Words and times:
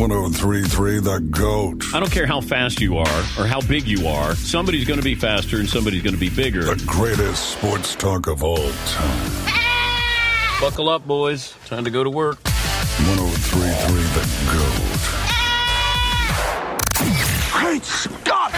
1033 0.00 1.00
The 1.00 1.20
GOAT. 1.30 1.84
I 1.94 2.00
don't 2.00 2.10
care 2.10 2.26
how 2.26 2.40
fast 2.40 2.80
you 2.80 2.96
are 2.96 3.18
or 3.38 3.46
how 3.46 3.60
big 3.60 3.86
you 3.86 4.08
are, 4.08 4.34
somebody's 4.34 4.86
going 4.86 4.98
to 4.98 5.04
be 5.04 5.14
faster 5.14 5.58
and 5.58 5.68
somebody's 5.68 6.02
going 6.02 6.14
to 6.14 6.20
be 6.20 6.30
bigger. 6.30 6.62
The 6.62 6.82
greatest 6.86 7.50
sports 7.50 7.94
talk 7.96 8.26
of 8.26 8.42
all 8.42 8.70
time. 8.86 9.30
Buckle 10.58 10.88
up, 10.88 11.06
boys. 11.06 11.54
Time 11.66 11.84
to 11.84 11.90
go 11.90 12.02
to 12.02 12.08
work. 12.08 12.38
1033 12.44 14.00
The 14.16 14.24
GOAT. 14.56 15.30
Great 17.60 17.84
Scott! 17.84 18.19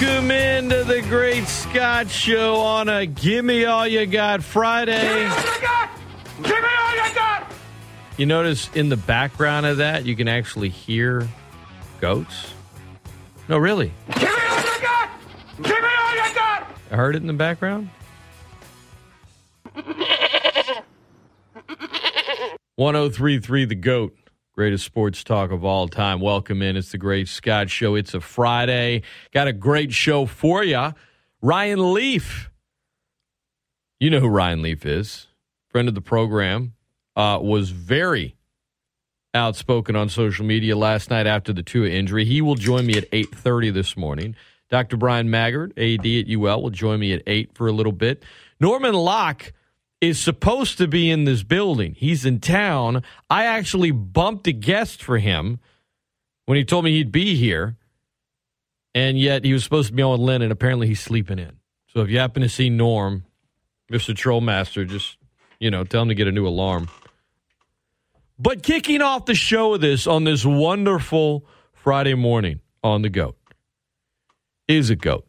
Welcome 0.00 0.30
into 0.30 0.84
the 0.84 1.02
Great 1.02 1.48
Scott 1.48 2.08
Show 2.08 2.54
on 2.54 2.88
a 2.88 3.04
Gimme 3.04 3.64
All 3.64 3.84
You 3.84 4.06
Got 4.06 4.44
Friday. 4.44 4.92
Give 4.92 5.12
me 5.12 5.24
all 5.26 5.34
you 5.34 5.60
got! 5.60 5.90
Give 6.36 6.50
me 6.50 6.68
all 6.78 6.94
you 6.94 7.14
got! 7.16 7.52
You 8.16 8.26
notice 8.26 8.70
in 8.74 8.90
the 8.90 8.96
background 8.96 9.66
of 9.66 9.78
that, 9.78 10.04
you 10.04 10.14
can 10.14 10.28
actually 10.28 10.68
hear 10.68 11.26
goats? 12.00 12.54
No, 13.48 13.58
really. 13.58 13.92
Give 14.06 14.22
me 14.22 14.28
all 14.28 14.60
you 14.60 14.80
got! 14.80 15.10
Give 15.56 15.66
me 15.66 15.88
all 16.00 16.14
you 16.14 16.32
got! 16.32 16.68
I 16.92 16.94
heard 16.94 17.16
it 17.16 17.22
in 17.22 17.26
the 17.26 17.32
background. 17.32 17.90
1033 22.76 23.64
The 23.64 23.74
GOAT, 23.74 24.16
greatest 24.58 24.84
sports 24.84 25.22
talk 25.22 25.52
of 25.52 25.64
all 25.64 25.86
time. 25.86 26.18
Welcome 26.18 26.62
in. 26.62 26.76
It's 26.76 26.90
the 26.90 26.98
Great 26.98 27.28
Scott 27.28 27.70
Show. 27.70 27.94
It's 27.94 28.12
a 28.12 28.20
Friday. 28.20 29.02
Got 29.30 29.46
a 29.46 29.52
great 29.52 29.92
show 29.92 30.26
for 30.26 30.64
you. 30.64 30.94
Ryan 31.40 31.94
Leaf. 31.94 32.50
You 34.00 34.10
know 34.10 34.18
who 34.18 34.26
Ryan 34.26 34.60
Leaf 34.62 34.84
is. 34.84 35.28
Friend 35.68 35.86
of 35.86 35.94
the 35.94 36.00
program. 36.00 36.74
Uh, 37.14 37.38
was 37.40 37.70
very 37.70 38.34
outspoken 39.32 39.94
on 39.94 40.08
social 40.08 40.44
media 40.44 40.76
last 40.76 41.08
night 41.08 41.28
after 41.28 41.52
the 41.52 41.62
Tua 41.62 41.90
injury. 41.90 42.24
He 42.24 42.42
will 42.42 42.56
join 42.56 42.84
me 42.84 42.98
at 42.98 43.08
8.30 43.12 43.72
this 43.72 43.96
morning. 43.96 44.34
Dr. 44.70 44.96
Bryan 44.96 45.30
Maggard, 45.30 45.70
AD 45.78 46.04
at 46.04 46.28
UL, 46.28 46.62
will 46.64 46.70
join 46.70 46.98
me 46.98 47.12
at 47.12 47.22
8 47.28 47.54
for 47.54 47.68
a 47.68 47.72
little 47.72 47.92
bit. 47.92 48.24
Norman 48.58 48.94
Locke 48.94 49.52
is 50.00 50.20
supposed 50.20 50.78
to 50.78 50.86
be 50.86 51.10
in 51.10 51.24
this 51.24 51.42
building. 51.42 51.94
He's 51.94 52.24
in 52.24 52.40
town. 52.40 53.02
I 53.28 53.44
actually 53.44 53.90
bumped 53.90 54.46
a 54.46 54.52
guest 54.52 55.02
for 55.02 55.18
him 55.18 55.58
when 56.46 56.56
he 56.56 56.64
told 56.64 56.84
me 56.84 56.92
he'd 56.92 57.12
be 57.12 57.34
here. 57.34 57.76
And 58.94 59.18
yet 59.18 59.44
he 59.44 59.52
was 59.52 59.64
supposed 59.64 59.88
to 59.88 59.94
be 59.94 60.02
on 60.02 60.12
with 60.12 60.20
Lynn, 60.20 60.42
and 60.42 60.50
apparently 60.50 60.86
he's 60.86 61.00
sleeping 61.00 61.38
in. 61.38 61.58
So 61.92 62.00
if 62.00 62.10
you 62.10 62.18
happen 62.18 62.42
to 62.42 62.48
see 62.48 62.70
Norm, 62.70 63.24
Mr. 63.92 64.14
Trollmaster, 64.14 64.88
just, 64.88 65.18
you 65.60 65.70
know, 65.70 65.84
tell 65.84 66.02
him 66.02 66.08
to 66.08 66.14
get 66.14 66.26
a 66.26 66.32
new 66.32 66.46
alarm. 66.46 66.88
But 68.38 68.62
kicking 68.62 69.02
off 69.02 69.26
the 69.26 69.34
show 69.34 69.74
of 69.74 69.80
this 69.80 70.06
on 70.06 70.24
this 70.24 70.44
wonderful 70.44 71.44
Friday 71.72 72.14
morning 72.14 72.60
on 72.82 73.02
the 73.02 73.08
GOAT 73.08 73.36
is 74.68 74.90
a 74.90 74.96
GOAT. 74.96 75.26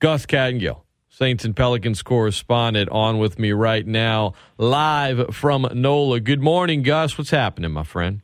Gus 0.00 0.26
Kattengell, 0.26 0.81
Saints 1.14 1.44
and 1.44 1.54
Pelicans 1.54 2.02
correspondent, 2.02 2.88
on 2.88 3.18
with 3.18 3.38
me 3.38 3.52
right 3.52 3.86
now, 3.86 4.32
live 4.56 5.36
from 5.36 5.68
NOLA. 5.70 6.20
Good 6.20 6.40
morning, 6.40 6.82
Gus. 6.82 7.18
What's 7.18 7.28
happening, 7.28 7.70
my 7.70 7.82
friend? 7.82 8.22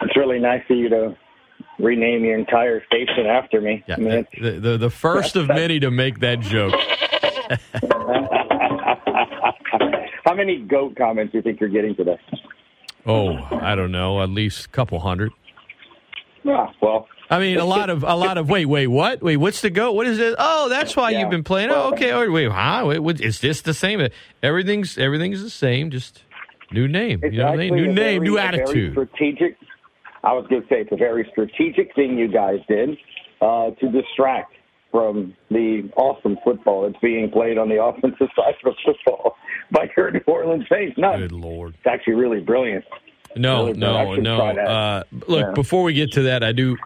It's 0.00 0.16
really 0.16 0.38
nice 0.38 0.62
of 0.70 0.78
you 0.78 0.88
to 0.88 1.14
rename 1.78 2.24
your 2.24 2.38
entire 2.38 2.82
station 2.86 3.26
after 3.26 3.60
me. 3.60 3.84
I 3.86 3.96
mean, 3.96 4.26
the, 4.40 4.52
the, 4.52 4.78
the 4.78 4.88
first 4.88 5.36
of 5.36 5.46
many 5.48 5.78
to 5.80 5.90
make 5.90 6.20
that 6.20 6.40
joke. 6.40 6.72
how 10.24 10.34
many 10.34 10.60
goat 10.60 10.96
comments 10.96 11.32
do 11.32 11.38
you 11.38 11.42
think 11.42 11.60
you're 11.60 11.68
getting 11.68 11.94
today? 11.94 12.18
Oh, 13.04 13.36
I 13.60 13.74
don't 13.74 13.92
know, 13.92 14.22
at 14.22 14.30
least 14.30 14.64
a 14.64 14.68
couple 14.70 15.00
hundred. 15.00 15.32
Yeah, 16.44 16.68
well, 16.80 17.08
I 17.32 17.38
mean, 17.40 17.56
a 17.58 17.64
lot 17.64 17.88
of 17.90 18.02
a 18.04 18.14
lot 18.14 18.36
of 18.38 18.48
wait, 18.50 18.66
wait, 18.66 18.86
what? 18.88 19.22
Wait, 19.22 19.36
what's 19.38 19.60
the 19.62 19.70
goat? 19.70 19.92
What 19.92 20.06
is 20.06 20.18
it? 20.18 20.34
Oh, 20.38 20.68
that's 20.68 20.94
why 20.94 21.10
Yeah. 21.10 21.20
you've 21.20 21.30
been 21.30 21.44
playing. 21.44 21.70
Oh, 21.70 21.90
okay. 21.92 22.12
Oh, 22.12 22.30
wait, 22.30 22.50
huh? 22.50 22.84
Wait, 22.86 22.98
what, 23.00 23.20
is 23.20 23.40
this 23.40 23.62
the 23.62 23.74
same? 23.74 24.06
Everything's 24.42 24.98
everything's 24.98 25.42
the 25.42 25.50
same, 25.50 25.90
just 25.90 26.22
new 26.70 26.86
name. 26.88 27.20
it's 27.22 27.32
You 27.32 27.40
know 27.40 27.46
what 27.46 27.54
I 27.54 27.56
mean? 27.70 27.74
New 27.74 27.86
name, 27.86 27.94
very- 27.96 28.18
new 28.20 28.38
attitude. 28.38 28.92
strategic. 28.92 29.56
I 30.24 30.32
was 30.34 30.46
going 30.48 30.62
to 30.62 30.68
say 30.68 30.80
it's 30.82 30.92
a 30.92 30.96
very 30.96 31.26
strategic 31.32 31.94
thing 31.94 32.16
you 32.16 32.28
guys 32.28 32.58
did 32.68 32.96
uh, 33.40 33.70
to 33.70 33.88
distract 33.90 34.54
from 34.92 35.34
the 35.50 35.90
awesome 35.96 36.36
football 36.44 36.82
that's 36.82 37.00
being 37.02 37.30
played 37.30 37.58
on 37.58 37.68
the 37.68 37.82
offensive 37.82 38.28
side 38.36 38.54
of 38.64 38.74
the 38.74 38.74
football 38.84 39.36
by 39.72 39.88
your 39.96 40.10
New 40.12 40.20
Orleans 40.26 40.64
Saints. 40.70 40.96
No, 40.98 41.16
Good 41.18 41.32
lord. 41.32 41.74
it's 41.78 41.86
actually 41.86 42.14
really 42.14 42.40
brilliant. 42.40 42.84
No, 43.36 43.66
Really 43.66 43.78
no, 43.78 44.14
no. 44.16 44.40
Uh, 44.40 45.02
look, 45.26 45.46
Yeah. 45.46 45.52
before 45.52 45.82
we 45.84 45.92
get 45.94 46.12
to 46.12 46.22
that, 46.22 46.42
I 46.42 46.52
do. 46.52 46.76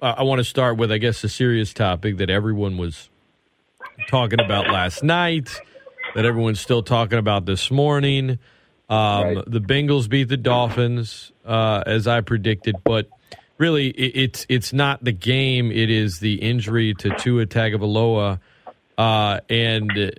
Uh, 0.00 0.14
I 0.18 0.22
want 0.22 0.38
to 0.38 0.44
start 0.44 0.76
with, 0.76 0.92
I 0.92 0.98
guess, 0.98 1.22
a 1.24 1.28
serious 1.28 1.72
topic 1.72 2.18
that 2.18 2.30
everyone 2.30 2.76
was 2.76 3.08
talking 4.08 4.40
about 4.40 4.68
last 4.68 5.02
night, 5.02 5.48
that 6.14 6.24
everyone's 6.24 6.60
still 6.60 6.82
talking 6.82 7.18
about 7.18 7.46
this 7.46 7.70
morning. 7.70 8.38
Um, 8.88 8.98
Right. 9.36 9.38
The 9.46 9.60
Bengals 9.60 10.08
beat 10.08 10.28
the 10.28 10.36
Dolphins, 10.36 11.32
uh, 11.44 11.82
as 11.86 12.06
I 12.06 12.20
predicted, 12.20 12.76
but 12.84 13.08
really, 13.58 13.88
it, 13.88 14.12
it's 14.14 14.46
it's 14.48 14.72
not 14.72 15.02
the 15.02 15.12
game; 15.12 15.72
it 15.72 15.90
is 15.90 16.20
the 16.20 16.34
injury 16.34 16.94
to 16.94 17.10
Tua 17.16 17.46
Tagovailoa, 17.46 18.38
uh, 18.98 19.40
and. 19.48 20.12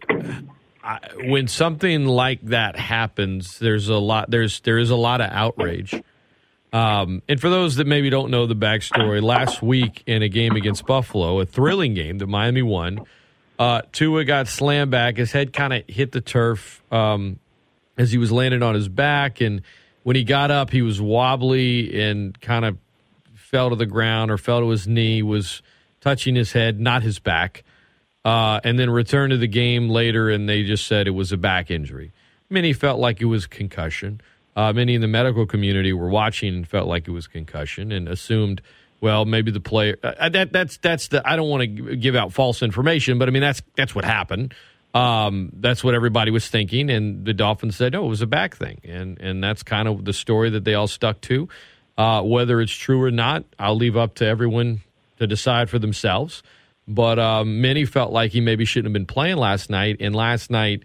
I, 0.88 1.00
when 1.26 1.50
something 1.50 2.06
like 2.06 2.42
that 2.44 2.78
happens, 2.78 3.60
there's 3.60 3.90
a 3.90 3.98
lot. 3.98 4.32
There's 4.32 4.62
there 4.62 4.78
is 4.78 4.90
a 4.90 4.96
lot 4.96 5.20
of 5.20 5.30
outrage. 5.32 6.02
Um, 6.72 7.22
and 7.28 7.42
for 7.42 7.50
those 7.50 7.76
that 7.76 7.88
maybe 7.88 8.10
don't 8.10 8.32
know 8.32 8.46
the 8.46 8.56
backstory, 8.56 9.22
last 9.22 9.62
week 9.62 10.04
in 10.06 10.22
a 10.22 10.30
game 10.30 10.56
against 10.56 10.86
Buffalo, 10.86 11.42
a 11.42 11.46
thrilling 11.46 11.94
game 11.94 12.20
that 12.20 12.28
Miami 12.28 12.62
won, 12.62 13.06
uh, 13.60 13.82
Tua 13.92 14.24
got 14.24 14.48
slammed 14.48 14.90
back. 14.90 15.18
His 15.18 15.34
head 15.34 15.52
kind 15.52 15.74
of 15.74 15.84
hit 15.88 16.14
the 16.14 16.22
turf 16.22 16.82
um, 16.90 17.40
as 17.98 18.12
he 18.14 18.18
was 18.18 18.32
landing 18.32 18.64
on 18.64 18.74
his 18.74 18.88
back, 18.88 19.42
and 19.42 19.64
when 20.04 20.16
he 20.16 20.24
got 20.24 20.52
up, 20.52 20.70
he 20.70 20.82
was 20.82 21.02
wobbly 21.02 22.02
and 22.02 22.40
kind 22.40 22.64
of 22.64 22.78
fell 23.36 23.72
to 23.72 23.76
the 23.76 23.86
ground 23.86 24.32
or 24.32 24.38
fell 24.38 24.62
to 24.62 24.70
his 24.70 24.88
knee. 24.88 25.22
Was 25.22 25.62
touching 26.00 26.36
his 26.36 26.54
head, 26.54 26.80
not 26.80 27.04
his 27.04 27.20
back 27.20 27.66
uh, 28.28 28.60
and 28.66 28.78
then 28.78 28.90
returned 28.90 29.32
to 29.32 29.38
the 29.38 29.48
game 29.48 29.88
later, 29.88 30.30
and 30.30 30.50
they 30.50 30.64
just 30.64 30.86
said 30.86 31.08
it 31.08 31.12
was 31.12 31.32
a 31.32 31.38
back 31.38 31.72
injury. 31.72 32.12
Many 32.50 32.74
felt 32.74 33.00
like 33.00 33.22
it 33.22 33.26
was 33.26 33.48
concussion. 33.48 34.20
Uh, 34.54 34.74
many 34.74 34.96
in 34.96 35.02
the 35.02 35.08
medical 35.08 35.46
community 35.46 35.94
were 35.94 36.10
watching 36.10 36.54
and 36.54 36.68
felt 36.68 36.90
like 36.90 37.08
it 37.08 37.12
was 37.12 37.26
concussion 37.26 37.90
and 37.90 38.10
assumed, 38.10 38.62
well, 39.00 39.24
maybe 39.24 39.50
the 39.50 39.62
player. 39.62 39.98
Uh, 40.04 40.28
that 40.28 40.52
that's 40.52 40.76
that's 40.80 41.08
the. 41.08 41.26
I 41.26 41.38
don't 41.38 41.48
want 41.48 41.62
to 41.62 41.96
give 41.96 42.18
out 42.18 42.34
false 42.34 42.62
information, 42.62 43.18
but 43.18 43.30
I 43.30 43.32
mean 43.32 43.44
that's 43.44 43.62
that's 43.78 43.96
what 43.96 44.04
happened. 44.04 44.54
Um, 44.94 45.54
that's 45.54 45.82
what 45.82 45.94
everybody 45.94 46.30
was 46.30 46.50
thinking, 46.50 46.90
and 46.90 47.24
the 47.24 47.34
Dolphins 47.34 47.78
said, 47.78 47.94
no, 47.94 48.06
it 48.06 48.10
was 48.10 48.22
a 48.22 48.28
back 48.28 48.58
thing, 48.58 48.82
and 48.84 49.22
and 49.22 49.42
that's 49.42 49.64
kind 49.64 49.88
of 49.88 50.04
the 50.04 50.12
story 50.12 50.50
that 50.50 50.66
they 50.66 50.74
all 50.74 50.88
stuck 50.88 51.22
to. 51.22 51.48
Uh, 51.98 52.22
whether 52.24 52.60
it's 52.60 52.74
true 52.74 53.02
or 53.02 53.12
not, 53.12 53.46
I'll 53.58 53.78
leave 53.78 53.96
up 53.96 54.16
to 54.16 54.26
everyone 54.26 54.82
to 55.18 55.28
decide 55.28 55.70
for 55.70 55.80
themselves 55.80 56.44
but 56.88 57.20
um, 57.20 57.62
many 57.62 57.86
felt 57.86 58.12
like 58.12 58.32
he 58.32 58.42
maybe 58.42 58.66
shouldn't 58.66 58.88
have 58.88 58.94
been 58.94 59.06
playing 59.06 59.38
last 59.38 59.70
night. 59.70 59.98
And 60.00 60.16
last 60.16 60.50
night, 60.50 60.84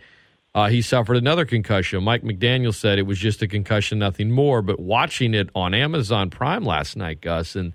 uh, 0.54 0.69
he 0.69 0.82
suffered 0.82 1.16
another 1.16 1.44
concussion. 1.44 2.02
Mike 2.02 2.22
McDaniel 2.22 2.75
said 2.75 2.99
it 2.99 3.06
was 3.06 3.19
just 3.19 3.40
a 3.43 3.49
concussion, 3.49 3.99
nothing 3.99 4.31
more. 4.31 4.62
But 4.62 4.81
watching 4.81 5.32
it 5.32 5.49
on 5.54 5.75
Amazon 5.75 6.31
Prime 6.31 6.64
last 6.64 6.96
night, 6.96 7.20
Gus, 7.20 7.54
and 7.54 7.72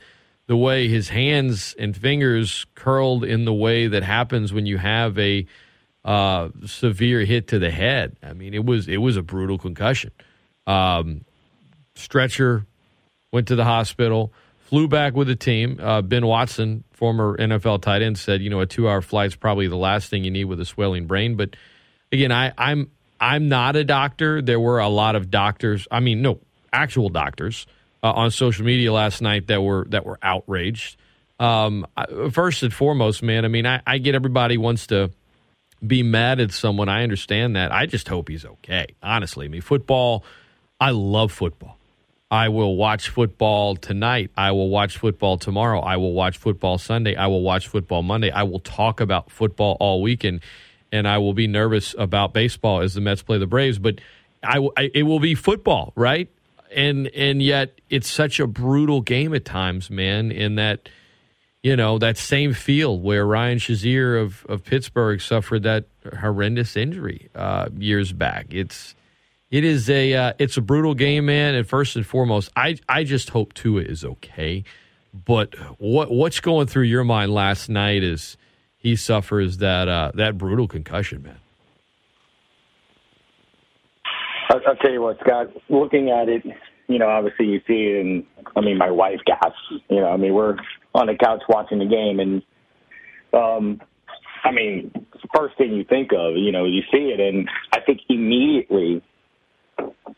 the 0.48 0.58
way 0.58 0.88
his 0.88 1.10
hands 1.10 1.76
and 1.80 1.96
fingers 1.96 2.66
curled 2.76 3.24
in 3.24 3.46
the 3.46 3.54
way 3.54 3.88
that 3.88 4.04
happens 4.04 4.54
when 4.54 4.66
you 4.66 4.78
have 4.78 5.18
a 5.18 5.46
uh, 6.06 6.50
severe 6.66 7.26
hit 7.26 7.48
to 7.50 7.60
the 7.60 7.72
head. 7.72 8.16
I 8.24 8.34
mean, 8.34 8.54
it 8.54 8.66
was 8.66 8.88
it 8.88 8.98
was 8.98 9.18
a 9.18 9.22
brutal 9.22 9.58
concussion. 9.58 10.12
Um, 10.66 11.26
stretcher, 11.96 12.66
went 13.32 13.48
to 13.50 13.56
the 13.56 13.66
hospital, 13.66 14.32
flew 14.68 14.88
back 14.88 15.16
with 15.16 15.28
the 15.28 15.36
team. 15.36 15.80
Uh, 15.82 16.02
ben 16.02 16.26
Watson, 16.26 16.84
former 16.92 17.38
NFL 17.38 17.82
tight 17.82 18.02
end, 18.02 18.18
said, 18.18 18.42
you 18.42 18.50
know, 18.50 18.60
a 18.60 18.66
two-hour 18.66 19.02
flight's 19.02 19.36
probably 19.36 19.68
the 19.68 19.78
last 19.78 20.10
thing 20.10 20.24
you 20.24 20.32
need 20.32 20.46
with 20.46 20.60
a 20.60 20.66
swelling 20.66 21.08
brain. 21.08 21.36
But 21.36 21.56
again, 22.12 22.32
I, 22.32 22.54
I'm 22.58 22.92
I'm 23.20 23.50
not 23.50 23.76
a 23.76 23.84
doctor. 23.84 24.42
There 24.42 24.60
were 24.60 24.80
a 24.80 24.90
lot 24.90 25.16
of 25.16 25.32
doctors. 25.32 25.88
I 25.90 26.02
mean, 26.02 26.22
no, 26.22 26.40
actual 26.72 27.10
doctors 27.10 27.66
uh, 28.04 28.12
on 28.12 28.32
social 28.32 28.66
media 28.66 28.92
last 28.92 29.22
night 29.22 29.48
that 29.48 29.62
were 29.62 29.86
that 29.90 30.06
were 30.06 30.20
outraged. 30.22 30.98
Um, 31.40 31.86
first 32.32 32.64
and 32.64 32.74
foremost, 32.74 33.22
man, 33.22 33.46
I 33.46 33.48
mean, 33.48 33.66
I, 33.66 33.82
I 33.86 34.00
get 34.00 34.16
everybody 34.16 34.58
wants 34.58 34.88
to 34.88 35.12
be 35.86 36.04
mad 36.04 36.40
at 36.40 36.52
someone. 36.52 36.90
I 36.90 37.04
understand 37.04 37.56
that. 37.56 37.72
I 37.72 37.86
just 37.86 38.08
hope 38.08 38.30
he's 38.30 38.46
okay. 38.46 38.88
Honestly, 39.02 39.46
I 39.46 39.50
mean, 39.50 39.62
football. 39.62 40.24
I 40.80 40.92
love 40.92 41.32
football. 41.32 41.77
I 42.30 42.50
will 42.50 42.76
watch 42.76 43.10
football 43.10 43.76
tonight. 43.76 44.32
I 44.36 44.52
will 44.52 44.70
watch 44.70 44.98
football 44.98 45.38
tomorrow. 45.38 45.80
I 45.80 45.96
will 45.98 46.14
watch 46.14 46.38
football 46.38 46.78
Sunday. 46.78 47.16
I 47.16 47.28
will 47.28 47.42
watch 47.42 47.68
football 47.68 48.04
Monday. 48.04 48.32
I 48.32 48.44
will 48.44 48.60
talk 48.60 49.00
about 49.00 49.32
football 49.32 49.78
all 49.80 50.02
weekend, 50.02 50.42
and 50.92 51.08
I 51.08 51.20
will 51.20 51.34
be 51.34 51.48
nervous 51.48 51.96
about 51.98 52.34
baseball 52.34 52.82
as 52.82 52.94
the 52.96 53.02
Mets 53.02 53.22
play 53.22 53.38
the 53.38 53.48
Braves. 53.48 53.80
But 53.80 54.02
I, 54.44 54.60
I- 54.76 54.92
it 54.94 55.04
will 55.04 55.20
be 55.22 55.36
football, 55.36 55.94
right? 55.96 56.30
And 56.76 57.08
and 57.16 57.42
yet 57.42 57.80
it's 57.90 58.10
such 58.12 58.42
a 58.42 58.48
brutal 58.48 59.00
game 59.00 59.34
at 59.34 59.46
times, 59.46 59.90
man. 59.90 60.32
In 60.32 60.56
that 60.56 60.90
you 61.64 61.78
know, 61.78 61.98
that 61.98 62.18
same 62.18 62.54
field 62.54 63.04
where 63.04 63.26
Ryan 63.26 63.58
Shazier 63.58 64.22
of, 64.22 64.46
of 64.48 64.64
Pittsburgh 64.66 65.20
suffered 65.22 65.64
that 65.64 65.86
horrendous 66.20 66.76
injury 66.78 67.30
uh, 67.36 67.70
years 67.78 68.12
back. 68.12 68.48
It's 68.52 68.96
it 69.50 69.64
is 69.64 69.90
a 69.90 70.14
uh, 70.14 70.34
it's 70.40 70.58
a 70.58 70.62
brutal 70.62 70.94
game, 70.94 71.26
man. 71.26 71.56
And 71.56 71.68
first 71.68 71.96
and 71.96 72.06
foremost, 72.06 72.52
I 72.56 72.78
I 72.88 73.04
just 73.04 73.30
hope 73.30 73.54
Tua 73.54 73.82
is 73.82 74.04
okay. 74.04 74.64
But 75.14 75.56
what 75.80 76.12
what's 76.12 76.40
going 76.40 76.68
through 76.68 76.84
your 76.84 77.04
mind 77.04 77.34
last 77.34 77.70
night 77.70 78.04
is 78.04 78.38
he 78.78 78.96
suffers 78.96 79.58
that 79.58 79.88
uh, 79.88 80.12
that 80.16 80.38
brutal 80.38 80.68
concussion, 80.68 81.24
man. 81.24 81.40
I'll, 84.50 84.62
I'll 84.68 84.76
tell 84.76 84.92
you 84.92 85.02
what, 85.02 85.18
Scott. 85.20 85.48
Looking 85.70 86.10
at 86.10 86.30
it, 86.30 86.44
you 86.88 87.00
know, 87.00 87.08
obviously 87.08 87.48
you 87.48 87.62
see 87.68 87.86
it, 87.86 88.06
and 88.06 88.26
I 88.56 88.62
mean, 88.62 88.78
my 88.78 88.92
wife 88.92 89.20
gasps. 89.26 89.56
You 89.90 90.02
know, 90.02 90.10
I 90.10 90.18
mean, 90.18 90.34
we're 90.34 90.56
on 90.94 91.08
the 91.08 91.16
couch 91.16 91.42
watching 91.50 91.80
the 91.80 91.86
game, 91.86 92.20
and 92.20 92.42
um, 93.34 93.82
I 94.44 94.52
mean, 94.52 94.92
first 95.36 95.58
thing 95.58 95.74
you 95.74 95.84
think 95.84 96.12
of, 96.14 96.36
you 96.36 96.52
know, 96.52 96.66
you 96.66 96.82
see 96.92 97.14
it, 97.14 97.20
and 97.20 97.50
I 97.74 97.82
think 97.82 98.02
immediately, 98.10 99.02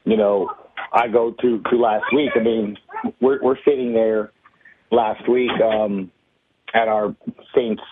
you 0.05 0.17
know, 0.17 0.49
I 0.93 1.07
go 1.07 1.31
to 1.41 1.61
to 1.69 1.77
last 1.77 2.05
week. 2.13 2.31
I 2.35 2.39
mean, 2.39 2.77
we're 3.21 3.41
we're 3.41 3.57
sitting 3.65 3.93
there 3.93 4.31
last 4.91 5.27
week 5.29 5.51
um, 5.63 6.11
at 6.73 6.87
our 6.87 7.15
Saints 7.55 7.83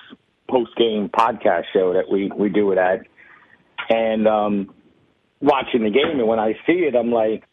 post 0.49 0.71
game 0.77 1.09
podcast 1.09 1.63
show 1.73 1.93
that 1.93 2.09
we 2.11 2.31
we 2.35 2.49
do 2.49 2.71
it 2.71 2.77
at, 2.77 3.01
and 3.89 4.27
um, 4.27 4.73
watching 5.41 5.83
the 5.83 5.89
game, 5.89 6.19
and 6.19 6.27
when 6.27 6.39
I 6.39 6.53
see 6.65 6.85
it, 6.87 6.95
I'm 6.95 7.11
like, 7.11 7.43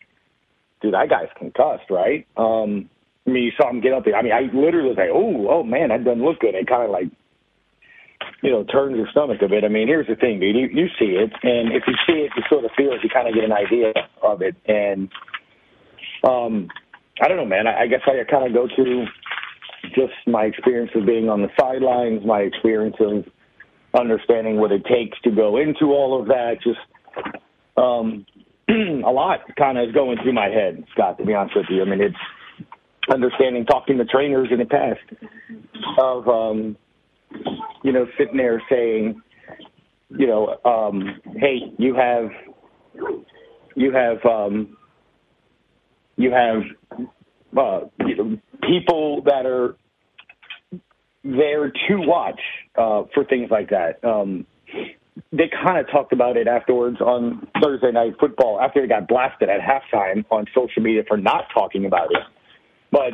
dude, 0.81 0.95
that 0.95 1.09
guy's 1.09 1.29
concussed, 1.37 1.91
right? 1.91 2.27
Um, 2.37 2.89
I 3.27 3.31
mean, 3.31 3.45
you 3.45 3.53
saw 3.57 3.71
him 3.71 3.81
get 3.81 3.93
up 3.93 4.05
there. 4.05 4.17
I 4.17 4.23
mean, 4.23 4.33
I 4.33 4.43
literally 4.55 4.89
was 4.89 4.99
like, 4.99 5.09
oh, 5.13 5.49
oh 5.49 5.63
man, 5.63 5.89
that 5.89 6.05
doesn't 6.05 6.23
look 6.23 6.41
good. 6.41 6.55
It 6.55 6.67
kind 6.67 6.85
of 6.85 6.91
like, 6.91 7.09
you 8.45 8.51
know, 8.51 8.63
turns 8.63 8.95
your 8.95 9.09
stomach 9.11 9.41
a 9.41 9.49
bit. 9.49 9.65
I 9.65 9.69
mean, 9.69 9.89
here's 9.89 10.07
the 10.07 10.17
thing, 10.17 10.39
dude. 10.39 10.55
You, 10.55 10.69
you 10.71 10.87
see 10.99 11.17
it, 11.17 11.33
and 11.43 11.73
if 11.73 11.85
you 11.87 11.95
see 12.07 12.29
it, 12.29 12.31
you 12.37 12.43
sort 12.51 12.67
of 12.67 12.71
feel 12.77 12.93
it. 12.93 13.01
You 13.03 13.09
kind 13.09 13.27
of 13.27 13.33
get 13.33 13.43
an 13.43 13.53
idea 13.53 13.95
of 14.23 14.43
it, 14.43 14.55
and 14.67 15.09
um, 16.29 16.69
I 17.23 17.29
don't 17.29 17.39
know, 17.39 17.47
man. 17.47 17.67
I, 17.67 17.85
I 17.85 17.87
guess 17.87 18.03
I 18.07 18.23
kind 18.31 18.47
of 18.47 18.53
go 18.53 18.69
to 18.69 19.05
just 19.95 20.13
my 20.27 20.43
experience 20.45 20.91
of 20.95 21.07
being 21.07 21.31
on 21.31 21.41
the 21.41 21.49
sidelines, 21.59 22.21
my 22.27 22.41
experience 22.41 22.97
of 23.01 23.25
understanding 23.99 24.59
what 24.59 24.73
it 24.73 24.85
takes 24.85 25.19
to 25.23 25.31
go 25.31 25.57
into 25.57 25.87
all 25.87 26.21
of 26.21 26.29
that. 26.29 26.57
Just 26.63 26.81
um, 27.79 28.27
a 28.69 29.11
lot 29.11 29.41
kind 29.57 29.79
of 29.79 29.89
is 29.89 29.95
going 29.95 30.19
through 30.23 30.35
my 30.35 30.49
head, 30.49 30.85
Scott. 30.93 31.17
To 31.17 31.25
be 31.25 31.33
honest 31.33 31.57
with 31.57 31.67
you, 31.71 31.81
I 31.81 31.87
mean, 31.87 32.03
it's 32.03 32.71
understanding, 33.11 33.65
talking 33.65 33.97
to 33.97 34.05
trainers 34.05 34.49
in 34.51 34.59
the 34.59 34.67
past 34.67 35.01
of, 35.99 36.29
um, 36.29 36.77
you 37.85 37.93
know, 37.93 38.07
sitting 38.19 38.37
there 38.37 38.61
saying, 38.69 39.23
you 40.11 40.27
know, 40.27 40.59
um, 40.65 41.21
hey, 41.37 41.73
you 41.79 41.95
have, 41.95 42.31
you 43.77 43.93
have, 43.93 44.25
um, 44.25 44.77
you 46.17 46.33
have 46.33 46.63
uh, 47.57 47.81
you 48.07 48.17
know, 48.17 48.39
people 48.63 49.23
that 49.27 49.47
are 49.47 49.77
there 51.23 51.71
to 51.71 51.97
watch 51.97 52.41
uh, 52.77 53.03
for 53.13 53.25
things 53.25 53.51
like 53.51 53.71
that. 53.71 54.03
Um, 54.05 54.47
they 55.31 55.49
kind 55.63 55.79
of 55.79 55.91
talked 55.91 56.13
about 56.13 56.37
it 56.37 56.49
afterwards 56.49 57.01
on 57.01 57.47
Thursday 57.63 57.93
Night 57.93 58.15
Football 58.19 58.61
after 58.61 58.81
they 58.81 58.89
got 58.89 59.07
blasted 59.07 59.49
at 59.49 59.61
halftime 59.61 60.25
on 60.31 60.47
social 60.55 60.83
media 60.83 61.03
for 61.07 61.17
not 61.17 61.45
talking 61.55 61.87
about 61.87 62.11
it. 62.11 62.23
But 62.91 63.13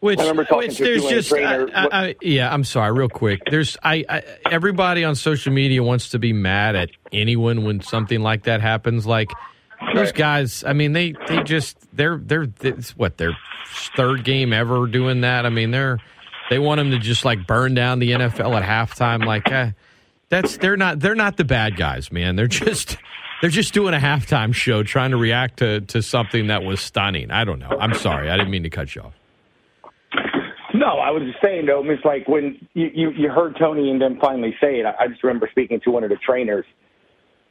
Which, 0.00 0.20
I 0.20 0.28
remember 0.28 0.46
which 0.56 0.78
there's 0.78 1.04
just. 1.06 1.32
I, 1.32 1.62
I, 1.64 1.88
I, 1.90 2.14
yeah, 2.22 2.52
I'm 2.52 2.62
sorry, 2.62 2.92
real 2.92 3.08
quick. 3.08 3.40
There's, 3.50 3.76
I, 3.82 4.04
I, 4.08 4.22
everybody 4.48 5.02
on 5.02 5.16
social 5.16 5.52
media 5.52 5.82
wants 5.82 6.10
to 6.10 6.20
be 6.20 6.32
mad 6.32 6.76
at 6.76 6.90
anyone 7.12 7.64
when 7.64 7.80
something 7.80 8.20
like 8.20 8.44
that 8.44 8.60
happens. 8.60 9.06
Like 9.06 9.32
those 9.94 10.12
guys, 10.12 10.62
I 10.62 10.72
mean, 10.72 10.92
they, 10.92 11.14
they 11.26 11.42
just, 11.42 11.76
they're, 11.92 12.16
they're, 12.16 12.46
it's 12.60 12.96
what 12.96 13.18
their 13.18 13.36
third 13.96 14.22
game 14.22 14.52
ever 14.52 14.86
doing 14.86 15.22
that. 15.22 15.44
I 15.46 15.48
mean, 15.48 15.72
they're, 15.72 15.98
they 16.48 16.60
want 16.60 16.78
them 16.78 16.92
to 16.92 16.98
just 16.98 17.24
like 17.24 17.44
burn 17.48 17.74
down 17.74 17.98
the 17.98 18.12
NFL 18.12 18.60
at 18.60 18.62
halftime. 18.62 19.26
Like, 19.26 19.50
eh, 19.50 19.72
that's 20.28 20.58
they're 20.58 20.76
not, 20.76 21.00
they're 21.00 21.16
not 21.16 21.36
the 21.36 21.44
bad 21.44 21.76
guys, 21.76 22.12
man. 22.12 22.36
They're 22.36 22.46
just. 22.46 22.96
They're 23.40 23.50
just 23.50 23.72
doing 23.72 23.94
a 23.94 23.98
halftime 23.98 24.52
show, 24.52 24.82
trying 24.82 25.12
to 25.12 25.16
react 25.16 25.58
to, 25.60 25.80
to 25.82 26.02
something 26.02 26.48
that 26.48 26.64
was 26.64 26.80
stunning. 26.80 27.30
I 27.30 27.44
don't 27.44 27.60
know. 27.60 27.68
I'm 27.68 27.94
sorry. 27.94 28.28
I 28.28 28.36
didn't 28.36 28.50
mean 28.50 28.64
to 28.64 28.68
cut 28.68 28.96
you 28.96 29.02
off. 29.02 29.14
I 31.08 31.10
was 31.10 31.22
just 31.22 31.42
saying 31.42 31.64
though, 31.64 31.82
it's 31.86 32.04
like 32.04 32.28
when 32.28 32.68
you, 32.74 32.90
you, 32.94 33.10
you 33.12 33.30
heard 33.30 33.56
Tony 33.58 33.90
and 33.90 33.98
them 33.98 34.18
finally 34.20 34.54
say 34.60 34.78
it. 34.80 34.84
I, 34.84 35.04
I 35.04 35.08
just 35.08 35.24
remember 35.24 35.48
speaking 35.50 35.80
to 35.84 35.90
one 35.90 36.04
of 36.04 36.10
the 36.10 36.16
trainers 36.16 36.66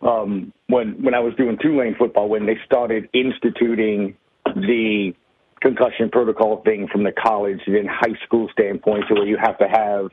um, 0.03 0.53
when 0.67 1.01
when 1.01 1.15
I 1.15 1.19
was 1.19 1.33
doing 1.37 1.57
Tulane 1.59 1.95
football 1.97 2.29
when 2.29 2.45
they 2.45 2.57
started 2.67 3.09
instituting 3.13 4.15
the 4.45 5.11
concussion 5.59 6.11
protocol 6.11 6.61
thing 6.61 6.87
from 6.91 7.03
the 7.03 7.11
college 7.11 7.61
and 7.65 7.89
high 7.89 8.13
school 8.23 8.47
standpoint, 8.51 9.05
to 9.07 9.15
where 9.15 9.25
you 9.25 9.37
have 9.43 9.57
to 9.57 9.67
have 9.67 10.11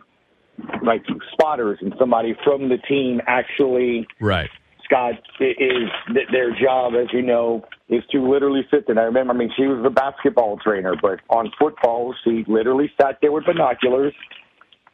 like 0.82 1.04
spotters 1.32 1.76
and 1.82 1.92
somebody 1.98 2.34
from 2.44 2.70
the 2.70 2.78
team 2.88 3.20
actually 3.26 4.06
Right. 4.20 4.48
Scott 4.84 5.14
is 5.40 5.88
th- 6.12 6.28
their 6.32 6.50
job, 6.60 6.94
as 6.94 7.08
you 7.12 7.22
know, 7.22 7.64
is 7.88 8.02
to 8.12 8.18
literally 8.28 8.62
sit 8.70 8.86
there. 8.86 8.98
I 8.98 9.04
remember, 9.04 9.32
I 9.32 9.36
mean, 9.36 9.50
she 9.56 9.66
was 9.66 9.82
the 9.82 9.90
basketball 9.90 10.58
trainer, 10.58 10.94
but 11.00 11.20
on 11.30 11.50
football, 11.58 12.14
she 12.24 12.44
literally 12.46 12.90
sat 13.00 13.18
there 13.20 13.32
with 13.32 13.44
binoculars 13.46 14.14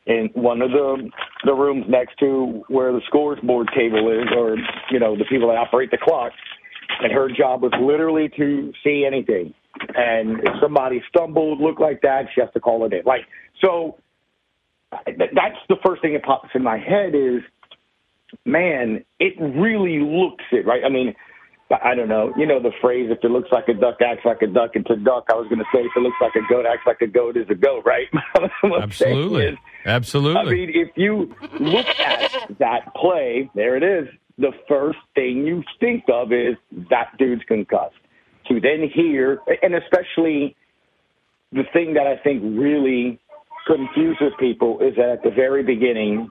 in 0.07 0.31
one 0.35 0.63
of 0.63 0.71
the 0.71 1.11
the 1.45 1.55
rooms 1.55 1.85
next 1.89 2.19
to 2.19 2.65
where 2.69 2.93
the 2.93 3.01
scores 3.07 3.39
board 3.43 3.69
table 3.77 4.11
is, 4.11 4.29
or 4.37 4.57
you 4.91 4.99
know, 4.99 5.17
the 5.17 5.25
people 5.25 5.49
that 5.49 5.57
operate 5.57 5.91
the 5.91 5.99
clock. 5.99 6.33
And 7.03 7.13
her 7.13 7.29
job 7.29 7.63
was 7.63 7.73
literally 7.81 8.29
to 8.37 8.73
see 8.85 9.05
anything. 9.07 9.55
And 9.95 10.41
if 10.41 10.55
somebody 10.61 11.03
stumbled, 11.09 11.61
looked 11.61 11.81
like 11.81 12.03
that, 12.03 12.25
she 12.35 12.41
has 12.41 12.51
to 12.55 12.61
call 12.61 12.85
it 12.85 12.93
in. 12.93 13.03
Like 13.05 13.23
so, 13.63 13.99
that's 14.91 15.59
the 15.69 15.77
first 15.85 16.03
thing 16.03 16.15
that 16.15 16.25
pops 16.25 16.51
in 16.55 16.63
my 16.63 16.79
head 16.79 17.15
is 17.15 17.43
man, 18.45 19.05
it 19.19 19.35
really 19.39 19.99
looks 19.99 20.45
it, 20.53 20.67
right? 20.67 20.83
I 20.85 20.89
mean, 20.89 21.15
I 21.71 21.95
don't 21.95 22.09
know. 22.09 22.33
You 22.37 22.47
know 22.47 22.61
the 22.61 22.73
phrase, 22.81 23.11
if 23.11 23.23
it 23.23 23.31
looks 23.31 23.49
like 23.53 23.69
a 23.69 23.75
duck, 23.75 23.99
acts 24.03 24.25
like 24.25 24.43
a 24.43 24.49
duck, 24.49 24.71
it's 24.75 24.91
a 24.91 24.97
duck. 24.97 25.27
I 25.31 25.35
was 25.35 25.47
going 25.49 25.61
to 25.61 25.65
say, 25.73 25.81
if 25.81 25.93
it 25.97 26.01
looks 26.01 26.17
like 26.21 26.35
a 26.35 26.47
goat, 26.53 26.67
acts 26.67 26.83
like 26.85 27.01
a 27.01 27.07
goat, 27.07 27.37
is 27.37 27.47
a 27.49 27.55
goat, 27.55 27.85
right? 27.85 28.09
What 28.63 28.83
I'm 28.83 28.91
saying 28.91 29.17
Absolutely. 29.17 29.45
is, 29.47 29.59
Absolutely. 29.87 30.41
I 30.41 30.45
mean, 30.45 30.71
if 30.75 30.89
you 30.97 31.35
look 31.61 31.87
at 31.87 32.59
that 32.59 32.95
play, 32.95 33.51
there 33.55 33.77
it 33.77 33.83
is. 33.83 34.09
The 34.39 34.53
first 34.69 34.99
thing 35.15 35.47
you 35.47 35.63
think 35.79 36.05
of 36.13 36.33
is 36.33 36.57
that 36.91 37.17
dude's 37.19 37.43
concussed. 37.47 37.95
To 38.49 38.61
then 38.61 38.91
hear, 38.93 39.41
and 39.63 39.75
especially 39.75 40.57
the 41.53 41.65
thing 41.73 41.95
that 41.95 42.07
I 42.07 42.17
think 42.17 42.43
really 42.43 43.21
confuses 43.67 44.33
people 44.39 44.81
is 44.81 44.97
that 44.97 45.09
at 45.09 45.23
the 45.23 45.31
very 45.31 45.63
beginning 45.63 46.31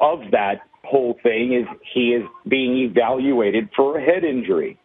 of 0.00 0.20
that 0.30 0.62
whole 0.84 1.18
thing 1.22 1.54
is 1.54 1.66
he 1.94 2.10
is 2.10 2.22
being 2.48 2.78
evaluated 2.78 3.68
for 3.76 3.98
a 3.98 4.02
head 4.02 4.24
injury. 4.24 4.78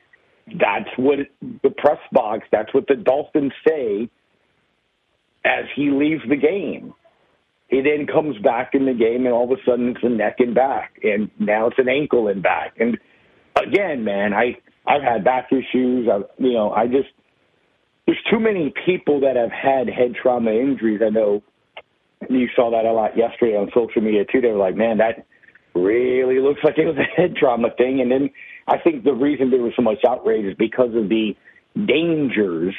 That's 0.47 0.89
what 0.97 1.19
the 1.41 1.69
press 1.69 1.99
box, 2.11 2.47
that's 2.51 2.73
what 2.73 2.87
the 2.87 2.95
Dolphins 2.95 3.53
say 3.67 4.09
as 5.43 5.65
he 5.75 5.89
leaves 5.91 6.23
the 6.29 6.35
game. 6.35 6.93
He 7.69 7.81
then 7.81 8.07
comes 8.07 8.37
back 8.37 8.71
in 8.73 8.85
the 8.85 8.93
game, 8.93 9.25
and 9.25 9.33
all 9.33 9.51
of 9.51 9.59
a 9.59 9.61
sudden 9.65 9.89
it's 9.89 10.03
a 10.03 10.09
neck 10.09 10.37
and 10.39 10.55
back, 10.55 10.99
and 11.03 11.29
now 11.37 11.67
it's 11.67 11.77
an 11.77 11.89
ankle 11.89 12.29
and 12.29 12.41
back. 12.41 12.77
And 12.79 12.97
again, 13.55 14.05
man, 14.05 14.33
I 14.33 14.57
I've 14.85 15.01
had 15.01 15.25
back 15.25 15.49
issues. 15.51 16.07
I, 16.09 16.19
you 16.37 16.53
know, 16.53 16.71
I 16.71 16.87
just 16.87 17.09
there's 18.05 18.17
too 18.31 18.39
many 18.39 18.73
people 18.85 19.19
that 19.21 19.35
have 19.35 19.51
had 19.51 19.89
head 19.89 20.15
trauma 20.21 20.51
injuries. 20.51 21.01
I 21.05 21.09
know 21.09 21.43
you 22.29 22.47
saw 22.55 22.71
that 22.71 22.85
a 22.85 22.93
lot 22.93 23.17
yesterday 23.17 23.57
on 23.57 23.69
social 23.75 24.01
media 24.01 24.23
too. 24.31 24.39
They 24.39 24.47
were 24.47 24.57
like, 24.57 24.75
man, 24.75 24.97
that 24.99 25.26
really 25.77 26.39
looks 26.39 26.61
like 26.63 26.77
it 26.77 26.85
was 26.85 26.97
a 26.97 27.03
head 27.21 27.35
trauma 27.35 27.69
thing. 27.77 28.01
And 28.01 28.11
then 28.11 28.29
I 28.67 28.77
think 28.77 29.03
the 29.03 29.13
reason 29.13 29.49
there 29.49 29.61
was 29.61 29.73
so 29.75 29.81
much 29.81 29.99
outrage 30.07 30.45
is 30.45 30.55
because 30.57 30.95
of 30.95 31.09
the 31.09 31.35
dangers 31.75 32.73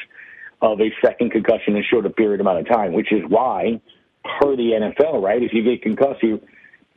of 0.61 0.81
a 0.81 0.90
second 1.05 1.31
concussion 1.31 1.76
in 1.76 1.78
a 1.78 1.83
shorter 1.83 2.11
period 2.11 2.40
amount 2.40 2.59
of 2.59 2.69
time, 2.69 2.93
which 2.93 3.12
is 3.12 3.23
why, 3.28 3.81
per 4.40 4.57
the 4.57 4.73
NFL, 4.73 5.23
right, 5.23 5.43
if 5.43 5.52
you 5.52 5.62
get 5.62 5.83
concussed, 5.83 6.23
you 6.23 6.40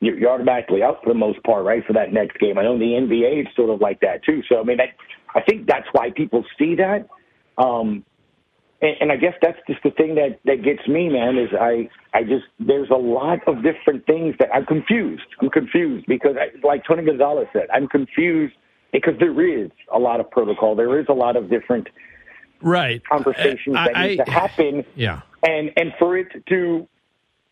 you're 0.04 0.32
automatically 0.32 0.82
out 0.82 1.04
for 1.04 1.10
the 1.10 1.20
most 1.20 1.44
part, 1.44 1.64
right, 1.64 1.86
for 1.86 1.94
that 1.94 2.12
next 2.12 2.40
game. 2.40 2.58
I 2.58 2.64
know 2.64 2.76
the 2.78 2.86
NBA 2.86 3.42
is 3.42 3.48
sort 3.56 3.70
of 3.70 3.82
like 3.82 4.00
that 4.00 4.24
too. 4.24 4.42
So 4.50 4.60
I 4.60 4.64
mean, 4.64 4.80
I, 4.82 4.92
I 5.38 5.44
think 5.44 5.68
that's 5.68 5.86
why 5.92 6.10
people 6.10 6.44
see 6.58 6.76
that. 6.76 7.08
Um, 7.58 8.04
and, 8.82 8.96
and 9.00 9.12
I 9.12 9.16
guess 9.16 9.34
that's 9.42 9.58
just 9.68 9.84
the 9.84 9.92
thing 9.92 10.16
that 10.16 10.40
that 10.46 10.64
gets 10.64 10.88
me, 10.88 11.10
man. 11.10 11.38
Is 11.38 11.50
I 11.60 11.90
I 12.14 12.24
just 12.24 12.46
there's 12.60 12.90
a 12.90 12.96
lot 12.96 13.40
of 13.48 13.64
different 13.64 14.06
things 14.06 14.36
that 14.40 14.50
I'm 14.54 14.66
confused. 14.66 15.24
I'm 15.40 15.50
confused 15.50 16.06
because, 16.08 16.36
I, 16.40 16.50
like 16.66 16.84
Tony 16.86 17.04
Gonzalez 17.04 17.48
said, 17.54 17.68
I'm 17.74 17.88
confused 17.88 18.56
because 18.92 19.14
there 19.20 19.40
is 19.42 19.70
a 19.94 20.00
lot 20.00 20.20
of 20.20 20.30
protocol. 20.32 20.76
There 20.76 21.00
is 21.00 21.06
a 21.10 21.14
lot 21.14 21.36
of 21.36 21.50
different 21.50 21.88
right 22.62 23.02
conversations 23.06 23.76
I, 23.76 23.88
that 23.88 23.98
I, 23.98 24.08
need 24.08 24.26
to 24.26 24.32
happen. 24.32 24.86
Yeah, 24.96 25.22
and 25.44 25.72
and 25.78 25.94
for 26.00 26.18
it 26.18 26.28
to 26.50 26.88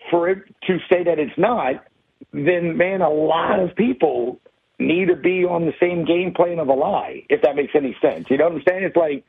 for 0.09 0.29
it 0.29 0.43
to 0.65 0.79
say 0.89 1.03
that 1.03 1.19
it's 1.19 1.37
not, 1.37 1.85
then 2.33 2.75
man, 2.75 3.01
a 3.01 3.09
lot 3.09 3.59
of 3.59 3.75
people 3.75 4.39
need 4.79 5.09
to 5.09 5.15
be 5.15 5.43
on 5.43 5.65
the 5.65 5.73
same 5.79 6.05
game 6.05 6.33
plane 6.33 6.57
of 6.57 6.69
a 6.69 6.73
lie. 6.73 7.23
If 7.29 7.43
that 7.43 7.55
makes 7.55 7.73
any 7.75 7.95
sense, 8.01 8.25
you 8.29 8.37
know 8.37 8.45
what 8.45 8.53
I'm 8.53 8.63
saying? 8.67 8.83
It's 8.83 8.95
like 8.95 9.25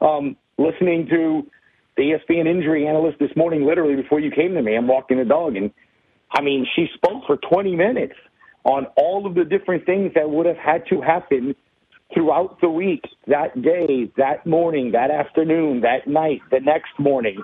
um, 0.00 0.36
listening 0.58 1.06
to 1.10 1.46
the 1.96 2.02
ESPN 2.02 2.46
injury 2.46 2.86
analyst 2.86 3.18
this 3.18 3.30
morning, 3.36 3.66
literally 3.66 3.96
before 3.96 4.20
you 4.20 4.30
came 4.30 4.54
to 4.54 4.62
me. 4.62 4.76
I'm 4.76 4.86
walking 4.86 5.18
the 5.18 5.24
dog, 5.24 5.56
and 5.56 5.70
I 6.30 6.42
mean, 6.42 6.66
she 6.76 6.86
spoke 6.94 7.24
for 7.26 7.36
20 7.36 7.74
minutes 7.74 8.14
on 8.64 8.86
all 8.96 9.26
of 9.26 9.34
the 9.34 9.44
different 9.44 9.86
things 9.86 10.12
that 10.14 10.28
would 10.28 10.46
have 10.46 10.56
had 10.56 10.84
to 10.90 11.00
happen 11.00 11.54
throughout 12.12 12.60
the 12.60 12.68
week, 12.68 13.02
that 13.26 13.60
day, 13.62 14.10
that 14.16 14.46
morning, 14.46 14.92
that 14.92 15.10
afternoon, 15.10 15.80
that 15.82 16.06
night, 16.06 16.40
the 16.50 16.60
next 16.60 16.90
morning. 16.98 17.42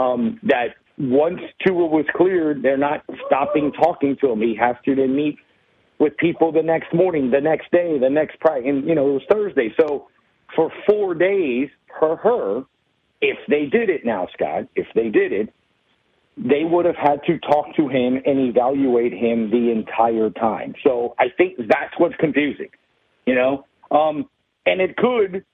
Um, 0.00 0.38
that 0.42 0.76
once 0.98 1.40
Tua 1.66 1.86
was 1.86 2.04
cleared, 2.14 2.62
they're 2.62 2.76
not 2.76 3.04
stopping 3.26 3.72
talking 3.72 4.16
to 4.20 4.30
him. 4.30 4.40
He 4.40 4.54
has 4.56 4.76
to 4.84 4.94
then 4.94 5.16
meet 5.16 5.38
with 5.98 6.16
people 6.18 6.52
the 6.52 6.62
next 6.62 6.92
morning, 6.92 7.30
the 7.30 7.40
next 7.40 7.70
day, 7.70 7.98
the 7.98 8.10
next 8.10 8.36
Friday, 8.40 8.68
and 8.68 8.86
you 8.86 8.94
know 8.94 9.08
it 9.08 9.12
was 9.14 9.22
Thursday. 9.30 9.74
So 9.78 10.08
for 10.56 10.72
four 10.88 11.14
days, 11.14 11.68
per 11.88 12.16
her, 12.16 12.64
if 13.20 13.38
they 13.48 13.66
did 13.66 13.90
it 13.90 14.04
now, 14.04 14.28
Scott, 14.34 14.64
if 14.74 14.86
they 14.94 15.10
did 15.10 15.32
it, 15.32 15.52
they 16.36 16.64
would 16.64 16.84
have 16.84 16.96
had 16.96 17.22
to 17.26 17.38
talk 17.38 17.74
to 17.76 17.88
him 17.88 18.20
and 18.26 18.38
evaluate 18.38 19.12
him 19.12 19.50
the 19.50 19.70
entire 19.70 20.30
time. 20.30 20.74
So 20.84 21.14
I 21.18 21.26
think 21.36 21.56
that's 21.58 21.94
what's 21.98 22.16
confusing, 22.16 22.68
you 23.26 23.34
know. 23.34 23.64
Um, 23.90 24.28
and 24.66 24.80
it 24.80 24.96
could, 24.96 25.44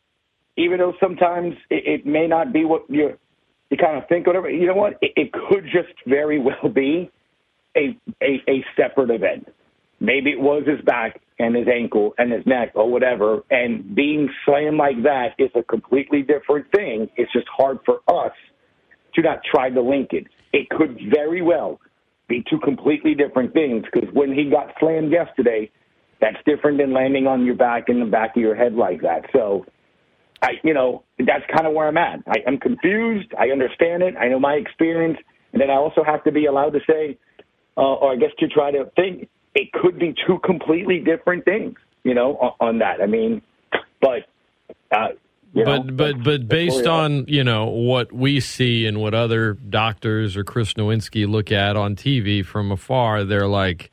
even 0.56 0.78
though 0.78 0.94
sometimes 1.00 1.54
it, 1.70 2.00
it 2.00 2.06
may 2.06 2.26
not 2.26 2.52
be 2.52 2.64
what 2.64 2.88
you 2.88 3.16
you 3.70 3.78
kind 3.78 3.96
of 3.96 4.08
think, 4.08 4.26
whatever. 4.26 4.50
You 4.50 4.66
know 4.66 4.74
what? 4.74 4.98
It, 5.00 5.12
it 5.16 5.32
could 5.32 5.64
just 5.64 5.94
very 6.06 6.38
well 6.40 6.68
be 6.74 7.10
a, 7.76 7.96
a 8.22 8.42
a 8.48 8.64
separate 8.76 9.10
event. 9.10 9.48
Maybe 10.02 10.30
it 10.30 10.40
was 10.40 10.64
his 10.66 10.80
back 10.84 11.20
and 11.38 11.54
his 11.54 11.68
ankle 11.72 12.12
and 12.18 12.32
his 12.32 12.44
neck 12.44 12.72
or 12.74 12.90
whatever. 12.90 13.42
And 13.52 13.94
being 13.94 14.28
slammed 14.44 14.76
like 14.76 15.00
that 15.04 15.28
is 15.38 15.50
a 15.54 15.62
completely 15.62 16.22
different 16.22 16.66
thing. 16.74 17.08
It's 17.16 17.32
just 17.32 17.46
hard 17.56 17.78
for 17.86 18.00
us 18.08 18.32
to 19.14 19.22
not 19.22 19.38
try 19.48 19.70
to 19.70 19.80
link 19.80 20.08
it. 20.10 20.26
It 20.52 20.68
could 20.70 20.98
very 21.14 21.40
well 21.40 21.80
be 22.28 22.44
two 22.50 22.58
completely 22.58 23.14
different 23.14 23.52
things 23.52 23.84
because 23.92 24.08
when 24.12 24.34
he 24.34 24.50
got 24.50 24.74
slammed 24.80 25.12
yesterday, 25.12 25.70
that's 26.20 26.38
different 26.46 26.78
than 26.78 26.92
landing 26.92 27.28
on 27.28 27.44
your 27.44 27.54
back 27.54 27.84
in 27.88 28.00
the 28.00 28.06
back 28.06 28.36
of 28.36 28.42
your 28.42 28.56
head 28.56 28.74
like 28.74 29.02
that. 29.02 29.26
So, 29.32 29.66
I, 30.42 30.54
you 30.64 30.74
know, 30.74 31.04
that's 31.18 31.44
kind 31.54 31.68
of 31.68 31.74
where 31.74 31.86
I'm 31.86 31.96
at. 31.96 32.20
I, 32.26 32.42
I'm 32.48 32.58
confused. 32.58 33.32
I 33.38 33.50
understand 33.50 34.02
it. 34.02 34.16
I 34.16 34.26
know 34.28 34.40
my 34.40 34.54
experience, 34.54 35.18
and 35.52 35.62
then 35.62 35.70
I 35.70 35.74
also 35.74 36.02
have 36.04 36.24
to 36.24 36.32
be 36.32 36.46
allowed 36.46 36.70
to 36.70 36.80
say, 36.88 37.18
uh, 37.76 37.80
or 37.80 38.12
I 38.12 38.16
guess 38.16 38.30
to 38.40 38.48
try 38.48 38.72
to 38.72 38.90
think, 38.96 39.28
it 39.54 39.72
could 39.72 39.98
be 39.98 40.14
two 40.26 40.38
completely 40.40 40.98
different 41.00 41.44
things. 41.44 41.78
You 42.04 42.14
know, 42.14 42.36
on, 42.36 42.68
on 42.68 42.78
that. 42.78 43.00
I 43.00 43.06
mean, 43.06 43.42
but. 44.00 44.26
Uh, 44.90 45.08
you 45.54 45.64
know, 45.64 45.82
but 45.82 45.96
but 45.96 46.24
but 46.24 46.48
based 46.48 46.86
on 46.86 47.26
you 47.28 47.44
know 47.44 47.66
what 47.66 48.10
we 48.10 48.40
see 48.40 48.86
and 48.86 48.98
what 49.00 49.12
other 49.12 49.52
doctors 49.52 50.34
or 50.34 50.44
Chris 50.44 50.72
Nowinski 50.74 51.28
look 51.28 51.52
at 51.52 51.76
on 51.76 51.94
TV 51.94 52.44
from 52.44 52.72
afar, 52.72 53.24
they're 53.24 53.46
like, 53.48 53.90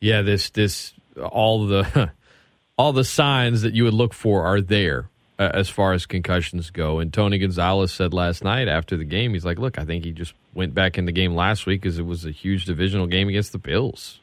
yeah, 0.00 0.20
this 0.20 0.50
this 0.50 0.92
all 1.16 1.66
the 1.66 2.12
all 2.78 2.92
the 2.92 3.04
signs 3.04 3.62
that 3.62 3.74
you 3.74 3.84
would 3.84 3.94
look 3.94 4.12
for 4.12 4.44
are 4.44 4.60
there 4.60 5.08
uh, 5.38 5.50
as 5.54 5.68
far 5.68 5.92
as 5.92 6.04
concussions 6.04 6.70
go. 6.70 6.98
And 6.98 7.12
Tony 7.12 7.38
Gonzalez 7.38 7.92
said 7.92 8.12
last 8.12 8.44
night 8.44 8.68
after 8.68 8.96
the 8.96 9.04
game, 9.04 9.32
he's 9.32 9.44
like, 9.44 9.58
look, 9.58 9.78
I 9.78 9.84
think 9.84 10.04
he 10.04 10.12
just 10.12 10.34
went 10.54 10.74
back 10.74 10.98
in 10.98 11.06
the 11.06 11.12
game 11.12 11.34
last 11.34 11.66
week 11.66 11.82
because 11.82 11.98
it 11.98 12.06
was 12.06 12.24
a 12.24 12.30
huge 12.30 12.66
divisional 12.66 13.06
game 13.06 13.28
against 13.28 13.52
the 13.52 13.58
Bills. 13.58 14.20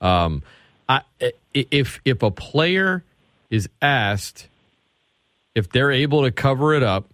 Um, 0.00 0.42
I, 0.88 1.02
if 1.52 2.00
if 2.04 2.22
a 2.22 2.30
player 2.30 3.02
is 3.50 3.68
asked 3.80 4.48
if 5.54 5.70
they're 5.70 5.90
able 5.90 6.24
to 6.24 6.30
cover 6.30 6.74
it 6.74 6.82
up, 6.82 7.06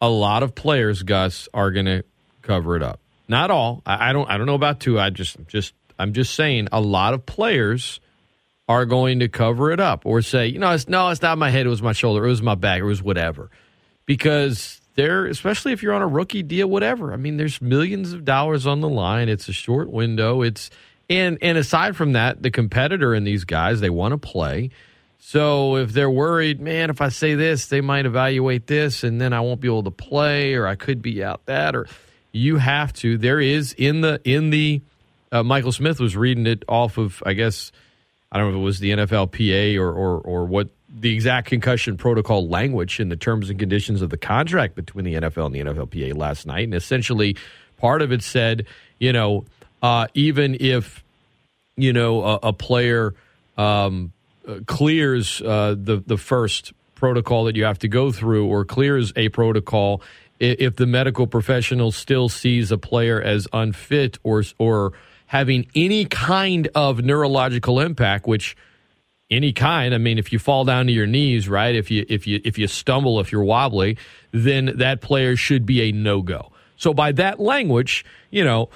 a 0.00 0.08
lot 0.08 0.42
of 0.42 0.54
players, 0.54 1.02
Gus, 1.02 1.48
are 1.54 1.70
going 1.70 1.86
to 1.86 2.04
cover 2.42 2.76
it 2.76 2.82
up. 2.82 3.00
Not 3.28 3.50
all. 3.50 3.82
I, 3.86 4.10
I 4.10 4.12
don't. 4.12 4.28
I 4.28 4.36
don't 4.36 4.46
know 4.46 4.54
about 4.54 4.80
two. 4.80 4.98
I 4.98 5.10
just 5.10 5.36
just 5.46 5.72
I'm 5.98 6.12
just 6.12 6.34
saying 6.34 6.68
a 6.72 6.80
lot 6.80 7.14
of 7.14 7.24
players 7.26 8.00
are 8.68 8.86
going 8.86 9.18
to 9.18 9.28
cover 9.28 9.72
it 9.72 9.80
up 9.80 10.06
or 10.06 10.22
say, 10.22 10.46
you 10.46 10.58
know, 10.58 10.70
it's 10.72 10.88
no, 10.88 11.08
it's 11.08 11.22
not 11.22 11.38
my 11.38 11.50
head. 11.50 11.66
It 11.66 11.70
was 11.70 11.82
my 11.82 11.92
shoulder. 11.92 12.24
It 12.24 12.28
was 12.28 12.42
my 12.42 12.54
back. 12.54 12.80
It 12.80 12.84
was 12.84 13.02
whatever. 13.02 13.50
Because 14.06 14.80
they're 14.94 15.26
especially 15.26 15.72
if 15.72 15.82
you're 15.82 15.92
on 15.92 16.02
a 16.02 16.06
rookie 16.06 16.42
deal, 16.42 16.68
whatever. 16.68 17.12
I 17.12 17.16
mean, 17.16 17.36
there's 17.36 17.60
millions 17.60 18.12
of 18.12 18.24
dollars 18.24 18.66
on 18.66 18.80
the 18.80 18.88
line. 18.88 19.28
It's 19.28 19.48
a 19.48 19.52
short 19.52 19.90
window. 19.90 20.42
It's 20.42 20.70
and 21.10 21.38
and 21.42 21.58
aside 21.58 21.96
from 21.96 22.12
that, 22.12 22.42
the 22.42 22.50
competitor 22.50 23.14
in 23.14 23.24
these 23.24 23.44
guys, 23.44 23.80
they 23.80 23.90
want 23.90 24.12
to 24.12 24.18
play. 24.18 24.70
So 25.18 25.76
if 25.76 25.92
they're 25.92 26.08
worried, 26.08 26.60
man, 26.60 26.88
if 26.88 27.02
I 27.02 27.10
say 27.10 27.34
this, 27.34 27.66
they 27.66 27.82
might 27.82 28.06
evaluate 28.06 28.66
this, 28.66 29.04
and 29.04 29.20
then 29.20 29.34
I 29.34 29.40
won't 29.40 29.60
be 29.60 29.68
able 29.68 29.82
to 29.82 29.90
play, 29.90 30.54
or 30.54 30.66
I 30.66 30.76
could 30.76 31.02
be 31.02 31.22
out 31.22 31.44
that, 31.44 31.76
or 31.76 31.88
you 32.32 32.56
have 32.56 32.92
to. 32.94 33.18
There 33.18 33.40
is 33.40 33.74
in 33.74 34.00
the 34.00 34.20
in 34.24 34.48
the 34.50 34.80
uh, 35.32 35.42
Michael 35.42 35.72
Smith 35.72 36.00
was 36.00 36.16
reading 36.16 36.46
it 36.46 36.64
off 36.68 36.96
of, 36.96 37.22
I 37.26 37.34
guess, 37.34 37.70
I 38.32 38.38
don't 38.38 38.52
know 38.52 38.58
if 38.58 38.62
it 38.62 38.64
was 38.64 38.78
the 38.78 38.92
NFLPA 38.92 39.76
or 39.78 39.92
or 39.92 40.20
or 40.20 40.44
what 40.46 40.70
the 40.88 41.12
exact 41.12 41.48
concussion 41.48 41.96
protocol 41.96 42.48
language 42.48 42.98
in 42.98 43.10
the 43.10 43.16
terms 43.16 43.50
and 43.50 43.58
conditions 43.58 44.02
of 44.02 44.10
the 44.10 44.16
contract 44.16 44.74
between 44.74 45.04
the 45.04 45.14
NFL 45.14 45.46
and 45.46 45.54
the 45.54 45.60
NFLPA 45.60 46.16
last 46.16 46.46
night, 46.46 46.64
and 46.64 46.74
essentially 46.74 47.36
part 47.76 48.00
of 48.00 48.12
it 48.12 48.22
said, 48.22 48.66
you 48.98 49.12
know, 49.12 49.44
uh, 49.82 50.06
even 50.14 50.56
if 50.60 51.02
you 51.76 51.92
know 51.92 52.22
a, 52.22 52.38
a 52.44 52.52
player. 52.52 53.14
Um, 53.58 54.12
clears 54.66 55.40
uh, 55.42 55.74
the 55.78 56.02
the 56.06 56.16
first 56.16 56.72
protocol 56.94 57.44
that 57.44 57.56
you 57.56 57.64
have 57.64 57.78
to 57.80 57.88
go 57.88 58.12
through, 58.12 58.46
or 58.46 58.64
clears 58.64 59.12
a 59.16 59.28
protocol, 59.30 60.02
if 60.38 60.76
the 60.76 60.86
medical 60.86 61.26
professional 61.26 61.92
still 61.92 62.28
sees 62.28 62.70
a 62.70 62.78
player 62.78 63.20
as 63.20 63.48
unfit 63.52 64.18
or 64.22 64.42
or 64.58 64.92
having 65.26 65.66
any 65.74 66.04
kind 66.04 66.68
of 66.74 67.02
neurological 67.02 67.80
impact, 67.80 68.26
which 68.26 68.56
any 69.30 69.52
kind, 69.52 69.94
I 69.94 69.98
mean, 69.98 70.18
if 70.18 70.32
you 70.32 70.38
fall 70.40 70.64
down 70.64 70.86
to 70.86 70.92
your 70.92 71.06
knees, 71.06 71.48
right? 71.48 71.74
If 71.74 71.90
you 71.90 72.04
if 72.08 72.26
you 72.26 72.40
if 72.44 72.58
you 72.58 72.66
stumble, 72.66 73.20
if 73.20 73.30
you're 73.30 73.44
wobbly, 73.44 73.96
then 74.32 74.72
that 74.76 75.00
player 75.00 75.36
should 75.36 75.64
be 75.66 75.82
a 75.82 75.92
no 75.92 76.22
go. 76.22 76.52
So 76.76 76.94
by 76.94 77.12
that 77.12 77.38
language, 77.38 78.04
you 78.30 78.42
know, 78.42 78.70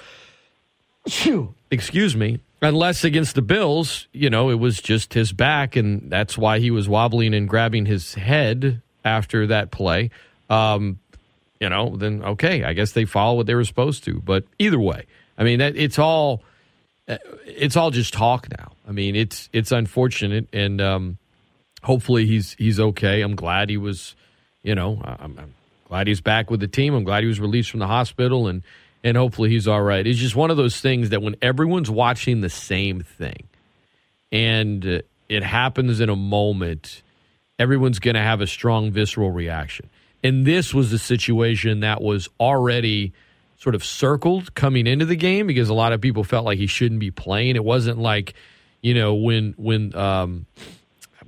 excuse 1.71 2.15
me, 2.15 2.39
unless 2.61 3.03
against 3.03 3.35
the 3.35 3.41
Bills, 3.41 4.07
you 4.11 4.29
know, 4.29 4.49
it 4.49 4.59
was 4.59 4.81
just 4.81 5.13
his 5.13 5.31
back, 5.31 5.75
and 5.75 6.09
that's 6.11 6.37
why 6.37 6.59
he 6.59 6.71
was 6.71 6.89
wobbling 6.89 7.33
and 7.33 7.47
grabbing 7.47 7.85
his 7.85 8.13
head 8.15 8.81
after 9.03 9.47
that 9.47 9.71
play. 9.71 10.09
Um, 10.49 10.99
you 11.59 11.69
know, 11.69 11.95
then 11.95 12.23
okay, 12.23 12.63
I 12.63 12.73
guess 12.73 12.91
they 12.91 13.05
follow 13.05 13.37
what 13.37 13.45
they 13.45 13.55
were 13.55 13.63
supposed 13.63 14.03
to. 14.05 14.19
But 14.19 14.45
either 14.59 14.79
way, 14.79 15.05
I 15.37 15.43
mean, 15.43 15.61
it's 15.61 15.99
all 15.99 16.43
it's 17.07 17.75
all 17.75 17.91
just 17.91 18.13
talk 18.13 18.47
now. 18.57 18.73
I 18.87 18.91
mean, 18.91 19.15
it's 19.15 19.49
it's 19.53 19.71
unfortunate, 19.71 20.47
and 20.53 20.81
um, 20.81 21.17
hopefully 21.83 22.25
he's 22.25 22.53
he's 22.57 22.79
okay. 22.79 23.21
I'm 23.21 23.35
glad 23.35 23.69
he 23.69 23.77
was, 23.77 24.15
you 24.63 24.75
know, 24.75 25.01
I'm, 25.03 25.37
I'm 25.39 25.53
glad 25.87 26.07
he's 26.07 26.21
back 26.21 26.49
with 26.49 26.59
the 26.59 26.67
team. 26.67 26.93
I'm 26.93 27.03
glad 27.03 27.23
he 27.23 27.27
was 27.27 27.39
released 27.39 27.69
from 27.69 27.79
the 27.79 27.87
hospital 27.87 28.47
and 28.47 28.63
and 29.05 29.15
hopefully 29.15 29.49
he's 29.49 29.67
all 29.67 29.83
right. 29.83 30.05
It's 30.05 30.19
just 30.19 30.35
one 30.35 30.49
of 30.49 30.57
those 30.57 30.81
things 30.81 31.11
that 31.11 31.21
when 31.21 31.35
everyone's 31.39 31.91
watching 31.91 32.41
the 32.41 32.49
same 32.49 33.01
thing 33.01 33.47
and 34.31 35.03
it 35.29 35.43
happens 35.43 35.99
in 35.99 36.09
a 36.09 36.15
moment, 36.15 37.03
everyone's 37.59 37.99
going 37.99 38.15
to 38.15 38.21
have 38.21 38.41
a 38.41 38.47
strong 38.47 38.91
visceral 38.91 39.29
reaction. 39.29 39.91
And 40.23 40.43
this 40.43 40.73
was 40.73 40.91
a 40.91 40.97
situation 40.97 41.81
that 41.81 42.01
was 42.01 42.29
already 42.39 43.13
sort 43.57 43.75
of 43.75 43.85
circled 43.85 44.55
coming 44.55 44.87
into 44.87 45.05
the 45.05 45.15
game 45.15 45.45
because 45.45 45.69
a 45.69 45.75
lot 45.75 45.93
of 45.93 46.01
people 46.01 46.23
felt 46.23 46.43
like 46.43 46.57
he 46.57 46.65
shouldn't 46.65 46.99
be 46.99 47.11
playing. 47.11 47.55
It 47.55 47.63
wasn't 47.63 47.99
like, 47.99 48.33
you 48.81 48.95
know, 48.95 49.13
when 49.13 49.53
when 49.55 49.95
um, 49.95 50.47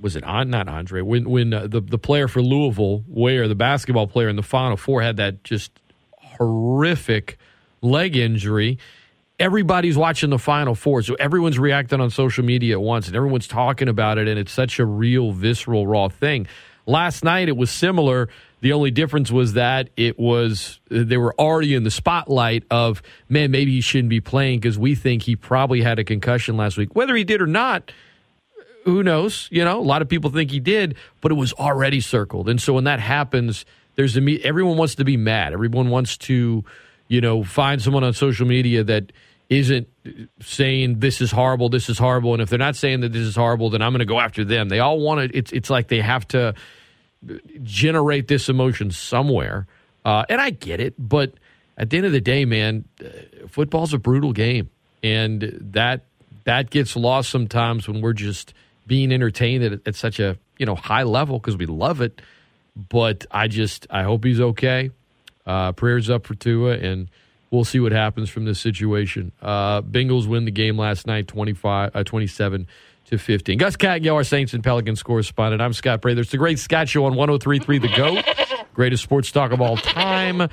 was 0.00 0.16
it 0.16 0.24
on 0.24 0.50
not 0.50 0.68
Andre 0.68 1.00
when 1.00 1.30
when 1.30 1.54
uh, 1.54 1.68
the 1.68 1.80
the 1.80 1.98
player 1.98 2.26
for 2.26 2.42
Louisville, 2.42 3.04
where 3.06 3.46
the 3.46 3.54
basketball 3.54 4.08
player 4.08 4.28
in 4.28 4.34
the 4.34 4.42
Final 4.42 4.76
Four 4.76 5.00
had 5.00 5.16
that 5.18 5.44
just 5.44 5.70
horrific 6.18 7.38
leg 7.80 8.16
injury. 8.16 8.78
Everybody's 9.38 9.96
watching 9.96 10.30
the 10.30 10.38
Final 10.38 10.74
Four, 10.74 11.02
so 11.02 11.14
everyone's 11.14 11.58
reacting 11.58 12.00
on 12.00 12.10
social 12.10 12.44
media 12.44 12.74
at 12.74 12.80
once, 12.80 13.06
and 13.06 13.14
everyone's 13.14 13.46
talking 13.46 13.88
about 13.88 14.18
it, 14.18 14.26
and 14.26 14.38
it's 14.38 14.50
such 14.50 14.80
a 14.80 14.84
real, 14.84 15.30
visceral, 15.32 15.86
raw 15.86 16.08
thing. 16.08 16.48
Last 16.86 17.22
night 17.22 17.48
it 17.48 17.56
was 17.56 17.70
similar. 17.70 18.28
The 18.60 18.72
only 18.72 18.90
difference 18.90 19.30
was 19.30 19.52
that 19.52 19.90
it 19.96 20.18
was 20.18 20.80
they 20.90 21.16
were 21.16 21.34
already 21.38 21.74
in 21.74 21.84
the 21.84 21.90
spotlight 21.90 22.64
of 22.70 23.02
man, 23.28 23.50
maybe 23.50 23.72
he 23.72 23.80
shouldn't 23.80 24.08
be 24.08 24.20
playing 24.20 24.58
because 24.58 24.78
we 24.78 24.94
think 24.94 25.22
he 25.22 25.36
probably 25.36 25.82
had 25.82 25.98
a 25.98 26.04
concussion 26.04 26.56
last 26.56 26.76
week. 26.76 26.96
Whether 26.96 27.14
he 27.14 27.24
did 27.24 27.40
or 27.40 27.46
not, 27.46 27.92
who 28.84 29.02
knows? 29.02 29.48
You 29.52 29.64
know, 29.64 29.78
a 29.78 29.82
lot 29.82 30.02
of 30.02 30.08
people 30.08 30.30
think 30.30 30.50
he 30.50 30.60
did, 30.60 30.96
but 31.20 31.30
it 31.30 31.34
was 31.34 31.52
already 31.52 32.00
circled. 32.00 32.48
And 32.48 32.60
so 32.60 32.72
when 32.72 32.84
that 32.84 33.00
happens, 33.00 33.64
there's 33.96 34.16
a 34.16 34.40
everyone 34.42 34.76
wants 34.76 34.94
to 34.96 35.04
be 35.04 35.16
mad. 35.16 35.52
Everyone 35.52 35.90
wants 35.90 36.16
to, 36.18 36.64
you 37.08 37.20
know, 37.20 37.42
find 37.42 37.82
someone 37.82 38.04
on 38.04 38.12
social 38.12 38.46
media 38.46 38.84
that 38.84 39.12
isn't 39.48 39.88
saying 40.40 41.00
this 41.00 41.20
is 41.20 41.30
horrible, 41.30 41.68
this 41.70 41.88
is 41.88 41.98
horrible, 41.98 42.34
and 42.34 42.42
if 42.42 42.50
they're 42.50 42.58
not 42.58 42.76
saying 42.76 43.00
that 43.00 43.12
this 43.12 43.22
is 43.22 43.34
horrible, 43.34 43.70
then 43.70 43.82
I'm 43.82 43.92
going 43.92 44.00
to 44.00 44.04
go 44.04 44.20
after 44.20 44.44
them. 44.44 44.68
They 44.68 44.78
all 44.78 45.00
want 45.00 45.32
to. 45.32 45.36
It's 45.36 45.52
it's 45.52 45.70
like 45.70 45.88
they 45.88 46.00
have 46.00 46.28
to 46.28 46.54
generate 47.62 48.28
this 48.28 48.48
emotion 48.48 48.90
somewhere, 48.90 49.66
uh, 50.04 50.24
and 50.28 50.40
I 50.40 50.50
get 50.50 50.80
it, 50.80 50.94
but 50.98 51.32
at 51.78 51.90
the 51.90 51.96
end 51.96 52.06
of 52.06 52.12
the 52.12 52.20
day, 52.20 52.44
man, 52.44 52.84
uh, 53.02 53.46
football's 53.48 53.94
a 53.94 53.98
brutal 53.98 54.32
game, 54.32 54.68
and 55.02 55.56
that 55.72 56.04
that 56.44 56.70
gets 56.70 56.96
lost 56.96 57.30
sometimes 57.30 57.88
when 57.88 58.00
we're 58.00 58.12
just 58.12 58.52
being 58.86 59.12
entertained 59.12 59.64
at, 59.64 59.80
at 59.86 59.94
such 59.94 60.20
a 60.20 60.36
you 60.58 60.66
know 60.66 60.74
high 60.74 61.04
level 61.04 61.38
because 61.38 61.56
we 61.56 61.66
love 61.66 62.00
it. 62.00 62.20
But 62.76 63.26
I 63.30 63.48
just 63.48 63.86
I 63.90 64.02
hope 64.02 64.24
he's 64.24 64.40
okay. 64.40 64.90
Uh, 65.48 65.72
prayers 65.72 66.10
up 66.10 66.26
for 66.26 66.34
Tua, 66.34 66.76
and 66.76 67.08
we'll 67.50 67.64
see 67.64 67.80
what 67.80 67.92
happens 67.92 68.28
from 68.28 68.44
this 68.44 68.60
situation. 68.60 69.32
Uh, 69.40 69.82
Bengals 69.82 70.26
win 70.26 70.44
the 70.44 70.50
game 70.50 70.76
last 70.76 71.06
night, 71.06 71.26
25, 71.26 71.90
uh, 71.94 72.04
27 72.04 72.66
to 73.06 73.18
15. 73.18 73.58
Gus 73.58 73.76
Kattengell, 73.76 74.14
our 74.14 74.24
Saints 74.24 74.52
and 74.52 74.62
Pelicans 74.62 75.02
correspondent. 75.02 75.62
I'm 75.62 75.72
Scott 75.72 76.02
Prather. 76.02 76.20
It's 76.20 76.30
the 76.30 76.36
Great 76.36 76.58
Scott 76.58 76.88
Show 76.88 77.06
on 77.06 77.14
1033 77.14 77.78
The 77.78 77.88
GOAT, 77.88 78.24
greatest 78.74 79.02
sports 79.02 79.30
talk 79.32 79.50
of 79.50 79.60
all 79.62 79.78
time. 79.78 80.48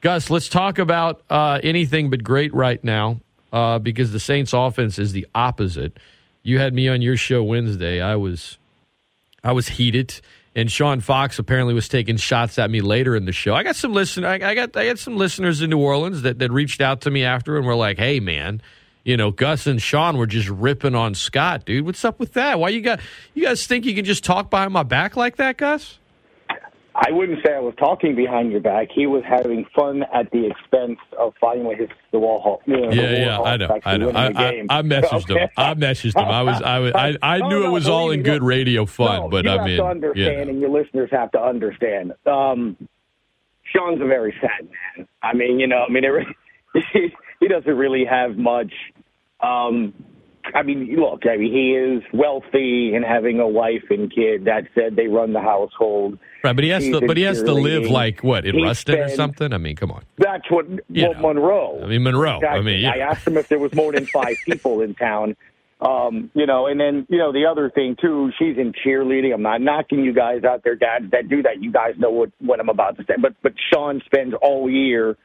Gus, 0.00 0.30
let's 0.30 0.48
talk 0.48 0.78
about 0.78 1.22
uh, 1.30 1.60
anything 1.62 2.10
but 2.10 2.24
great 2.24 2.52
right 2.52 2.82
now 2.82 3.20
uh, 3.52 3.78
because 3.78 4.12
the 4.12 4.20
Saints 4.20 4.52
offense 4.52 4.98
is 4.98 5.12
the 5.12 5.26
opposite. 5.34 5.98
You 6.42 6.58
had 6.58 6.74
me 6.74 6.88
on 6.88 7.02
your 7.02 7.16
show 7.16 7.44
Wednesday. 7.44 8.00
I 8.00 8.16
was 8.16 8.58
I 9.44 9.52
was 9.52 9.68
heated, 9.68 10.20
and 10.54 10.70
Sean 10.70 11.00
Fox 11.00 11.38
apparently 11.38 11.74
was 11.74 11.88
taking 11.88 12.16
shots 12.16 12.58
at 12.58 12.70
me 12.70 12.80
later 12.80 13.14
in 13.14 13.24
the 13.24 13.32
show. 13.32 13.54
I 13.54 13.62
got 13.62 13.76
some 13.76 13.92
listen. 13.92 14.24
I, 14.24 14.34
I 14.34 14.54
got 14.54 14.76
I 14.76 14.86
got 14.86 14.98
some 14.98 15.16
listeners 15.16 15.62
in 15.62 15.70
New 15.70 15.78
Orleans 15.78 16.22
that 16.22 16.38
that 16.38 16.50
reached 16.50 16.80
out 16.80 17.02
to 17.02 17.10
me 17.10 17.24
after 17.24 17.56
and 17.56 17.66
were 17.66 17.74
like, 17.76 17.98
"Hey, 17.98 18.20
man." 18.20 18.60
You 19.02 19.16
know, 19.16 19.30
Gus 19.30 19.66
and 19.66 19.80
Sean 19.80 20.18
were 20.18 20.26
just 20.26 20.50
ripping 20.50 20.94
on 20.94 21.14
Scott, 21.14 21.64
dude. 21.64 21.86
What's 21.86 22.04
up 22.04 22.20
with 22.20 22.34
that? 22.34 22.60
Why 22.60 22.68
you 22.68 22.82
got 22.82 23.00
you 23.32 23.44
guys 23.44 23.66
think 23.66 23.86
you 23.86 23.94
can 23.94 24.04
just 24.04 24.24
talk 24.24 24.50
behind 24.50 24.74
my 24.74 24.82
back 24.82 25.16
like 25.16 25.36
that, 25.36 25.56
Gus? 25.56 25.98
I 27.02 27.12
wouldn't 27.12 27.38
say 27.44 27.54
I 27.54 27.60
was 27.60 27.74
talking 27.78 28.14
behind 28.14 28.52
your 28.52 28.60
back. 28.60 28.88
He 28.94 29.06
was 29.06 29.22
having 29.26 29.64
fun 29.74 30.02
at 30.12 30.30
the 30.32 30.46
expense 30.46 30.98
of 31.18 31.32
finally 31.40 31.74
his 31.74 31.88
the 32.12 32.18
wall 32.18 32.40
hall. 32.42 32.62
You 32.66 32.76
know, 32.78 32.92
yeah, 32.92 33.10
yeah, 33.12 33.40
I 33.40 33.56
know, 33.56 33.80
I 33.86 33.96
know. 33.96 34.10
I, 34.10 34.26
I, 34.26 34.66
I, 34.68 34.82
messaged 34.82 35.30
him. 35.30 35.48
I 35.56 35.72
messaged 35.74 36.14
him. 36.14 36.28
I 36.28 36.42
was, 36.42 36.60
I 36.60 36.78
was, 36.78 36.92
I, 36.94 37.16
I 37.22 37.38
knew 37.48 37.60
no, 37.60 37.66
it 37.68 37.70
was 37.70 37.88
all 37.88 38.10
in 38.10 38.22
good 38.22 38.42
radio 38.42 38.84
fun, 38.84 39.22
no, 39.22 39.28
but 39.30 39.46
you 39.46 39.50
I 39.50 39.56
have 39.56 39.64
mean, 39.64 39.76
to 39.78 39.84
understand, 39.84 40.26
yeah. 40.26 40.52
and 40.52 40.60
your 40.60 40.68
listeners 40.68 41.08
have 41.10 41.30
to 41.32 41.40
understand. 41.40 42.12
Um, 42.26 42.76
Sean's 43.74 44.02
a 44.02 44.06
very 44.06 44.34
sad 44.40 44.68
man. 44.68 45.08
I 45.22 45.34
mean, 45.34 45.58
you 45.58 45.66
know, 45.66 45.84
I 45.88 45.90
mean, 45.90 46.04
it, 46.04 46.26
he, 46.92 47.14
he 47.40 47.48
doesn't 47.48 47.76
really 47.76 48.04
have 48.04 48.36
much. 48.36 48.72
Um, 49.40 49.94
I 50.54 50.62
mean, 50.62 50.94
look, 50.98 51.22
I 51.26 51.38
mean, 51.38 51.52
he 51.52 51.72
is 51.72 52.02
wealthy 52.12 52.94
and 52.94 53.04
having 53.04 53.40
a 53.40 53.48
wife 53.48 53.84
and 53.88 54.12
kid. 54.12 54.44
That 54.44 54.64
said, 54.74 54.96
they 54.96 55.06
run 55.06 55.32
the 55.32 55.40
household. 55.40 56.18
Right, 56.42 56.54
but 56.54 56.64
he 56.64 56.70
has 56.70 56.84
to. 56.84 57.00
But 57.06 57.16
he 57.16 57.22
has 57.24 57.42
to 57.42 57.52
live 57.52 57.90
like 57.90 58.22
what 58.22 58.46
in 58.46 58.56
He 58.56 58.64
Ruston 58.64 58.98
or 58.98 59.08
something. 59.10 59.52
I 59.52 59.58
mean, 59.58 59.76
come 59.76 59.90
on. 59.90 60.04
That's 60.18 60.50
what 60.50 60.66
well. 60.68 61.14
Monroe. 61.14 61.80
I 61.82 61.86
mean, 61.86 62.02
Monroe. 62.02 62.40
I 62.42 62.60
mean, 62.60 62.80
yeah. 62.80 62.92
I 62.92 62.98
asked 62.98 63.26
him 63.26 63.36
if 63.36 63.48
there 63.48 63.58
was 63.58 63.74
more 63.74 63.92
than 63.92 64.06
five 64.06 64.36
people 64.46 64.80
in 64.80 64.94
town. 64.94 65.36
Um, 65.80 66.30
you 66.34 66.46
know, 66.46 66.66
and 66.66 66.78
then 66.78 67.06
you 67.08 67.18
know 67.18 67.32
the 67.32 67.46
other 67.46 67.70
thing 67.70 67.96
too. 68.00 68.30
She's 68.38 68.58
in 68.58 68.72
cheerleading. 68.72 69.32
I'm 69.32 69.42
not 69.42 69.60
knocking 69.60 70.04
you 70.04 70.12
guys 70.12 70.44
out 70.44 70.62
there, 70.62 70.76
dads 70.76 71.10
that 71.12 71.28
do 71.28 71.42
that. 71.42 71.62
You 71.62 71.72
guys 71.72 71.94
know 71.98 72.10
what 72.10 72.30
what 72.40 72.60
I'm 72.60 72.68
about 72.68 72.98
to 72.98 73.04
say. 73.04 73.14
But 73.20 73.34
but 73.42 73.52
Sean 73.72 74.02
spends 74.04 74.34
all 74.42 74.68
year 74.68 75.16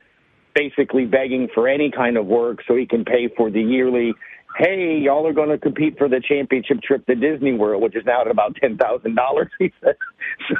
basically 0.54 1.06
begging 1.06 1.50
for 1.54 1.68
any 1.68 1.92
kind 1.92 2.16
of 2.16 2.26
work 2.26 2.60
so 2.66 2.76
he 2.76 2.86
can 2.86 3.04
pay 3.04 3.28
for 3.36 3.52
the 3.52 3.62
yearly. 3.62 4.14
Hey, 4.58 5.00
y'all 5.04 5.28
are 5.28 5.34
going 5.34 5.50
to 5.50 5.58
compete 5.58 5.98
for 5.98 6.08
the 6.08 6.22
championship 6.26 6.82
trip 6.82 7.06
to 7.08 7.16
Disney 7.16 7.52
World, 7.54 7.84
which 7.84 7.96
is 7.96 8.04
now 8.06 8.22
at 8.22 8.32
about 8.32 8.56
ten 8.56 8.78
thousand 8.78 9.16
dollars. 9.16 9.50
He 9.60 9.72
says. 9.84 9.96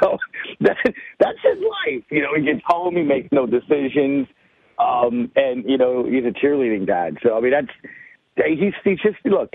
So 0.00 0.18
that, 0.60 0.76
that's 1.18 1.38
his 1.42 1.62
life. 1.62 2.04
You 2.10 2.22
know, 2.22 2.34
he 2.36 2.42
gets 2.42 2.60
home, 2.66 2.96
he 2.96 3.02
makes 3.02 3.28
no 3.32 3.46
decisions, 3.46 4.26
um, 4.78 5.30
and 5.34 5.64
you 5.68 5.78
know 5.78 6.04
he's 6.04 6.24
a 6.24 6.30
cheerleading 6.30 6.86
dad. 6.86 7.16
So 7.22 7.36
I 7.36 7.40
mean, 7.40 7.52
that's 7.52 7.72
he's 8.36 8.74
he's 8.84 9.00
just 9.00 9.16
look. 9.24 9.54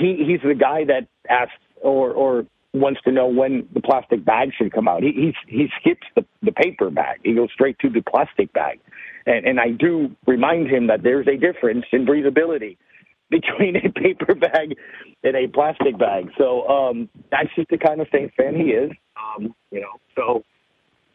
He 0.00 0.24
he's 0.26 0.40
the 0.42 0.54
guy 0.54 0.84
that 0.84 1.06
asks 1.28 1.52
or 1.82 2.12
or 2.12 2.46
wants 2.72 3.00
to 3.04 3.12
know 3.12 3.26
when 3.26 3.68
the 3.74 3.80
plastic 3.80 4.24
bag 4.24 4.50
should 4.56 4.72
come 4.72 4.88
out. 4.88 5.02
He 5.02 5.12
he, 5.12 5.34
he 5.48 5.66
skips 5.80 6.06
the 6.14 6.24
the 6.42 6.52
paper 6.52 6.88
bag. 6.88 7.20
He 7.24 7.34
goes 7.34 7.50
straight 7.52 7.78
to 7.80 7.90
the 7.90 8.00
plastic 8.00 8.52
bag, 8.54 8.80
and 9.26 9.44
and 9.46 9.60
I 9.60 9.70
do 9.70 10.16
remind 10.26 10.68
him 10.68 10.86
that 10.86 11.02
there's 11.02 11.26
a 11.26 11.36
difference 11.36 11.84
in 11.92 12.06
breathability 12.06 12.78
between 13.30 13.76
a 13.76 13.90
paper 13.90 14.34
bag 14.34 14.76
and 15.24 15.36
a 15.36 15.48
plastic 15.48 15.98
bag. 15.98 16.30
So 16.38 16.66
um, 16.68 17.08
that's 17.30 17.48
just 17.56 17.68
the 17.70 17.78
kind 17.78 18.00
of 18.00 18.06
Saints 18.12 18.34
fan 18.36 18.54
he 18.54 18.70
is. 18.70 18.90
Um, 19.16 19.54
you 19.70 19.80
know, 19.80 20.00
so 20.14 20.44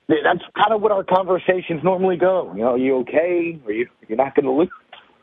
that's 0.07 0.43
kind 0.55 0.73
of 0.73 0.81
what 0.81 0.91
our 0.91 1.03
conversations 1.03 1.83
normally 1.83 2.17
go. 2.17 2.51
You 2.53 2.61
know, 2.61 2.73
are 2.73 2.77
you 2.77 2.97
okay? 2.99 3.59
Are 3.65 3.71
you 3.71 3.87
you're 4.07 4.17
not 4.17 4.35
going 4.35 4.45
to 4.45 4.51
lose? 4.51 4.69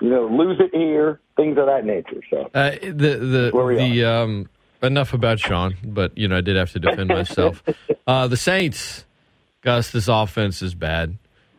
You 0.01 0.11
know, 0.11 0.27
lose 0.27 0.61
it 0.61 0.71
here, 0.73 1.21
things 1.37 1.59
of 1.59 1.67
that 1.67 1.85
nature. 1.85 2.23
So 2.31 2.49
Uh, 2.55 2.71
the 2.81 3.51
the 3.53 3.77
the 3.79 4.05
um 4.05 4.49
enough 4.83 5.13
about 5.13 5.41
Sean, 5.41 5.75
but 5.85 6.17
you 6.17 6.29
know 6.29 6.39
I 6.39 6.41
did 6.41 6.57
have 6.57 6.73
to 6.73 6.79
defend 6.79 7.09
myself. 7.09 7.63
uh, 8.07 8.29
the 8.29 8.37
Saints, 8.37 9.05
Gus, 9.63 9.91
this 9.91 10.09
offense 10.09 10.63
is 10.63 10.75
bad. 10.75 11.19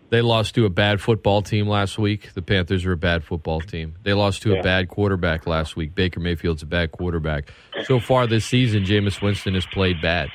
They 0.10 0.22
lost 0.22 0.56
to 0.56 0.66
a 0.66 0.70
bad 0.70 1.02
football 1.02 1.44
team 1.44 1.68
last 1.68 2.00
week. 2.00 2.34
The 2.34 2.42
Panthers 2.42 2.84
are 2.86 2.94
a 2.94 2.98
bad 2.98 3.24
football 3.24 3.62
team. 3.62 3.96
They 4.02 4.14
lost 4.14 4.42
to 4.42 4.58
a 4.58 4.64
bad 4.64 4.90
quarterback 4.90 5.46
last 5.46 5.76
week. 5.76 5.94
Baker 5.94 6.20
Mayfield's 6.20 6.64
a 6.64 6.66
bad 6.66 6.92
quarterback. 6.92 7.54
So 7.86 8.00
far 8.00 8.26
this 8.26 8.46
season, 8.46 8.86
Jameis 8.86 9.22
Winston 9.22 9.54
has 9.54 9.68
played 9.68 10.02
bad. 10.02 10.30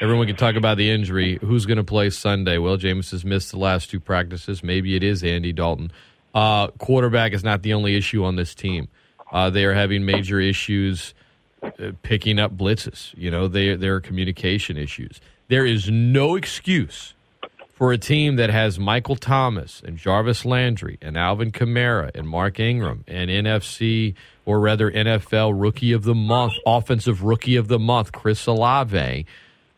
Everyone 0.00 0.26
can 0.26 0.36
talk 0.36 0.56
about 0.56 0.76
the 0.76 0.90
injury. 0.90 1.38
Who's 1.40 1.66
going 1.66 1.78
to 1.78 1.84
play 1.84 2.10
Sunday? 2.10 2.58
Well, 2.58 2.76
Jameis 2.76 3.12
has 3.12 3.24
missed 3.24 3.52
the 3.52 3.58
last 3.58 3.90
two 3.90 4.00
practices. 4.00 4.62
Maybe 4.64 4.96
it 4.96 5.04
is 5.04 5.22
Andy 5.22 5.52
Dalton. 5.52 5.92
Uh, 6.34 6.68
quarterback 6.72 7.32
is 7.32 7.44
not 7.44 7.62
the 7.62 7.74
only 7.74 7.96
issue 7.96 8.24
on 8.24 8.36
this 8.36 8.54
team. 8.54 8.88
Uh, 9.30 9.50
they 9.50 9.64
are 9.64 9.72
having 9.72 10.04
major 10.04 10.40
issues 10.40 11.14
uh, 11.62 11.92
picking 12.02 12.38
up 12.38 12.56
blitzes. 12.56 13.16
You 13.16 13.30
know, 13.30 13.46
they, 13.48 13.76
there 13.76 13.94
are 13.94 14.00
communication 14.00 14.76
issues. 14.76 15.20
There 15.48 15.64
is 15.64 15.88
no 15.88 16.34
excuse 16.34 17.14
for 17.76 17.92
a 17.92 17.98
team 17.98 18.36
that 18.36 18.48
has 18.48 18.78
Michael 18.78 19.16
Thomas 19.16 19.82
and 19.84 19.98
Jarvis 19.98 20.46
Landry 20.46 20.96
and 21.02 21.14
Alvin 21.14 21.52
Kamara 21.52 22.10
and 22.14 22.26
Mark 22.26 22.58
Ingram 22.58 23.04
and 23.06 23.28
NFC 23.28 24.14
or 24.46 24.60
rather 24.60 24.90
NFL 24.90 25.52
Rookie 25.54 25.92
of 25.92 26.02
the 26.04 26.14
Month, 26.14 26.54
Offensive 26.66 27.22
Rookie 27.22 27.56
of 27.56 27.68
the 27.68 27.78
Month, 27.78 28.12
Chris 28.12 28.46
Olave. 28.46 29.26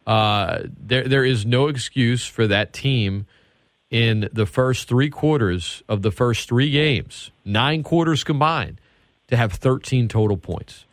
Uh, 0.07 0.59
there, 0.79 1.09
there 1.09 1.25
is 1.25 1.45
no 1.45 1.67
excuse 1.67 2.25
for 2.25 2.47
that 2.47 2.73
team 2.73 3.27
in 3.91 4.29
the 4.33 4.47
first 4.47 4.87
three 4.87 5.11
quarters 5.11 5.83
of 5.89 6.03
the 6.03 6.13
first 6.13 6.49
three 6.49 6.71
games, 6.71 7.33
nine 7.45 7.83
quarters 7.83 8.23
combined, 8.23 8.81
to 9.27 9.37
have 9.37 9.55
13 9.55 10.07
total 10.07 10.37
points. 10.37 10.85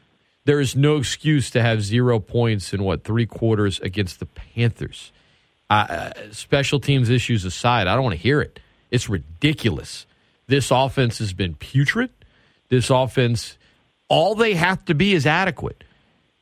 There 0.45 0.59
is 0.59 0.75
no 0.75 0.97
excuse 0.97 1.51
to 1.51 1.61
have 1.61 1.83
zero 1.83 2.19
points 2.19 2.73
in 2.73 2.81
what 2.81 3.03
three 3.03 3.27
quarters 3.27 3.79
against 3.81 4.19
the 4.19 4.25
Panthers. 4.25 5.11
Uh, 5.69 6.11
special 6.31 6.79
teams 6.79 7.09
issues 7.09 7.43
aside, 7.45 7.87
I 7.87 7.95
don't 7.95 8.03
want 8.03 8.15
to 8.15 8.21
hear 8.21 8.39
it. 8.41 8.59
It's 8.91 9.09
ridiculous. 9.09 10.05
This 10.47 10.69
offense 10.71 11.17
has 11.17 11.33
been 11.33 11.55
putrid. 11.55 12.11
This 12.69 12.89
offense, 12.89 13.57
all 14.07 14.35
they 14.35 14.53
have 14.53 14.85
to 14.85 14.93
be 14.93 15.13
is 15.13 15.25
adequate. 15.25 15.83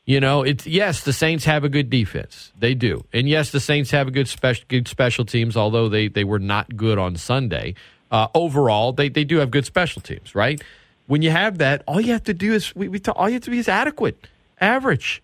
You 0.05 0.19
know, 0.19 0.43
it's 0.43 0.67
yes, 0.67 1.05
the 1.05 1.13
Saints 1.13 1.45
have 1.45 1.63
a 1.63 1.69
good 1.69 1.89
defense. 1.89 2.51
They 2.59 2.73
do. 2.73 3.05
And 3.13 3.29
yes, 3.29 3.51
the 3.51 3.61
Saints 3.61 3.91
have 3.91 4.09
a 4.09 4.11
good 4.11 4.27
special 4.27 4.65
good 4.67 4.89
special 4.89 5.23
teams, 5.23 5.55
although 5.55 5.87
they, 5.87 6.09
they 6.09 6.25
were 6.25 6.39
not 6.39 6.75
good 6.75 6.97
on 6.97 7.15
Sunday. 7.15 7.75
Uh, 8.11 8.27
overall, 8.35 8.91
they, 8.91 9.07
they 9.07 9.23
do 9.23 9.37
have 9.37 9.49
good 9.49 9.65
special 9.65 10.01
teams, 10.01 10.35
right? 10.35 10.61
When 11.07 11.21
you 11.21 11.31
have 11.31 11.59
that, 11.59 11.83
all 11.87 12.01
you 12.01 12.11
have 12.11 12.25
to 12.25 12.33
do 12.33 12.53
is 12.53 12.75
we, 12.75 12.89
we 12.89 12.99
talk, 12.99 13.15
all 13.17 13.29
you 13.29 13.35
have 13.35 13.43
to 13.43 13.51
be 13.51 13.59
is 13.59 13.69
adequate, 13.69 14.17
average. 14.59 15.23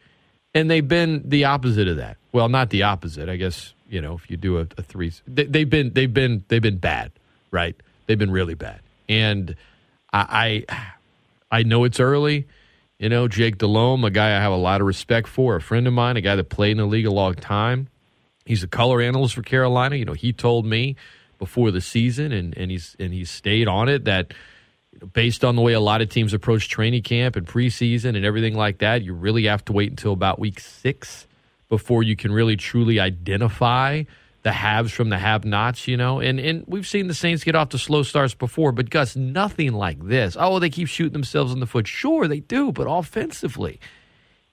and 0.54 0.70
they've 0.70 0.88
been 0.88 1.24
the 1.28 1.46
opposite 1.46 1.88
of 1.88 1.98
that. 1.98 2.18
Well, 2.32 2.50
not 2.50 2.70
the 2.70 2.84
opposite, 2.84 3.30
I 3.30 3.36
guess. 3.36 3.74
You 3.90 4.02
know, 4.02 4.14
if 4.16 4.30
you 4.30 4.38
do 4.38 4.60
a, 4.60 4.68
a 4.78 4.84
three, 4.84 5.12
they, 5.28 5.46
they've 5.46 5.70
been 5.70 5.92
they've 5.94 6.14
been 6.14 6.44
they've 6.48 6.62
been 6.62 6.78
bad, 6.78 7.12
right? 7.52 7.76
They've 8.06 8.18
been 8.20 8.32
really 8.32 8.54
bad, 8.54 8.82
and 9.08 9.56
I 10.14 10.66
I, 10.70 11.60
I 11.60 11.64
know 11.64 11.84
it's 11.84 12.00
early. 12.00 12.48
You 13.00 13.10
know, 13.10 13.28
Jake 13.28 13.58
Delhomme, 13.58 14.04
a 14.04 14.12
guy 14.12 14.38
I 14.38 14.42
have 14.42 14.52
a 14.52 14.58
lot 14.58 14.82
of 14.82 14.88
respect 14.88 15.28
for, 15.28 15.56
a 15.56 15.62
friend 15.62 15.88
of 15.88 15.94
mine, 15.94 16.18
a 16.18 16.22
guy 16.22 16.36
that 16.36 16.50
played 16.50 16.72
in 16.72 16.78
the 16.78 16.86
league 16.86 17.06
a 17.06 17.12
long 17.12 17.34
time. 17.34 17.88
He's 18.46 18.62
a 18.62 18.68
color 18.68 19.00
analyst 19.02 19.36
for 19.36 19.42
Carolina. 19.42 19.96
You 19.96 20.06
know, 20.06 20.14
he 20.14 20.34
told 20.34 20.66
me 20.66 20.98
before 21.38 21.72
the 21.72 21.82
season, 21.82 22.32
and, 22.32 22.56
and 22.58 22.70
he's 22.70 22.96
and 23.00 23.14
he's 23.14 23.32
stayed 23.32 23.68
on 23.68 23.90
it 23.90 24.06
that 24.06 24.34
based 25.14 25.46
on 25.46 25.56
the 25.56 25.62
way 25.62 25.74
a 25.74 25.80
lot 25.80 26.02
of 26.02 26.10
teams 26.10 26.34
approach 26.34 26.68
training 26.68 27.04
camp 27.04 27.36
and 27.36 27.48
preseason 27.48 28.16
and 28.16 28.26
everything 28.26 28.56
like 28.56 28.80
that, 28.80 29.02
you 29.02 29.14
really 29.14 29.46
have 29.46 29.64
to 29.66 29.74
wait 29.74 29.90
until 29.90 30.14
about 30.14 30.40
week 30.40 30.60
six 30.60 31.26
before 31.70 32.04
you 32.04 32.16
can 32.16 32.32
really 32.32 32.58
truly 32.58 33.00
identify 33.00 34.04
the 34.42 34.52
haves 34.52 34.92
from 34.92 35.10
the 35.10 35.18
have-nots, 35.18 35.88
you 35.88 35.98
know. 35.98 36.20
And 36.20 36.40
and 36.40 36.64
we've 36.68 36.88
seen 36.88 37.08
the 37.08 37.14
Saints 37.14 37.44
get 37.44 37.56
off 37.56 37.70
to 37.70 37.78
slow 37.78 38.04
starts 38.04 38.34
before, 38.34 38.72
but 38.72 38.90
Gus, 38.90 39.16
nothing 39.16 39.74
like 39.74 40.06
this. 40.06 40.36
Oh, 40.40 40.60
they 40.60 40.70
keep 40.70 40.88
shooting 40.88 41.14
themselves 41.14 41.54
in 41.54 41.60
the 41.60 41.66
foot. 41.68 41.88
Sure, 41.88 42.28
they 42.28 42.40
do, 42.40 42.72
but 42.72 42.88
offensively, 42.90 43.80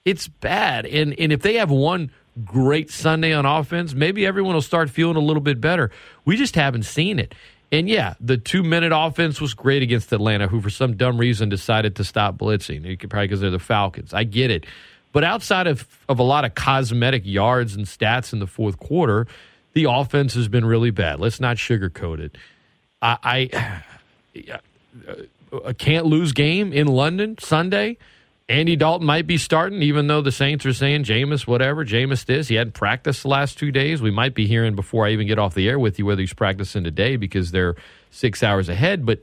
it's 0.05 0.27
bad. 0.27 0.85
And 0.85 1.17
and 1.19 1.31
if 1.31 1.41
they 1.41 1.55
have 1.55 1.71
one 1.71 2.11
great 2.43 2.91
Sunday 2.91 3.33
on 3.33 3.45
offense, 3.45 3.93
maybe 3.93 4.25
everyone 4.25 4.53
will 4.53 4.61
start 4.61 4.89
feeling 4.89 5.15
a 5.15 5.21
little 5.21 5.41
bit 5.41 5.59
better. 5.59 5.89
We 6.25 6.37
just 6.37 6.55
haven't 6.55 6.83
seen 6.83 7.17
it. 7.17 7.33
And 7.71 7.89
yeah, 7.89 8.13
the 8.19 8.37
two 8.37 8.63
minute 8.63 8.91
offense 8.93 9.41
was 9.41 9.53
great 9.53 9.83
against 9.83 10.11
Atlanta, 10.13 10.47
who 10.47 10.61
for 10.61 10.69
some 10.69 10.95
dumb 10.95 11.17
reason 11.17 11.49
decided 11.49 11.95
to 11.97 12.03
stop 12.03 12.37
blitzing. 12.37 12.83
Probably 13.09 13.27
because 13.27 13.41
they're 13.41 13.49
the 13.49 13.59
Falcons. 13.59 14.13
I 14.13 14.23
get 14.23 14.51
it. 14.51 14.65
But 15.17 15.23
outside 15.23 15.65
of, 15.65 15.87
of 16.07 16.19
a 16.19 16.23
lot 16.23 16.45
of 16.45 16.53
cosmetic 16.53 17.25
yards 17.25 17.75
and 17.75 17.87
stats 17.87 18.33
in 18.33 18.37
the 18.37 18.45
fourth 18.45 18.77
quarter, 18.77 19.25
the 19.73 19.85
offense 19.85 20.35
has 20.35 20.47
been 20.47 20.63
really 20.63 20.91
bad. 20.91 21.19
Let's 21.19 21.39
not 21.39 21.57
sugarcoat 21.57 22.19
it. 22.19 22.37
I, 23.01 23.81
I, 24.35 24.59
I 25.65 25.73
can't 25.73 26.05
lose 26.05 26.33
game 26.33 26.71
in 26.71 26.85
London 26.85 27.35
Sunday. 27.39 27.97
Andy 28.47 28.75
Dalton 28.75 29.07
might 29.07 29.25
be 29.25 29.39
starting, 29.39 29.81
even 29.81 30.05
though 30.05 30.21
the 30.21 30.31
Saints 30.31 30.67
are 30.67 30.73
saying 30.73 31.05
Jameis, 31.05 31.47
whatever. 31.47 31.83
Jameis 31.83 32.23
this. 32.23 32.49
He 32.49 32.53
hadn't 32.53 32.75
practiced 32.75 33.23
the 33.23 33.29
last 33.29 33.57
two 33.57 33.71
days. 33.71 34.03
We 34.03 34.11
might 34.11 34.35
be 34.35 34.45
hearing 34.45 34.75
before 34.75 35.07
I 35.07 35.13
even 35.13 35.25
get 35.25 35.39
off 35.39 35.55
the 35.55 35.67
air 35.67 35.79
with 35.79 35.97
you 35.97 36.05
whether 36.05 36.21
he's 36.21 36.35
practicing 36.35 36.83
today 36.83 37.15
because 37.15 37.49
they're 37.49 37.75
six 38.11 38.43
hours 38.43 38.69
ahead. 38.69 39.03
But 39.03 39.21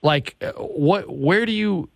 like, 0.00 0.36
uh, 0.40 0.52
what? 0.52 1.10
Where 1.10 1.44
do 1.44 1.52
you? 1.52 1.90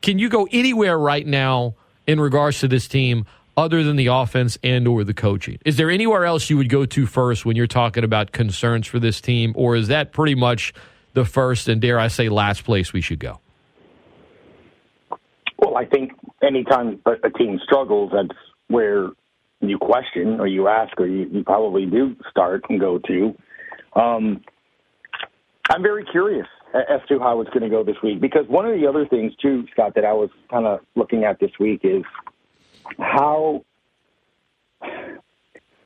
Can 0.00 0.20
you 0.20 0.28
go 0.28 0.46
anywhere 0.52 0.96
right 0.96 1.26
now 1.26 1.74
in 2.08 2.18
regards 2.18 2.58
to 2.60 2.66
this 2.66 2.88
team 2.88 3.26
other 3.56 3.84
than 3.84 3.96
the 3.96 4.06
offense 4.06 4.58
and 4.64 4.88
or 4.88 5.04
the 5.04 5.14
coaching? 5.14 5.58
Is 5.64 5.76
there 5.76 5.90
anywhere 5.90 6.24
else 6.24 6.50
you 6.50 6.56
would 6.56 6.70
go 6.70 6.86
to 6.86 7.06
first 7.06 7.44
when 7.44 7.54
you're 7.54 7.66
talking 7.68 8.02
about 8.02 8.32
concerns 8.32 8.86
for 8.86 8.98
this 8.98 9.20
team, 9.20 9.52
or 9.54 9.76
is 9.76 9.88
that 9.88 10.12
pretty 10.12 10.34
much 10.34 10.72
the 11.12 11.24
first 11.24 11.68
and 11.68 11.80
dare 11.80 12.00
I 12.00 12.08
say 12.08 12.28
last 12.28 12.64
place 12.64 12.92
we 12.92 13.00
should 13.00 13.20
go? 13.20 13.40
Well, 15.58 15.76
I 15.76 15.84
think 15.84 16.12
anytime 16.42 17.00
a, 17.04 17.30
team 17.30 17.60
struggles, 17.62 18.12
that's 18.14 18.38
where 18.68 19.10
you 19.60 19.76
question 19.76 20.40
or 20.40 20.46
you 20.46 20.68
ask 20.68 20.98
or 21.00 21.06
you, 21.06 21.28
you 21.30 21.44
probably 21.44 21.84
do 21.84 22.16
start 22.30 22.62
and 22.70 22.80
go 22.80 22.98
to. 22.98 23.36
Um, 23.96 24.40
I'm 25.68 25.82
very 25.82 26.04
curious 26.04 26.46
as 26.74 27.00
to 27.08 27.18
how 27.18 27.40
it's 27.40 27.50
going 27.50 27.62
to 27.62 27.68
go 27.68 27.82
this 27.82 27.96
week 28.02 28.20
because 28.20 28.46
one 28.48 28.66
of 28.66 28.78
the 28.78 28.86
other 28.86 29.06
things 29.06 29.32
too, 29.40 29.64
Scott, 29.72 29.92
that 29.94 30.04
I 30.04 30.12
was 30.12 30.30
kind 30.50 30.66
of 30.66 30.80
looking 30.96 31.24
at 31.24 31.40
this 31.40 31.50
week 31.58 31.80
is 31.84 32.02
how. 32.98 33.64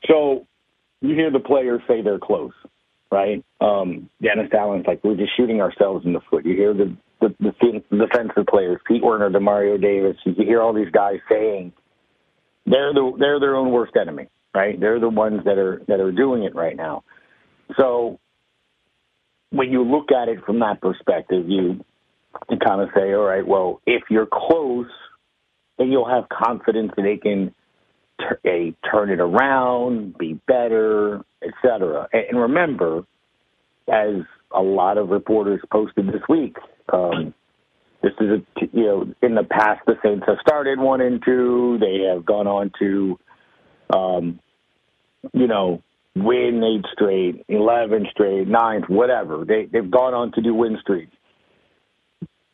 So 0.07 0.45
you 1.01 1.15
hear 1.15 1.31
the 1.31 1.39
players 1.39 1.81
say 1.87 2.01
they're 2.01 2.19
close, 2.19 2.51
right? 3.11 3.43
Um, 3.61 4.09
Dennis 4.21 4.51
Allen's 4.53 4.85
like 4.85 5.03
we're 5.03 5.15
just 5.15 5.35
shooting 5.37 5.61
ourselves 5.61 6.05
in 6.05 6.13
the 6.13 6.19
foot. 6.29 6.45
You 6.45 6.55
hear 6.55 6.73
the 6.73 6.95
the, 7.21 7.33
the 7.39 7.97
defensive 7.97 8.45
players, 8.49 8.81
Pete 8.85 9.03
Werner, 9.03 9.29
Demario 9.29 9.81
Davis. 9.81 10.17
You 10.25 10.33
hear 10.37 10.61
all 10.61 10.73
these 10.73 10.91
guys 10.91 11.19
saying 11.29 11.71
they're 12.65 12.93
the 12.93 13.13
they're 13.17 13.39
their 13.39 13.55
own 13.55 13.71
worst 13.71 13.93
enemy, 13.99 14.27
right? 14.53 14.79
They're 14.79 14.99
the 14.99 15.09
ones 15.09 15.41
that 15.45 15.57
are 15.57 15.81
that 15.87 15.99
are 15.99 16.11
doing 16.11 16.43
it 16.43 16.55
right 16.55 16.75
now. 16.75 17.03
So 17.77 18.19
when 19.53 19.71
you 19.71 19.83
look 19.83 20.11
at 20.11 20.29
it 20.29 20.43
from 20.45 20.59
that 20.59 20.81
perspective, 20.81 21.47
you 21.47 21.85
you 22.49 22.57
kind 22.57 22.81
of 22.81 22.89
say, 22.95 23.13
all 23.13 23.23
right, 23.23 23.45
well, 23.45 23.79
if 23.85 24.03
you're 24.09 24.27
close, 24.31 24.89
then 25.77 25.91
you'll 25.91 26.09
have 26.09 26.27
confidence 26.29 26.91
that 26.97 27.03
they 27.03 27.17
can 27.17 27.53
a, 28.45 28.73
turn 28.91 29.11
it 29.11 29.19
around, 29.19 30.17
be 30.17 30.33
better, 30.47 31.23
etc. 31.43 32.07
And, 32.11 32.23
and 32.29 32.39
remember, 32.39 33.05
as 33.87 34.15
a 34.51 34.61
lot 34.61 34.97
of 34.97 35.09
reporters 35.09 35.61
posted 35.71 36.07
this 36.07 36.21
week, 36.27 36.57
um, 36.91 37.33
this 38.01 38.13
is 38.19 38.29
a 38.29 38.65
you 38.73 38.83
know 38.83 39.13
in 39.21 39.35
the 39.35 39.43
past 39.43 39.81
the 39.85 39.95
Saints 40.03 40.25
have 40.27 40.37
started 40.41 40.79
one 40.79 40.99
and 40.99 41.21
two. 41.23 41.77
They 41.79 42.07
have 42.11 42.25
gone 42.25 42.47
on 42.47 42.71
to, 42.79 43.19
um, 43.95 44.39
you 45.31 45.47
know, 45.47 45.83
win 46.15 46.63
eight 46.63 46.85
straight, 46.93 47.45
eleven 47.47 48.07
straight, 48.11 48.47
ninth, 48.47 48.85
whatever. 48.87 49.45
They 49.45 49.67
they've 49.71 49.89
gone 49.89 50.13
on 50.13 50.31
to 50.33 50.41
do 50.41 50.53
win 50.53 50.77
streaks. 50.81 51.15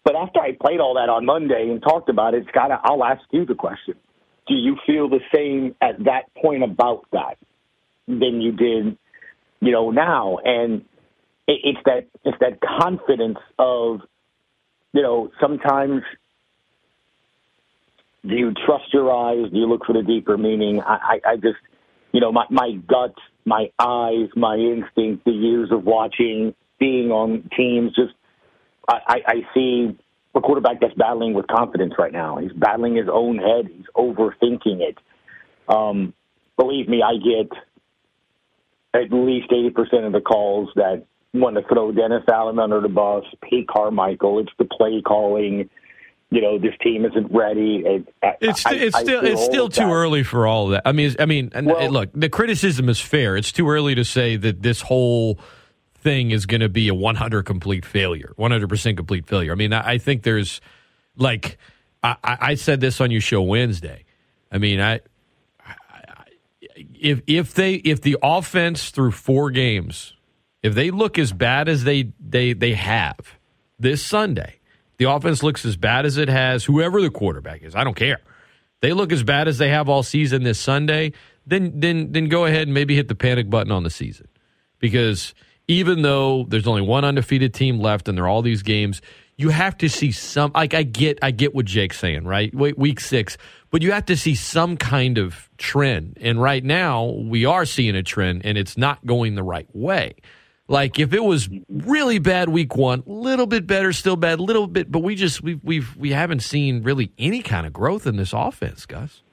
But 0.04 0.15
after 0.15 0.39
I 0.39 0.54
played 0.60 0.80
all 0.80 0.95
that 0.95 1.10
on 1.10 1.26
Monday 1.26 1.69
and 1.69 1.82
talked 1.82 2.10
about 2.10 2.34
it, 2.34 2.45
Scott, 2.50 2.72
I'll 2.84 3.04
ask 3.04 3.22
you 3.32 3.45
the 3.45 3.56
question: 3.56 3.95
Do 4.48 4.56
you 4.56 4.78
feel 4.86 5.10
the 5.10 5.22
same 5.34 5.76
at 5.82 6.04
that 6.06 6.34
point 6.41 6.63
about 6.63 7.06
that 7.12 7.38
than 8.08 8.41
you 8.41 8.52
did, 8.52 8.98
you 9.60 9.72
know, 9.72 9.91
now? 9.91 10.39
And 10.43 10.82
it, 11.48 11.60
it's 11.63 11.80
that 11.86 12.08
it's 12.24 12.38
that 12.39 12.60
confidence 12.62 13.39
of 13.58 14.02
you 14.93 15.02
know, 15.02 15.32
sometimes 15.39 16.02
do 18.28 18.36
you 18.36 18.54
trust 18.65 18.93
your 18.93 19.12
eyes? 19.13 19.52
Do 19.52 19.58
you 19.58 19.67
look 19.67 19.86
for 19.86 19.93
the 19.93 20.04
deeper 20.04 20.38
meaning? 20.38 20.82
I, 20.82 21.19
I, 21.26 21.32
I 21.32 21.36
just, 21.36 21.58
you 22.12 22.19
know, 22.19 22.32
my, 22.32 22.45
my 22.50 22.72
gut, 22.88 23.13
my 23.45 23.72
eyes, 23.80 24.30
my 24.36 24.56
instinct, 24.56 25.26
the 25.26 25.32
years 25.32 25.72
of 25.72 25.84
watching, 25.84 26.54
being 26.80 27.12
on 27.12 27.50
teams, 27.56 27.93
just, 27.95 28.13
I, 28.88 29.22
I, 29.28 29.34
see 29.54 29.98
a 30.34 30.41
quarterback 30.41 30.82
that's 30.82 30.93
battling 30.95 31.34
with 31.34 31.48
confidence 31.48 31.93
right 32.00 32.12
now. 32.12 32.38
He's 32.38 32.52
battling 32.54 32.95
his 32.95 33.08
own 33.12 33.38
head. 33.38 33.67
He's 33.67 33.86
overthinking 33.95 34.82
it. 34.82 34.98
Um, 35.67 36.13
believe 36.58 36.88
me, 36.88 37.04
I 37.04 37.17
get 37.17 37.52
at 38.93 39.13
least 39.13 39.52
80% 39.52 40.08
of 40.08 40.13
the 40.13 40.22
calls 40.22 40.69
that 40.76 41.06
want 41.34 41.58
to 41.58 41.63
throw 41.72 41.91
Dennis 41.91 42.24
Allen 42.32 42.58
under 42.60 42.82
the 42.82 42.89
bus, 42.89 43.24
Pete 43.48 43.67
Carmichael. 43.67 44.39
It's 44.39 44.52
the 44.58 44.65
play 44.65 45.02
calling. 45.06 45.69
You 46.32 46.42
know, 46.42 46.60
this 46.60 46.74
team 46.84 47.06
isn't 47.06 47.32
ready. 47.34 47.84
It, 47.86 48.13
it's 48.39 48.65
I, 48.65 48.74
it's 48.76 48.96
I 48.96 49.02
still 49.02 49.26
it's 49.26 49.44
still 49.44 49.68
too 49.68 49.86
that. 49.86 49.92
early 49.92 50.24
for 50.24 50.46
all 50.46 50.65
of 50.65 50.72
that. 50.72 50.84
I 50.86 50.92
mean, 50.92 51.15
I 51.20 51.26
mean, 51.26 51.52
well, 51.54 51.89
look, 51.89 52.10
the 52.13 52.30
criticism 52.30 52.88
is 52.88 53.00
fair. 53.00 53.36
It's 53.36 53.52
too 53.52 53.68
early 53.70 53.96
to 53.96 54.06
say 54.06 54.36
that 54.36 54.62
this 54.62 54.82
whole 54.82 55.39
thing 55.96 56.32
is 56.32 56.46
going 56.46 56.62
to 56.62 56.70
be 56.70 56.88
a 56.88 56.94
100 56.94 57.46
complete 57.46 57.84
failure, 57.84 58.34
100% 58.38 58.96
complete 58.96 59.26
failure. 59.26 59.52
I 59.52 59.56
mean, 59.56 59.74
I, 59.74 59.94
I 59.94 59.98
think 59.98 60.24
there's 60.24 60.62
like 61.18 61.58
I, 62.04 62.15
I, 62.24 62.56
said 62.56 62.80
this 62.80 63.02
on 63.02 63.12
your 63.12 63.22
show 63.22 63.42
Wednesday. 63.42 64.06
I 64.52 64.60
mean, 64.60 64.80
I 64.80 65.02
if 67.00 67.22
if 67.28 67.54
they 67.56 67.74
if 67.74 68.02
the 68.02 68.18
offense 68.22 68.92
through 68.92 69.12
four 69.12 69.50
games 69.52 70.13
if 70.62 70.76
they 70.76 70.92
look 70.92 71.18
as 71.18 71.32
bad 71.32 71.70
as 71.70 71.84
they 71.84 72.12
they 72.20 72.54
they 72.54 72.74
have 72.74 73.38
this 73.80 74.04
Sunday, 74.06 74.59
the 74.99 75.09
offense 75.09 75.41
looks 75.41 75.65
as 75.65 75.77
bad 75.77 76.05
as 76.05 76.17
it 76.17 76.29
has, 76.29 76.65
whoever 76.65 77.01
the 77.01 77.09
quarterback 77.09 77.63
is, 77.63 77.73
I 77.73 77.83
don't 77.83 77.95
care. 77.95 78.19
They 78.81 78.93
look 78.93 79.12
as 79.12 79.23
bad 79.23 79.47
as 79.47 79.57
they 79.57 79.69
have 79.69 79.89
all 79.89 80.03
season 80.03 80.43
this 80.43 80.59
Sunday, 80.59 81.13
then 81.45 81.79
then 81.79 82.12
then 82.12 82.29
go 82.29 82.45
ahead 82.45 82.63
and 82.63 82.73
maybe 82.73 82.95
hit 82.95 83.07
the 83.07 83.15
panic 83.15 83.49
button 83.49 83.71
on 83.71 83.83
the 83.83 83.89
season. 83.89 84.27
Because 84.79 85.33
even 85.67 86.01
though 86.01 86.45
there's 86.47 86.67
only 86.67 86.81
one 86.81 87.03
undefeated 87.03 87.53
team 87.53 87.79
left 87.79 88.07
and 88.07 88.17
there 88.17 88.25
are 88.25 88.29
all 88.29 88.41
these 88.41 88.63
games, 88.63 89.01
you 89.38 89.49
have 89.49 89.77
to 89.77 89.89
see 89.89 90.12
some 90.12 90.51
like 90.53 90.73
I 90.73 90.83
get 90.83 91.19
I 91.21 91.31
get 91.31 91.55
what 91.55 91.65
Jake's 91.65 91.99
saying, 91.99 92.25
right? 92.25 92.53
Wait, 92.53 92.77
Week 92.77 92.99
6, 92.99 93.38
but 93.71 93.81
you 93.81 93.91
have 93.91 94.05
to 94.05 94.17
see 94.17 94.35
some 94.35 94.77
kind 94.77 95.17
of 95.17 95.49
trend. 95.57 96.17
And 96.21 96.41
right 96.41 96.63
now, 96.63 97.05
we 97.05 97.45
are 97.45 97.65
seeing 97.65 97.95
a 97.95 98.03
trend 98.03 98.45
and 98.45 98.57
it's 98.57 98.77
not 98.77 99.05
going 99.05 99.35
the 99.35 99.43
right 99.43 99.67
way. 99.73 100.15
Like 100.69 100.99
if 100.99 101.13
it 101.13 101.23
was 101.23 101.49
really 101.67 102.19
bad 102.19 102.47
week 102.47 102.75
one, 102.75 103.01
little 103.08 103.47
bit 103.47 103.65
better, 103.65 103.91
still 103.91 104.15
bad, 104.15 104.39
little 104.39 104.67
bit, 104.67 104.91
but 104.91 104.99
we 104.99 105.15
just 105.15 105.41
we 105.41 105.55
we've 105.63 105.95
we 105.97 106.12
haven't 106.12 106.41
seen 106.41 106.84
really 106.84 107.12
any 107.17 107.41
kind 107.41 107.65
of 107.65 107.73
growth 107.73 108.05
in 108.05 108.17
this 108.17 108.34
offense, 108.34 108.86
Gus. 108.86 109.23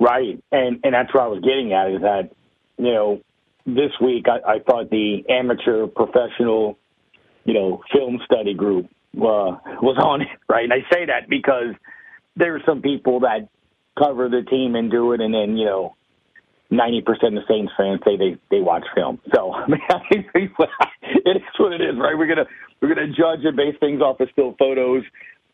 Right, 0.00 0.42
and 0.50 0.80
and 0.82 0.92
that's 0.92 1.14
what 1.14 1.22
I 1.22 1.28
was 1.28 1.40
getting 1.40 1.72
at 1.72 1.92
is 1.92 2.00
that 2.02 2.30
you 2.78 2.92
know 2.92 3.20
this 3.64 3.92
week 4.00 4.26
I, 4.28 4.54
I 4.54 4.58
thought 4.58 4.90
the 4.90 5.22
amateur 5.28 5.86
professional 5.86 6.76
you 7.44 7.54
know 7.54 7.80
film 7.92 8.20
study 8.24 8.54
group 8.54 8.86
uh, 9.14 9.54
was 9.80 9.96
on 10.02 10.22
it, 10.22 10.28
right? 10.48 10.64
And 10.64 10.72
I 10.72 10.80
say 10.92 11.06
that 11.06 11.28
because 11.28 11.76
there's 12.34 12.62
some 12.66 12.82
people 12.82 13.20
that 13.20 13.48
cover 13.96 14.28
the 14.28 14.42
team 14.42 14.74
and 14.74 14.90
do 14.90 15.12
it, 15.12 15.20
and 15.20 15.32
then 15.32 15.56
you 15.56 15.64
know, 15.64 15.94
ninety 16.70 17.00
percent 17.00 17.36
of 17.36 17.44
the 17.46 17.52
Saints 17.52 17.72
fans 17.76 18.00
say 18.04 18.16
they 18.16 18.36
they 18.50 18.60
watch 18.60 18.84
film. 18.94 19.20
So 19.34 19.52
I 19.54 19.66
mean, 19.68 20.24
it 20.34 21.36
is 21.36 21.42
what 21.58 21.72
it 21.72 21.80
is, 21.80 21.96
right? 21.98 22.16
We're 22.16 22.28
gonna 22.28 22.46
we're 22.80 22.94
gonna 22.94 23.08
judge 23.08 23.44
and 23.44 23.56
base 23.56 23.76
things 23.80 24.00
off 24.00 24.20
of 24.20 24.28
still 24.32 24.54
photos 24.58 25.04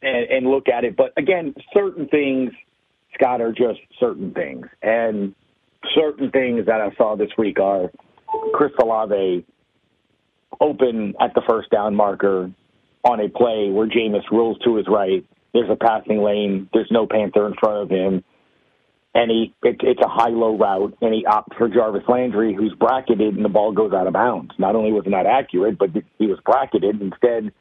and, 0.02 0.30
and 0.30 0.46
look 0.46 0.68
at 0.68 0.84
it. 0.84 0.96
But 0.96 1.12
again, 1.16 1.54
certain 1.72 2.08
things, 2.08 2.52
Scott, 3.14 3.40
are 3.40 3.52
just 3.52 3.80
certain 3.98 4.32
things, 4.32 4.66
and 4.82 5.34
certain 5.94 6.30
things 6.30 6.66
that 6.66 6.80
I 6.80 6.94
saw 6.96 7.16
this 7.16 7.30
week 7.36 7.60
are 7.60 7.90
Chris 8.52 8.72
Olave 8.82 9.44
open 10.60 11.14
at 11.20 11.34
the 11.34 11.42
first 11.48 11.70
down 11.70 11.94
marker 11.94 12.50
on 13.04 13.20
a 13.20 13.28
play 13.28 13.70
where 13.70 13.86
Jameis 13.86 14.30
rolls 14.30 14.58
to 14.64 14.76
his 14.76 14.86
right. 14.88 15.24
There's 15.52 15.70
a 15.70 15.76
passing 15.76 16.22
lane. 16.22 16.68
There's 16.72 16.90
no 16.90 17.06
Panther 17.06 17.46
in 17.46 17.54
front 17.54 17.82
of 17.82 17.90
him. 17.90 18.24
And 19.16 19.30
he, 19.30 19.54
it, 19.62 19.76
it's 19.80 20.00
a 20.00 20.08
high-low 20.08 20.58
route, 20.58 20.98
and 21.00 21.14
he 21.14 21.24
opts 21.24 21.56
for 21.56 21.68
Jarvis 21.68 22.02
Landry, 22.08 22.52
who's 22.52 22.74
bracketed, 22.74 23.36
and 23.36 23.44
the 23.44 23.48
ball 23.48 23.70
goes 23.70 23.92
out 23.92 24.08
of 24.08 24.12
bounds. 24.12 24.50
Not 24.58 24.74
only 24.74 24.90
was 24.90 25.06
it 25.06 25.10
not 25.10 25.24
accurate, 25.24 25.78
but 25.78 25.90
he 26.18 26.26
was 26.26 26.40
bracketed. 26.44 27.00
Instead, 27.00 27.52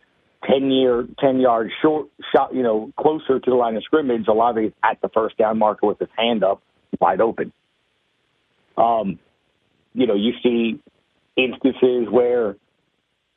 ten 0.49 0.71
year, 0.71 1.07
ten 1.19 1.39
yards 1.39 1.69
short, 1.79 2.07
shot, 2.35 2.55
you 2.55 2.63
know, 2.63 2.91
closer 2.99 3.39
to 3.39 3.49
the 3.51 3.55
line 3.55 3.75
of 3.75 3.83
scrimmage. 3.83 4.27
Olave 4.27 4.73
at 4.83 4.99
the 5.01 5.09
first 5.09 5.37
down 5.37 5.59
marker 5.59 5.85
with 5.85 5.99
his 5.99 6.09
hand 6.17 6.43
up, 6.43 6.63
wide 6.99 7.21
open. 7.21 7.53
Um, 8.75 9.19
you 9.93 10.07
know, 10.07 10.15
you 10.15 10.33
see 10.41 10.81
instances 11.37 12.07
where 12.09 12.55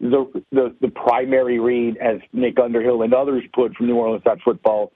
the, 0.01 0.43
the 0.53 0.75
the 0.81 0.89
primary 0.89 1.59
read, 1.61 1.99
as 1.99 2.21
Nick 2.33 2.59
Underhill 2.59 3.03
and 3.03 3.13
others 3.13 3.43
put 3.55 3.75
from 3.77 3.89
New 3.89 3.97
Orleans 3.97 4.25
football, 4.43 4.91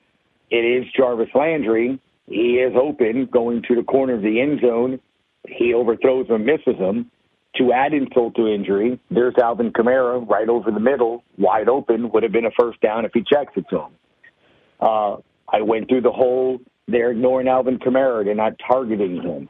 it 0.50 0.56
is 0.56 0.86
Jarvis 0.96 1.28
Landry. 1.34 2.00
He 2.30 2.60
is 2.60 2.72
open, 2.80 3.26
going 3.26 3.62
to 3.66 3.74
the 3.74 3.82
corner 3.82 4.14
of 4.14 4.22
the 4.22 4.40
end 4.40 4.60
zone. 4.60 5.00
He 5.48 5.74
overthrows 5.74 6.28
him, 6.28 6.44
misses 6.46 6.78
him. 6.78 7.10
To 7.56 7.72
add 7.72 7.92
insult 7.92 8.36
to 8.36 8.46
injury, 8.46 9.00
there's 9.10 9.34
Alvin 9.42 9.72
Kamara 9.72 10.26
right 10.28 10.48
over 10.48 10.70
the 10.70 10.78
middle, 10.78 11.24
wide 11.36 11.68
open. 11.68 12.10
Would 12.12 12.22
have 12.22 12.30
been 12.30 12.46
a 12.46 12.52
first 12.58 12.80
down 12.80 13.04
if 13.04 13.10
he 13.12 13.24
checks 13.24 13.52
it 13.56 13.64
to 13.70 13.78
him. 13.80 13.92
Uh, 14.80 15.16
I 15.48 15.60
went 15.62 15.88
through 15.88 16.02
the 16.02 16.12
whole. 16.12 16.60
They're 16.86 17.10
ignoring 17.10 17.48
Alvin 17.48 17.80
Kamara. 17.80 18.24
They're 18.24 18.36
not 18.36 18.52
targeting 18.64 19.20
him. 19.20 19.48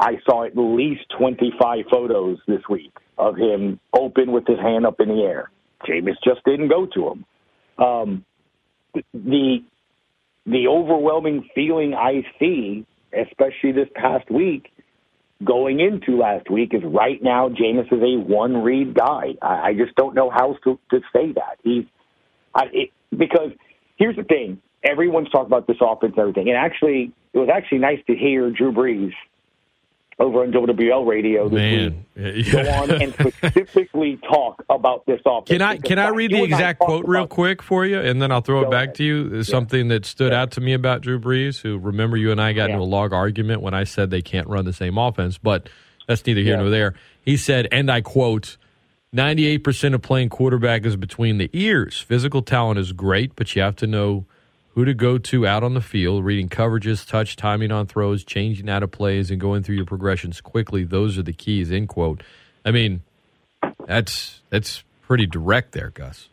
I 0.00 0.18
saw 0.28 0.44
at 0.44 0.56
least 0.56 1.02
25 1.16 1.84
photos 1.88 2.38
this 2.48 2.62
week 2.68 2.92
of 3.16 3.36
him 3.36 3.78
open 3.96 4.32
with 4.32 4.46
his 4.48 4.58
hand 4.58 4.84
up 4.84 4.98
in 4.98 5.08
the 5.08 5.22
air. 5.22 5.50
Jameis 5.86 6.16
just 6.24 6.44
didn't 6.44 6.68
go 6.68 6.86
to 6.86 7.08
him. 7.10 7.24
Um, 7.78 8.24
the 9.14 9.62
the 10.48 10.66
overwhelming 10.68 11.48
feeling 11.54 11.94
I 11.94 12.24
see, 12.38 12.86
especially 13.12 13.72
this 13.72 13.88
past 13.94 14.30
week, 14.30 14.72
going 15.44 15.78
into 15.78 16.16
last 16.18 16.50
week, 16.50 16.72
is 16.72 16.82
right 16.84 17.22
now 17.22 17.48
Jameis 17.48 17.92
is 17.92 18.02
a 18.02 18.18
one 18.18 18.62
read 18.62 18.94
guy. 18.94 19.34
I, 19.42 19.68
I 19.68 19.74
just 19.74 19.94
don't 19.94 20.14
know 20.14 20.30
how 20.30 20.56
to, 20.64 20.78
to 20.90 21.00
say 21.14 21.32
that. 21.32 21.58
He's 21.62 21.84
I, 22.54 22.64
it, 22.72 22.90
because 23.16 23.52
here's 23.96 24.16
the 24.16 24.24
thing: 24.24 24.60
everyone's 24.82 25.28
talking 25.30 25.46
about 25.46 25.66
this 25.66 25.76
offense 25.80 26.14
and 26.16 26.20
everything, 26.20 26.48
and 26.48 26.56
actually, 26.56 27.12
it 27.34 27.38
was 27.38 27.50
actually 27.52 27.78
nice 27.78 28.00
to 28.06 28.16
hear 28.16 28.50
Drew 28.50 28.72
Brees 28.72 29.12
over 30.18 30.42
on 30.42 30.50
WWL 30.52 31.06
radio 31.06 31.48
this 31.48 31.56
Man. 31.56 32.04
week 32.16 32.50
go 32.50 32.58
on 32.60 32.90
and 33.02 33.12
specifically 33.14 34.16
talk 34.28 34.64
about 34.68 35.06
this 35.06 35.20
offense. 35.24 35.48
Can 35.48 35.62
I 35.62 35.76
can 35.76 35.98
I 35.98 36.08
read 36.08 36.32
the 36.32 36.42
exact 36.42 36.80
quote 36.80 37.06
real 37.06 37.26
quick 37.26 37.62
for 37.62 37.86
you, 37.86 37.98
and 38.00 38.20
then 38.20 38.32
I'll 38.32 38.40
throw 38.40 38.62
it 38.62 38.70
back 38.70 38.86
ahead. 38.86 38.94
to 38.96 39.04
you? 39.04 39.28
There's 39.28 39.48
Something 39.48 39.88
that 39.88 40.04
stood 40.04 40.32
out 40.32 40.50
to 40.52 40.60
me 40.60 40.72
about 40.72 41.02
Drew 41.02 41.20
Brees, 41.20 41.60
who 41.60 41.78
remember 41.78 42.16
you 42.16 42.32
and 42.32 42.40
I 42.40 42.52
got 42.52 42.70
into 42.70 42.82
a 42.82 42.84
log 42.84 43.12
argument 43.12 43.62
when 43.62 43.74
I 43.74 43.84
said 43.84 44.10
they 44.10 44.22
can't 44.22 44.48
run 44.48 44.64
the 44.64 44.72
same 44.72 44.98
offense, 44.98 45.38
but 45.38 45.68
that's 46.06 46.24
neither 46.26 46.40
here 46.40 46.54
Yeah. 46.54 46.60
nor 46.62 46.70
there. 46.70 46.94
He 47.22 47.36
said, 47.36 47.68
and 47.72 47.90
I 47.90 48.00
quote. 48.00 48.56
98% 49.16 49.94
of 49.94 50.02
playing 50.02 50.28
quarterback 50.28 50.84
is 50.84 50.94
between 50.94 51.38
the 51.38 51.48
ears. 51.54 51.98
Physical 51.98 52.42
talent 52.42 52.78
is 52.78 52.92
great, 52.92 53.34
but 53.36 53.56
you 53.56 53.62
have 53.62 53.74
to 53.76 53.86
know 53.86 54.26
who 54.78 54.84
to 54.84 54.94
go 54.94 55.18
to 55.18 55.44
out 55.44 55.64
on 55.64 55.74
the 55.74 55.80
field, 55.80 56.24
reading 56.24 56.48
coverages, 56.48 57.04
touch, 57.04 57.34
timing 57.34 57.72
on 57.72 57.84
throws, 57.84 58.22
changing 58.22 58.70
out 58.70 58.80
of 58.80 58.92
plays, 58.92 59.28
and 59.28 59.40
going 59.40 59.60
through 59.60 59.74
your 59.74 59.84
progressions 59.84 60.40
quickly. 60.40 60.84
Those 60.84 61.18
are 61.18 61.22
the 61.24 61.32
keys, 61.32 61.72
end 61.72 61.88
quote. 61.88 62.22
I 62.64 62.70
mean, 62.70 63.02
that's 63.88 64.40
that's 64.50 64.84
pretty 65.02 65.26
direct 65.26 65.72
there, 65.72 65.90
Gus. 65.90 66.28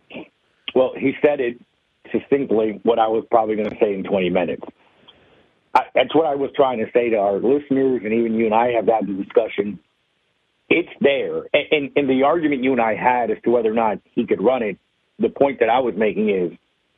Well, 0.76 0.92
he 0.96 1.14
said 1.24 1.40
it 1.40 1.60
succinctly 2.12 2.80
what 2.84 3.00
I 3.00 3.08
was 3.08 3.26
probably 3.32 3.56
going 3.56 3.72
to 3.72 3.78
say 3.82 3.96
in 3.96 4.04
20 4.04 4.30
minutes. 4.30 4.62
I, 5.74 5.86
that's 5.96 6.14
what 6.14 6.28
I 6.28 6.36
was 6.36 6.52
trying 6.56 6.78
to 6.78 6.86
say 6.94 7.10
to 7.10 7.18
our 7.18 7.40
listeners, 7.40 8.02
and 8.04 8.14
even 8.14 8.36
you 8.36 8.46
and 8.46 8.54
I 8.54 8.74
have 8.74 8.86
had 8.86 9.08
the 9.08 9.24
discussion. 9.24 9.80
It's 10.70 10.90
there. 11.02 11.38
And, 11.52 11.66
and, 11.72 11.92
and 11.96 12.08
the 12.08 12.22
argument 12.22 12.64
you 12.64 12.74
and 12.74 12.82
I 12.82 12.94
had 12.94 13.32
as 13.32 13.38
to 13.44 13.50
whether 13.50 13.72
or 13.72 13.74
not 13.74 14.02
he 14.14 14.28
could 14.28 14.44
run 14.44 14.62
it, 14.62 14.78
the 15.18 15.30
point 15.30 15.62
that 15.62 15.70
I 15.70 15.80
was 15.80 15.96
making 15.98 16.30
is 16.30 16.56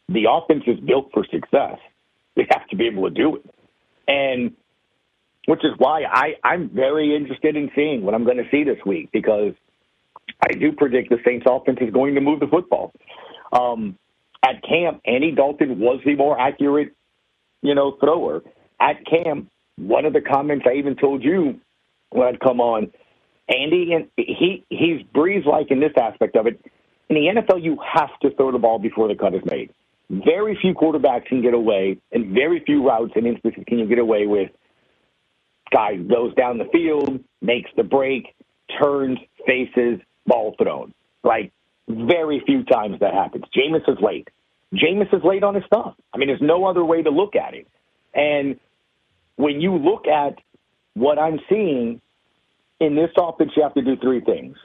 the 0.10 0.26
offense 0.30 0.64
is 0.68 0.80
built 0.80 1.10
for 1.14 1.26
success. 1.26 1.78
They 2.36 2.48
have 2.52 2.68
to 2.70 2.76
be 2.76 2.88
able 2.88 3.10
to 3.10 3.14
do 3.14 3.36
it. 3.38 3.46
And 4.08 4.54
which 5.48 5.64
is 5.64 5.72
why 5.78 6.04
I, 6.04 6.36
I'm 6.44 6.70
very 6.70 7.16
interested 7.16 7.56
in 7.56 7.72
seeing 7.74 8.04
what 8.04 8.14
I'm 8.14 8.26
going 8.26 8.38
to 8.38 8.50
see 8.52 8.64
this 8.64 8.78
week 8.86 9.10
because 9.12 9.54
I 10.42 10.52
do 10.54 10.74
predict 10.74 11.10
the 11.10 11.18
Saints 11.26 11.46
offense 11.50 11.80
is 11.82 11.92
going 11.92 12.16
to 12.16 12.22
move 12.22 12.42
the 12.42 12.48
football. 12.48 12.92
Um, 13.52 13.98
at 14.44 14.62
camp, 14.64 15.02
Andy 15.06 15.32
Dalton 15.32 15.80
was 15.80 16.02
the 16.06 16.16
more 16.16 16.40
accurate, 16.40 16.94
you 17.62 17.76
know, 17.76 17.98
thrower. 18.00 18.44
At 18.80 19.06
camp, 19.06 19.50
one 19.78 20.06
of 20.06 20.14
the 20.14 20.22
comments 20.22 20.66
I 20.70 20.76
even 20.76 20.96
told 20.96 21.24
you 21.24 21.60
when 22.10 22.28
I'd 22.28 22.40
come 22.40 22.60
on, 22.60 22.92
Andy, 23.50 23.94
and 23.94 24.10
he 24.18 24.66
he's 24.70 25.02
Brees 25.16 25.46
like 25.46 25.72
in 25.72 25.80
this 25.80 25.94
aspect 26.00 26.36
of 26.36 26.48
it. 26.48 26.60
In 27.10 27.16
the 27.16 27.42
NFL, 27.42 27.64
you 27.64 27.78
have 27.94 28.10
to 28.22 28.36
throw 28.36 28.52
the 28.52 28.58
ball 28.58 28.80
before 28.80 29.08
the 29.08 29.16
cut 29.16 29.34
is 29.34 29.42
made. 29.46 29.72
Very 30.10 30.58
few 30.62 30.74
quarterbacks 30.74 31.26
can 31.26 31.42
get 31.42 31.54
away, 31.54 31.98
and 32.12 32.34
very 32.34 32.62
few 32.66 32.88
routes 32.88 33.12
and 33.16 33.28
instances 33.28 33.64
can 33.68 33.78
you 33.78 33.88
get 33.88 34.00
away 34.00 34.26
with. 34.26 34.52
Guy 35.72 35.98
goes 35.98 36.34
down 36.36 36.58
the 36.58 36.70
field, 36.72 37.20
makes 37.42 37.70
the 37.76 37.84
break, 37.84 38.34
turns, 38.82 39.20
faces, 39.46 40.00
ball 40.26 40.56
thrown. 40.62 40.94
Like 41.24 41.52
very 41.90 42.42
few 42.46 42.64
times 42.64 43.00
that 43.02 43.14
happens. 43.14 43.46
Jameis 43.56 43.88
is 43.90 43.98
late. 44.02 44.30
Jameis 44.74 45.14
is 45.14 45.24
late 45.24 45.44
on 45.44 45.56
his 45.56 45.64
stuff. 45.66 45.96
I 46.14 46.18
mean, 46.18 46.28
there's 46.28 46.42
no 46.42 46.66
other 46.66 46.84
way 46.84 47.02
to 47.02 47.10
look 47.10 47.36
at 47.36 47.54
it. 47.54 47.68
And 48.14 48.60
when 49.36 49.62
you 49.62 49.76
look 49.78 50.08
at 50.08 50.36
what 50.94 51.20
I'm 51.20 51.40
seeing 51.50 52.02
in 52.80 52.96
this 52.96 53.12
offense, 53.18 53.52
you 53.56 53.64
have 53.64 53.74
to 53.76 53.82
do 53.82 53.96
three 53.98 54.22
things. 54.22 54.58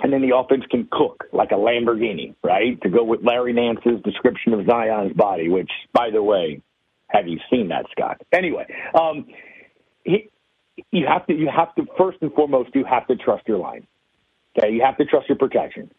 And 0.00 0.12
then 0.12 0.22
the 0.22 0.36
offense 0.36 0.64
can 0.70 0.88
cook 0.90 1.24
like 1.32 1.50
a 1.50 1.54
Lamborghini, 1.56 2.34
right? 2.42 2.80
To 2.82 2.88
go 2.88 3.02
with 3.02 3.20
Larry 3.24 3.52
Nance's 3.52 4.00
description 4.04 4.54
of 4.54 4.66
Zion's 4.66 5.12
body, 5.12 5.48
which, 5.48 5.70
by 5.92 6.10
the 6.10 6.22
way, 6.22 6.62
have 7.08 7.26
you 7.26 7.38
seen 7.50 7.68
that, 7.68 7.86
Scott? 7.90 8.20
Anyway, 8.32 8.66
um, 8.94 9.26
he, 10.04 10.30
you 10.92 11.06
have 11.06 11.26
to, 11.26 11.34
you 11.34 11.48
have 11.54 11.74
to, 11.74 11.86
first 11.96 12.18
and 12.20 12.32
foremost, 12.32 12.70
you 12.74 12.84
have 12.84 13.06
to 13.08 13.16
trust 13.16 13.48
your 13.48 13.58
line. 13.58 13.86
Okay, 14.56 14.72
you 14.72 14.82
have 14.82 14.96
to 14.98 15.04
trust 15.04 15.28
your 15.28 15.38
protection. 15.38 15.90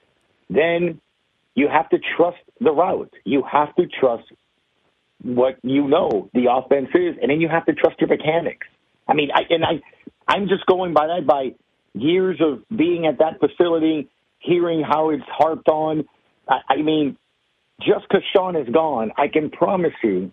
Then 0.49 1.01
you 1.55 1.67
have 1.67 1.89
to 1.89 1.97
trust 2.17 2.37
the 2.59 2.71
route. 2.71 3.13
You 3.25 3.43
have 3.49 3.75
to 3.75 3.87
trust 3.87 4.23
what 5.21 5.57
you 5.63 5.87
know 5.87 6.29
the 6.33 6.47
offense 6.51 6.89
is, 6.93 7.17
and 7.21 7.29
then 7.29 7.41
you 7.41 7.49
have 7.49 7.65
to 7.65 7.73
trust 7.73 7.99
your 7.99 8.07
mechanics. 8.07 8.67
I 9.07 9.13
mean, 9.13 9.29
I, 9.33 9.41
and 9.49 9.65
I, 9.65 9.81
I'm 10.27 10.47
just 10.47 10.65
going 10.65 10.93
by 10.93 11.07
that 11.07 11.27
by 11.27 11.55
years 11.93 12.39
of 12.41 12.63
being 12.75 13.05
at 13.05 13.19
that 13.19 13.39
facility, 13.39 14.09
hearing 14.39 14.81
how 14.81 15.09
it's 15.09 15.23
harped 15.27 15.67
on. 15.67 16.05
I, 16.47 16.59
I 16.69 16.81
mean, 16.81 17.17
just 17.81 18.07
because 18.07 18.23
Sean 18.33 18.55
is 18.55 18.67
gone, 18.69 19.11
I 19.17 19.27
can 19.27 19.49
promise 19.49 19.93
you, 20.03 20.31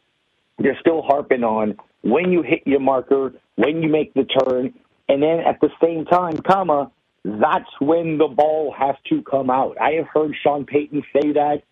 they're 0.59 0.79
still 0.81 1.03
harping 1.03 1.45
on 1.45 1.77
when 2.03 2.33
you 2.33 2.43
hit 2.43 2.63
your 2.67 2.81
marker, 2.81 3.35
when 3.57 3.83
you 3.83 3.89
make 3.89 4.15
the 4.15 4.25
turn, 4.25 4.75
and 5.09 5.23
then 5.23 5.41
at 5.41 5.61
the 5.61 5.71
same 5.83 6.05
time, 6.05 6.39
comma, 6.39 6.91
that's 7.25 7.69
when 7.81 8.19
the 8.19 8.29
ball 8.29 8.75
has 8.77 8.95
to 9.09 9.23
come 9.23 9.51
out. 9.51 9.77
I 9.81 9.93
have 9.93 10.07
heard 10.07 10.35
Sean 10.43 10.65
Payton 10.65 11.03
say 11.13 11.33
that 11.33 11.63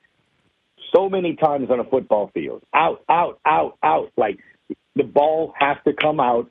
so 0.94 1.08
many 1.08 1.36
times 1.36 1.70
on 1.70 1.80
a 1.80 1.84
football 1.84 2.30
field. 2.34 2.62
Out, 2.72 3.04
out, 3.08 3.38
out, 3.44 3.78
out. 3.82 4.12
Like 4.16 4.38
the 4.96 5.04
ball 5.04 5.54
has 5.58 5.76
to 5.86 5.92
come 5.92 6.20
out 6.20 6.50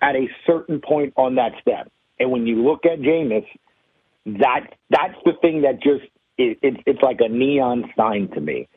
at 0.00 0.16
a 0.16 0.28
certain 0.46 0.80
point 0.80 1.14
on 1.16 1.36
that 1.36 1.52
step. 1.60 1.90
And 2.20 2.30
when 2.30 2.46
you 2.46 2.62
look 2.64 2.84
at 2.84 3.00
Jameis, 3.00 3.46
that 4.26 4.74
that's 4.90 5.14
the 5.24 5.32
thing 5.40 5.62
that 5.62 5.82
just 5.82 6.04
it, 6.36 6.58
it, 6.62 6.76
it's 6.86 7.02
like 7.02 7.18
a 7.20 7.28
neon 7.28 7.90
sign 7.96 8.28
to 8.34 8.40
me. 8.40 8.68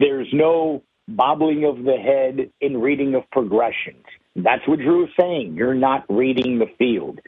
There's 0.00 0.28
no 0.32 0.82
bobbling 1.06 1.64
of 1.64 1.84
the 1.84 1.96
head 1.96 2.50
in 2.60 2.78
reading 2.78 3.14
of 3.14 3.22
progressions. 3.30 4.04
That's 4.36 4.66
what 4.66 4.80
Drew 4.80 5.04
is 5.04 5.10
saying. 5.18 5.54
You're 5.54 5.74
not 5.74 6.04
reading 6.08 6.58
the 6.58 6.66
field. 6.78 7.20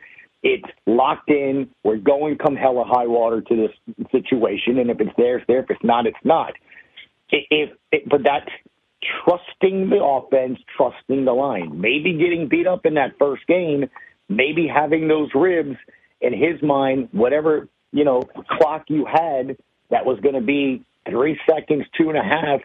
It's 0.43 0.69
locked 0.87 1.31
in. 1.31 1.69
We're 1.85 1.99
going 1.99 2.39
come 2.39 2.57
hella 2.57 2.85
high 2.85 3.07
water 3.07 3.41
to 3.41 3.57
this 3.57 4.09
situation, 4.11 4.79
and 4.79 4.91
if 4.91 5.01
it's 5.01 5.11
there, 5.17 5.39
it's 5.39 5.47
there. 5.47 5.61
If 5.61 5.71
it's 5.71 5.85
not, 5.85 6.07
it's 6.07 6.17
not. 6.25 6.53
If, 7.31 7.71
if 7.93 8.09
but 8.09 8.23
that's 8.25 8.51
trusting 9.25 9.91
the 9.91 10.03
offense, 10.03 10.59
trusting 10.77 11.25
the 11.25 11.33
line. 11.33 11.81
Maybe 11.81 12.15
getting 12.15 12.49
beat 12.49 12.67
up 12.67 12.87
in 12.87 12.95
that 12.95 13.13
first 13.19 13.47
game, 13.47 13.89
maybe 14.29 14.67
having 14.67 15.09
those 15.09 15.31
ribs 15.35 15.77
in 16.21 16.33
his 16.33 16.61
mind, 16.63 17.09
whatever, 17.13 17.69
you 17.93 18.05
know, 18.05 18.23
clock 18.49 18.85
you 18.89 19.05
had 19.05 19.57
that 19.91 20.05
was 20.05 20.19
going 20.21 20.35
to 20.35 20.41
be 20.41 20.85
three 21.09 21.39
seconds, 21.49 21.85
two 21.97 22.09
and 22.09 22.19
a 22.19 22.23
half, 22.23 22.61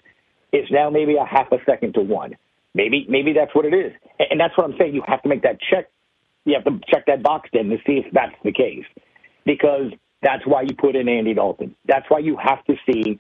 is 0.52 0.66
now 0.72 0.90
maybe 0.90 1.16
a 1.16 1.26
half 1.26 1.52
a 1.52 1.58
second 1.66 1.94
to 1.94 2.02
one. 2.02 2.36
Maybe 2.74 3.06
maybe 3.10 3.34
that's 3.34 3.54
what 3.54 3.66
it 3.66 3.74
is. 3.74 3.92
And 4.20 4.40
that's 4.40 4.58
what 4.58 4.66
I'm 4.66 4.76
saying. 4.80 4.96
You 4.96 5.04
have 5.08 5.22
to 5.24 5.30
make 5.30 5.44
that 5.44 5.60
check. 5.60 5.90
You 6.46 6.56
have 6.56 6.64
to 6.64 6.80
check 6.88 7.06
that 7.08 7.22
box 7.22 7.50
then 7.54 7.70
to 7.70 7.78
see 7.86 8.02
if 8.06 8.12
that's 8.14 8.36
the 8.44 8.52
case. 8.52 8.86
Because 9.46 9.92
that's 10.22 10.46
why 10.46 10.62
you 10.62 10.76
put 10.76 10.96
in 10.96 11.10
Andy 11.10 11.34
Dalton. 11.34 11.76
That's 11.86 12.06
why 12.10 12.20
you 12.20 12.38
have 12.38 12.64
to 12.66 12.76
see 12.86 13.20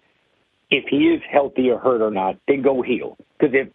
if 0.70 0.86
he 0.90 1.10
is 1.10 1.22
healthy 1.30 1.70
or 1.70 1.80
hurt 1.80 2.02
or 2.02 2.12
not, 2.12 2.38
then 2.48 2.62
go 2.62 2.82
heal. 2.82 3.18
Because 3.38 3.54
if, 3.54 3.68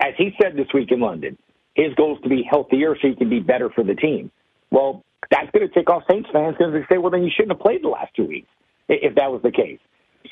as 0.00 0.14
he 0.18 0.34
said 0.42 0.56
this 0.56 0.66
week 0.74 0.90
in 0.90 1.00
London, 1.00 1.38
his 1.80 1.94
goal 1.94 2.16
is 2.16 2.22
to 2.22 2.28
be 2.28 2.42
healthier 2.48 2.94
so 3.00 3.08
he 3.08 3.14
can 3.14 3.28
be 3.28 3.40
better 3.40 3.70
for 3.70 3.82
the 3.82 3.94
team. 3.94 4.30
Well, 4.70 5.04
that's 5.30 5.50
going 5.50 5.66
to 5.66 5.72
tick 5.72 5.88
off 5.88 6.02
Saints 6.10 6.28
fans 6.32 6.56
because 6.58 6.72
they 6.72 6.94
say, 6.94 6.98
well, 6.98 7.10
then 7.10 7.22
you 7.22 7.30
shouldn't 7.34 7.52
have 7.52 7.60
played 7.60 7.82
the 7.82 7.88
last 7.88 8.14
two 8.14 8.26
weeks 8.26 8.48
if 8.88 9.14
that 9.14 9.30
was 9.30 9.42
the 9.42 9.52
case. 9.52 9.78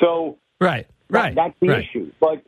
So, 0.00 0.38
right, 0.60 0.86
right, 1.10 1.34
that, 1.34 1.42
that's 1.42 1.54
the 1.60 1.68
right. 1.68 1.84
issue. 1.84 2.12
But 2.20 2.42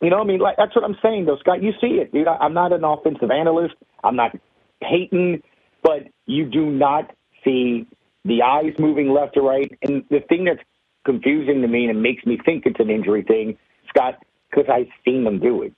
you 0.00 0.10
know, 0.10 0.20
I 0.20 0.24
mean, 0.24 0.38
like 0.38 0.56
that's 0.56 0.74
what 0.74 0.84
I'm 0.84 0.96
saying, 1.02 1.26
though, 1.26 1.38
Scott. 1.38 1.62
You 1.62 1.72
see 1.80 1.98
it, 1.98 2.12
dude. 2.12 2.28
I, 2.28 2.36
I'm 2.36 2.54
not 2.54 2.72
an 2.72 2.84
offensive 2.84 3.30
analyst. 3.30 3.74
I'm 4.04 4.16
not 4.16 4.36
hating, 4.80 5.42
but 5.82 6.06
you 6.26 6.44
do 6.44 6.70
not 6.70 7.10
see 7.44 7.86
the 8.24 8.42
eyes 8.42 8.74
moving 8.78 9.08
left 9.08 9.34
to 9.34 9.40
right. 9.40 9.76
And 9.82 10.04
the 10.10 10.20
thing 10.20 10.44
that's 10.44 10.62
confusing 11.04 11.62
to 11.62 11.68
me 11.68 11.86
and 11.86 12.02
makes 12.02 12.24
me 12.26 12.38
think 12.44 12.66
it's 12.66 12.78
an 12.78 12.90
injury 12.90 13.22
thing, 13.22 13.56
Scott, 13.88 14.22
because 14.50 14.66
I've 14.70 14.88
seen 15.04 15.24
them 15.24 15.40
do 15.40 15.62
it. 15.62 15.72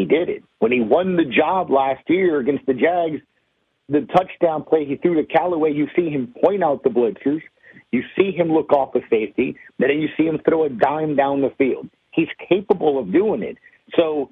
He 0.00 0.06
did 0.06 0.30
it 0.30 0.42
when 0.60 0.72
he 0.72 0.80
won 0.80 1.16
the 1.16 1.26
job 1.26 1.70
last 1.70 2.02
year 2.08 2.40
against 2.40 2.64
the 2.64 2.72
Jags. 2.72 3.20
The 3.90 4.06
touchdown 4.16 4.64
play 4.64 4.86
he 4.86 4.96
threw 4.96 5.14
to 5.16 5.24
Callaway, 5.26 5.74
you 5.74 5.88
see 5.94 6.08
him 6.08 6.34
point 6.42 6.64
out 6.64 6.82
the 6.82 6.88
blitzers. 6.88 7.42
You 7.92 8.02
see 8.16 8.32
him 8.32 8.48
look 8.50 8.72
off 8.72 8.94
the 8.94 9.02
safety. 9.10 9.56
Then 9.78 9.90
you 10.00 10.08
see 10.16 10.24
him 10.24 10.38
throw 10.42 10.64
a 10.64 10.70
dime 10.70 11.16
down 11.16 11.42
the 11.42 11.52
field. 11.58 11.90
He's 12.12 12.28
capable 12.48 12.98
of 12.98 13.12
doing 13.12 13.42
it. 13.42 13.58
So 13.94 14.30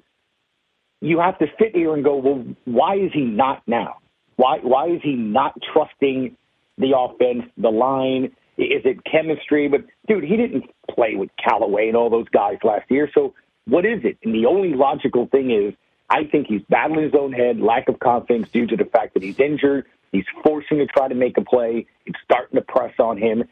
you 1.01 1.19
have 1.19 1.37
to 1.37 1.45
sit 1.61 1.75
here 1.75 1.93
and 1.93 2.03
go, 2.03 2.15
well, 2.15 2.43
why 2.65 2.95
is 2.95 3.11
he 3.13 3.21
not 3.21 3.61
now? 3.67 3.97
Why 4.37 4.57
why 4.63 4.87
is 4.87 5.01
he 5.03 5.13
not 5.13 5.53
trusting 5.71 6.35
the 6.79 6.97
offense, 6.97 7.43
the 7.57 7.69
line? 7.69 8.25
Is 8.57 8.81
it 8.85 9.03
chemistry? 9.05 9.67
But 9.67 9.81
dude, 10.07 10.23
he 10.23 10.35
didn't 10.35 10.63
play 10.89 11.13
with 11.15 11.29
Callaway 11.37 11.89
and 11.89 11.95
all 11.95 12.09
those 12.09 12.29
guys 12.29 12.57
last 12.63 12.89
year. 12.89 13.07
So 13.13 13.35
what 13.69 13.85
is 13.85 14.03
it? 14.03 14.17
And 14.23 14.33
the 14.33 14.45
only 14.45 14.73
logical 14.73 15.27
thing 15.27 15.51
is 15.51 15.73
I 16.09 16.25
think 16.25 16.47
he's 16.47 16.61
battling 16.69 17.03
his 17.03 17.13
own 17.13 17.31
head, 17.31 17.59
lack 17.59 17.87
of 17.87 17.99
confidence 17.99 18.49
due 18.49 18.67
to 18.67 18.75
the 18.75 18.85
fact 18.85 19.13
that 19.13 19.23
he's 19.23 19.39
injured. 19.39 19.85
He's 20.11 20.25
forcing 20.43 20.79
to 20.79 20.87
try 20.87 21.07
to 21.07 21.15
make 21.15 21.37
a 21.37 21.41
play. 21.41 21.85
It's 22.05 22.17
starting 22.23 22.55
to 22.55 22.65
press 22.65 22.93
on 22.99 23.17
him. 23.17 23.43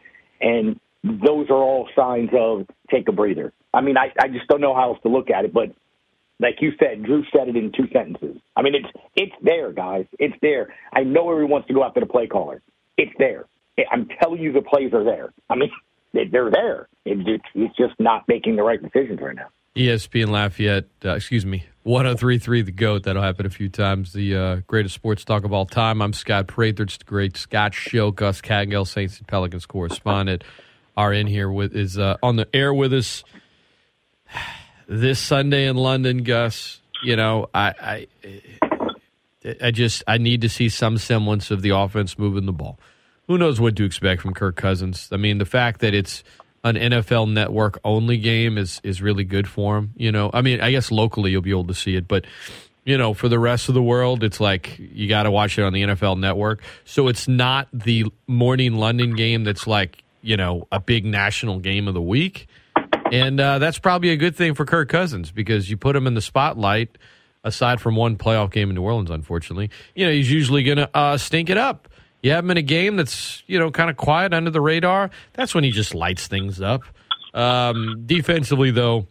And 0.41 0.79
those 1.03 1.49
are 1.49 1.55
all 1.55 1.87
signs 1.95 2.29
of 2.33 2.65
take 2.89 3.07
a 3.07 3.11
breather. 3.11 3.53
I 3.73 3.81
mean, 3.81 3.97
I, 3.97 4.11
I 4.19 4.27
just 4.27 4.47
don't 4.47 4.61
know 4.61 4.73
how 4.73 4.93
else 4.93 5.01
to 5.03 5.09
look 5.09 5.29
at 5.29 5.45
it, 5.45 5.53
but 5.53 5.71
like 6.39 6.55
you 6.61 6.71
said, 6.79 7.03
Drew 7.03 7.23
said 7.31 7.47
it 7.47 7.55
in 7.55 7.71
two 7.71 7.87
sentences. 7.91 8.37
I 8.55 8.61
mean, 8.61 8.75
it's 8.75 8.87
it's 9.15 9.35
there, 9.41 9.71
guys. 9.71 10.05
It's 10.19 10.35
there. 10.41 10.73
I 10.93 11.03
know 11.03 11.29
everyone 11.31 11.51
wants 11.51 11.67
to 11.67 11.73
go 11.73 11.83
after 11.83 11.99
the 11.99 12.05
play 12.05 12.27
caller. 12.27 12.61
It's 12.97 13.13
there. 13.17 13.45
I'm 13.91 14.07
telling 14.21 14.41
you, 14.41 14.51
the 14.51 14.61
plays 14.61 14.93
are 14.93 15.03
there. 15.03 15.33
I 15.49 15.55
mean, 15.55 15.71
they're 16.13 16.51
there. 16.51 16.87
It's, 17.05 17.43
it's 17.53 17.75
just 17.75 17.93
not 17.99 18.27
making 18.27 18.55
the 18.55 18.63
right 18.63 18.81
decisions 18.81 19.19
right 19.21 19.35
now. 19.35 19.49
ESPN 19.77 20.29
Lafayette, 20.29 20.85
uh, 21.05 21.13
excuse 21.13 21.45
me, 21.45 21.63
1033 21.83 22.63
The 22.63 22.71
GOAT. 22.71 23.03
That'll 23.03 23.21
happen 23.21 23.45
a 23.45 23.49
few 23.49 23.69
times. 23.69 24.11
The 24.11 24.35
uh, 24.35 24.55
greatest 24.65 24.95
sports 24.95 25.23
talk 25.23 25.43
of 25.45 25.53
all 25.53 25.67
time. 25.67 26.01
I'm 26.01 26.13
Scott 26.13 26.47
Prather. 26.47 26.83
It's 26.83 26.97
the 26.97 27.05
great 27.05 27.37
Scott 27.37 27.75
Show. 27.75 28.09
Gus 28.09 28.41
Kattengell, 28.41 28.87
Saints 28.87 29.19
and 29.19 29.27
Pelicans 29.27 29.67
correspondent, 29.67 30.43
are 30.97 31.13
in 31.13 31.27
here 31.27 31.49
with 31.51 31.75
is 31.75 31.99
uh, 31.99 32.17
on 32.23 32.37
the 32.37 32.47
air 32.55 32.73
with 32.73 32.91
us 32.91 33.23
this 34.87 35.19
Sunday 35.19 35.67
in 35.67 35.75
London. 35.75 36.23
Gus, 36.23 36.81
you 37.03 37.15
know, 37.15 37.47
I, 37.53 38.07
I, 39.43 39.53
I 39.61 39.69
just 39.69 40.03
I 40.07 40.17
need 40.17 40.41
to 40.41 40.49
see 40.49 40.69
some 40.69 40.97
semblance 40.97 41.51
of 41.51 41.61
the 41.61 41.69
offense 41.69 42.17
moving 42.17 42.47
the 42.47 42.51
ball. 42.51 42.79
Who 43.27 43.37
knows 43.37 43.61
what 43.61 43.75
to 43.75 43.85
expect 43.85 44.23
from 44.23 44.33
Kirk 44.33 44.55
Cousins? 44.55 45.09
I 45.11 45.17
mean, 45.17 45.37
the 45.37 45.45
fact 45.45 45.81
that 45.81 45.93
it's 45.93 46.23
an 46.75 46.91
NFL 46.91 47.31
network 47.31 47.79
only 47.83 48.17
game 48.17 48.57
is 48.57 48.81
is 48.83 49.01
really 49.01 49.23
good 49.23 49.47
for 49.47 49.77
him. 49.77 49.93
You 49.95 50.11
know, 50.11 50.29
I 50.33 50.41
mean, 50.41 50.61
I 50.61 50.71
guess 50.71 50.91
locally 50.91 51.31
you'll 51.31 51.41
be 51.41 51.51
able 51.51 51.67
to 51.67 51.73
see 51.73 51.95
it, 51.95 52.07
but 52.07 52.25
you 52.87 52.97
know, 52.97 53.13
for 53.13 53.27
the 53.27 53.37
rest 53.37 53.67
of 53.67 53.75
the 53.75 53.83
world, 53.83 54.23
it's 54.23 54.39
like 54.39 54.79
you 54.79 55.09
got 55.09 55.23
to 55.23 55.31
watch 55.31 55.59
it 55.59 55.63
on 55.63 55.73
the 55.73 55.83
NFL 55.83 56.17
network. 56.19 56.61
So 56.85 57.09
it's 57.09 57.27
not 57.27 57.67
the 57.73 58.05
morning 58.27 58.75
London 58.75 59.13
game 59.13 59.43
that's 59.43 59.67
like 59.67 60.03
you 60.21 60.37
know 60.37 60.67
a 60.71 60.79
big 60.79 61.05
national 61.05 61.59
game 61.59 61.87
of 61.87 61.93
the 61.93 62.01
week, 62.01 62.47
and 63.11 63.39
uh, 63.39 63.59
that's 63.59 63.77
probably 63.77 64.11
a 64.11 64.15
good 64.15 64.35
thing 64.35 64.53
for 64.53 64.65
Kirk 64.65 64.87
Cousins 64.89 65.31
because 65.31 65.69
you 65.69 65.75
put 65.75 65.95
him 65.95 66.07
in 66.07 66.13
the 66.13 66.21
spotlight. 66.21 66.97
Aside 67.43 67.79
from 67.79 67.95
one 67.95 68.17
playoff 68.17 68.51
game 68.51 68.69
in 68.69 68.75
New 68.75 68.81
Orleans, 68.81 69.09
unfortunately, 69.09 69.69
you 69.95 70.05
know 70.05 70.11
he's 70.11 70.29
usually 70.29 70.63
going 70.63 70.79
to 70.79 70.89
uh, 70.93 71.17
stink 71.17 71.49
it 71.49 71.57
up. 71.57 71.86
You 72.21 72.31
have 72.31 72.43
him 72.43 72.51
in 72.51 72.57
a 72.57 72.61
game 72.61 72.95
that's 72.95 73.43
you 73.47 73.59
know 73.59 73.71
kind 73.71 73.89
of 73.89 73.97
quiet 73.97 74.33
under 74.33 74.49
the 74.49 74.61
radar. 74.61 75.11
That's 75.33 75.53
when 75.53 75.63
he 75.63 75.71
just 75.71 75.93
lights 75.93 76.27
things 76.27 76.61
up. 76.61 76.81
Um, 77.33 78.03
defensively, 78.05 78.71
though, 78.71 79.07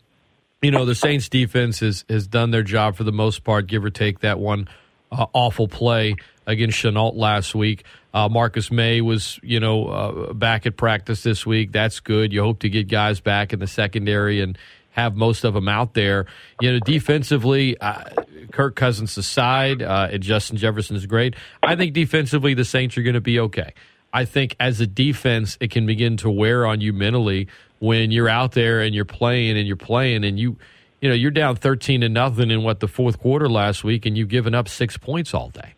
you 0.62 0.70
know 0.70 0.84
the 0.84 0.94
Saints 0.94 1.28
defense 1.28 1.80
has 1.80 2.04
has 2.08 2.26
done 2.26 2.50
their 2.50 2.62
job 2.62 2.96
for 2.96 3.04
the 3.04 3.12
most 3.12 3.44
part, 3.44 3.66
give 3.66 3.84
or 3.84 3.90
take 3.90 4.20
that 4.20 4.38
one 4.38 4.68
uh, 5.12 5.26
awful 5.32 5.68
play 5.68 6.16
against 6.46 6.78
Chenault 6.78 7.14
last 7.14 7.54
week. 7.54 7.84
Uh, 8.12 8.28
Marcus 8.28 8.70
Maye 8.70 9.00
was 9.00 9.38
you 9.42 9.60
know 9.60 9.86
uh, 9.86 10.32
back 10.32 10.66
at 10.66 10.76
practice 10.76 11.22
this 11.22 11.46
week. 11.46 11.72
That's 11.72 12.00
good. 12.00 12.32
You 12.32 12.42
hope 12.42 12.60
to 12.60 12.68
get 12.68 12.88
guys 12.88 13.20
back 13.20 13.52
in 13.52 13.60
the 13.60 13.66
secondary 13.66 14.40
and 14.40 14.58
have 14.96 15.14
most 15.14 15.44
of 15.44 15.54
them 15.54 15.68
out 15.68 15.92
there. 15.92 16.26
You 16.60 16.72
know, 16.72 16.78
defensively, 16.80 17.78
uh, 17.78 18.04
Kirk 18.50 18.74
Cousins 18.74 19.16
aside, 19.18 19.82
uh, 19.82 20.08
and 20.10 20.22
Justin 20.22 20.56
Jefferson 20.56 20.96
is 20.96 21.04
great. 21.04 21.36
I 21.62 21.76
think 21.76 21.92
defensively, 21.92 22.54
the 22.54 22.64
Saints 22.64 22.96
are 22.96 23.02
going 23.02 23.14
to 23.14 23.20
be 23.20 23.38
okay. 23.38 23.74
I 24.12 24.24
think 24.24 24.56
as 24.58 24.80
a 24.80 24.86
defense, 24.86 25.58
it 25.60 25.70
can 25.70 25.84
begin 25.84 26.16
to 26.18 26.30
wear 26.30 26.66
on 26.66 26.80
you 26.80 26.94
mentally 26.94 27.48
when 27.78 28.10
you're 28.10 28.30
out 28.30 28.52
there 28.52 28.80
and 28.80 28.94
you're 28.94 29.04
playing 29.04 29.58
and 29.58 29.66
you're 29.66 29.76
playing 29.76 30.24
and 30.24 30.40
you, 30.40 30.56
you 31.02 31.10
know, 31.10 31.14
you're 31.14 31.30
down 31.30 31.56
thirteen 31.56 32.00
to 32.00 32.08
nothing 32.08 32.50
in 32.50 32.62
what 32.62 32.80
the 32.80 32.88
fourth 32.88 33.18
quarter 33.18 33.50
last 33.50 33.84
week, 33.84 34.06
and 34.06 34.16
you've 34.16 34.30
given 34.30 34.54
up 34.54 34.66
six 34.66 34.96
points 34.96 35.34
all 35.34 35.50
day. 35.50 35.74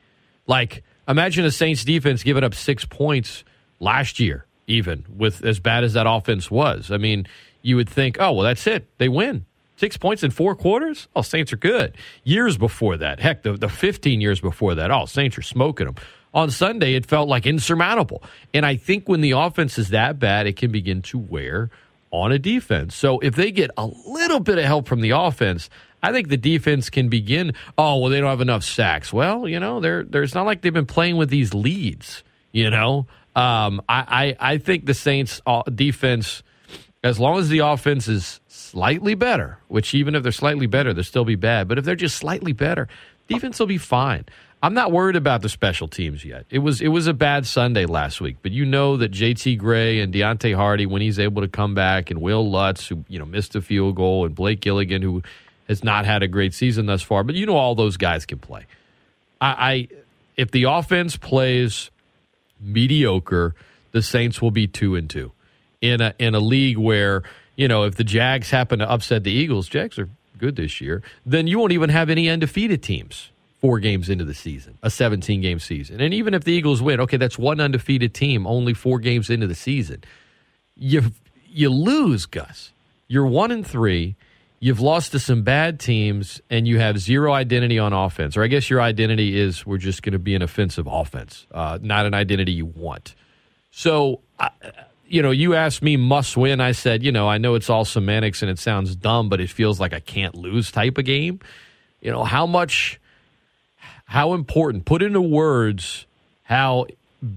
Like, 0.47 0.85
imagine 1.09 1.45
a 1.45 1.51
Saints 1.51 1.85
defense 1.85 2.23
giving 2.23 2.45
up 2.45 2.55
six 2.55 2.85
points 2.85 3.43
last 3.81 4.21
year, 4.21 4.47
even 4.69 5.05
with 5.17 5.45
as 5.45 5.59
bad 5.59 5.83
as 5.83 5.95
that 5.95 6.07
offense 6.09 6.49
was. 6.53 6.93
I 6.93 6.99
mean 6.99 7.27
you 7.63 7.77
would 7.77 7.89
think, 7.89 8.17
oh, 8.21 8.33
well, 8.33 8.45
that's 8.45 8.67
it. 8.67 8.87
They 8.99 9.09
win. 9.09 9.45
Six 9.77 9.97
points 9.97 10.25
in 10.25 10.33
four 10.33 10.57
quarters? 10.57 11.07
Oh, 11.15 11.23
Saints 11.23 11.53
are 11.53 11.57
good. 11.57 11.97
Years 12.25 12.59
before 12.59 12.97
that, 12.97 13.21
heck, 13.21 13.43
the, 13.43 13.53
the 13.53 13.69
15 13.69 14.21
years 14.21 14.41
before 14.41 14.75
that, 14.75 14.91
oh, 14.91 15.07
Saints 15.07 15.39
are 15.39 15.43
smoking 15.43 15.87
them. 15.87 15.95
On 16.35 16.51
Sunday, 16.51 16.95
it 16.95 17.07
felt 17.07 17.29
like 17.29 17.47
insurmountable. 17.47 18.23
And 18.53 18.67
I 18.67 18.77
think 18.77 19.09
when 19.09 19.21
the 19.21 19.31
offense 19.33 19.79
is 19.79 19.91
that 19.91 20.19
bad, 20.19 20.47
it 20.47 20.57
can 20.57 20.73
begin 20.73 21.01
to 21.03 21.19
wear 21.19 21.71
on 22.11 22.33
a 22.33 22.39
defense. 22.39 22.97
So 22.97 23.21
if 23.21 23.37
they 23.37 23.51
get 23.51 23.71
a 23.77 23.87
little 23.87 24.41
bit 24.41 24.59
of 24.59 24.65
help 24.65 24.89
from 24.89 25.01
the 25.01 25.11
offense, 25.11 25.71
I 26.03 26.13
think 26.13 26.29
the 26.29 26.37
defense 26.37 26.91
can 26.91 27.09
begin. 27.09 27.55
Oh, 27.77 27.99
well, 27.99 28.11
they 28.11 28.21
don't 28.21 28.31
have 28.31 28.41
enough 28.41 28.65
sacks. 28.65 29.13
Well, 29.13 29.49
you 29.49 29.61
know, 29.61 29.81
they're, 29.81 30.03
they're, 30.03 30.23
it's 30.23 30.35
not 30.35 30.47
like 30.47 30.63
they've 30.63 30.73
been 30.73 30.87
playing 30.87 31.17
with 31.17 31.31
these 31.31 31.55
leads, 31.55 32.25
you 32.53 32.71
know? 32.71 33.07
Um, 33.37 33.81
I, 33.89 34.35
I, 34.41 34.53
I 34.55 34.59
think 34.59 34.87
the 34.87 34.95
Saints' 34.95 35.41
uh, 35.47 35.63
defense 35.63 36.43
as 37.03 37.19
long 37.21 37.39
as 37.39 37.49
the 37.49 37.61
offense 37.61 38.09
is 38.09 38.41
slightly 38.49 39.15
better, 39.15 39.59
which 39.69 39.95
even 39.95 40.15
if 40.15 40.23
they're 40.23 40.33
slightly 40.33 40.67
better, 40.67 40.93
they'll 40.93 41.05
still 41.05 41.25
be 41.25 41.37
bad. 41.37 41.69
But 41.69 41.79
if 41.79 41.85
they're 41.85 41.95
just 41.95 42.17
slightly 42.17 42.53
better, 42.53 42.89
defense 43.29 43.59
will 43.61 43.67
be 43.67 43.79
fine. 43.79 44.25
I'm 44.61 44.75
not 44.75 44.91
worried 44.91 45.15
about 45.15 45.43
the 45.43 45.49
special 45.49 45.87
teams 45.87 46.25
yet. 46.25 46.45
It 46.51 46.59
was 46.59 46.81
it 46.81 46.89
was 46.89 47.07
a 47.07 47.15
bad 47.15 47.47
Sunday 47.47 47.87
last 47.87 48.21
week, 48.21 48.39
but 48.43 48.51
you 48.51 48.65
know 48.65 48.97
that 48.97 49.13
JT 49.13 49.57
Gray 49.59 50.01
and 50.01 50.13
Deonte 50.13 50.55
Harty, 50.57 50.85
when 50.85 51.01
he's 51.01 51.21
able 51.21 51.43
to 51.43 51.49
come 51.49 51.75
back, 51.75 52.11
and 52.11 52.21
Will 52.21 52.51
Lutz, 52.51 52.89
who 52.89 53.05
you 53.07 53.21
know 53.21 53.25
missed 53.25 53.55
a 53.55 53.63
field 53.63 53.95
goal, 53.95 54.27
and 54.27 54.35
Blake 54.35 54.61
Gillikin, 54.61 55.03
who 55.03 55.23
has 55.69 55.85
not 55.85 56.07
had 56.07 56.25
a 56.25 56.29
great 56.29 56.55
season 56.55 56.87
thus 56.87 57.03
far, 57.03 57.23
but 57.23 57.37
you 57.37 57.47
know 57.47 57.57
all 57.57 57.77
those 57.77 57.97
guys 57.97 58.27
can 58.27 58.39
play. 58.39 58.67
I, 59.41 59.47
I 59.47 59.89
if 60.37 60.51
the 60.51 60.65
offense 60.65 61.17
plays 61.17 61.93
mediocre, 62.61 63.55
the 63.93 64.03
Saints 64.03 64.43
will 64.43 64.51
be 64.51 64.67
two 64.67 64.97
and 64.97 65.09
two 65.09 65.31
in 65.81 66.01
a 66.01 66.15
in 66.19 66.35
a 66.35 66.41
league 66.41 66.79
where 66.79 67.23
you 67.57 67.69
know 67.69 67.85
if 67.85 67.95
the 67.97 68.05
Jags 68.05 68.51
happen 68.51 68.79
to 68.81 68.91
upset 68.91 69.25
the 69.25 69.33
Eagles, 69.33 69.69
Jags 69.69 69.99
are 69.99 70.09
good 70.39 70.57
this 70.57 70.81
year, 70.81 71.03
then 71.27 71.47
you 71.47 71.59
won't 71.59 71.73
even 71.73 71.91
have 71.91 72.11
any 72.11 72.29
undefeated 72.29 72.83
teams 72.83 73.31
four 73.61 73.81
games 73.81 74.09
into 74.09 74.25
the 74.25 74.35
season, 74.35 74.79
a 74.83 74.91
17 74.91 75.41
game 75.41 75.59
season. 75.59 76.01
And 76.01 76.15
even 76.15 76.33
if 76.33 76.45
the 76.45 76.53
Eagles 76.53 76.81
win, 76.81 77.01
okay, 77.01 77.17
that's 77.17 77.37
one 77.39 77.61
undefeated 77.61 78.15
team 78.15 78.47
only 78.47 78.73
four 78.73 79.01
games 79.01 79.31
into 79.31 79.47
the 79.47 79.55
season. 79.55 80.05
You 80.77 81.13
you 81.47 81.71
lose, 81.71 82.27
Gus. 82.27 82.73
You're 83.09 83.27
one 83.27 83.51
and 83.51 83.67
three. 83.67 84.17
you've 84.61 84.81
lost 84.81 85.13
to 85.13 85.19
some 85.19 85.43
bad 85.43 85.79
teams 85.79 86.41
and 86.51 86.67
you 86.67 86.79
have 86.79 86.99
zero 86.99 87.33
identity 87.33 87.79
on 87.79 87.93
offense. 87.93 88.37
Or 88.37 88.43
I 88.43 88.49
guess 88.49 88.69
your 88.69 88.81
identity 88.81 89.39
is 89.39 89.65
we're 89.65 89.79
just 89.79 90.03
going 90.03 90.13
to 90.13 90.19
be 90.19 90.35
an 90.35 90.43
offensive 90.43 90.87
offense, 90.91 91.47
uh, 91.53 91.79
not 91.81 92.07
an 92.07 92.15
identity 92.15 92.53
you 92.53 92.67
want. 92.67 93.15
So, 93.71 94.21
you 95.09 95.23
know, 95.23 95.31
you 95.31 95.55
asked 95.55 95.83
me 95.83 95.97
must 95.97 96.37
win. 96.37 96.61
I 96.61 96.73
said, 96.73 97.03
you 97.03 97.11
know, 97.11 97.29
I 97.29 97.39
know 97.39 97.55
it's 97.55 97.71
all 97.71 97.85
semantics 97.85 98.43
and 98.43 98.51
it 98.51 98.59
sounds 98.59 98.95
dumb, 98.95 99.29
but 99.29 99.41
it 99.41 99.51
feels 99.51 99.81
like 99.81 99.93
a 99.93 100.01
can't 100.01 100.35
lose 100.35 100.71
type 100.71 100.99
of 100.99 101.05
game. 101.05 101.41
You 102.01 102.13
know, 102.13 102.25
how 102.25 102.47
much, 102.47 103.01
how 104.05 104.35
important, 104.35 104.85
put 104.85 105.03
into 105.03 105.21
words 105.21 106.07
how 106.45 106.87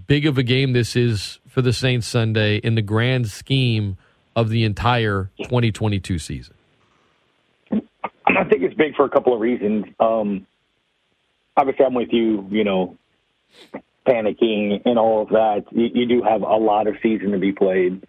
big 0.07 0.25
of 0.25 0.37
a 0.37 0.43
game 0.43 0.73
this 0.73 0.95
is 0.95 1.39
for 1.47 1.61
the 1.61 1.73
Saints 1.73 2.07
Sunday 2.07 2.57
in 2.57 2.75
the 2.75 2.81
grand 2.81 3.29
scheme 3.29 3.97
of 4.35 4.49
the 4.49 4.63
entire 4.63 5.29
2022 5.43 6.19
season. 6.19 6.55
I 7.71 8.43
think 8.45 8.63
it's 8.63 8.75
big 8.75 8.95
for 8.95 9.05
a 9.05 9.09
couple 9.09 9.33
of 9.33 9.41
reasons. 9.41 9.85
Um, 9.99 10.47
obviously, 11.57 11.85
I'm 11.85 11.93
with 11.93 12.13
you. 12.13 12.47
You 12.49 12.63
know, 12.63 12.97
panicking 14.07 14.81
and 14.85 14.97
all 14.97 15.23
of 15.23 15.29
that. 15.29 15.65
You, 15.71 15.89
you 15.93 16.05
do 16.07 16.21
have 16.23 16.41
a 16.41 16.55
lot 16.57 16.87
of 16.87 16.95
season 17.01 17.31
to 17.31 17.37
be 17.37 17.51
played. 17.51 18.05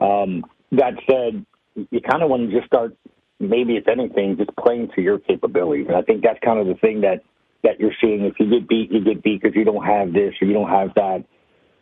Um, 0.00 0.44
that 0.72 0.94
said, 1.08 1.44
you 1.74 2.00
kind 2.00 2.22
of 2.22 2.30
want 2.30 2.50
to 2.50 2.56
just 2.56 2.66
start. 2.66 2.96
Maybe 3.40 3.76
if 3.76 3.86
anything, 3.86 4.36
just 4.36 4.50
playing 4.56 4.90
to 4.96 5.00
your 5.00 5.18
capabilities. 5.18 5.86
And 5.86 5.96
I 5.96 6.02
think 6.02 6.22
that's 6.22 6.40
kind 6.44 6.58
of 6.58 6.66
the 6.66 6.74
thing 6.74 7.02
that 7.02 7.22
that 7.62 7.78
you're 7.78 7.94
seeing. 8.00 8.24
If 8.24 8.34
you 8.38 8.50
get 8.50 8.68
beat, 8.68 8.90
you 8.90 9.04
get 9.04 9.22
beat 9.22 9.42
because 9.42 9.54
you 9.56 9.64
don't 9.64 9.84
have 9.84 10.12
this 10.12 10.34
or 10.40 10.46
you 10.46 10.54
don't 10.54 10.68
have 10.68 10.94
that. 10.94 11.24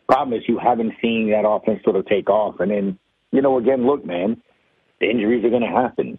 Problem 0.07 0.37
is, 0.37 0.47
you 0.47 0.57
haven't 0.57 0.93
seen 1.01 1.31
that 1.31 1.47
offense 1.47 1.83
sort 1.83 1.95
of 1.95 2.05
take 2.05 2.29
off. 2.29 2.59
And 2.59 2.71
then, 2.71 2.99
you 3.31 3.41
know, 3.41 3.57
again, 3.57 3.85
look, 3.85 4.05
man, 4.05 4.41
the 5.01 5.09
injuries 5.09 5.43
are 5.43 5.49
going 5.49 5.63
to 5.63 5.67
happen. 5.67 6.17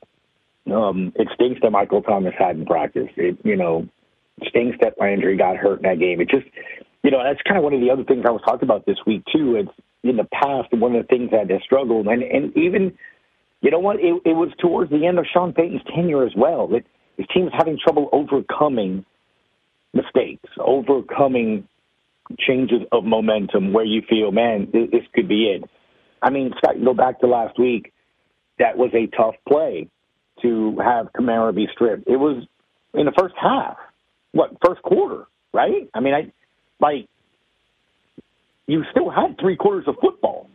Um, 0.71 1.13
it 1.17 1.29
stinks 1.35 1.61
that 1.63 1.71
Michael 1.71 2.03
Thomas 2.03 2.35
hadn't 2.39 2.67
practiced. 2.67 3.15
It, 3.17 3.39
you 3.45 3.57
know, 3.57 3.89
stinks 4.49 4.77
that 4.83 4.95
Landry 5.01 5.37
got 5.37 5.57
hurt 5.57 5.79
in 5.79 5.83
that 5.85 5.99
game. 5.99 6.21
It 6.21 6.29
just, 6.29 6.47
you 7.09 7.13
know, 7.13 7.25
that's 7.25 7.41
kind 7.41 7.57
of 7.57 7.65
one 7.65 7.73
of 7.73 7.81
the 7.81 7.89
other 7.89 8.05
things 8.05 8.27
I 8.29 8.31
was 8.31 8.43
talking 8.45 8.69
about 8.69 8.85
this 8.85 8.99
week 9.07 9.23
too. 9.33 9.57
It's 9.57 9.71
in 10.03 10.19
the 10.19 10.29
past 10.31 10.69
one 10.73 10.95
of 10.95 11.01
the 11.01 11.09
things 11.09 11.31
that 11.31 11.49
has 11.49 11.63
struggled, 11.65 12.07
and 12.07 12.23
and 12.23 12.55
even, 12.55 12.99
you 13.63 13.71
know 13.71 13.79
what, 13.79 13.97
it, 13.97 14.21
it 14.27 14.37
was 14.37 14.51
towards 14.61 14.91
the 14.91 15.07
end 15.07 15.19
of 15.19 15.25
Sean 15.33 15.55
Payton's 15.55 15.81
tenure 15.97 16.27
as 16.27 16.35
well. 16.37 16.69
That 16.69 16.85
his 17.17 17.27
team 17.33 17.45
was 17.45 17.55
having 17.57 17.79
trouble 17.83 18.11
overcoming 18.13 19.07
mistakes, 19.95 20.51
overcoming 20.61 21.67
changes 22.39 22.83
of 22.93 23.05
momentum 23.05 23.73
where 23.73 23.87
you 23.87 24.03
feel, 24.07 24.31
man, 24.31 24.69
this, 24.71 24.91
this 24.93 25.03
could 25.15 25.31
be 25.31 25.45
it. 25.45 25.65
I 26.21 26.29
mean, 26.29 26.53
Scott, 26.59 26.79
you 26.79 26.85
go 26.85 26.93
back 26.93 27.21
to 27.21 27.27
last 27.27 27.59
week. 27.59 27.95
That 28.59 28.77
was 28.77 28.91
a 28.93 29.07
tough 29.17 29.37
play 29.49 29.89
to 30.43 30.79
have 30.85 31.07
Kamara 31.15 31.55
be 31.55 31.69
stripped. 31.73 32.07
It 32.07 32.19
was 32.19 32.45
in 32.93 33.07
the 33.07 33.15
first 33.19 33.35
half, 33.41 33.79
what 34.33 34.59
first 34.63 34.83
quarter, 34.83 35.25
right? 35.55 35.89
I 35.95 36.01
mean, 36.01 36.13
I 36.13 36.33
like 36.81 37.09
you 38.67 38.85
still 38.91 39.11
had 39.11 39.39
three 39.41 39.57
quarters 39.57 39.85
of 39.87 39.97
football, 40.01 40.49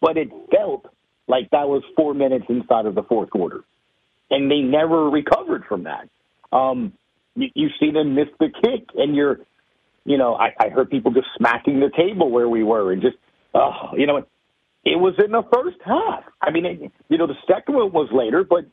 but 0.00 0.16
it 0.16 0.28
felt 0.50 0.86
like 1.28 1.50
that 1.50 1.68
was 1.68 1.82
four 1.96 2.14
minutes 2.14 2.46
inside 2.48 2.86
of 2.86 2.94
the 2.94 3.02
fourth 3.02 3.30
quarter, 3.30 3.62
and 4.30 4.50
they 4.50 4.60
never 4.60 5.08
recovered 5.10 5.64
from 5.68 5.84
that. 5.84 6.08
Um, 6.52 6.92
you, 7.34 7.48
you 7.54 7.68
see 7.80 7.90
them 7.90 8.14
miss 8.14 8.28
the 8.40 8.48
kick, 8.48 8.88
and 8.94 9.14
you're, 9.14 9.38
you 10.04 10.18
know, 10.18 10.34
I, 10.34 10.54
I 10.58 10.68
heard 10.70 10.90
people 10.90 11.12
just 11.12 11.28
smacking 11.36 11.80
the 11.80 11.90
table 11.96 12.30
where 12.30 12.48
we 12.48 12.62
were, 12.62 12.92
and 12.92 13.02
just, 13.02 13.16
oh, 13.54 13.90
you 13.96 14.06
know, 14.06 14.18
it 14.84 14.98
was 14.98 15.14
in 15.24 15.30
the 15.30 15.42
first 15.52 15.78
half. 15.84 16.24
I 16.40 16.50
mean, 16.50 16.66
it, 16.66 16.92
you 17.08 17.18
know, 17.18 17.26
the 17.26 17.36
second 17.46 17.74
one 17.74 17.92
was 17.92 18.08
later, 18.12 18.44
but 18.44 18.64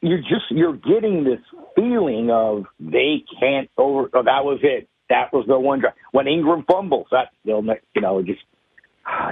you're 0.00 0.18
just 0.18 0.50
you're 0.50 0.76
getting 0.76 1.24
this 1.24 1.40
feeling 1.74 2.30
of 2.30 2.64
they 2.78 3.24
can't 3.40 3.70
over. 3.78 4.10
Oh, 4.12 4.22
that 4.22 4.44
was 4.44 4.60
it. 4.62 4.88
That 5.08 5.32
was 5.32 5.46
the 5.46 5.58
one 5.58 5.80
drive. 5.80 5.94
When 6.12 6.26
Ingram 6.26 6.64
fumbles, 6.70 7.06
that 7.10 7.28
know, 7.44 7.62
you 7.94 8.02
know, 8.02 8.22
just 8.22 8.40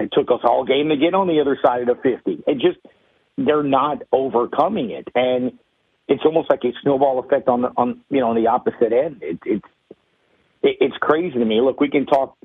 it 0.01 0.11
took 0.13 0.31
us 0.31 0.41
all 0.45 0.65
game 0.65 0.89
to 0.89 0.97
get 0.97 1.15
on 1.15 1.29
the 1.29 1.41
other 1.41 1.59
side 1.65 1.83
of 1.83 1.89
the 1.89 2.03
fifty. 2.03 2.43
It 2.47 2.55
just 2.55 2.79
they're 3.37 3.63
not 3.63 4.03
overcoming 4.13 4.91
it, 4.91 5.09
and 5.15 5.59
it's 6.09 6.23
almost 6.25 6.51
like 6.51 6.65
a 6.65 6.73
snowball 6.83 7.19
effect 7.21 7.49
on 7.49 7.63
the 7.63 7.69
on 7.77 8.01
you 8.11 8.21
know 8.21 8.31
on 8.31 8.37
the 8.37 8.49
opposite 8.49 8.93
end. 8.93 9.19
It, 9.23 9.39
it's 9.45 9.69
it, 10.63 10.77
it's 10.81 10.97
crazy 11.01 11.39
to 11.39 11.45
me. 11.45 11.61
Look, 11.61 11.81
we 11.81 11.91
can 11.91 12.07
talk 12.07 12.37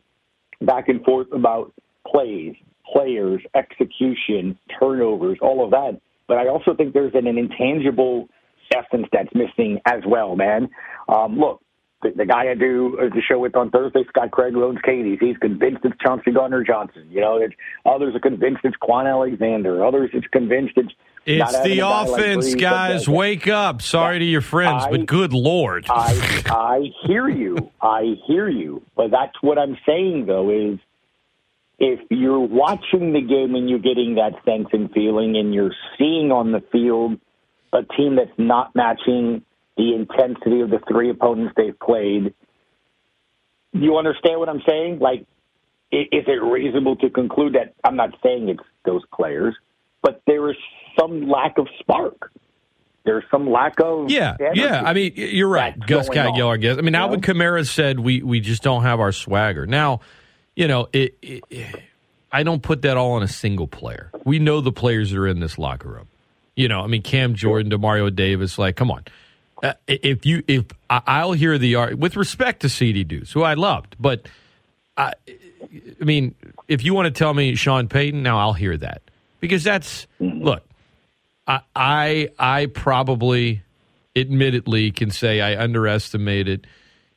back 0.59 0.89
and 0.89 1.03
forth 1.03 1.27
about 1.31 1.73
plays, 2.05 2.55
players, 2.91 3.41
execution, 3.55 4.59
turnovers, 4.79 5.37
all 5.41 5.63
of 5.63 5.71
that 5.71 6.01
but 6.31 6.37
I 6.37 6.47
also 6.47 6.73
think 6.73 6.93
there's 6.93 7.13
an, 7.13 7.27
an 7.27 7.37
intangible 7.37 8.29
essence 8.73 9.05
that's 9.11 9.27
missing 9.35 9.81
as 9.85 9.99
well, 10.07 10.37
man. 10.37 10.69
Um, 11.09 11.37
look, 11.37 11.61
the, 12.01 12.11
the 12.15 12.25
guy 12.25 12.49
I 12.49 12.55
do 12.55 12.97
uh, 12.99 13.13
the 13.13 13.21
show 13.21 13.39
with 13.39 13.55
on 13.55 13.69
Thursday, 13.69 14.03
Scott 14.09 14.31
Craig, 14.31 14.55
owns 14.55 14.79
Katie's. 14.83 15.19
He's 15.19 15.37
convinced 15.37 15.81
it's 15.83 15.95
Chauncey 16.05 16.31
Gardner 16.31 16.63
Johnson. 16.63 17.07
You 17.09 17.21
know, 17.21 17.37
it's, 17.37 17.53
others 17.85 18.15
are 18.15 18.19
convinced 18.19 18.61
it's 18.63 18.75
Kwon 18.81 19.09
Alexander. 19.09 19.85
Others 19.85 20.11
it's 20.13 20.27
convinced 20.27 20.73
it's. 20.77 20.91
It's 21.23 21.61
the 21.61 21.81
offense, 21.85 22.49
like 22.49 22.59
guys. 22.59 23.07
Wake 23.07 23.47
up. 23.47 23.83
Sorry 23.83 24.17
to 24.17 24.25
your 24.25 24.41
friends, 24.41 24.85
I, 24.85 24.89
but 24.89 25.05
good 25.05 25.33
lord. 25.33 25.85
I 25.87 26.41
I 26.47 26.91
hear 27.05 27.29
you. 27.29 27.69
I 27.79 28.15
hear 28.25 28.49
you. 28.49 28.81
But 28.95 29.11
that's 29.11 29.35
what 29.41 29.59
I'm 29.59 29.77
saying 29.85 30.25
though 30.25 30.49
is 30.49 30.79
if 31.77 31.99
you're 32.09 32.39
watching 32.39 33.13
the 33.13 33.21
game 33.21 33.53
and 33.53 33.69
you're 33.69 33.77
getting 33.77 34.15
that 34.15 34.33
sense 34.45 34.69
and 34.73 34.91
feeling 34.91 35.35
and 35.37 35.53
you're 35.53 35.75
seeing 35.99 36.31
on 36.31 36.53
the 36.53 36.63
field 36.71 37.19
a 37.73 37.83
team 37.83 38.15
that's 38.15 38.37
not 38.37 38.75
matching 38.75 39.43
the 39.81 39.95
intensity 39.95 40.61
of 40.61 40.69
the 40.69 40.79
three 40.87 41.09
opponents 41.09 41.53
they've 41.55 41.79
played, 41.79 42.33
you 43.73 43.97
understand 43.97 44.39
what 44.39 44.49
I'm 44.49 44.61
saying? 44.67 44.99
Like, 44.99 45.21
is 45.91 46.25
it 46.27 46.41
reasonable 46.43 46.95
to 46.97 47.09
conclude 47.09 47.53
that 47.53 47.73
I'm 47.83 47.95
not 47.95 48.11
saying 48.23 48.49
it's 48.49 48.63
those 48.85 49.01
players, 49.13 49.55
but 50.01 50.21
there 50.25 50.49
is 50.49 50.57
some 50.99 51.27
lack 51.29 51.57
of 51.57 51.67
spark? 51.79 52.31
There's 53.03 53.23
some 53.31 53.49
lack 53.49 53.79
of 53.83 54.11
yeah, 54.11 54.37
yeah. 54.53 54.83
I 54.85 54.93
mean, 54.93 55.13
you're 55.15 55.49
right, 55.49 55.77
Gus 55.79 56.07
Kattengell. 56.07 56.53
I 56.53 56.57
guess. 56.57 56.77
I 56.77 56.81
mean, 56.81 56.93
Alvin 56.93 57.21
Kamara 57.21 57.67
said 57.67 57.99
we 57.99 58.21
we 58.21 58.39
just 58.39 58.61
don't 58.61 58.83
have 58.83 58.99
our 58.99 59.11
swagger 59.11 59.65
now 59.65 60.01
you 60.55 60.67
know, 60.67 60.89
it, 60.91 61.17
it, 61.21 61.43
I 62.31 62.43
don't 62.43 62.61
put 62.61 62.81
that 62.83 62.97
all 62.97 63.13
on 63.13 63.23
a 63.23 63.27
single 63.27 63.67
player. 63.67 64.11
We 64.25 64.39
know 64.39 64.61
the 64.61 64.71
players 64.71 65.11
that 65.11 65.17
are 65.17 65.27
in 65.27 65.39
this 65.39 65.57
locker 65.57 65.89
room. 65.89 66.07
You 66.55 66.67
know, 66.67 66.81
I 66.81 66.87
mean, 66.87 67.01
Cam 67.01 67.35
Jordan, 67.35 67.71
Demario 67.71 68.13
Davis, 68.13 68.57
like, 68.57 68.75
come 68.75 68.91
on. 68.91 69.05
Uh, 69.61 69.73
if 69.87 70.25
you, 70.25 70.43
if 70.47 70.65
I'll 70.89 71.33
hear 71.33 71.57
the 71.57 71.93
with 71.95 72.15
respect 72.15 72.61
to 72.61 72.69
CD 72.69 73.03
Deuce, 73.03 73.31
who 73.31 73.43
I 73.43 73.53
loved, 73.53 73.95
but 73.99 74.27
I, 74.97 75.13
I 76.01 76.03
mean, 76.03 76.35
if 76.67 76.83
you 76.83 76.93
want 76.93 77.13
to 77.13 77.17
tell 77.17 77.33
me 77.33 77.55
Sean 77.55 77.87
Payton, 77.87 78.23
now 78.23 78.39
I'll 78.39 78.53
hear 78.53 78.75
that 78.77 79.01
because 79.39 79.63
that's 79.63 80.07
look. 80.19 80.63
I, 81.47 81.61
I, 81.75 82.29
I 82.39 82.65
probably, 82.67 83.61
admittedly, 84.15 84.91
can 84.91 85.11
say 85.11 85.41
I 85.41 85.61
underestimated 85.61 86.67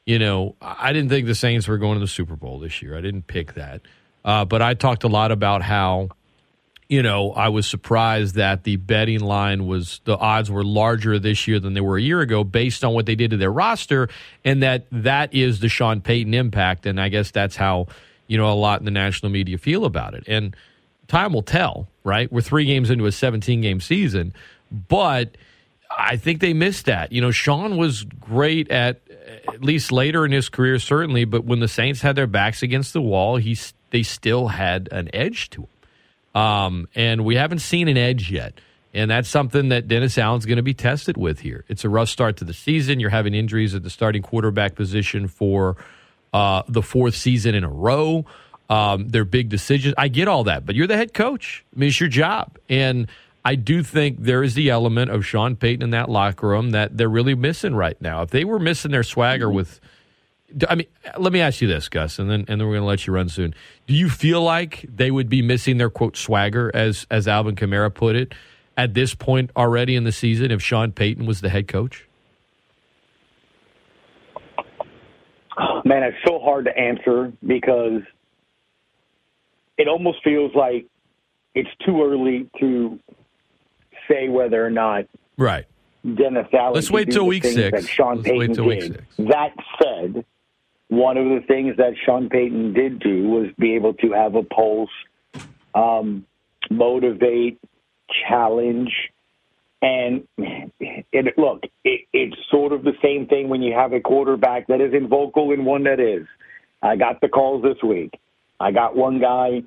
you 0.07 0.19
know, 0.19 0.55
I 0.61 0.93
didn't 0.93 1.09
think 1.09 1.27
the 1.27 1.35
Saints 1.35 1.67
were 1.67 1.79
going 1.79 1.95
to 1.95 2.01
the 2.01 2.09
Super 2.09 2.37
Bowl 2.37 2.59
this 2.59 2.83
year. 2.83 2.97
I 2.97 3.01
didn't 3.01 3.27
pick 3.27 3.55
that. 3.55 3.81
Uh, 4.25 4.45
but 4.45 4.63
I 4.63 4.75
talked 4.75 5.05
a 5.05 5.09
lot 5.09 5.33
about 5.33 5.63
how, 5.63 6.11
you 6.89 7.03
know, 7.03 7.33
I 7.33 7.49
was 7.49 7.67
surprised 7.67 8.35
that 8.35 8.65
the 8.65 8.77
betting 8.77 9.21
line 9.21 9.67
was, 9.67 10.01
the 10.05 10.17
odds 10.17 10.51
were 10.51 10.65
larger 10.65 11.19
this 11.19 11.49
year 11.49 11.59
than 11.59 11.75
they 11.75 11.81
were 11.81 11.97
a 11.97 12.03
year 12.03 12.21
ago 12.21 12.45
based 12.45 12.85
on 12.85 12.93
what 12.93 13.07
they 13.07 13.15
did 13.15 13.31
to 13.31 13.37
their 13.37 13.53
roster, 13.53 14.09
and 14.45 14.63
that 14.63 14.87
that 14.93 15.33
is 15.35 15.61
the 15.61 15.69
Sean 15.69 16.01
Payton 16.01 16.35
impact. 16.35 16.87
And 16.87 17.01
I 17.01 17.09
guess 17.09 17.31
that's 17.31 17.57
how, 17.57 17.87
you 18.27 18.37
know, 18.37 18.51
a 18.51 18.55
lot 18.55 18.81
in 18.81 18.85
the 18.85 18.91
national 18.91 19.33
media 19.33 19.57
feel 19.57 19.85
about 19.85 20.15
it. 20.15 20.25
And 20.27 20.55
time 21.09 21.33
will 21.33 21.43
tell, 21.43 21.89
right? 22.03 22.31
We're 22.31 22.43
three 22.43 22.67
games 22.67 22.91
into 22.91 23.07
a 23.07 23.13
17 23.13 23.61
game 23.61 23.81
season, 23.81 24.35
but 24.71 25.37
I 25.97 26.17
think 26.17 26.41
they 26.41 26.53
missed 26.53 26.87
that. 26.87 27.13
You 27.13 27.21
know, 27.21 27.31
Sean 27.31 27.77
was 27.77 28.05
great 28.05 28.71
at 28.71 29.01
at 29.49 29.63
least 29.63 29.93
later 29.93 30.25
in 30.25 30.33
his 30.33 30.49
career, 30.49 30.79
certainly. 30.79 31.25
But 31.25 31.45
when 31.45 31.61
the 31.61 31.69
Saints 31.69 32.03
had 32.03 32.17
their 32.17 32.27
backs 32.27 32.63
against 32.63 32.93
the 32.93 33.01
wall, 33.01 33.37
he 33.37 33.57
they 33.91 34.03
still 34.03 34.49
had 34.49 34.89
an 34.91 35.09
edge 35.15 35.51
to 35.51 35.63
him, 35.63 35.69
um, 36.35 36.89
and 36.95 37.25
we 37.25 37.37
haven't 37.37 37.61
seen 37.61 37.89
an 37.89 37.97
edge 37.97 38.31
yet. 38.31 38.55
And 38.93 39.11
that's 39.11 39.29
something 39.29 39.71
that 39.71 39.89
Dennis 39.89 40.17
Allen's 40.19 40.47
going 40.47 40.57
to 40.57 40.63
be 40.63 40.75
tested 40.75 41.17
with 41.17 41.41
here. 41.41 41.65
It's 41.69 41.85
a 41.85 41.89
rough 41.89 42.09
start 42.09 42.37
to 42.37 42.45
the 42.45 42.55
season. 42.55 43.01
You're 43.01 43.11
having 43.11 43.35
injuries 43.35 43.75
at 43.75 43.83
the 43.83 43.91
starting 43.91 44.23
quarterback 44.23 44.77
position 44.77 45.27
for 45.27 45.77
uh, 46.33 46.63
the 46.69 46.83
fourth 46.83 47.17
season 47.17 47.57
in 47.57 47.65
a 47.65 47.69
row. 47.69 48.25
Um, 48.71 49.09
they're 49.09 49.25
big 49.25 49.49
decisions. 49.49 49.95
I 49.99 50.09
get 50.09 50.29
all 50.29 50.45
that, 50.45 50.65
but 50.65 50.77
you're 50.77 50.87
the 50.87 50.97
head 50.97 51.13
coach. 51.13 51.65
I 51.75 51.81
mean, 51.81 51.89
it's 51.89 51.99
your 51.99 52.09
job. 52.09 52.57
And 52.69 53.09
I 53.45 53.57
do 53.57 53.83
think 53.83 54.21
there 54.21 54.43
is 54.43 54.55
the 54.55 54.71
element 54.71 55.11
of 55.11 55.27
Sean 55.27 55.57
Payton 55.57 55.83
in 55.83 55.91
that 55.91 56.09
locker 56.09 56.49
room 56.49 56.71
that 56.71 56.97
they're 56.97 57.09
really 57.09 57.35
missing 57.35 57.75
right 57.75 58.01
now. 58.01 58.23
If 58.23 58.31
they 58.31 58.45
were 58.45 58.59
missing 58.59 58.91
their 58.91 59.03
swagger 59.03 59.51
with, 59.51 59.81
I 60.69 60.75
mean, 60.75 60.87
let 61.19 61.33
me 61.33 61.41
ask 61.41 61.61
you 61.61 61.69
this, 61.69 61.89
Gus, 61.89 62.19
and 62.19 62.31
then 62.31 62.45
and 62.49 62.61
then 62.61 62.67
we're 62.67 62.75
going 62.75 62.83
to 62.83 62.87
let 62.87 63.07
you 63.07 63.13
run 63.13 63.29
soon. 63.29 63.55
Do 63.87 63.95
you 63.95 64.09
feel 64.09 64.43
like 64.43 64.85
they 64.89 65.11
would 65.11 65.29
be 65.29 65.43
missing 65.43 65.79
their 65.79 65.91
quote 65.91 66.17
swagger, 66.17 66.71
as 66.75 67.07
as 67.11 67.27
Alvin 67.29 67.57
Kamara 67.57 67.93
put 67.93 68.17
it, 68.17 68.35
at 68.77 68.95
this 68.95 69.15
point 69.15 69.51
already 69.57 69.97
in 69.97 70.05
the 70.05 70.13
season 70.13 70.51
if 70.51 70.63
Sean 70.63 70.93
Payton 70.93 71.27
was 71.27 71.41
the 71.41 71.49
head 71.49 71.69
coach? 71.69 72.07
Man, 75.85 76.03
it's 76.03 76.17
so 76.27 76.41
hard 76.41 76.65
to 76.65 76.77
answer 76.77 77.33
because 77.47 78.01
it 79.77 79.87
almost 79.87 80.23
feels 80.25 80.53
like 80.55 80.87
it's 81.55 81.69
too 81.85 82.03
early 82.03 82.49
to 82.59 82.99
say 84.09 84.29
whether 84.29 84.65
or 84.65 84.71
not 84.71 85.05
Right. 85.37 85.65
Dennis 86.05 86.47
Allen. 86.53 86.75
Let's 86.75 86.91
wait 86.91 87.11
till 87.11 87.27
week 87.27 87.45
six. 87.45 87.83
That 87.83 87.89
Sean 87.89 88.17
Let's 88.17 88.29
Payton 88.29 88.39
wait 88.39 88.55
till 88.55 88.67
week 88.67 88.83
six. 88.83 89.03
That 89.19 89.53
said, 89.83 90.25
one 90.95 91.17
of 91.17 91.25
the 91.25 91.41
things 91.47 91.77
that 91.77 91.95
Sean 92.05 92.29
Payton 92.29 92.73
did 92.73 93.01
do 93.01 93.29
was 93.29 93.47
be 93.59 93.75
able 93.75 93.95
to 93.95 94.13
have 94.13 94.35
a 94.35 94.43
pulse, 94.43 94.91
um, 95.75 96.27
motivate, 96.71 97.59
challenge, 98.29 98.93
and 99.83 100.27
it, 100.39 101.37
look, 101.37 101.65
it, 101.85 102.03
it's 102.13 102.37
sort 102.51 102.73
of 102.73 102.85
the 102.85 102.95
same 103.03 103.27
thing 103.27 103.49
when 103.49 103.61
you 103.61 103.75
have 103.75 103.93
a 103.93 104.01
quarterback 104.01 104.67
that 104.69 104.81
isn't 104.81 105.09
vocal 105.09 105.53
and 105.53 105.67
one 105.67 105.85
that 105.85 106.01
is. 106.01 106.27
I 106.83 106.97
got 106.97 107.21
the 107.21 107.29
calls 107.29 107.63
this 107.63 107.83
week. 107.83 108.19
I 108.61 108.73
got 108.73 108.97
one 108.97 109.21
guy 109.21 109.63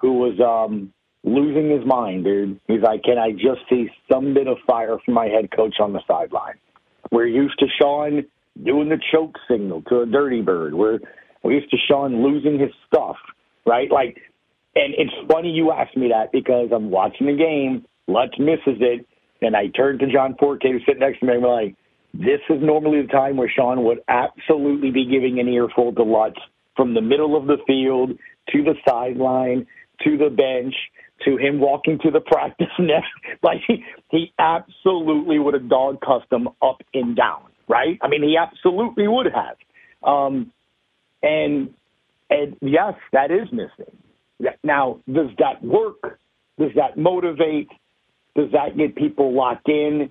who 0.00 0.14
was 0.14 0.38
um, 0.40 0.92
losing 1.24 1.70
his 1.70 1.84
mind, 1.84 2.24
dude. 2.24 2.60
He's 2.68 2.82
like, 2.82 3.02
"Can 3.02 3.18
I 3.18 3.32
just 3.32 3.60
see 3.68 3.90
some 4.10 4.34
bit 4.34 4.46
of 4.46 4.58
fire 4.66 4.98
from 5.04 5.14
my 5.14 5.26
head 5.26 5.50
coach 5.50 5.76
on 5.80 5.92
the 5.92 6.02
sideline?" 6.06 6.58
We're 7.10 7.26
used 7.26 7.58
to 7.58 7.66
Sean 7.80 8.26
doing 8.64 8.88
the 8.88 9.00
choke 9.12 9.36
signal 9.50 9.82
to 9.82 10.00
a 10.00 10.06
dirty 10.06 10.42
bird. 10.42 10.74
We're 10.74 10.98
we're 11.42 11.52
used 11.52 11.70
to 11.70 11.76
Sean 11.88 12.22
losing 12.22 12.58
his 12.58 12.70
stuff, 12.86 13.16
right? 13.66 13.90
Like, 13.90 14.18
and 14.74 14.94
it's 14.96 15.12
funny 15.30 15.50
you 15.50 15.72
asked 15.72 15.96
me 15.96 16.08
that 16.08 16.32
because 16.32 16.70
I'm 16.72 16.90
watching 16.90 17.26
the 17.26 17.36
game. 17.36 17.86
Lutz 18.06 18.38
misses 18.38 18.80
it, 18.80 19.06
and 19.40 19.54
I 19.54 19.68
turn 19.68 19.98
to 19.98 20.10
John 20.10 20.34
Forte, 20.38 20.70
who's 20.70 20.82
sitting 20.86 21.00
next 21.00 21.20
to 21.20 21.26
me, 21.26 21.34
and 21.34 21.42
we're 21.42 21.62
like, 21.62 21.74
"This 22.14 22.40
is 22.48 22.62
normally 22.62 23.02
the 23.02 23.08
time 23.08 23.36
where 23.36 23.48
Sean 23.48 23.84
would 23.84 24.02
absolutely 24.08 24.90
be 24.90 25.04
giving 25.04 25.38
an 25.38 25.48
earful 25.48 25.92
to 25.92 26.02
Lutz 26.02 26.40
from 26.76 26.94
the 26.94 27.00
middle 27.00 27.36
of 27.36 27.46
the 27.46 27.58
field 27.66 28.18
to 28.50 28.62
the 28.62 28.74
sideline 28.86 29.66
to 30.04 30.16
the 30.16 30.30
bench." 30.30 30.74
To 31.24 31.36
him 31.36 31.58
walking 31.58 31.98
to 32.04 32.12
the 32.12 32.20
practice 32.20 32.68
net, 32.78 33.02
like 33.42 33.60
he, 33.66 33.84
he 34.08 34.32
absolutely 34.38 35.40
would 35.40 35.54
have 35.54 35.68
dog 35.68 36.00
cussed 36.00 36.32
him 36.32 36.46
up 36.62 36.80
and 36.94 37.16
down, 37.16 37.42
right? 37.68 37.98
I 38.02 38.08
mean, 38.08 38.22
he 38.22 38.36
absolutely 38.36 39.08
would 39.08 39.26
have. 39.26 39.56
Um, 40.02 40.52
and 41.22 41.74
and 42.30 42.56
yes, 42.60 42.94
that 43.12 43.30
is 43.30 43.48
missing. 43.52 43.96
Now, 44.62 45.00
does 45.10 45.30
that 45.38 45.62
work? 45.62 46.18
Does 46.58 46.70
that 46.76 46.96
motivate? 46.96 47.68
Does 48.36 48.52
that 48.52 48.76
get 48.76 48.94
people 48.94 49.32
locked 49.34 49.68
in? 49.68 50.10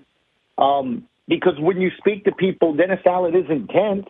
Um, 0.58 1.06
because 1.28 1.54
when 1.58 1.80
you 1.80 1.90
speak 1.98 2.24
to 2.24 2.32
people, 2.32 2.74
Dennis 2.74 3.00
Allen 3.06 3.36
is 3.36 3.48
intense. 3.48 4.06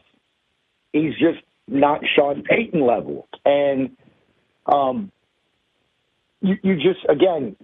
He's 0.92 1.12
just 1.12 1.40
not 1.66 2.01
Sean 2.16 2.42
Payton 2.42 2.84
level, 2.84 3.28
and 3.44 3.96
um, 4.66 5.12
you, 6.40 6.57
you 6.62 6.76
just 6.76 7.05
again, 7.09 7.57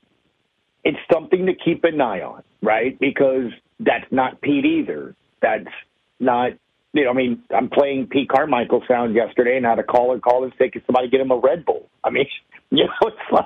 it's 0.84 0.98
something 1.12 1.46
to 1.46 1.54
keep 1.54 1.84
an 1.84 2.00
eye 2.00 2.20
on, 2.20 2.42
right? 2.62 2.98
Because 2.98 3.50
that's 3.80 4.06
not 4.10 4.40
Pete 4.40 4.64
either. 4.64 5.16
That's 5.44 5.74
not 6.18 6.52
you 6.94 7.04
know, 7.04 7.10
I 7.10 7.14
mean, 7.14 7.42
I'm 7.54 7.68
playing 7.68 8.06
Pete 8.06 8.28
Carmichael 8.28 8.82
sound 8.88 9.16
yesterday 9.16 9.56
and 9.56 9.66
had 9.66 9.80
a 9.80 9.82
caller 9.82 10.20
call 10.20 10.44
and 10.44 10.52
say, 10.58 10.70
"Can 10.70 10.82
somebody 10.86 11.08
get 11.08 11.20
him 11.20 11.32
a 11.32 11.36
Red 11.36 11.64
Bull?" 11.64 11.88
I 12.04 12.10
mean, 12.10 12.26
you 12.70 12.84
know, 12.84 13.08
it's 13.08 13.32
like 13.32 13.44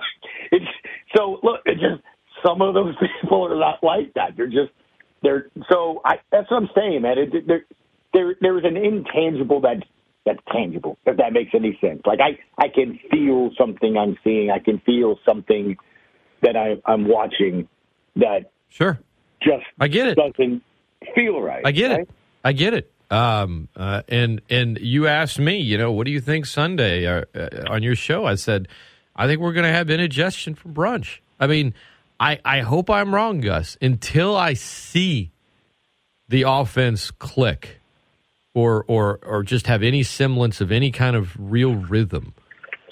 it's 0.53 0.67
so. 1.17 1.39
Look, 1.43 1.61
it's 1.65 1.81
just 1.81 2.03
some 2.47 2.61
of 2.61 2.75
those 2.75 2.95
people 3.23 3.47
are 3.51 3.59
not 3.59 3.83
like 3.83 4.13
that. 4.15 4.37
They're 4.37 4.47
just 4.47 4.71
they're 5.23 5.47
so. 5.73 6.03
I 6.05 6.17
that's 6.31 6.51
what 6.51 6.59
I'm 6.59 6.69
saying, 6.77 7.03
man. 7.03 7.19
It, 7.19 7.47
there, 7.47 7.65
there, 8.13 8.35
there 8.41 8.59
is 8.59 8.65
an 8.65 8.77
intangible 8.77 9.63
that 9.63 9.83
that's 10.27 10.41
tangible. 10.53 10.99
If 11.07 11.17
that 11.17 11.33
makes 11.33 11.53
any 11.55 11.79
sense. 11.81 12.03
Like 12.05 12.21
I, 12.21 12.39
I 12.63 12.69
can 12.69 12.99
feel 13.11 13.51
something 13.59 13.97
I'm 13.97 14.19
seeing. 14.23 14.51
I 14.51 14.59
can 14.59 14.79
feel 14.81 15.19
something 15.27 15.77
that 16.43 16.55
I, 16.55 16.77
I'm 16.85 17.09
watching 17.09 17.67
that 18.17 18.51
Sure. 18.69 18.99
just 19.43 19.65
I 19.81 19.89
get 19.89 20.07
it. 20.07 20.19
doesn't 20.19 20.63
feel 21.15 21.41
right. 21.41 21.63
I 21.65 21.73
get 21.73 21.91
right? 21.91 22.01
it. 22.01 22.11
I 22.45 22.53
get 22.53 22.75
it. 22.75 22.93
Um, 23.11 23.69
uh, 23.75 24.03
and 24.09 24.43
and 24.51 24.79
you 24.79 25.07
asked 25.07 25.39
me, 25.39 25.59
you 25.59 25.79
know, 25.79 25.93
what 25.93 26.05
do 26.05 26.11
you 26.11 26.21
think 26.21 26.47
Sunday 26.47 27.07
uh, 27.07 27.25
uh, 27.35 27.65
on 27.69 27.83
your 27.83 27.95
show? 27.95 28.27
I 28.27 28.35
said, 28.35 28.69
I 29.17 29.27
think 29.27 29.41
we're 29.41 29.53
going 29.53 29.67
to 29.67 29.73
have 29.73 29.89
indigestion 29.89 30.55
for 30.55 30.69
brunch. 30.69 31.19
I 31.41 31.47
mean, 31.47 31.75
I 32.21 32.39
I 32.45 32.61
hope 32.61 32.91
I'm 32.91 33.15
wrong, 33.15 33.41
Gus. 33.41 33.79
Until 33.81 34.37
I 34.37 34.55
see 34.55 35.31
the 36.29 36.43
offense 36.43 37.11
click, 37.11 37.81
or 38.53 38.85
or 38.89 39.21
or 39.23 39.43
just 39.43 39.67
have 39.69 39.83
any 39.83 40.03
semblance 40.03 40.61
of 40.61 40.71
any 40.71 40.91
kind 40.91 41.17
of 41.17 41.35
real 41.39 41.75
rhythm. 41.75 42.35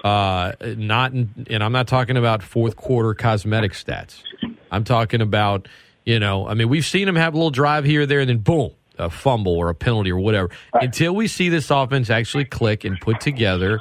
Uh, 0.02 0.52
not 0.62 1.12
in, 1.12 1.46
and 1.50 1.62
I'm 1.64 1.72
not 1.72 1.88
talking 1.88 2.16
about 2.16 2.42
fourth 2.42 2.76
quarter 2.76 3.12
cosmetic 3.12 3.72
stats. 3.72 4.22
I'm 4.70 4.84
talking 4.84 5.20
about 5.20 5.68
you 6.07 6.20
know, 6.20 6.46
I 6.48 6.54
mean, 6.54 6.68
we've 6.68 6.86
seen 6.86 7.07
him 7.07 7.16
have 7.16 7.34
a 7.34 7.36
little 7.36 7.50
drive 7.50 7.84
here 7.84 8.02
or 8.02 8.07
there, 8.07 8.20
and 8.20 8.30
then 8.30 8.38
boom, 8.38 8.70
a 8.96 9.11
fumble 9.11 9.54
or 9.54 9.68
a 9.68 9.74
penalty 9.74 10.12
or 10.12 10.20
whatever. 10.20 10.50
Until 10.72 11.14
we 11.14 11.26
see 11.26 11.48
this 11.48 11.70
offense 11.70 12.09
actually 12.09 12.46
click 12.46 12.84
and 12.84 12.98
put 13.00 13.20
together 13.20 13.80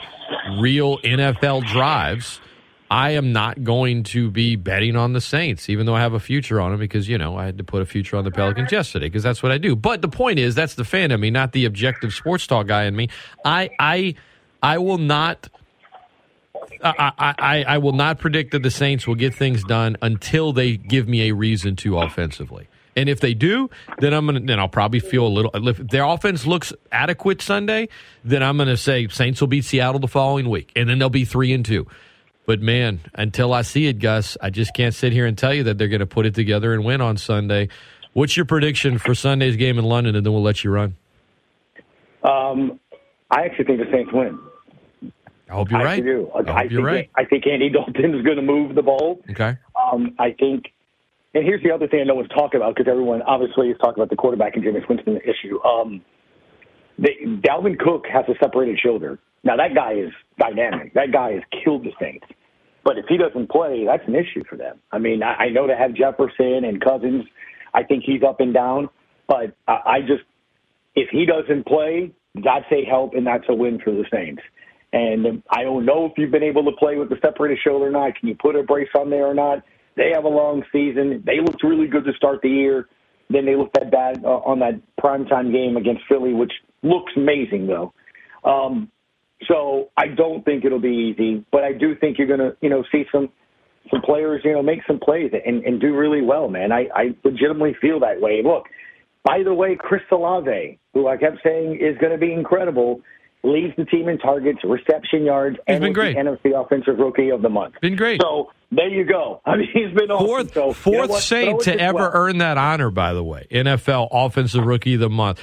real 0.58 0.98
NFL 1.00 1.68
drives, 1.68 2.42
I 2.90 3.12
am 3.12 3.32
not 3.32 3.64
going 3.64 4.04
to 4.04 4.30
be 4.32 4.56
betting 4.56 4.96
on 4.96 5.14
the 5.14 5.22
Saints, 5.22 5.70
even 5.70 5.86
though 5.86 5.96
I 5.96 6.02
have 6.02 6.14
a 6.14 6.20
future 6.20 6.60
on 6.60 6.72
them 6.72 6.80
because, 6.80 7.08
you 7.08 7.18
know, 7.18 7.38
I 7.38 7.46
had 7.46 7.60
to 7.60 7.64
put 7.64 7.82
a 7.82 7.86
future 7.86 8.18
on 8.18 8.24
the 8.24 8.32
Pelicans 8.32 8.72
yesterday 8.72 9.06
because 9.06 9.24
that's 9.24 9.44
what 9.44 9.52
I 9.52 9.58
do. 9.58 9.76
But 9.76 10.02
the 10.02 10.08
point 10.08 10.40
is, 10.40 10.56
that's 10.56 10.76
the 10.76 10.84
fan 10.84 11.12
in 11.12 11.20
me, 11.20 11.30
not 11.30 11.52
the 11.52 11.66
objective 11.66 12.14
sports 12.14 12.48
talk 12.48 12.68
guy 12.68 12.86
in 12.86 12.96
me. 12.96 13.10
I, 13.44 13.70
I, 13.80 14.16
I 14.62 14.80
will 14.80 14.98
not. 14.98 15.50
I, 16.84 17.34
I, 17.38 17.64
I, 17.64 17.78
will 17.80 17.94
not 17.94 18.20
predict 18.20 18.52
that 18.52 18.62
the 18.64 18.70
Saints 18.70 19.08
will 19.08 19.16
get 19.16 19.34
things 19.34 19.64
done 19.64 19.98
until 20.02 20.54
they 20.54 20.78
give 20.78 21.08
me 21.08 21.30
a 21.30 21.34
reason 21.34 21.76
to 21.78 21.98
offensively. 21.98 22.68
And 22.96 23.10
if 23.10 23.20
they 23.20 23.34
do, 23.34 23.70
then 24.00 24.14
I'm 24.14 24.26
gonna 24.26 24.40
then 24.40 24.60
I'll 24.60 24.70
probably 24.70 25.00
feel 25.02 25.28
a 25.28 25.28
little. 25.28 25.52
If 25.68 25.78
their 25.78 26.06
offense 26.06 26.46
looks 26.46 26.72
adequate 26.92 27.42
Sunday, 27.42 27.90
then 28.24 28.42
I'm 28.42 28.58
gonna 28.58 28.78
say 28.78 29.08
Saints 29.10 29.42
will 29.42 29.50
beat 29.50 29.66
Seattle 29.66 30.00
the 30.00 30.08
following 30.08 30.50
week, 30.50 30.72
and 30.76 30.90
then 30.90 31.00
they'll 31.00 31.10
be 31.10 31.26
three 31.26 31.52
and 31.54 31.66
two. 31.66 31.88
But 32.46 32.62
man, 32.62 33.02
until 33.14 33.54
I 33.54 33.64
see 33.64 33.88
it, 33.88 34.00
Gus, 34.00 34.38
I 34.42 34.50
just 34.50 34.74
can't 34.74 34.94
sit 34.94 35.12
here 35.12 35.26
and 35.26 35.38
tell 35.38 35.54
you 35.54 35.64
that 35.64 35.78
they're 35.78 35.90
to 35.90 36.06
put 36.06 36.26
it 36.26 36.36
together 36.36 36.74
and 36.74 36.86
win 36.86 37.02
on 37.02 37.18
Sunday. 37.18 37.70
What's 38.14 38.38
your 38.38 38.46
prediction 38.46 38.98
for 38.98 39.14
Sunday's 39.14 39.58
game 39.58 39.78
in 39.78 39.84
London, 39.84 40.16
and 40.16 40.26
then 40.26 40.32
we'll 40.32 40.44
let 40.44 40.64
you 40.64 40.72
run. 40.72 40.96
Um, 42.24 42.80
I 43.30 43.42
actually 43.42 43.66
think 43.66 43.80
the 43.80 43.92
Saints 43.92 44.12
win. 44.14 44.40
I 45.50 45.54
hope 45.54 45.72
you're 45.72 45.80
I 45.80 45.84
right. 45.84 46.04
do. 46.04 46.30
I 46.34 46.38
hope 46.38 46.50
I 46.50 46.64
you're 46.64 46.70
think 46.70 46.86
right. 46.88 47.10
I 47.16 47.26
think 47.26 47.46
Andy 47.48 47.70
Dalton 47.74 48.16
is 48.16 48.24
going 48.24 48.38
to 48.38 48.42
move 48.42 48.76
the 48.76 48.82
ball. 48.82 49.22
Okay. 49.30 49.58
Um, 49.76 50.16
I 50.20 50.32
think, 50.32 50.66
and 51.34 51.44
here's 51.44 51.62
the 51.64 51.72
other 51.72 51.88
thing 51.88 52.02
I 52.02 52.04
know 52.04 52.16
one's 52.16 52.30
talking 52.30 52.60
about 52.60 52.76
because 52.76 52.90
everyone 52.90 53.22
obviously 53.24 53.70
is 53.70 53.78
talking 53.78 54.02
about 54.02 54.10
the 54.10 54.16
quarterback 54.16 54.56
and 54.56 54.64
Jameis 54.64 54.88
Winston 54.88 55.18
issue. 55.18 55.62
Um, 55.64 56.02
they, 56.98 57.18
Dalvin 57.26 57.78
Cook 57.78 58.06
has 58.12 58.26
a 58.28 58.34
separated 58.42 58.80
shoulder. 58.80 59.20
Now 59.44 59.56
that 59.58 59.76
guy 59.76 59.94
is 59.94 60.12
dynamic. 60.40 60.94
That 60.94 61.12
guy 61.12 61.34
has 61.34 61.44
killed 61.64 61.84
the 61.84 61.92
Saints. 62.00 62.26
But 62.84 62.98
if 63.00 63.06
he 63.08 63.18
doesn't 63.18 63.50
play, 63.50 63.86
that's 63.86 64.08
an 64.08 64.16
issue 64.16 64.44
for 64.48 64.58
them. 64.58 64.80
I 64.92 65.00
mean, 65.00 65.24
I, 65.24 65.34
I 65.46 65.50
know 65.50 65.68
they 65.68 65.76
have 65.76 65.94
Jefferson 65.94 66.64
and 66.64 66.80
Cousins. 66.80 67.26
I 67.74 67.84
think 67.84 68.04
he's 68.04 68.22
up 68.24 68.40
and 68.40 68.54
down. 68.54 68.90
But 69.28 69.56
I, 69.68 69.80
I 69.86 70.02
just, 70.02 70.24
if 70.96 71.10
he 71.10 71.26
doesn't 71.26 71.66
play, 71.66 72.12
that's 72.36 72.66
a 72.72 72.86
help 72.86 73.14
and 73.14 73.26
that's 73.26 73.46
a 73.50 73.56
win 73.56 73.80
for 73.80 73.92
the 73.92 74.06
Saints. 74.12 74.42
And 74.96 75.44
I 75.50 75.64
don't 75.64 75.86
know 75.86 76.06
if 76.06 76.14
you've 76.16 76.32
been 76.32 76.42
able 76.42 76.64
to 76.64 76.72
play 76.72 76.96
with 76.96 77.10
the 77.10 77.18
separated 77.22 77.60
shoulder 77.62 77.88
or 77.88 77.92
not. 77.92 78.16
Can 78.16 78.30
you 78.30 78.36
put 78.36 78.56
a 78.56 78.64
brace 78.64 78.88
on 78.98 79.10
there 79.10 79.28
or 79.28 79.34
not? 79.34 79.62
They 79.98 80.12
have 80.14 80.24
a 80.24 80.30
long 80.30 80.64
season. 80.72 81.22
They 81.26 81.42
looked 81.42 81.64
really 81.64 81.88
good 81.88 82.06
to 82.06 82.14
start 82.14 82.40
the 82.42 82.50
year. 82.50 82.88
Then 83.30 83.46
they 83.46 83.58
looked 83.58 83.74
that 83.74 83.92
bad 83.92 84.24
uh, 84.24 84.30
on 84.30 84.60
that 84.60 84.80
primetime 84.98 85.52
game 85.52 85.76
against 85.76 86.04
Philly, 86.08 86.34
which 86.34 86.54
looks 86.82 87.12
amazing 87.18 87.68
though. 87.68 87.94
Um, 88.50 88.90
so 89.50 89.90
I 89.98 90.08
don't 90.08 90.46
think 90.46 90.64
it'll 90.64 90.80
be 90.80 91.14
easy, 91.14 91.46
but 91.52 91.66
I 91.66 91.74
do 91.74 91.94
think 91.96 92.18
you're 92.18 92.28
going 92.28 92.40
to, 92.40 92.56
you 92.62 92.70
know, 92.70 92.86
see 92.90 93.04
some 93.12 93.30
some 93.92 94.02
players, 94.02 94.42
you 94.46 94.54
know, 94.54 94.64
make 94.64 94.80
some 94.88 95.00
plays 95.00 95.32
and, 95.46 95.64
and 95.64 95.80
do 95.80 95.94
really 95.94 96.22
well, 96.22 96.48
man. 96.48 96.72
I, 96.72 96.88
I 96.96 97.16
legitimately 97.24 97.76
feel 97.82 98.00
that 98.00 98.20
way. 98.20 98.42
Look, 98.44 98.64
by 99.24 99.44
the 99.44 99.54
way, 99.54 99.76
Chris 99.78 100.02
Olave, 100.12 100.80
who 100.94 101.08
I 101.08 101.18
kept 101.18 101.38
saying 101.44 101.80
is 101.82 101.96
going 102.00 102.12
to 102.12 102.18
be 102.18 102.32
incredible, 102.32 103.02
leads 103.46 103.76
the 103.78 103.86
team 103.86 104.08
in 104.10 104.18
targets, 104.18 104.60
reception 104.64 105.24
yards, 105.24 105.58
He's 105.68 105.76
and 105.76 105.82
been 105.84 105.94
great. 105.94 106.16
the 106.16 106.22
NFC 106.22 106.60
Offensive 106.60 106.98
Rookie 106.98 107.30
of 107.30 107.42
the 107.42 107.50
Month. 107.50 107.76
Been 107.82 107.96
great. 107.96 108.22
So 108.22 108.52
there 108.72 108.88
you 108.90 109.04
go. 109.06 109.42
I 109.46 109.58
mean, 109.58 109.70
he's 109.74 109.94
been 109.96 110.12
awesome. 110.12 110.28
Fourth, 110.28 110.54
So, 110.54 110.92
you 110.92 110.98
know 110.98 111.08
fourth? 111.08 111.22
Saint 111.24 111.62
to 111.62 111.80
ever 111.80 111.96
well. 111.98 112.12
earn 112.14 112.38
that 112.40 112.58
honor, 112.58 112.90
by 112.92 113.14
the 113.14 113.24
way. 113.24 113.48
NFL 113.52 114.10
Offensive 114.12 114.66
Rookie 114.66 114.96
of 114.96 115.00
the 115.00 115.10
Month. 115.10 115.40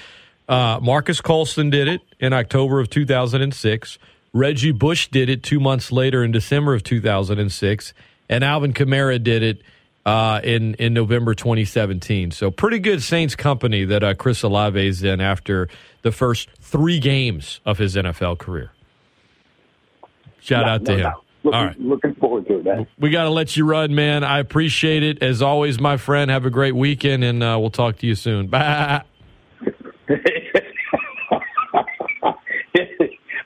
Uh, 0.49 0.79
Marques 0.83 1.21
Colston 1.21 1.71
did 1.71 1.89
it 1.89 2.01
in 2.21 2.33
October 2.33 2.81
of 2.81 2.91
2006. 2.91 3.99
Reggie 4.35 4.73
Bush 4.73 5.09
did 5.09 5.29
it 5.29 5.43
two 5.43 5.61
months 5.61 5.93
later 5.93 6.25
in 6.25 6.33
December 6.33 6.75
of 6.75 6.83
2006. 6.83 7.95
And 8.29 8.43
Alvin 8.45 8.73
Kamara 8.73 9.23
did 9.23 9.43
it 9.43 9.63
uh, 10.05 10.41
in 10.43 10.75
in 10.75 10.93
November 10.95 11.35
2017. 11.35 12.31
So 12.33 12.51
pretty 12.51 12.79
good 12.79 13.03
Saints 13.03 13.35
company 13.37 13.85
that 13.85 14.03
uh, 14.03 14.15
Chris 14.15 14.43
Olave 14.43 14.85
is 14.87 15.03
in 15.03 15.21
after 15.21 15.69
the 16.03 16.13
first 16.13 16.49
three 16.61 16.99
games 16.99 17.61
of 17.65 17.79
his 17.79 17.95
NFL 17.97 18.39
career. 18.39 18.73
Shout 20.41 20.67
No, 20.67 20.73
out 20.73 20.85
to 20.87 20.91
no 20.93 20.97
him. 20.97 21.03
doubt. 21.05 21.25
Looking, 21.45 21.59
All 21.59 21.67
right. 21.67 21.81
looking 21.81 22.15
forward 22.17 22.47
to 22.47 22.59
it, 22.59 22.65
man. 22.65 22.87
We 23.01 23.11
got 23.11 23.25
to 23.25 23.31
let 23.31 23.57
you 23.57 23.65
run, 23.65 23.95
man. 23.97 24.23
I 24.23 24.39
appreciate 24.39 25.03
it. 25.03 25.23
As 25.23 25.43
always, 25.43 25.81
my 25.81 25.97
friend, 25.97 26.31
have 26.31 26.47
a 26.47 26.51
great 26.51 26.75
weekend, 26.77 27.25
and 27.25 27.43
uh, 27.43 27.57
we'll 27.61 27.71
talk 27.71 27.97
to 27.99 28.07
you 28.07 28.15
soon. 28.15 28.47
Bye. 28.47 29.03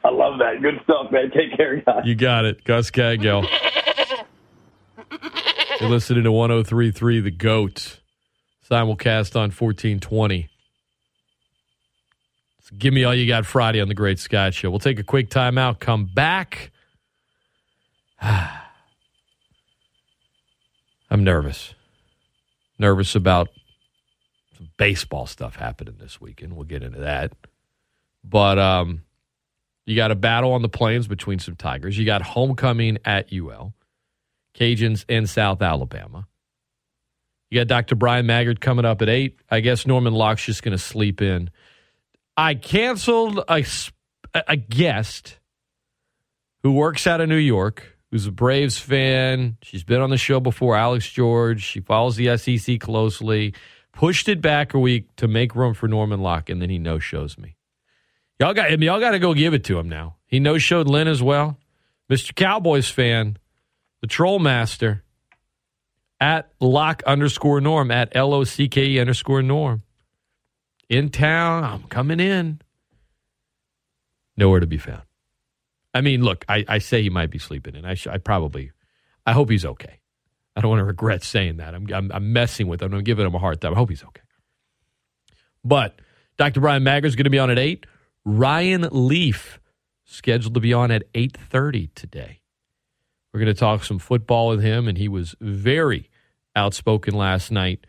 I 0.04 0.10
love 0.10 0.38
that. 0.38 0.60
Good 0.62 0.78
stuff, 0.84 1.10
man. 1.10 1.30
Take 1.30 1.56
care, 1.56 1.76
guys. 1.80 2.02
You 2.04 2.14
got 2.14 2.44
it. 2.44 2.64
Gus 2.64 2.90
Kattengell. 2.90 3.46
You're 5.80 5.90
listening 5.90 6.24
to 6.24 6.32
1033 6.32 7.20
The 7.20 7.30
GOAT. 7.30 8.00
Simulcast 8.68 9.36
on 9.36 9.50
1420. 9.50 10.48
So 12.62 12.76
give 12.76 12.94
me 12.94 13.04
all 13.04 13.14
you 13.14 13.26
got 13.28 13.44
Friday 13.46 13.80
on 13.80 13.88
The 13.88 13.94
Great 13.94 14.18
Scott 14.18 14.54
Show. 14.54 14.70
We'll 14.70 14.78
take 14.78 14.98
a 14.98 15.04
quick 15.04 15.28
timeout, 15.28 15.78
come 15.78 16.06
back. 16.06 16.72
I'm 18.22 18.64
nervous. 21.10 21.74
Nervous 22.78 23.14
about 23.14 23.50
some 24.56 24.70
baseball 24.78 25.26
stuff 25.26 25.56
happening 25.56 25.96
this 26.00 26.20
weekend. 26.20 26.56
We'll 26.56 26.64
get 26.64 26.82
into 26.82 27.00
that. 27.00 27.32
But 28.24 28.58
um, 28.58 29.02
you 29.84 29.94
got 29.94 30.10
a 30.10 30.16
battle 30.16 30.52
on 30.52 30.62
the 30.62 30.68
plains 30.68 31.06
between 31.06 31.38
some 31.38 31.54
Tigers. 31.54 31.96
You 31.96 32.06
got 32.06 32.22
homecoming 32.22 32.98
at 33.04 33.32
UL, 33.32 33.74
Cajuns 34.56 35.04
in 35.08 35.26
South 35.26 35.62
Alabama. 35.62 36.26
You 37.50 37.60
got 37.60 37.68
Dr. 37.68 37.94
Bryan 37.94 38.26
Maggard 38.26 38.60
coming 38.60 38.84
up 38.84 39.02
at 39.02 39.08
8. 39.08 39.38
I 39.50 39.60
guess 39.60 39.86
Norman 39.86 40.12
Locke's 40.12 40.44
just 40.44 40.62
going 40.62 40.76
to 40.76 40.82
sleep 40.82 41.22
in. 41.22 41.50
I 42.36 42.54
canceled 42.54 43.40
a, 43.48 43.64
a 44.48 44.56
guest 44.56 45.38
who 46.62 46.72
works 46.72 47.06
out 47.06 47.20
of 47.20 47.28
New 47.28 47.36
York, 47.36 47.96
who's 48.10 48.26
a 48.26 48.32
Braves 48.32 48.78
fan. 48.78 49.56
She's 49.62 49.84
been 49.84 50.00
on 50.00 50.10
the 50.10 50.16
show 50.16 50.40
before, 50.40 50.76
Alex 50.76 51.08
George. 51.08 51.62
She 51.62 51.80
follows 51.80 52.16
the 52.16 52.36
SEC 52.36 52.80
closely. 52.80 53.54
Pushed 53.92 54.28
it 54.28 54.42
back 54.42 54.74
a 54.74 54.78
week 54.78 55.14
to 55.16 55.28
make 55.28 55.54
room 55.54 55.72
for 55.72 55.88
Norman 55.88 56.20
Locke, 56.20 56.50
and 56.50 56.60
then 56.60 56.68
he 56.68 56.78
no 56.78 56.98
shows 56.98 57.38
me. 57.38 57.56
Y'all 58.38 58.52
got 58.52 58.70
I 58.70 58.76
mean, 58.76 58.82
y'all 58.88 59.00
got 59.00 59.12
to 59.12 59.18
go 59.18 59.32
give 59.32 59.54
it 59.54 59.64
to 59.64 59.78
him 59.78 59.88
now. 59.88 60.16
He 60.26 60.40
no 60.40 60.58
showed 60.58 60.88
Lynn 60.88 61.08
as 61.08 61.22
well. 61.22 61.56
Mr. 62.10 62.34
Cowboys 62.34 62.90
fan, 62.90 63.38
the 64.06 64.14
troll 64.14 64.38
master 64.38 65.02
at 66.20 66.52
lock 66.60 67.02
underscore 67.08 67.60
norm 67.60 67.90
at 67.90 68.14
L 68.14 68.34
O 68.34 68.44
C 68.44 68.68
K 68.68 68.84
E 68.86 69.00
underscore 69.00 69.42
norm. 69.42 69.82
In 70.88 71.08
town, 71.08 71.64
I'm 71.64 71.82
coming 71.88 72.20
in. 72.20 72.60
Nowhere 74.36 74.60
to 74.60 74.66
be 74.68 74.78
found. 74.78 75.02
I 75.92 76.02
mean, 76.02 76.22
look, 76.22 76.44
I, 76.48 76.64
I 76.68 76.78
say 76.78 77.02
he 77.02 77.10
might 77.10 77.30
be 77.30 77.40
sleeping 77.40 77.74
and 77.74 77.84
I, 77.84 77.94
sh- 77.94 78.06
I 78.06 78.18
probably, 78.18 78.70
I 79.24 79.32
hope 79.32 79.50
he's 79.50 79.64
okay. 79.64 79.98
I 80.54 80.60
don't 80.60 80.70
want 80.70 80.80
to 80.80 80.84
regret 80.94 81.24
saying 81.24 81.56
that. 81.56 81.74
I'm, 81.74 81.92
I'm, 81.92 82.12
I'm 82.14 82.32
messing 82.32 82.68
with 82.68 82.82
him. 82.82 82.94
I'm 82.94 83.02
giving 83.02 83.26
him 83.26 83.34
a 83.34 83.40
hard 83.40 83.60
time. 83.60 83.72
I 83.72 83.76
hope 83.76 83.88
he's 83.88 84.04
okay. 84.04 84.22
But 85.64 86.00
Dr. 86.36 86.60
Bryan 86.60 86.84
Maggard's 86.84 87.16
going 87.16 87.24
to 87.24 87.30
be 87.30 87.40
on 87.40 87.50
at 87.50 87.58
8. 87.58 87.86
Ryan 88.24 88.88
Leaf 88.92 89.58
scheduled 90.04 90.54
to 90.54 90.60
be 90.60 90.72
on 90.72 90.92
at 90.92 91.12
8.30 91.12 91.92
today. 91.96 92.40
We're 93.36 93.44
going 93.44 93.54
to 93.54 93.60
talk 93.60 93.84
some 93.84 93.98
football 93.98 94.48
with 94.48 94.62
him, 94.62 94.88
and 94.88 94.96
he 94.96 95.08
was 95.08 95.36
very 95.42 96.08
outspoken 96.54 97.12
last 97.12 97.50
night 97.50 97.86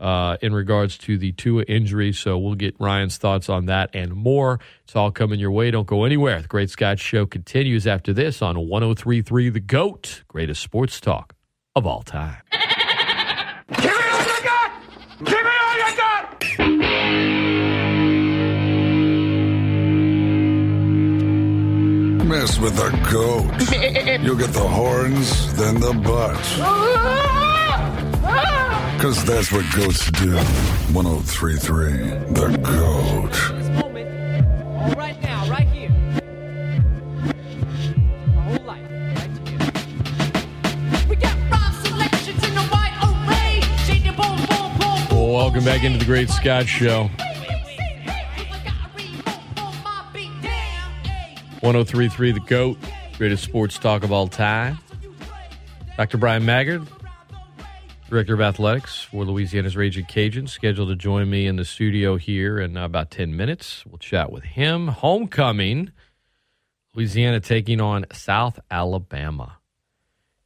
uh, 0.00 0.36
in 0.42 0.52
regards 0.52 0.98
to 0.98 1.16
the 1.16 1.30
Tua 1.30 1.62
injury. 1.62 2.12
So 2.12 2.36
we'll 2.36 2.56
get 2.56 2.74
Ryan's 2.80 3.16
thoughts 3.16 3.48
on 3.48 3.66
that 3.66 3.90
and 3.94 4.12
more. 4.12 4.58
It's 4.82 4.96
all 4.96 5.12
coming 5.12 5.38
your 5.38 5.52
way. 5.52 5.70
Don't 5.70 5.86
go 5.86 6.02
anywhere. 6.02 6.42
The 6.42 6.48
Great 6.48 6.70
Scott 6.70 6.98
Show 6.98 7.24
continues 7.24 7.86
after 7.86 8.12
this 8.12 8.42
on 8.42 8.58
1033 8.66 9.50
The 9.50 9.60
GOAT, 9.60 10.24
greatest 10.26 10.60
sports 10.60 11.00
talk 11.00 11.36
of 11.76 11.86
all 11.86 12.02
time. 12.02 12.42
Give 12.50 13.84
me 13.84 13.90
all 14.10 14.22
you 14.24 14.42
got! 14.42 14.72
Give 15.20 15.28
me 15.28 15.52
all 15.62 15.88
you 15.88 15.96
got! 15.96 16.09
Mess 22.50 22.58
with 22.58 22.76
the 22.76 22.90
goat. 23.12 24.20
You'll 24.22 24.36
get 24.36 24.52
the 24.52 24.66
horns, 24.66 25.54
then 25.54 25.78
the 25.78 25.92
butt. 25.92 26.36
Because 28.96 29.24
that's 29.24 29.52
what 29.52 29.64
goats 29.74 30.10
do. 30.10 30.34
1033 30.92 31.92
The 32.34 32.58
Goat. 32.58 33.74
moment, 33.74 34.96
right 34.96 35.20
now, 35.22 35.48
right 35.48 35.68
here. 35.68 35.90
Welcome 45.12 45.64
back 45.64 45.84
into 45.84 45.98
the 45.98 46.04
Great 46.04 46.30
Scott 46.30 46.66
Show. 46.66 47.10
1033 51.60 52.32
The 52.32 52.40
GOAT, 52.40 52.78
greatest 53.18 53.44
sports 53.44 53.78
talk 53.78 54.02
of 54.02 54.10
all 54.10 54.28
time. 54.28 54.78
Dr. 55.98 56.16
Bryan 56.16 56.46
Maggard, 56.46 56.86
Director 58.08 58.32
of 58.32 58.40
Athletics 58.40 59.02
for 59.02 59.26
Louisiana's 59.26 59.76
Raging 59.76 60.06
Cajuns, 60.06 60.48
scheduled 60.48 60.88
to 60.88 60.96
join 60.96 61.28
me 61.28 61.46
in 61.46 61.56
the 61.56 61.66
studio 61.66 62.16
here 62.16 62.58
in 62.58 62.78
about 62.78 63.10
10 63.10 63.36
minutes. 63.36 63.84
We'll 63.84 63.98
chat 63.98 64.32
with 64.32 64.42
him. 64.42 64.88
Homecoming, 64.88 65.92
Louisiana 66.94 67.40
taking 67.40 67.78
on 67.78 68.06
South 68.10 68.58
Alabama. 68.70 69.58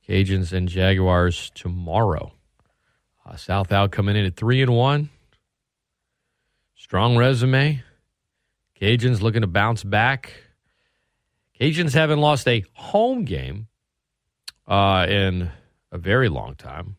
Cajuns 0.08 0.52
and 0.52 0.68
Jaguars 0.68 1.52
tomorrow. 1.54 2.32
Uh, 3.24 3.36
South 3.36 3.70
Al 3.70 3.88
coming 3.88 4.16
in 4.16 4.24
at 4.24 4.34
3 4.34 4.62
and 4.62 4.74
1. 4.74 5.10
Strong 6.74 7.16
resume. 7.16 7.84
Cajuns 8.80 9.22
looking 9.22 9.42
to 9.42 9.46
bounce 9.46 9.84
back. 9.84 10.43
Cajuns 11.60 11.94
haven't 11.94 12.20
lost 12.20 12.48
a 12.48 12.64
home 12.72 13.24
game 13.24 13.68
uh, 14.66 15.06
in 15.08 15.50
a 15.92 15.98
very 15.98 16.28
long 16.28 16.56
time, 16.56 16.96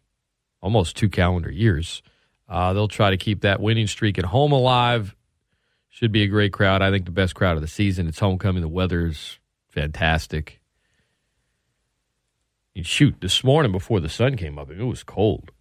almost 0.61 0.95
two 0.95 1.09
calendar 1.09 1.51
years. 1.51 2.01
Uh, 2.47 2.73
they'll 2.73 2.87
try 2.87 3.09
to 3.09 3.17
keep 3.17 3.41
that 3.41 3.59
winning 3.59 3.87
streak 3.87 4.17
at 4.17 4.25
home 4.25 4.51
alive. 4.51 5.15
Should 5.89 6.11
be 6.11 6.23
a 6.23 6.27
great 6.27 6.53
crowd. 6.53 6.81
I 6.81 6.91
think 6.91 7.05
the 7.05 7.11
best 7.11 7.35
crowd 7.35 7.55
of 7.55 7.61
the 7.61 7.67
season. 7.67 8.07
It's 8.07 8.19
homecoming. 8.19 8.61
The 8.61 8.67
weather's 8.67 9.39
fantastic. 9.69 10.59
And 12.75 12.85
shoot, 12.85 13.15
this 13.21 13.43
morning 13.43 13.71
before 13.71 14.01
the 14.01 14.09
sun 14.09 14.35
came 14.35 14.59
up, 14.59 14.69
it 14.69 14.83
was 14.83 15.03
cold. 15.03 15.51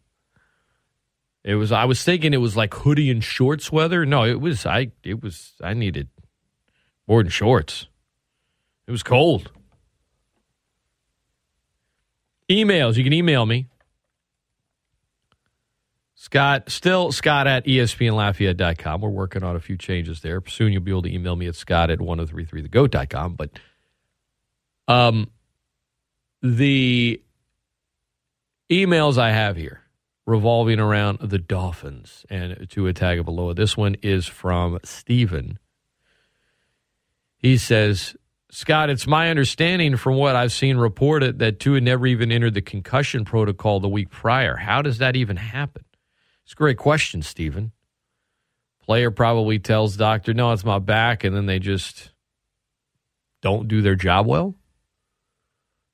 It 1.44 1.54
was. 1.54 1.70
I 1.70 1.84
was 1.84 2.02
thinking 2.02 2.32
it 2.32 2.38
was 2.38 2.56
like 2.56 2.74
hoodie 2.74 3.10
and 3.10 3.22
shorts 3.22 3.70
weather. 3.70 4.04
No, 4.04 4.24
it 4.24 4.40
was. 4.40 4.66
I. 4.66 4.90
It 5.02 5.22
was. 5.22 5.52
I 5.62 5.74
needed 5.74 6.08
more 7.06 7.22
than 7.22 7.30
shorts. 7.30 7.86
It 8.86 8.90
was 8.90 9.02
cold. 9.02 9.50
Emails. 12.50 12.96
You 12.96 13.04
can 13.04 13.12
email 13.12 13.46
me. 13.46 13.68
Scott, 16.14 16.70
still 16.70 17.12
Scott 17.12 17.46
at 17.46 17.66
ESPNLafayette.com. 17.66 19.00
We're 19.00 19.10
working 19.10 19.42
on 19.42 19.56
a 19.56 19.60
few 19.60 19.76
changes 19.76 20.20
there. 20.20 20.42
Soon 20.48 20.72
you'll 20.72 20.82
be 20.82 20.90
able 20.90 21.02
to 21.02 21.12
email 21.12 21.36
me 21.36 21.46
at 21.46 21.54
Scott 21.54 21.90
at 21.90 21.98
1033thegoat.com. 21.98 23.34
But 23.34 23.50
um, 24.88 25.30
the 26.42 27.22
emails 28.70 29.18
I 29.18 29.32
have 29.32 29.56
here 29.56 29.82
revolving 30.26 30.80
around 30.80 31.18
the 31.20 31.38
Dolphins 31.38 32.24
and 32.30 32.66
Tua 32.70 32.94
Tagovailoa. 32.94 33.54
This 33.54 33.76
one 33.76 33.96
is 34.02 34.26
from 34.26 34.78
Stephen. 34.82 35.58
He 37.36 37.58
says, 37.58 38.16
Scott, 38.54 38.88
it's 38.88 39.08
my 39.08 39.30
understanding 39.30 39.96
from 39.96 40.14
what 40.14 40.36
I've 40.36 40.52
seen 40.52 40.76
reported 40.76 41.40
that 41.40 41.58
Tua 41.58 41.80
never 41.80 42.06
even 42.06 42.30
entered 42.30 42.54
the 42.54 42.62
concussion 42.62 43.24
protocol 43.24 43.80
the 43.80 43.88
week 43.88 44.10
prior. 44.10 44.54
How 44.54 44.80
does 44.80 44.98
that 44.98 45.16
even 45.16 45.36
happen? 45.36 45.84
It's 46.44 46.52
a 46.52 46.54
great 46.54 46.78
question, 46.78 47.22
Stephen. 47.22 47.72
Player 48.80 49.10
probably 49.10 49.58
tells 49.58 49.96
doctor, 49.96 50.32
no, 50.34 50.52
it's 50.52 50.64
my 50.64 50.78
back, 50.78 51.24
and 51.24 51.34
then 51.34 51.46
they 51.46 51.58
just 51.58 52.12
don't 53.42 53.66
do 53.66 53.82
their 53.82 53.96
job 53.96 54.28
well. 54.28 54.54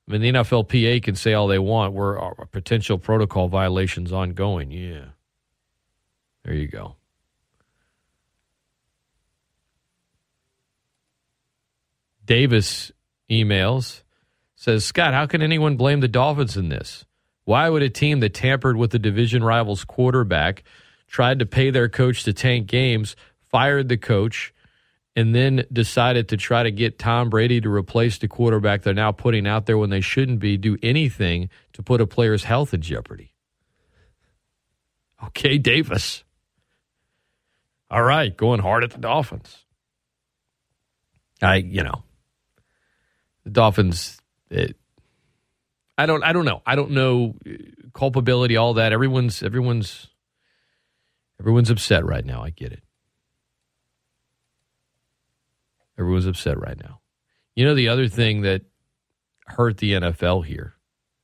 I 0.07 0.11
mean, 0.11 0.21
the 0.21 0.31
NFLPA 0.31 1.01
can 1.01 1.15
say 1.15 1.33
all 1.33 1.47
they 1.47 1.57
want. 1.57 1.93
We're 1.93 2.15
a 2.17 2.45
potential 2.45 2.99
protocol 2.99 3.47
violations 3.47 4.13
ongoing. 4.13 4.69
Yeah. 4.69 5.05
There 6.45 6.53
you 6.53 6.67
go. 6.67 6.95
Davis 12.25 12.91
emails 13.29 14.03
says, 14.55 14.85
Scott, 14.85 15.13
how 15.13 15.25
can 15.25 15.41
anyone 15.41 15.75
blame 15.75 16.01
the 16.01 16.07
Dolphins 16.07 16.57
in 16.57 16.69
this? 16.69 17.05
Why 17.45 17.69
would 17.69 17.81
a 17.81 17.89
team 17.89 18.19
that 18.19 18.33
tampered 18.33 18.77
with 18.77 18.91
the 18.91 18.99
division 18.99 19.43
rival's 19.43 19.83
quarterback, 19.83 20.63
tried 21.07 21.39
to 21.39 21.45
pay 21.45 21.71
their 21.71 21.89
coach 21.89 22.23
to 22.23 22.33
tank 22.33 22.67
games, 22.67 23.15
fired 23.49 23.89
the 23.89 23.97
coach, 23.97 24.53
and 25.15 25.35
then 25.35 25.65
decided 25.73 26.29
to 26.29 26.37
try 26.37 26.63
to 26.63 26.71
get 26.71 26.99
Tom 26.99 27.29
Brady 27.29 27.59
to 27.61 27.69
replace 27.69 28.17
the 28.17 28.27
quarterback 28.27 28.83
they're 28.83 28.93
now 28.93 29.11
putting 29.11 29.47
out 29.47 29.65
there 29.65 29.77
when 29.77 29.89
they 29.89 29.99
shouldn't 30.01 30.39
be, 30.39 30.57
do 30.57 30.77
anything 30.81 31.49
to 31.73 31.83
put 31.83 31.99
a 31.99 32.07
player's 32.07 32.45
health 32.45 32.73
in 32.73 32.81
jeopardy? 32.81 33.33
Okay, 35.23 35.57
Davis. 35.57 36.23
All 37.89 38.03
right, 38.03 38.35
going 38.35 38.61
hard 38.61 38.83
at 38.83 38.91
the 38.91 38.99
Dolphins. 38.99 39.65
I, 41.41 41.55
you 41.57 41.83
know, 41.83 42.03
the 43.51 43.59
Dolphins. 43.59 44.17
It, 44.49 44.77
I 45.97 46.05
don't. 46.05 46.23
I 46.23 46.33
don't 46.33 46.45
know. 46.45 46.61
I 46.65 46.75
don't 46.75 46.91
know 46.91 47.35
uh, 47.45 47.51
culpability. 47.93 48.57
All 48.57 48.75
that. 48.75 48.93
Everyone's. 48.93 49.43
Everyone's. 49.43 50.07
Everyone's 51.39 51.69
upset 51.69 52.05
right 52.05 52.25
now. 52.25 52.43
I 52.43 52.51
get 52.51 52.71
it. 52.71 52.83
Everyone's 55.97 56.27
upset 56.27 56.59
right 56.59 56.77
now. 56.81 56.99
You 57.55 57.65
know 57.65 57.75
the 57.75 57.89
other 57.89 58.07
thing 58.07 58.41
that 58.41 58.63
hurt 59.47 59.77
the 59.77 59.93
NFL 59.93 60.45
here 60.45 60.75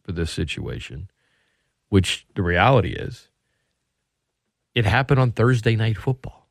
for 0.03 0.11
this 0.11 0.32
situation, 0.32 1.09
which 1.89 2.28
the 2.36 2.43
reality 2.43 2.91
is, 2.91 3.30
it 4.75 4.86
happened 4.86 5.19
on 5.19 5.32
Thursday 5.32 5.75
night 5.75 5.97
football. 5.97 6.47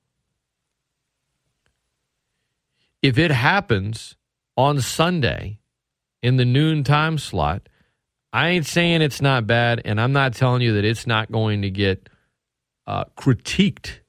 If 3.03 3.19
it 3.19 3.31
happens 3.31 4.17
on 4.57 4.81
Sunday 4.81 5.61
in 6.23 6.37
the 6.37 6.45
noon 6.45 6.85
time 6.85 7.19
slot, 7.19 7.69
I 8.33 8.49
ain't 8.49 8.67
saying 8.67 9.03
it's 9.03 9.23
not 9.23 9.47
bad, 9.47 9.83
and 9.85 10.01
I'm 10.01 10.13
not 10.13 10.35
telling 10.35 10.63
you 10.63 10.75
that 10.75 10.85
it's 10.85 11.07
not 11.07 11.31
going 11.31 11.63
to 11.63 11.71
get 11.71 12.09
uh, 12.87 13.05
critiqued. 13.17 14.01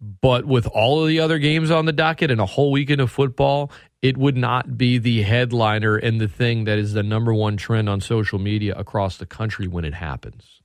But 0.00 0.44
with 0.44 0.66
all 0.66 1.02
of 1.02 1.08
the 1.08 1.20
other 1.20 1.38
games 1.38 1.70
on 1.70 1.86
the 1.86 1.92
docket 1.92 2.30
and 2.30 2.40
a 2.40 2.46
whole 2.46 2.70
weekend 2.70 3.00
of 3.00 3.10
football, 3.10 3.70
it 4.02 4.16
would 4.16 4.36
not 4.36 4.76
be 4.76 4.98
the 4.98 5.22
headliner 5.22 5.96
and 5.96 6.20
the 6.20 6.28
thing 6.28 6.64
that 6.64 6.78
is 6.78 6.92
the 6.92 7.02
number 7.02 7.32
one 7.32 7.56
trend 7.56 7.88
on 7.88 8.00
social 8.00 8.38
media 8.38 8.74
across 8.74 9.16
the 9.16 9.26
country 9.26 9.66
when 9.66 9.84
it 9.84 9.94
happens. 9.94 10.60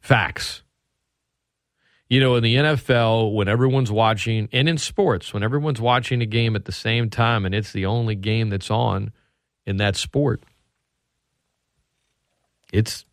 Facts. 0.00 0.62
You 2.10 2.18
know, 2.18 2.34
in 2.34 2.42
the 2.42 2.56
NFL, 2.56 3.32
when 3.32 3.46
everyone's 3.46 3.92
watching, 3.92 4.48
and 4.52 4.68
in 4.68 4.78
sports, 4.78 5.32
when 5.32 5.44
everyone's 5.44 5.80
watching 5.80 6.20
a 6.22 6.26
game 6.26 6.56
at 6.56 6.64
the 6.64 6.72
same 6.72 7.08
time 7.08 7.46
and 7.46 7.54
it's 7.54 7.72
the 7.72 7.86
only 7.86 8.16
game 8.16 8.50
that's 8.50 8.68
on 8.68 9.12
in 9.64 9.76
that 9.76 9.94
sport, 9.94 10.42
it's 12.72 13.04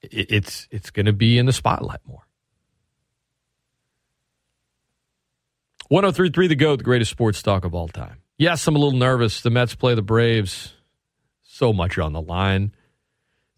it's 0.00 0.68
it's 0.70 0.90
going 0.90 1.04
to 1.06 1.12
be 1.12 1.36
in 1.36 1.44
the 1.44 1.52
spotlight 1.52 2.00
more. 2.06 2.26
1033 5.88 6.48
The 6.48 6.56
GOAT, 6.56 6.76
the 6.78 6.84
greatest 6.84 7.10
sports 7.10 7.42
talk 7.42 7.66
of 7.66 7.74
all 7.74 7.88
time. 7.88 8.22
Yes, 8.38 8.66
I'm 8.66 8.74
a 8.74 8.78
little 8.78 8.98
nervous. 8.98 9.42
The 9.42 9.50
Mets 9.50 9.74
play 9.74 9.94
the 9.94 10.02
Braves. 10.02 10.72
So 11.42 11.74
much 11.74 11.98
on 11.98 12.14
the 12.14 12.22
line. 12.22 12.72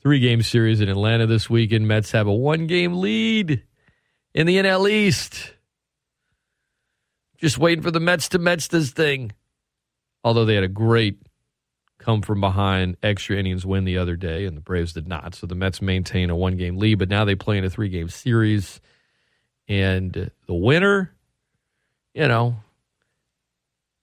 Three 0.06 0.20
game 0.20 0.40
series 0.40 0.80
in 0.80 0.88
Atlanta 0.88 1.26
this 1.26 1.50
weekend. 1.50 1.88
Mets 1.88 2.12
have 2.12 2.28
a 2.28 2.32
one 2.32 2.68
game 2.68 3.00
lead 3.00 3.64
in 4.34 4.46
the 4.46 4.56
NL 4.58 4.88
East. 4.88 5.52
Just 7.38 7.58
waiting 7.58 7.82
for 7.82 7.90
the 7.90 7.98
Mets 7.98 8.28
to 8.28 8.38
Mets 8.38 8.68
this 8.68 8.92
thing. 8.92 9.32
Although 10.22 10.44
they 10.44 10.54
had 10.54 10.62
a 10.62 10.68
great 10.68 11.20
come 11.98 12.22
from 12.22 12.40
behind 12.40 12.96
extra 13.02 13.36
innings 13.36 13.66
win 13.66 13.84
the 13.84 13.98
other 13.98 14.14
day, 14.14 14.44
and 14.44 14.56
the 14.56 14.60
Braves 14.60 14.92
did 14.92 15.08
not. 15.08 15.34
So 15.34 15.48
the 15.48 15.56
Mets 15.56 15.82
maintain 15.82 16.30
a 16.30 16.36
one 16.36 16.56
game 16.56 16.76
lead, 16.76 17.00
but 17.00 17.08
now 17.08 17.24
they 17.24 17.34
play 17.34 17.58
in 17.58 17.64
a 17.64 17.68
three 17.68 17.88
game 17.88 18.08
series. 18.08 18.80
And 19.66 20.30
the 20.46 20.54
winner, 20.54 21.16
you 22.14 22.28
know, 22.28 22.54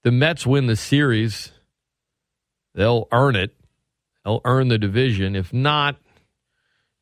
the 0.02 0.12
Mets 0.12 0.44
win 0.44 0.66
the 0.66 0.76
series, 0.76 1.50
they'll 2.74 3.08
earn 3.10 3.36
it. 3.36 3.56
They'll 4.24 4.40
earn 4.44 4.68
the 4.68 4.78
division. 4.78 5.36
If 5.36 5.52
not, 5.52 5.96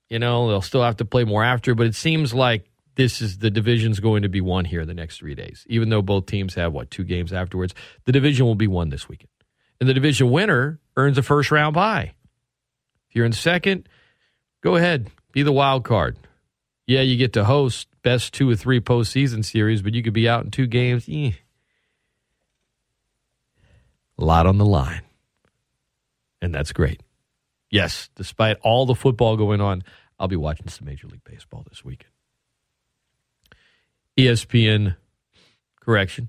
you 0.08 0.18
know, 0.18 0.48
they'll 0.48 0.62
still 0.62 0.82
have 0.82 0.96
to 0.96 1.04
play 1.04 1.24
more 1.24 1.44
after. 1.44 1.74
But 1.74 1.86
it 1.86 1.94
seems 1.94 2.34
like 2.34 2.68
this 2.96 3.22
is 3.22 3.38
the 3.38 3.50
division's 3.50 4.00
going 4.00 4.22
to 4.22 4.28
be 4.28 4.40
won 4.40 4.64
here 4.64 4.84
the 4.84 4.94
next 4.94 5.18
three 5.18 5.34
days. 5.34 5.64
Even 5.68 5.88
though 5.88 6.02
both 6.02 6.26
teams 6.26 6.54
have 6.54 6.72
what 6.72 6.90
two 6.90 7.04
games 7.04 7.32
afterwards, 7.32 7.74
the 8.04 8.12
division 8.12 8.46
will 8.46 8.54
be 8.54 8.66
won 8.66 8.90
this 8.90 9.08
weekend, 9.08 9.30
and 9.80 9.88
the 9.88 9.94
division 9.94 10.30
winner 10.30 10.80
earns 10.96 11.18
a 11.18 11.22
first 11.22 11.50
round 11.50 11.74
bye. 11.74 12.12
If 13.08 13.16
you're 13.16 13.26
in 13.26 13.32
second, 13.32 13.88
go 14.62 14.76
ahead, 14.76 15.10
be 15.32 15.42
the 15.42 15.52
wild 15.52 15.84
card. 15.84 16.16
Yeah, 16.86 17.00
you 17.00 17.16
get 17.16 17.32
to 17.34 17.44
host 17.44 17.88
best 18.02 18.34
two 18.34 18.50
or 18.50 18.56
three 18.56 18.80
postseason 18.80 19.44
series, 19.44 19.82
but 19.82 19.94
you 19.94 20.02
could 20.02 20.12
be 20.12 20.28
out 20.28 20.44
in 20.44 20.50
two 20.50 20.66
games. 20.66 21.06
Eh. 21.08 21.32
A 24.18 24.24
lot 24.24 24.46
on 24.46 24.58
the 24.58 24.66
line, 24.66 25.02
and 26.42 26.54
that's 26.54 26.72
great. 26.72 27.00
Yes, 27.72 28.10
despite 28.16 28.58
all 28.62 28.84
the 28.84 28.94
football 28.94 29.36
going 29.38 29.62
on, 29.62 29.82
I'll 30.20 30.28
be 30.28 30.36
watching 30.36 30.68
some 30.68 30.86
Major 30.86 31.08
League 31.08 31.24
Baseball 31.24 31.64
this 31.68 31.82
weekend. 31.82 32.12
ESPN, 34.18 34.96
correction. 35.80 36.28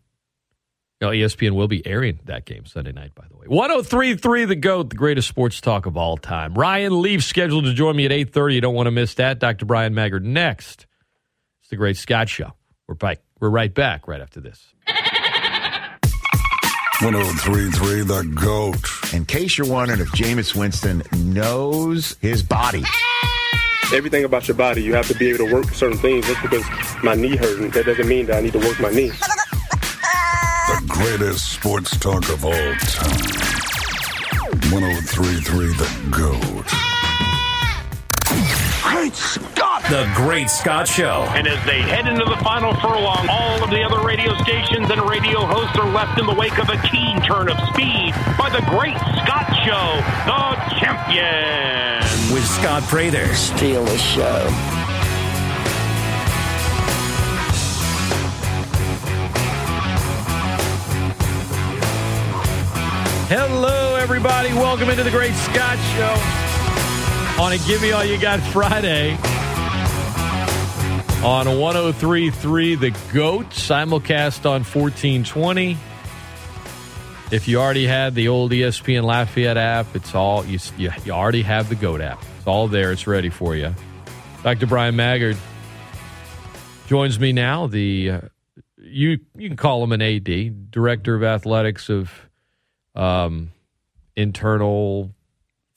No, 1.01 1.09
ESPN 1.09 1.51
will 1.51 1.67
be 1.67 1.85
airing 1.85 2.21
that 2.23 2.45
game 2.45 2.65
Sunday 2.65 2.93
night, 2.93 3.13
by 3.13 3.25
the 3.29 3.35
way. 3.35 3.45
1033 3.47 4.45
The 4.45 4.55
GOAT, 4.55 4.89
the 4.91 4.95
greatest 4.95 5.27
sports 5.27 5.59
talk 5.59 5.85
of 5.85 5.97
all 5.97 6.15
time. 6.15 6.53
Ryan 6.53 7.01
Leaf 7.01 7.21
scheduled 7.25 7.65
to 7.65 7.73
join 7.73 7.97
me 7.97 8.05
at 8.05 8.11
8.30. 8.11 8.53
You 8.53 8.61
don't 8.61 8.73
want 8.73 8.87
to 8.87 8.91
miss 8.91 9.15
that. 9.15 9.39
Dr. 9.39 9.65
Bryan 9.65 9.93
Maggard 9.93 10.23
next. 10.23 10.87
It's 11.59 11.69
the 11.69 11.75
Great 11.75 11.97
Scott 11.97 12.29
Show. 12.29 12.53
We're, 12.87 12.95
we're 13.41 13.49
right 13.49 13.73
back 13.73 14.07
right 14.07 14.21
after 14.21 14.39
this. 14.39 14.73
1033 17.03 18.01
The 18.03 18.23
GOAT. 18.33 19.13
In 19.13 19.25
case 19.25 19.57
you're 19.57 19.67
wondering 19.67 19.99
if 19.99 20.07
Jameis 20.13 20.55
Winston 20.55 21.03
knows 21.11 22.15
his 22.21 22.41
body. 22.41 22.81
everything 23.93 24.23
about 24.23 24.47
your 24.47 24.55
body, 24.55 24.81
you 24.83 24.93
have 24.93 25.09
to 25.09 25.15
be 25.15 25.27
able 25.27 25.45
to 25.45 25.53
work 25.53 25.65
certain 25.73 25.97
things. 25.97 26.25
Just 26.25 26.41
because 26.41 26.63
my 27.03 27.13
knee 27.13 27.35
hurting, 27.35 27.71
that 27.71 27.85
doesn't 27.85 28.07
mean 28.07 28.27
that 28.27 28.37
I 28.37 28.41
need 28.41 28.53
to 28.53 28.59
work 28.59 28.79
my 28.79 28.89
knee. 28.89 29.09
The 29.09 30.85
greatest 30.87 31.51
sports 31.51 31.97
talk 31.97 32.29
of 32.29 32.45
all 32.45 32.53
time. 32.53 33.19
1033 34.71 35.73
The 35.73 35.89
GOAT. 36.09 36.69
Great 38.81 39.13
Scott! 39.13 39.52
The 39.93 40.11
Great 40.15 40.49
Scott 40.49 40.87
Show. 40.87 41.23
And 41.35 41.47
as 41.47 41.63
they 41.67 41.79
head 41.79 42.07
into 42.07 42.25
the 42.25 42.37
final 42.37 42.73
furlong, 42.77 43.27
all 43.29 43.63
of 43.63 43.69
the 43.69 43.83
other 43.83 44.03
radio 44.03 44.33
stations 44.41 44.89
and 44.89 44.99
radio 45.07 45.45
hosts 45.45 45.77
are 45.77 45.87
left 45.87 46.19
in 46.19 46.25
the 46.25 46.33
wake 46.33 46.57
of 46.57 46.67
a 46.69 46.77
keen 46.87 47.21
turn 47.21 47.47
of 47.47 47.59
speed 47.69 48.11
by 48.35 48.49
the 48.49 48.65
Great 48.71 48.97
Scott 49.21 49.53
Show, 49.63 50.01
the 50.25 50.79
champion. 50.79 52.01
With 52.33 52.43
Scott 52.43 52.81
Prather. 52.89 53.35
Steal 53.35 53.85
the 53.85 53.97
show. 53.99 54.47
Hello, 63.29 63.95
everybody. 63.97 64.55
Welcome 64.55 64.89
into 64.89 65.03
the 65.03 65.11
Great 65.11 65.35
Scott 65.35 65.77
Show 65.93 67.39
on 67.39 67.53
a 67.53 67.59
Give 67.67 67.79
Me 67.83 67.91
All 67.91 68.03
You 68.03 68.17
Got 68.17 68.39
Friday 68.39 69.19
on 71.24 71.57
1033 71.57 72.76
The 72.76 72.89
GOAT, 73.13 73.49
simulcast 73.51 74.45
on 74.45 74.63
1420. 74.65 75.78
If 77.32 77.47
you 77.47 77.61
already 77.61 77.88
had 77.88 78.13
the 78.13 78.28
old 78.28 78.51
ESPN 78.51 79.03
Lafayette 79.03 79.55
app, 79.55 79.95
it's 79.95 80.13
all 80.13 80.45
you, 80.45 80.59
you, 80.78 80.91
you 81.05 81.13
already 81.13 81.41
have 81.41 81.69
the 81.69 81.76
GOAT 81.76 82.01
app. 82.01 82.21
It's 82.38 82.45
all 82.45 82.67
there. 82.67 82.91
It's 82.91 83.07
ready 83.07 83.30
for 83.30 83.55
you. 83.55 83.74
Dr. 84.43 84.67
Bryan 84.67 84.97
Maggard 84.97 85.38
joins 86.88 87.17
me 87.17 87.32
now. 87.32 87.67
The 87.67 88.11
uh, 88.11 88.21
you 88.78 89.19
you 89.38 89.47
can 89.47 89.55
call 89.55 89.82
him 89.82 89.93
an 89.93 90.01
AD, 90.01 90.71
director 90.71 91.15
of 91.15 91.24
athletics 91.24 91.88
of 91.89 92.11
um, 92.95 93.51
internal 94.17 95.15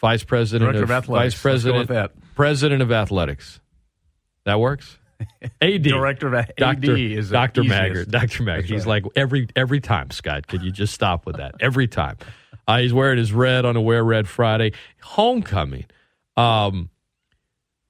vice 0.01 0.25
president 0.25 0.73
Director 0.73 0.85
of 0.85 0.91
athletics. 0.91 1.35
vice 1.35 1.41
president 1.41 2.11
president 2.35 2.83
of 2.83 2.91
athletics. 2.91 3.61
That 4.45 4.59
works. 4.59 4.99
AD 5.63 5.83
Director 5.83 6.29
of 6.29 6.35
AD 6.35 6.53
Doctor 6.57 6.97
is 6.97 7.31
Doctor 7.31 7.63
easiest. 7.63 7.79
Maggard. 7.81 8.11
Doctor 8.11 8.43
Maggard. 8.43 8.65
He's 8.67 8.87
right. 8.87 9.03
like 9.05 9.13
every 9.17 9.49
every 9.57 9.81
time. 9.81 10.11
Scott, 10.11 10.47
could 10.47 10.63
you 10.63 10.71
just 10.71 10.93
stop 10.95 11.27
with 11.27 11.37
that 11.37 11.55
every 11.61 11.89
time? 11.89 12.17
Uh, 12.69 12.79
he's 12.79 12.93
wearing 12.93 13.19
his 13.19 13.33
red 13.33 13.65
on 13.65 13.77
a 13.77 13.81
Wear 13.81 14.03
Red 14.05 14.29
Friday. 14.29 14.73
Homecoming. 15.01 15.87
Um, 16.37 16.91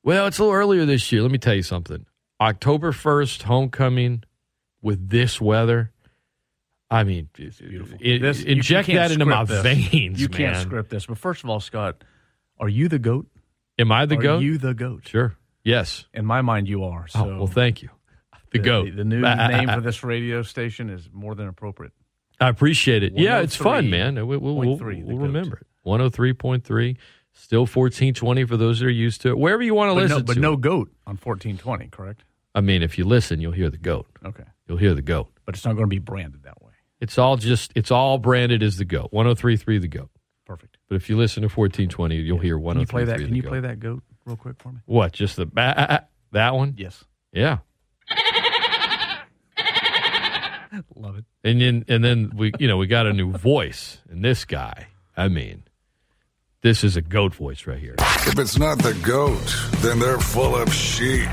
well, 0.02 0.26
it's 0.26 0.38
a 0.38 0.42
little 0.44 0.54
earlier 0.54 0.84
this 0.84 1.10
year. 1.10 1.22
Let 1.22 1.30
me 1.30 1.38
tell 1.38 1.54
you 1.54 1.62
something. 1.62 2.06
October 2.40 2.92
first, 2.92 3.42
homecoming 3.44 4.22
with 4.82 5.08
this 5.08 5.40
weather. 5.40 5.92
I 6.90 7.02
mean, 7.02 7.28
Beautiful. 7.32 7.98
i- 8.04 8.18
This- 8.18 8.44
inject 8.44 8.86
that 8.88 9.10
into 9.10 9.24
my 9.26 9.42
this. 9.44 9.62
veins, 9.62 10.20
You 10.20 10.28
man. 10.28 10.36
can't 10.38 10.56
script 10.58 10.90
this. 10.90 11.06
But 11.06 11.18
first 11.18 11.42
of 11.42 11.50
all, 11.50 11.58
Scott, 11.58 12.04
are 12.60 12.68
you 12.68 12.88
the 12.88 12.98
goat? 13.00 13.26
Am 13.78 13.90
I 13.90 14.06
the 14.06 14.14
goat? 14.16 14.20
are 14.20 14.22
goat? 14.22 14.42
you 14.42 14.58
the 14.58 14.74
goat? 14.74 15.08
Sure. 15.08 15.34
Yes. 15.66 16.06
In 16.14 16.24
my 16.24 16.42
mind, 16.42 16.68
you 16.68 16.84
are. 16.84 17.06
Oh, 17.14 17.18
so 17.18 17.30
oh, 17.30 17.36
well, 17.38 17.46
thank 17.48 17.82
you. 17.82 17.90
The, 18.52 18.60
goat. 18.60 18.88
The, 18.94 19.04
new 19.04 19.20
name 19.20 19.68
for 19.68 19.80
this 19.80 20.04
radio 20.04 20.42
station 20.42 20.88
is 20.88 21.08
more 21.12 21.34
than 21.34 21.48
appropriate. 21.48 21.92
I 22.40 22.48
appreciate 22.48 23.02
it. 23.02 23.14
Yeah, 23.16 23.40
it's 23.40 23.56
fun, 23.56 23.86
oh 23.86 23.88
man. 23.88 24.14
We'll, 24.26 24.38
we'll, 24.38 24.54
we'll, 24.54 24.76
we'll 24.78 25.18
remember 25.18 25.56
it. 25.56 25.66
103.3, 25.84 26.96
still 27.32 27.60
1420 27.62 28.44
for 28.44 28.56
those 28.56 28.78
that 28.78 28.86
are 28.86 28.90
used 28.90 29.22
to 29.22 29.30
it. 29.30 29.38
Wherever 29.38 29.62
you 29.62 29.74
want 29.74 29.90
to 29.90 29.94
But 29.94 30.02
listen 30.02 30.18
no, 30.18 30.22
but 30.24 30.34
to 30.34 30.40
no 30.40 30.52
it. 30.52 30.60
goat 30.60 30.90
on 31.06 31.16
fourteen 31.16 31.58
twenty, 31.58 31.88
correct? 31.88 32.22
I 32.54 32.60
mean, 32.60 32.82
if 32.82 32.96
you 32.98 33.04
listen, 33.04 33.40
you'll 33.40 33.52
hear 33.52 33.68
the 33.70 33.76
goat. 33.78 34.06
Okay, 34.24 34.44
You'll 34.68 34.78
hear 34.78 34.94
the 34.94 35.02
goat. 35.02 35.28
but 35.44 35.54
it's 35.56 35.64
not 35.64 35.72
going 35.74 35.84
to 35.84 35.90
be 35.90 35.98
branded 35.98 36.44
that 36.44 36.62
way. 36.62 36.72
It's 37.00 37.18
all 37.18 37.36
just, 37.36 37.72
it's 37.74 37.90
all 37.90 38.18
branded 38.18 38.62
as 38.62 38.76
the 38.76 38.84
goat. 38.84 39.08
1033 39.12 39.78
the 39.78 39.88
goat. 39.88 40.10
Perfect. 40.46 40.76
But 40.88 40.94
if 40.96 41.10
you 41.10 41.16
listen 41.16 41.42
to 41.42 41.48
1420, 41.48 42.16
you'll 42.16 42.38
hear 42.38 42.58
Can 42.58 42.80
you 42.80 42.86
play 42.86 43.04
that? 43.04 43.18
the 43.18 43.24
Can 43.26 43.34
you 43.34 43.42
goat. 43.42 43.48
play 43.48 43.60
that 43.60 43.80
goat 43.80 44.02
real 44.26 44.36
quick 44.36 44.56
for 44.58 44.72
me? 44.72 44.80
What? 44.84 45.12
Just 45.12 45.36
the 45.36 45.46
that 46.32 46.54
one? 46.54 46.74
Yes, 46.76 47.02
Yeah. 47.32 47.58
love 50.94 51.16
it. 51.18 51.24
And 51.44 51.60
then 51.60 51.84
and 51.88 52.04
then 52.04 52.32
we 52.36 52.52
you 52.58 52.68
know 52.68 52.76
we 52.76 52.86
got 52.86 53.06
a 53.06 53.12
new 53.12 53.32
voice 53.32 53.98
and 54.10 54.22
this 54.24 54.44
guy. 54.44 54.88
I 55.16 55.28
mean, 55.28 55.62
this 56.62 56.84
is 56.84 56.96
a 56.96 57.00
goat 57.02 57.34
voice 57.34 57.66
right 57.66 57.78
here. 57.78 57.94
If 57.98 58.38
it's 58.38 58.58
not 58.58 58.78
the 58.82 58.92
goat, 59.02 59.54
then 59.80 59.98
they're 59.98 60.18
full 60.18 60.54
of 60.56 60.72
sheep. 60.74 61.26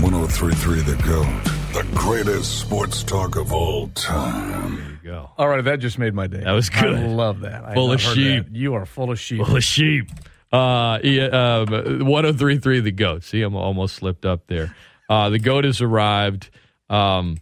1033 0.00 0.80
The 0.82 0.96
Goat, 1.02 1.44
the 1.74 1.86
greatest 1.94 2.58
sports 2.60 3.02
talk 3.02 3.36
of 3.36 3.52
all 3.52 3.88
time. 3.88 4.76
There 4.76 4.90
you 4.92 4.98
go. 5.04 5.30
All 5.36 5.48
right, 5.48 5.62
that 5.62 5.78
just 5.78 5.98
made 5.98 6.14
my 6.14 6.26
day. 6.26 6.40
That 6.42 6.52
was 6.52 6.70
good. 6.70 6.94
I 6.96 7.06
love 7.06 7.40
that. 7.40 7.64
I 7.64 7.74
Full 7.74 7.90
have 7.90 7.96
of 8.00 8.14
sheep. 8.14 8.44
that. 8.46 8.54
You 8.56 8.74
are 8.74 8.86
full 8.86 9.10
of 9.10 9.20
sheep. 9.20 9.44
Full 9.44 9.56
of 9.56 9.64
sheep. 9.64 10.10
Uh, 10.52 10.98
yeah, 11.04 11.26
um, 11.26 12.06
1033 12.06 12.80
the 12.80 12.90
goat. 12.90 13.22
See, 13.24 13.42
I'm 13.42 13.54
almost 13.54 13.94
slipped 13.96 14.24
up 14.26 14.46
there. 14.48 14.74
Uh, 15.08 15.28
the 15.30 15.38
goat 15.38 15.64
has 15.64 15.80
arrived. 15.80 16.50
Um, 16.88 17.38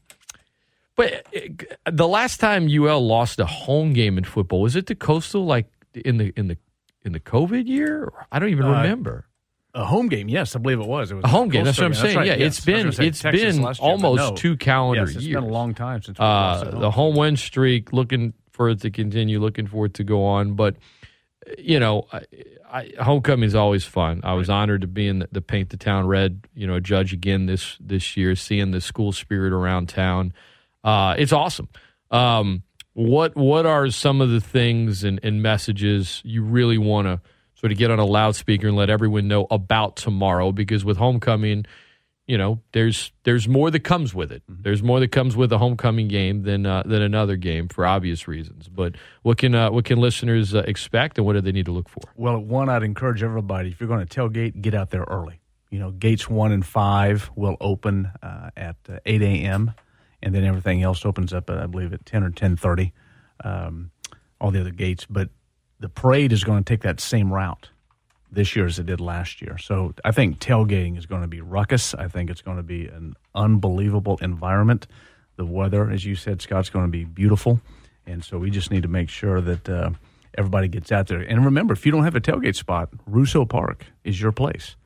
but 0.96 1.26
uh, 1.86 1.90
the 1.90 2.08
last 2.08 2.38
time 2.40 2.68
UL 2.68 3.06
lost 3.06 3.38
a 3.40 3.46
home 3.46 3.92
game 3.92 4.18
in 4.18 4.24
football 4.24 4.60
was 4.60 4.76
it 4.76 4.86
to 4.88 4.94
Coastal 4.94 5.44
like 5.46 5.66
in 5.94 6.18
the 6.18 6.32
in 6.36 6.48
the 6.48 6.58
in 7.04 7.12
the 7.12 7.20
COVID 7.20 7.66
year? 7.66 8.12
I 8.32 8.38
don't 8.38 8.50
even 8.50 8.66
Uh, 8.66 8.72
remember. 8.82 9.24
A 9.74 9.84
home 9.84 10.08
game, 10.08 10.28
yes, 10.28 10.56
I 10.56 10.58
believe 10.58 10.80
it 10.80 10.86
was. 10.88 11.10
It 11.10 11.14
was 11.14 11.24
A 11.24 11.28
home 11.28 11.50
game. 11.50 11.64
That's 11.64 11.78
what 11.78 11.84
I'm 11.86 11.94
saying. 11.94 12.16
right, 12.16 12.26
Yeah, 12.26 12.34
yes. 12.36 12.56
it's 12.58 12.64
been 12.64 12.90
say 12.90 13.06
it's 13.06 13.20
Texas 13.20 13.42
been 13.56 13.62
year, 13.62 13.72
almost 13.80 14.18
no. 14.30 14.34
two 14.34 14.56
calendar 14.56 15.02
yes, 15.06 15.14
it's 15.16 15.24
years. 15.24 15.40
been 15.40 15.48
a 15.50 15.52
long 15.52 15.74
time 15.74 16.02
since 16.02 16.18
we 16.18 16.24
lost 16.24 16.64
Uh, 16.64 16.68
at 16.68 16.72
the 16.80 16.90
home. 16.90 17.12
home 17.12 17.16
win 17.16 17.36
streak, 17.36 17.92
looking 17.92 18.32
for 18.50 18.70
it 18.70 18.80
to 18.80 18.90
continue, 18.90 19.38
looking 19.40 19.66
for 19.66 19.86
it 19.86 19.94
to 19.94 20.04
go 20.04 20.24
on. 20.24 20.54
But 20.54 20.76
you 21.58 21.78
know, 21.78 22.08
I, 22.70 22.92
homecoming 23.00 23.46
is 23.46 23.54
always 23.54 23.84
fun. 23.84 24.20
I 24.24 24.34
was 24.34 24.50
honored 24.50 24.82
to 24.82 24.86
be 24.86 25.08
in 25.08 25.20
the, 25.20 25.28
the 25.32 25.40
paint 25.40 25.70
the 25.70 25.76
town 25.76 26.06
red. 26.06 26.46
You 26.54 26.66
know, 26.66 26.80
judge 26.80 27.12
again 27.12 27.46
this 27.46 27.76
this 27.80 28.16
year, 28.16 28.36
seeing 28.36 28.70
the 28.70 28.80
school 28.80 29.12
spirit 29.12 29.52
around 29.52 29.88
town. 29.88 30.32
Uh, 30.84 31.14
it's 31.18 31.32
awesome. 31.32 31.68
Um, 32.10 32.62
what 32.94 33.36
what 33.36 33.66
are 33.66 33.90
some 33.90 34.20
of 34.20 34.30
the 34.30 34.40
things 34.40 35.04
and, 35.04 35.20
and 35.22 35.42
messages 35.42 36.20
you 36.24 36.42
really 36.42 36.78
want 36.78 37.06
to 37.06 37.20
sort 37.54 37.72
of 37.72 37.78
get 37.78 37.90
on 37.90 37.98
a 37.98 38.04
loudspeaker 38.04 38.68
and 38.68 38.76
let 38.76 38.90
everyone 38.90 39.28
know 39.28 39.46
about 39.50 39.96
tomorrow? 39.96 40.52
Because 40.52 40.84
with 40.84 40.96
homecoming, 40.96 41.64
you 42.28 42.36
know, 42.36 42.60
there's 42.72 43.10
there's 43.24 43.48
more 43.48 43.70
that 43.70 43.80
comes 43.80 44.14
with 44.14 44.30
it. 44.30 44.42
There's 44.46 44.82
more 44.82 45.00
that 45.00 45.08
comes 45.08 45.34
with 45.34 45.50
a 45.50 45.56
homecoming 45.56 46.08
game 46.08 46.42
than 46.42 46.66
uh, 46.66 46.82
than 46.84 47.00
another 47.00 47.36
game 47.36 47.68
for 47.68 47.86
obvious 47.86 48.28
reasons. 48.28 48.68
But 48.68 48.96
what 49.22 49.38
can 49.38 49.54
uh, 49.54 49.70
what 49.70 49.86
can 49.86 49.98
listeners 49.98 50.54
uh, 50.54 50.58
expect, 50.58 51.16
and 51.16 51.26
what 51.26 51.32
do 51.32 51.40
they 51.40 51.52
need 51.52 51.64
to 51.64 51.72
look 51.72 51.88
for? 51.88 52.02
Well, 52.16 52.38
one, 52.38 52.68
I'd 52.68 52.82
encourage 52.82 53.22
everybody 53.22 53.70
if 53.70 53.80
you're 53.80 53.88
going 53.88 54.06
to 54.06 54.20
tailgate, 54.20 54.60
get 54.60 54.74
out 54.74 54.90
there 54.90 55.04
early. 55.04 55.40
You 55.70 55.78
know, 55.78 55.90
gates 55.90 56.28
one 56.28 56.52
and 56.52 56.64
five 56.64 57.30
will 57.34 57.56
open 57.62 58.12
uh, 58.22 58.50
at 58.56 58.76
uh, 58.90 58.98
eight 59.06 59.22
a.m. 59.22 59.72
and 60.22 60.34
then 60.34 60.44
everything 60.44 60.82
else 60.82 61.06
opens 61.06 61.32
up, 61.32 61.48
at, 61.48 61.56
I 61.56 61.66
believe, 61.66 61.94
at 61.94 62.04
ten 62.04 62.22
or 62.22 62.30
ten 62.30 62.56
thirty. 62.56 62.92
Um, 63.42 63.90
all 64.38 64.50
the 64.50 64.60
other 64.60 64.70
gates, 64.70 65.06
but 65.08 65.30
the 65.80 65.88
parade 65.88 66.32
is 66.32 66.44
going 66.44 66.62
to 66.62 66.68
take 66.68 66.82
that 66.82 67.00
same 67.00 67.32
route 67.32 67.70
this 68.30 68.54
year 68.54 68.66
as 68.66 68.78
it 68.78 68.86
did 68.86 69.00
last 69.00 69.40
year. 69.40 69.58
So 69.58 69.94
I 70.04 70.10
think 70.12 70.38
tailgating 70.38 70.98
is 70.98 71.06
going 71.06 71.22
to 71.22 71.28
be 71.28 71.40
ruckus. 71.40 71.94
I 71.94 72.08
think 72.08 72.30
it's 72.30 72.42
going 72.42 72.56
to 72.56 72.62
be 72.62 72.86
an 72.86 73.14
unbelievable 73.34 74.18
environment. 74.20 74.86
The 75.36 75.46
weather, 75.46 75.90
as 75.90 76.04
you 76.04 76.14
said, 76.14 76.42
Scott's 76.42 76.70
going 76.70 76.84
to 76.84 76.90
be 76.90 77.04
beautiful, 77.04 77.60
and 78.06 78.24
so 78.24 78.38
we 78.38 78.50
just 78.50 78.70
need 78.70 78.82
to 78.82 78.88
make 78.88 79.08
sure 79.08 79.40
that 79.40 79.68
uh, 79.68 79.90
everybody 80.36 80.68
gets 80.68 80.90
out 80.90 81.06
there. 81.06 81.20
And 81.20 81.44
remember, 81.44 81.74
if 81.74 81.86
you 81.86 81.92
don't 81.92 82.04
have 82.04 82.16
a 82.16 82.20
tailgate 82.20 82.56
spot, 82.56 82.90
Russo 83.06 83.44
Park 83.44 83.86
is 84.04 84.20
your 84.20 84.32
place. 84.32 84.76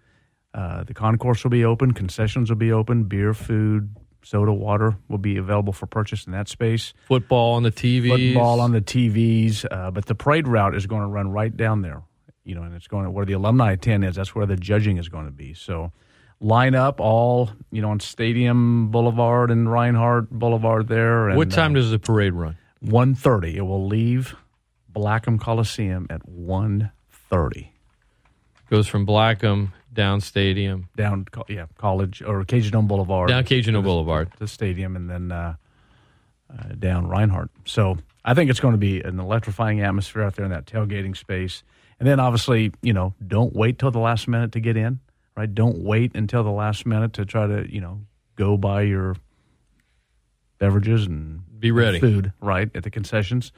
Uh, 0.55 0.85
the 0.85 0.93
concourse 0.93 1.43
will 1.43 1.51
be 1.51 1.65
open, 1.65 1.93
concessions 1.93 2.51
will 2.51 2.59
be 2.59 2.71
open, 2.71 3.05
beer, 3.05 3.33
food, 3.33 3.97
soda, 4.23 4.53
water 4.53 4.97
will 5.09 5.19
be 5.19 5.37
available 5.39 5.73
for 5.73 5.87
purchase 5.87 6.27
in 6.27 6.33
that 6.33 6.49
space. 6.49 6.93
Football 7.07 7.55
on 7.55 7.63
the 7.63 7.73
TV, 7.73 8.35
Football 8.35 8.61
on 8.61 8.73
the 8.73 8.83
TVs, 8.83 9.65
uh, 9.71 9.91
but 9.91 10.07
the 10.07 10.15
parade 10.15 10.47
route 10.47 10.77
is 10.77 10.87
going 10.87 11.03
to 11.03 11.09
run 11.09 11.31
right 11.31 11.57
down 11.57 11.83
there. 11.83 12.03
You 12.45 12.55
know, 12.55 12.63
and 12.63 12.75
it's 12.75 12.89
going 12.89 13.05
to 13.05 13.11
where 13.11 13.25
the 13.25 13.35
alumni 13.35 13.77
tent 13.77 14.05
is. 14.05 14.17
That's 14.17 14.35
where 14.35 14.47
the 14.47 14.57
judging 14.57 14.97
is 14.97 15.09
going 15.09 15.27
to 15.27 15.33
be. 15.33 15.55
So, 15.55 15.93
line 16.41 16.75
up 16.75 17.01
all 17.01 17.51
you 17.71 17.81
know 17.83 17.91
on 17.91 18.01
Stadium 18.01 18.89
Boulevard 18.91 19.51
and 19.51 19.71
Reinhardt 19.71 20.31
Boulevard 20.31 20.89
there. 20.89 21.29
And, 21.29 21.37
What 21.37 21.51
time 21.51 21.73
uh, 21.73 21.75
does 21.77 21.91
the 21.91 21.99
parade 21.99 22.33
run? 22.33 22.57
One 22.81 23.15
thirty. 23.15 23.57
It 23.57 23.63
will 23.63 23.87
leave 23.87 24.35
Blackham 24.89 25.39
Coliseum 25.39 26.07
at 26.11 26.29
one 26.29 26.91
thirty. 27.11 27.73
Goes 28.71 28.89
from 28.89 29.05
Blackham 29.05 29.73
down 29.93 30.21
Stadium, 30.23 30.89
Down, 30.97 31.27
yeah, 31.49 31.67
College 31.77 32.23
or 32.23 32.43
Cajun 32.45 32.73
Dome 32.73 32.87
Boulevard. 32.89 33.29
down 33.29 33.45
Cajun 33.45 33.75
Dome 33.75 33.85
Boulevard. 33.85 34.31
the 34.39 34.49
stadium 34.49 34.97
and 34.97 35.11
then 35.11 35.31
uh, 35.31 35.55
uh, 36.51 36.69
down 36.79 37.07
Reinhardt. 37.07 37.51
So 37.67 37.99
I 38.25 38.33
think 38.35 38.49
it's 38.51 38.61
going 38.61 38.73
to 38.73 38.79
be 38.79 39.01
an 39.03 39.21
electrifying 39.21 39.83
atmosphere 39.83 40.23
out 40.23 40.37
there 40.37 40.47
in 40.47 40.51
that 40.51 40.65
tailgating 40.65 41.15
space. 41.17 41.63
And 42.03 42.09
then 42.09 42.19
obviously, 42.19 42.73
you 42.83 42.93
know, 42.93 43.15
don't 43.25 43.55
wait 43.55 43.79
till 43.79 43.93
the 43.93 44.01
last 44.01 44.27
minute 44.27 44.51
to 44.53 44.61
get 44.61 44.77
in, 44.77 44.99
right? 45.37 45.55
Don't 45.55 45.85
wait 45.85 46.17
until 46.17 46.43
the 46.43 46.51
last 46.51 46.85
minute 46.85 47.13
to 47.13 47.25
try 47.25 47.47
to, 47.47 47.73
you 47.73 47.81
know, 47.81 48.01
go 48.35 48.57
buy 48.57 48.83
your 48.83 49.15
beverages 50.59 51.07
and 51.07 51.43
Be 51.61 51.71
ready. 51.71 52.01
food, 52.01 52.33
right, 52.41 52.69
at 52.75 52.83
the 52.83 52.91
concessions. 52.91 53.53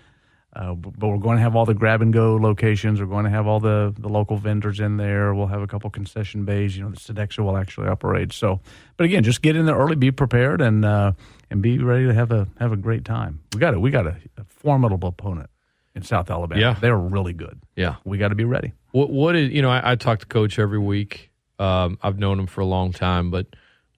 Uh, 0.55 0.75
but 0.75 1.09
we're 1.09 1.17
going 1.17 1.39
to 1.39 1.43
have 1.43 1.57
all 1.57 1.65
the 1.65 1.73
grab 1.73 2.03
and 2.03 2.13
go 2.13 2.37
locations. 2.37 3.01
We're 3.01 3.07
going 3.07 3.25
to 3.25 3.31
have 3.31 3.47
all 3.47 3.61
the, 3.61 3.95
the 3.99 4.11
local 4.11 4.37
vendors 4.37 4.79
in 4.79 4.99
there. 4.99 5.35
We'll 5.35 5.47
have 5.47 5.63
a 5.63 5.67
couple 5.67 5.89
concession 5.89 6.45
bays. 6.45 6.77
You 6.77 6.83
know, 6.85 6.91
the 6.91 6.99
Sodexo 6.99 7.45
will 7.45 7.57
actually 7.57 7.89
operate. 7.89 8.35
So, 8.35 8.61
but 8.99 9.05
again, 9.05 9.23
just 9.23 9.41
get 9.41 9.57
in 9.57 9.65
there 9.65 9.75
early, 9.75 9.97
be 9.97 10.11
prepared, 10.11 10.61
and 10.61 10.85
uh, 10.85 11.13
and 11.51 11.63
be 11.63 11.79
ready 11.79 12.05
to 12.09 12.13
have 12.13 12.31
a 12.31 12.47
have 12.59 12.73
a 12.73 12.77
great 12.77 13.07
time. 13.07 13.41
We 13.55 13.61
got 13.61 13.73
it. 13.73 13.81
We 13.81 13.91
got 13.91 14.07
a, 14.07 14.17
a 14.37 14.45
formidable 14.45 15.09
opponent 15.09 15.49
in 15.95 16.03
South 16.03 16.31
Alabama. 16.31 16.61
Yeah. 16.61 16.75
they're 16.81 16.97
really 16.97 17.33
good. 17.33 17.61
Yeah. 17.77 17.97
We 18.05 18.19
got 18.19 18.29
to 18.29 18.35
be 18.35 18.45
ready. 18.45 18.73
What 18.93 19.11
what 19.11 19.37
is 19.37 19.51
you 19.51 19.63
know 19.63 19.71
I, 19.71 19.93
I 19.93 19.95
talk 19.97 20.21
to 20.21 20.27
coach 20.27 20.59
every 20.59 20.79
week. 20.79 21.31
Um, 21.59 21.99
I've 22.03 22.19
known 22.19 22.39
him 22.39 22.47
for 22.47 22.61
a 22.61 22.67
long 22.67 22.93
time, 22.93 23.31
but 23.31 23.47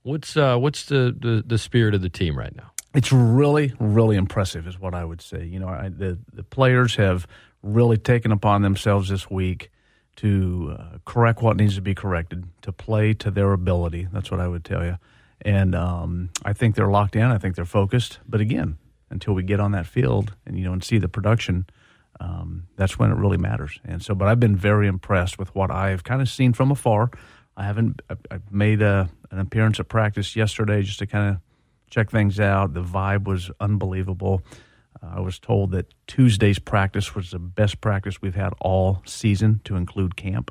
what's 0.03 0.37
uh, 0.37 0.57
what's 0.57 0.85
the, 0.87 1.15
the 1.19 1.43
the 1.47 1.59
spirit 1.59 1.95
of 1.95 2.03
the 2.03 2.09
team 2.09 2.39
right 2.39 2.55
now? 2.55 2.71
It's 2.95 3.13
really, 3.13 3.75
really 3.79 4.17
impressive, 4.17 4.67
is 4.67 4.81
what 4.81 4.95
I 4.95 5.05
would 5.05 5.21
say. 5.21 5.45
You 5.45 5.59
know, 5.59 5.69
I, 5.69 5.89
the 5.89 6.19
the 6.33 6.43
players 6.43 6.97
have 6.97 7.27
really 7.63 7.99
taken 7.99 8.33
upon 8.33 8.63
themselves 8.63 9.09
this 9.09 9.31
week 9.31 9.71
to 10.17 10.77
uh, 10.79 10.99
correct 11.05 11.43
what 11.43 11.57
needs 11.57 11.75
to 11.75 11.83
be 11.83 11.95
corrected, 11.95 12.49
to 12.63 12.73
play 12.73 13.13
to 13.15 13.31
their 13.31 13.53
ability. 13.53 14.09
That's 14.13 14.31
what 14.31 14.41
I 14.41 14.49
would 14.49 14.65
tell 14.65 14.85
you. 14.85 14.97
And 15.43 15.75
um, 15.75 16.31
I 16.43 16.55
think 16.55 16.75
they're 16.75 16.91
locked 16.91 17.17
in. 17.17 17.25
I 17.25 17.37
think 17.37 17.55
they're 17.55 17.67
focused. 17.67 18.19
But 18.27 18.41
again, 18.41 18.79
until 19.11 19.35
we 19.35 19.43
get 19.43 19.61
on 19.61 19.73
that 19.73 19.87
field 19.87 20.35
and 20.47 20.59
you 20.59 20.65
know 20.65 20.73
and 20.73 20.83
see 20.83 20.99
the 20.99 21.09
production, 21.09 21.67
um, 22.21 22.67
that's 22.77 22.99
when 22.99 23.11
it 23.11 23.17
really 23.17 23.37
matters. 23.37 23.79
And 23.85 24.03
so, 24.03 24.15
but 24.15 24.29
I've 24.29 24.41
been 24.41 24.57
very 24.57 24.89
impressed 24.89 25.39
with 25.39 25.55
what 25.55 25.71
I've 25.71 26.05
kind 26.05 26.23
of 26.23 26.29
seen 26.29 26.53
from 26.53 26.71
afar. 26.71 27.11
I 27.57 27.65
haven't. 27.65 28.03
I, 28.11 28.39
made 28.51 28.83
a, 28.83 29.09
an 29.31 29.39
appearance 29.39 29.81
at 29.81 29.89
practice 29.89 30.37
yesterday 30.37 30.83
just 30.83 30.99
to 30.99 31.07
kind 31.07 31.31
of 31.31 31.41
check 31.91 32.11
things 32.11 32.39
out. 32.39 32.75
The 32.75 32.83
vibe 32.83 33.25
was 33.25 33.51
unbelievable. 33.61 34.43
Uh, 35.03 35.17
I 35.17 35.21
was 35.21 35.39
told 35.39 35.73
that 35.73 35.93
Tuesday's 36.07 36.59
practice 36.59 37.15
was 37.15 37.31
the 37.31 37.39
best 37.39 37.81
practice 37.81 38.21
we've 38.21 38.35
had 38.35 38.53
all 38.61 39.03
season, 39.07 39.61
to 39.65 39.77
include 39.77 40.17
camp. 40.17 40.51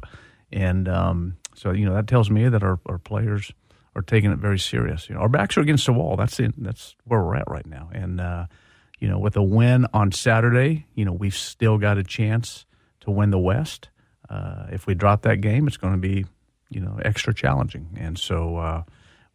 And 0.52 0.88
um, 0.88 1.38
so, 1.56 1.72
you 1.72 1.86
know, 1.86 1.94
that 1.94 2.08
tells 2.08 2.30
me 2.30 2.48
that 2.48 2.64
our, 2.64 2.80
our 2.86 2.98
players 2.98 3.52
are 3.96 4.02
taking 4.02 4.32
it 4.32 4.40
very 4.40 4.60
serious. 4.60 5.10
You 5.10 5.16
know, 5.16 5.22
our 5.22 5.30
backs 5.30 5.58
are 5.58 5.62
against 5.62 5.86
the 5.86 5.94
wall. 5.94 6.16
That's 6.16 6.38
the, 6.38 6.54
that's 6.58 6.96
where 7.06 7.22
we're 7.22 7.36
at 7.36 7.50
right 7.50 7.66
now. 7.66 7.90
And 7.94 8.20
uh, 8.20 8.46
you 9.00 9.08
know, 9.08 9.20
with 9.20 9.36
a 9.36 9.44
win 9.44 9.88
on 9.94 10.12
Saturday, 10.12 10.86
you 10.96 11.06
know, 11.06 11.14
we've 11.14 11.36
still 11.36 11.78
got 11.78 11.98
a 11.98 12.04
chance 12.04 12.66
to 13.02 13.12
win 13.12 13.30
the 13.32 13.40
West. 13.40 13.90
Uh, 14.30 14.68
if 14.72 14.88
we 14.88 14.96
drop 14.96 15.22
that 15.24 15.42
game, 15.42 15.68
it's 15.68 15.78
going 15.78 15.94
to 15.94 16.00
be, 16.00 16.26
you 16.70 16.80
know, 16.82 17.00
extra 17.04 17.34
challenging. 17.34 17.90
And 18.00 18.18
so 18.18 18.58
uh, 18.58 18.84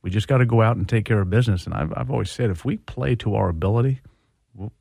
we 0.02 0.10
just 0.10 0.28
got 0.28 0.38
to 0.38 0.46
go 0.46 0.62
out 0.62 0.76
and 0.76 0.88
take 0.88 1.04
care 1.04 1.20
of 1.20 1.30
business. 1.30 1.66
And 1.66 1.74
I've, 1.74 1.92
I've 1.96 2.10
always 2.10 2.30
said 2.30 2.50
if 2.50 2.64
we 2.64 2.78
play 2.78 3.14
to 3.16 3.34
our 3.34 3.48
ability, 3.48 4.00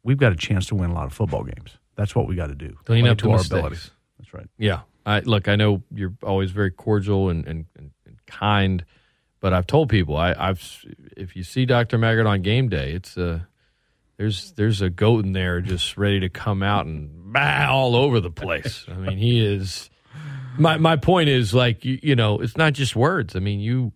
we've 0.03 0.17
got 0.17 0.31
a 0.31 0.35
chance 0.35 0.65
to 0.67 0.75
win 0.75 0.89
a 0.89 0.93
lot 0.93 1.05
of 1.05 1.13
football 1.13 1.43
games. 1.43 1.77
That's 1.95 2.15
what 2.15 2.27
we 2.27 2.35
got 2.35 2.47
to 2.47 2.55
do. 2.55 2.75
Clean 2.85 3.03
Play 3.03 3.11
up 3.11 3.17
to 3.19 3.31
our 3.31 3.37
mistakes. 3.37 3.51
abilities. 3.51 3.91
That's 4.17 4.33
right. 4.33 4.47
Yeah. 4.57 4.81
I 5.05 5.19
look, 5.21 5.47
I 5.47 5.55
know 5.55 5.83
you're 5.93 6.13
always 6.23 6.51
very 6.51 6.71
cordial 6.71 7.29
and, 7.29 7.45
and, 7.47 7.65
and 7.77 7.91
kind, 8.27 8.85
but 9.39 9.53
I've 9.53 9.67
told 9.67 9.89
people 9.89 10.17
I, 10.17 10.33
I've 10.37 10.85
if 11.17 11.35
you 11.35 11.43
see 11.43 11.65
Dr. 11.65 11.97
Maggard 11.97 12.27
on 12.27 12.41
game 12.41 12.69
day, 12.69 12.91
it's 12.93 13.17
uh 13.17 13.39
there's 14.19 14.51
there's 14.51 14.81
a 14.81 14.89
goat 14.89 15.23
in 15.23 15.31
there 15.31 15.61
just 15.61 15.97
ready 15.97 16.19
to 16.19 16.29
come 16.29 16.61
out 16.61 16.85
and 16.85 17.09
bah, 17.31 17.67
all 17.69 17.95
over 17.95 18.19
the 18.19 18.29
place. 18.29 18.85
I 18.89 18.95
mean, 18.95 19.17
he 19.17 19.43
is 19.43 19.89
my 20.57 20.77
my 20.77 20.97
point 20.97 21.29
is 21.29 21.53
like 21.53 21.85
you, 21.85 21.99
you 22.03 22.15
know, 22.17 22.41
it's 22.41 22.57
not 22.57 22.73
just 22.73 22.97
words. 22.97 23.37
I 23.37 23.39
mean, 23.39 23.61
you 23.61 23.93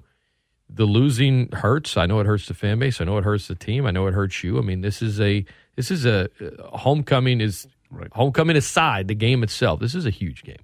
the 0.70 0.86
losing 0.86 1.52
hurts. 1.52 1.98
I 1.98 2.06
know 2.06 2.22
it 2.22 2.26
hurts 2.26 2.48
the 2.48 2.54
fan 2.54 2.80
base. 2.80 3.02
I 3.02 3.04
know 3.04 3.18
it 3.18 3.26
hurts 3.26 3.50
the 3.50 3.56
team. 3.56 3.86
I 3.86 3.92
know 3.92 4.08
it 4.08 4.14
hurts 4.14 4.46
you. 4.46 4.58
I 4.58 4.62
mean, 4.62 4.80
this 4.80 5.02
is 5.02 5.20
a 5.20 5.44
this 5.76 5.92
is 5.92 6.06
a, 6.06 6.30
a 6.40 6.78
homecoming 6.78 7.42
is 7.42 7.68
homecoming 8.14 8.56
aside 8.56 9.10
the 9.10 9.16
game 9.16 9.44
itself. 9.44 9.82
This 9.82 9.94
is 9.94 10.06
a 10.06 10.10
huge 10.10 10.44
game. 10.44 10.64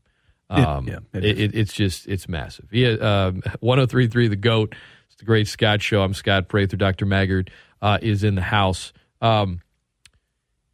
Um, 0.50 0.88
yeah, 0.88 1.00
it, 1.12 1.26
it 1.26 1.40
it, 1.40 1.56
it's 1.56 1.74
just 1.74 2.08
it's 2.08 2.30
massive. 2.30 2.70
Yeah, 2.72 2.92
um, 2.94 3.42
1033 3.60 4.30
the 4.30 4.38
goat. 4.38 4.74
It's 5.08 5.18
the 5.18 5.26
Great 5.26 5.50
Scott 5.50 5.82
Show. 5.82 6.02
I'm 6.02 6.14
Scott 6.14 6.48
Prather. 6.48 6.78
Dr. 6.78 7.06
Maggard 7.06 7.52
uh, 7.82 7.98
is 8.02 8.24
in 8.24 8.36
the 8.36 8.42
house. 8.42 8.94
Um, 9.22 9.62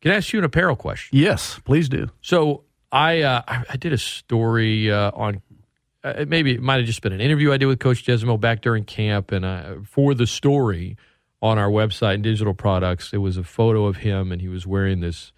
can 0.02 0.12
I 0.12 0.16
ask 0.16 0.32
you 0.34 0.40
an 0.40 0.46
apparel 0.46 0.76
question? 0.76 1.18
Yes, 1.18 1.60
please 1.66 1.90
do. 1.90 2.10
So 2.22 2.64
I 2.92 3.22
uh, 3.22 3.42
I, 3.48 3.64
I 3.72 3.78
did 3.78 3.94
a 3.94 3.98
story 3.98 4.92
uh, 4.92 5.12
on 5.14 5.42
uh, 6.04 6.26
maybe 6.28 6.54
it 6.54 6.62
might 6.62 6.78
have 6.78 6.86
just 6.86 7.02
been 7.02 7.14
an 7.14 7.22
interview 7.22 7.52
I 7.52 7.58
did 7.58 7.66
with 7.66 7.80
Coach 7.80 8.06
Desormeaux 8.06 8.40
back 8.40 8.62
during 8.62 8.84
camp, 8.84 9.32
and 9.32 9.44
uh, 9.44 9.76
for 9.84 10.14
the 10.14 10.28
story 10.28 10.98
on 11.42 11.58
our 11.58 11.70
website 11.70 12.16
and 12.16 12.24
digital 12.24 12.54
products, 12.54 13.12
it 13.12 13.18
was 13.18 13.38
a 13.38 13.44
photo 13.44 13.86
of 13.86 13.98
him, 13.98 14.32
and 14.32 14.40
he 14.40 14.48
was 14.48 14.68
wearing 14.68 15.00
this 15.00 15.32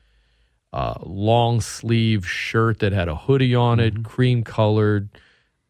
uh, 0.73 0.95
long 1.01 1.61
sleeve 1.61 2.27
shirt 2.27 2.79
that 2.79 2.91
had 2.91 3.07
a 3.07 3.15
hoodie 3.15 3.55
on 3.55 3.79
it, 3.79 4.03
cream 4.03 4.43
colored, 4.43 5.09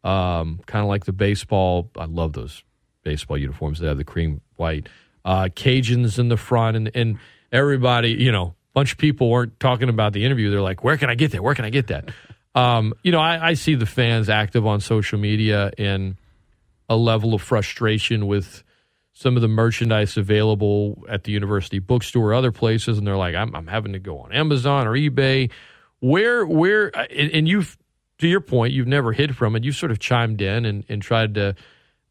um, 0.02 0.60
kind 0.66 0.82
of 0.82 0.88
like 0.88 1.04
the 1.04 1.12
baseball. 1.12 1.90
I 1.96 2.06
love 2.06 2.32
those 2.32 2.64
baseball 3.04 3.38
uniforms 3.38 3.78
that 3.78 3.86
have 3.86 3.98
the 3.98 4.04
cream 4.04 4.40
white 4.56 4.88
uh, 5.28 5.48
Cajuns 5.54 6.18
in 6.18 6.28
the 6.28 6.38
front, 6.38 6.74
and 6.76 6.90
and 6.94 7.18
everybody, 7.52 8.12
you 8.12 8.32
know, 8.32 8.46
a 8.46 8.72
bunch 8.72 8.92
of 8.92 8.98
people 8.98 9.28
weren't 9.28 9.60
talking 9.60 9.90
about 9.90 10.14
the 10.14 10.24
interview. 10.24 10.50
They're 10.50 10.62
like, 10.62 10.82
"Where 10.82 10.96
can 10.96 11.10
I 11.10 11.14
get 11.14 11.32
that? 11.32 11.42
Where 11.42 11.54
can 11.54 11.66
I 11.66 11.70
get 11.70 11.88
that?" 11.88 12.10
Um, 12.54 12.94
you 13.04 13.12
know, 13.12 13.20
I, 13.20 13.50
I 13.50 13.54
see 13.54 13.76
the 13.76 13.86
fans 13.86 14.28
active 14.28 14.66
on 14.66 14.80
social 14.80 15.16
media 15.16 15.70
and 15.78 16.16
a 16.88 16.96
level 16.96 17.32
of 17.34 17.42
frustration 17.42 18.26
with 18.26 18.64
some 19.12 19.36
of 19.36 19.42
the 19.42 19.48
merchandise 19.48 20.16
available 20.16 21.04
at 21.08 21.22
the 21.22 21.30
university 21.30 21.78
bookstore 21.78 22.30
or 22.30 22.34
other 22.34 22.50
places, 22.50 22.98
and 22.98 23.06
they're 23.06 23.18
like, 23.18 23.36
"I'm, 23.36 23.54
I'm 23.54 23.68
having 23.68 23.92
to 23.92 24.00
go 24.00 24.18
on 24.20 24.32
Amazon 24.32 24.88
or 24.88 24.94
eBay." 24.94 25.52
Where, 26.00 26.44
where, 26.46 26.88
and, 27.12 27.30
and 27.30 27.48
you've, 27.48 27.76
to 28.18 28.26
your 28.26 28.40
point, 28.40 28.72
you've 28.72 28.88
never 28.88 29.12
hid 29.12 29.36
from 29.36 29.54
it. 29.54 29.62
You've 29.62 29.76
sort 29.76 29.92
of 29.92 30.00
chimed 30.00 30.40
in 30.40 30.64
and, 30.64 30.84
and 30.88 31.00
tried 31.02 31.34
to 31.34 31.54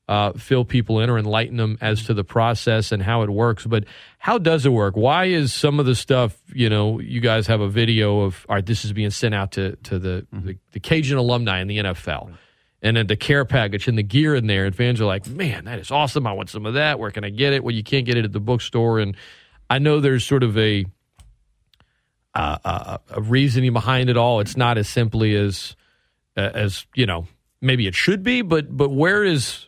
uh, 0.08 0.32
fill 0.34 0.64
people 0.64 1.00
in 1.00 1.10
or 1.10 1.18
enlighten 1.18 1.58
them 1.58 1.78
as 1.82 2.06
to 2.06 2.14
the 2.14 2.24
process 2.24 2.92
and 2.92 3.04
how 3.04 3.24
it 3.24 3.30
works. 3.30 3.66
But 3.66 3.86
how 4.20 4.38
does 4.38 4.66
it 4.66 4.70
work? 4.70 4.96
Why 4.96 5.26
is 5.26 5.54
some 5.54 5.80
of 5.80 5.86
the 5.86 5.96
stuff, 5.96 6.38
you 6.54 6.70
know, 6.70 7.00
you 7.00 7.20
guys 7.20 7.48
have 7.48 7.60
a 7.60 7.68
video 7.68 8.22
of, 8.22 8.46
all 8.48 8.56
right, 8.56 8.66
this 8.66 8.86
is 8.86 8.94
being 8.94 9.10
sent 9.10 9.36
out 9.36 9.52
to, 9.54 9.76
to 9.76 10.00
the, 10.00 10.26
the, 10.32 10.58
the 10.72 10.80
Cajun 10.80 11.18
alumni 11.18 11.60
in 11.60 11.68
the 11.68 11.78
NFL. 11.78 12.38
And 12.82 12.96
then 12.96 13.08
the 13.08 13.18
care 13.18 13.44
package 13.44 13.88
and 13.88 13.98
the 13.98 14.04
gear 14.04 14.36
in 14.36 14.48
there, 14.48 14.66
and 14.66 14.76
fans 14.76 15.02
are 15.02 15.06
like, 15.06 15.28
man, 15.28 15.66
that 15.66 15.80
is 15.80 15.92
awesome. 15.92 16.26
I 16.28 16.32
want 16.32 16.50
some 16.50 16.66
of 16.66 16.76
that. 16.76 17.00
Where 17.00 17.12
can 17.12 17.24
I 17.24 17.30
get 17.30 17.52
it? 17.54 17.64
Well, 17.64 17.74
you 17.74 17.84
can't 17.84 18.06
get 18.06 18.18
it 18.18 18.24
at 18.24 18.32
the 18.32 18.40
bookstore. 18.40 19.00
And 19.00 19.18
I 19.70 19.80
know 19.80 20.00
there's 20.00 20.24
sort 20.24 20.44
of 20.44 20.58
a, 20.58 20.86
uh, 22.34 22.58
a, 22.64 23.00
a 23.18 23.22
reasoning 23.22 23.74
behind 23.74 24.10
it 24.10 24.16
all. 24.16 24.40
It's 24.40 24.56
not 24.56 24.78
as 24.78 24.88
simply 24.88 25.36
as, 25.36 25.76
as, 26.36 26.86
you 26.94 27.08
know, 27.08 27.28
maybe 27.62 27.88
it 27.88 27.96
should 27.96 28.22
be, 28.22 28.44
but, 28.44 28.78
but 28.78 28.90
where 28.90 29.24
is, 29.24 29.66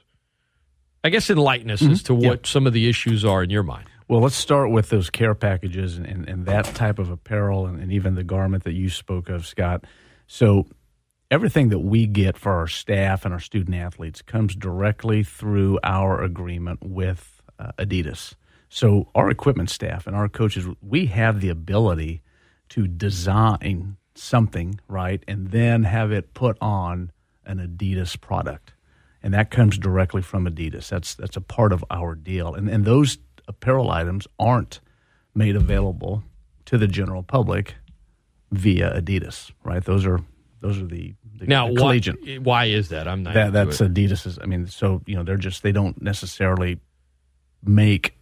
I 1.04 1.10
guess, 1.10 1.30
enlighten 1.30 1.72
us 1.72 1.82
as 1.82 2.04
to 2.04 2.14
what 2.14 2.46
some 2.46 2.68
of 2.68 2.74
the 2.74 2.90
issues 2.90 3.24
are 3.24 3.42
in 3.44 3.50
your 3.50 3.64
mind. 3.64 3.88
Well, 4.10 4.22
let's 4.22 4.36
start 4.36 4.72
with 4.72 4.90
those 4.90 5.10
care 5.10 5.36
packages 5.36 5.98
and, 5.98 6.06
and, 6.06 6.28
and 6.28 6.46
that 6.48 6.66
type 6.66 7.00
of 7.00 7.10
apparel 7.10 7.68
and, 7.68 7.80
and 7.80 7.92
even 7.92 8.16
the 8.16 8.24
garment 8.24 8.64
that 8.64 8.74
you 8.74 8.90
spoke 8.90 9.30
of, 9.30 9.46
Scott. 9.46 9.86
So, 10.28 10.66
everything 11.32 11.70
that 11.70 11.80
we 11.80 12.08
get 12.08 12.38
for 12.38 12.54
our 12.54 12.68
staff 12.68 13.24
and 13.24 13.34
our 13.34 13.40
student 13.40 13.78
athletes 13.78 14.22
comes 14.22 14.56
directly 14.56 15.24
through 15.24 15.80
our 15.84 16.22
agreement 16.24 16.80
with 16.84 17.42
uh, 17.60 17.72
Adidas. 17.78 18.34
So, 18.68 19.10
our 19.16 19.30
equipment 19.30 19.70
staff 19.70 20.06
and 20.08 20.16
our 20.16 20.28
coaches, 20.28 20.68
we 20.82 21.06
have 21.06 21.40
the 21.40 21.50
ability 21.50 22.22
to 22.70 22.88
design 22.88 23.98
something, 24.16 24.80
right, 24.88 25.24
and 25.28 25.52
then 25.52 25.84
have 25.84 26.12
it 26.12 26.34
put 26.34 26.58
on 26.60 27.12
an 27.46 27.60
Adidas 27.60 28.20
product 28.20 28.74
and 29.22 29.34
that 29.34 29.52
comes 29.52 29.78
directly 29.78 30.22
from 30.22 30.46
Adidas. 30.46 30.90
That's 30.90 31.16
that's 31.16 31.38
a 31.38 31.42
part 31.42 31.74
of 31.74 31.84
our 31.90 32.16
deal, 32.16 32.54
and 32.54 32.70
and 32.70 32.86
those 32.86 33.18
apparel 33.48 33.92
items 33.92 34.28
aren't 34.40 34.80
made 35.34 35.56
available 35.56 36.24
to 36.66 36.78
the 36.78 36.88
general 36.88 37.24
public 37.24 37.76
via 38.52 39.02
Adidas, 39.02 39.52
right? 39.64 39.84
Those 39.84 40.06
are 40.06 40.20
those 40.62 40.80
are 40.80 40.86
the, 40.86 41.16
the 41.38 41.48
Now, 41.48 41.74
the 41.74 41.82
why, 41.82 42.00
why 42.40 42.66
is 42.66 42.90
that? 42.90 43.08
I'm 43.08 43.24
not. 43.24 43.34
That, 43.34 43.54
that's 43.54 43.80
it. 43.82 43.94
Adidas's. 43.94 44.40
I 44.42 44.46
mean, 44.46 44.68
so 44.68 45.02
you 45.06 45.16
know, 45.16 45.24
they're 45.24 45.38
just 45.38 45.64
they 45.64 45.72
don't 45.72 46.02
necessarily 46.02 46.80
make 47.64 48.18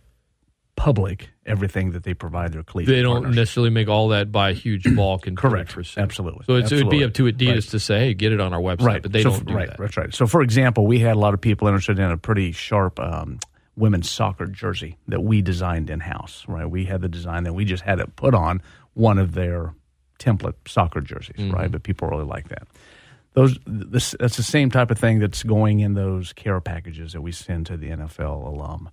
public 0.78 1.28
everything 1.45 1.91
that 1.91 2.03
they 2.03 2.13
provide 2.13 2.53
their 2.53 2.63
collegiate. 2.63 2.95
They 2.95 3.01
don't 3.01 3.15
partners. 3.23 3.36
necessarily 3.36 3.71
make 3.71 3.88
all 3.89 4.09
that 4.09 4.32
by 4.32 4.51
a 4.51 4.53
huge 4.53 4.84
bulk 4.95 5.28
and 5.28 5.36
Correct. 5.36 5.71
for. 5.73 5.84
Absolutely. 5.97 6.45
So 6.45 6.55
it 6.55 6.71
would 6.71 6.89
be 6.89 7.03
up 7.03 7.13
to 7.15 7.23
Adidas 7.23 7.53
Right. 7.55 7.63
to 7.63 7.80
say, 7.80 7.99
"Hey, 7.99 8.13
get 8.13 8.32
it 8.32 8.39
on 8.39 8.53
our 8.53 8.61
website," 8.61 8.86
right. 8.86 9.01
but 9.01 9.11
they 9.11 9.23
So 9.23 9.32
don't 9.32 9.45
do 9.47 9.53
right, 9.55 9.67
that. 9.67 9.78
That's 9.78 9.97
right. 9.97 10.13
So, 10.13 10.28
for 10.28 10.41
example, 10.41 10.86
we 10.88 10.99
had 10.99 11.15
a 11.15 11.19
lot 11.19 11.34
of 11.34 11.41
people 11.41 11.67
interested 11.67 11.99
in 11.99 12.09
a 12.09 12.17
pretty 12.17 12.51
sharp 12.53 12.99
um, 12.99 13.39
women's 13.75 14.09
soccer 14.09 14.45
jersey 14.45 14.97
that 15.07 15.23
we 15.23 15.41
designed 15.41 15.89
in 15.89 15.99
house. 15.99 16.45
Right, 16.47 16.69
we 16.69 16.86
had 16.86 17.01
the 17.01 17.09
design, 17.09 17.45
and 17.47 17.55
we 17.55 17.65
just 17.65 17.84
had 17.84 17.99
it 17.99 18.15
put 18.15 18.34
on 18.36 18.61
one 18.93 19.17
of 19.17 19.34
their 19.34 19.73
template 20.19 20.53
soccer 20.67 21.01
jerseys. 21.01 21.36
Mm-hmm. 21.38 21.51
Right, 21.55 21.71
but 21.71 21.82
people 21.84 22.07
really 22.07 22.23
like 22.25 22.49
that. 22.49 22.67
Those 23.34 23.57
this 23.65 24.15
that's 24.19 24.38
the 24.38 24.43
same 24.43 24.69
type 24.69 24.91
of 24.91 24.99
thing 24.99 25.17
that's 25.19 25.41
going 25.43 25.80
in 25.80 25.93
those 25.95 26.34
care 26.34 26.61
packages 26.61 27.13
that 27.13 27.21
we 27.21 27.32
send 27.32 27.65
to 27.67 27.78
the 27.78 27.89
NFL 27.89 28.45
alum. 28.47 28.89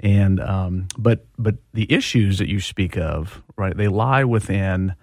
And 0.00 0.40
um, 0.40 0.88
but 0.96 1.26
but 1.38 1.56
the 1.74 1.92
issues 1.92 2.38
that 2.38 2.48
you 2.48 2.60
speak 2.60 2.96
of, 2.96 3.42
right? 3.56 3.76
They 3.76 3.88
lie 3.88 4.24
within 4.24 4.94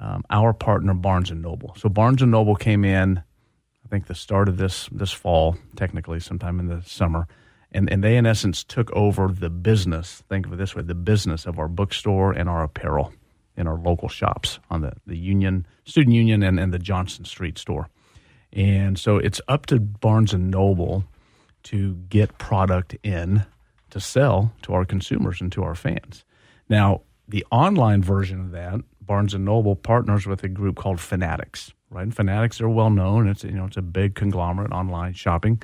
um, 0.00 0.24
our 0.30 0.52
partner 0.52 0.94
Barnes 0.94 1.30
and 1.30 1.42
Noble. 1.42 1.74
So 1.76 1.88
Barnes 1.88 2.22
and 2.22 2.32
Noble 2.32 2.56
came 2.56 2.84
in, 2.84 3.18
I 3.18 3.88
think 3.88 4.06
the 4.06 4.14
start 4.14 4.48
of 4.48 4.56
this 4.56 4.88
this 4.90 5.12
fall, 5.12 5.56
technically 5.76 6.18
sometime 6.18 6.58
in 6.58 6.66
the 6.66 6.82
summer, 6.82 7.28
and 7.70 7.90
and 7.92 8.02
they 8.02 8.16
in 8.16 8.26
essence 8.26 8.64
took 8.64 8.90
over 8.92 9.28
the 9.28 9.50
business. 9.50 10.22
Think 10.28 10.46
of 10.46 10.52
it 10.52 10.56
this 10.56 10.74
way: 10.74 10.82
the 10.82 10.94
business 10.94 11.46
of 11.46 11.58
our 11.58 11.68
bookstore 11.68 12.32
and 12.32 12.48
our 12.48 12.64
apparel 12.64 13.12
in 13.56 13.68
our 13.68 13.78
local 13.78 14.08
shops 14.08 14.58
on 14.68 14.80
the 14.80 14.92
the 15.06 15.16
Union 15.16 15.66
Student 15.84 16.16
Union 16.16 16.42
and, 16.42 16.58
and 16.58 16.72
the 16.72 16.78
Johnson 16.78 17.24
Street 17.24 17.56
store. 17.56 17.88
And 18.52 18.98
so 18.98 19.18
it's 19.18 19.40
up 19.46 19.66
to 19.66 19.78
Barnes 19.78 20.32
and 20.32 20.50
Noble 20.50 21.04
to 21.64 21.94
get 22.08 22.38
product 22.38 22.96
in 23.04 23.44
to 23.90 24.00
sell 24.00 24.52
to 24.62 24.72
our 24.72 24.84
consumers 24.84 25.40
and 25.40 25.50
to 25.52 25.62
our 25.62 25.74
fans. 25.74 26.24
Now, 26.68 27.02
the 27.28 27.44
online 27.50 28.02
version 28.02 28.40
of 28.40 28.50
that, 28.52 28.80
Barnes 29.00 29.34
and 29.34 29.44
Noble 29.44 29.76
partners 29.76 30.26
with 30.26 30.42
a 30.44 30.48
group 30.48 30.76
called 30.76 31.00
Fanatics. 31.00 31.72
Right, 31.90 32.02
and 32.02 32.14
Fanatics 32.14 32.60
are 32.60 32.68
well 32.68 32.90
known. 32.90 33.26
It's 33.26 33.42
you 33.42 33.50
know 33.50 33.64
it's 33.66 33.76
a 33.76 33.82
big 33.82 34.14
conglomerate 34.14 34.70
online 34.70 35.12
shopping, 35.14 35.60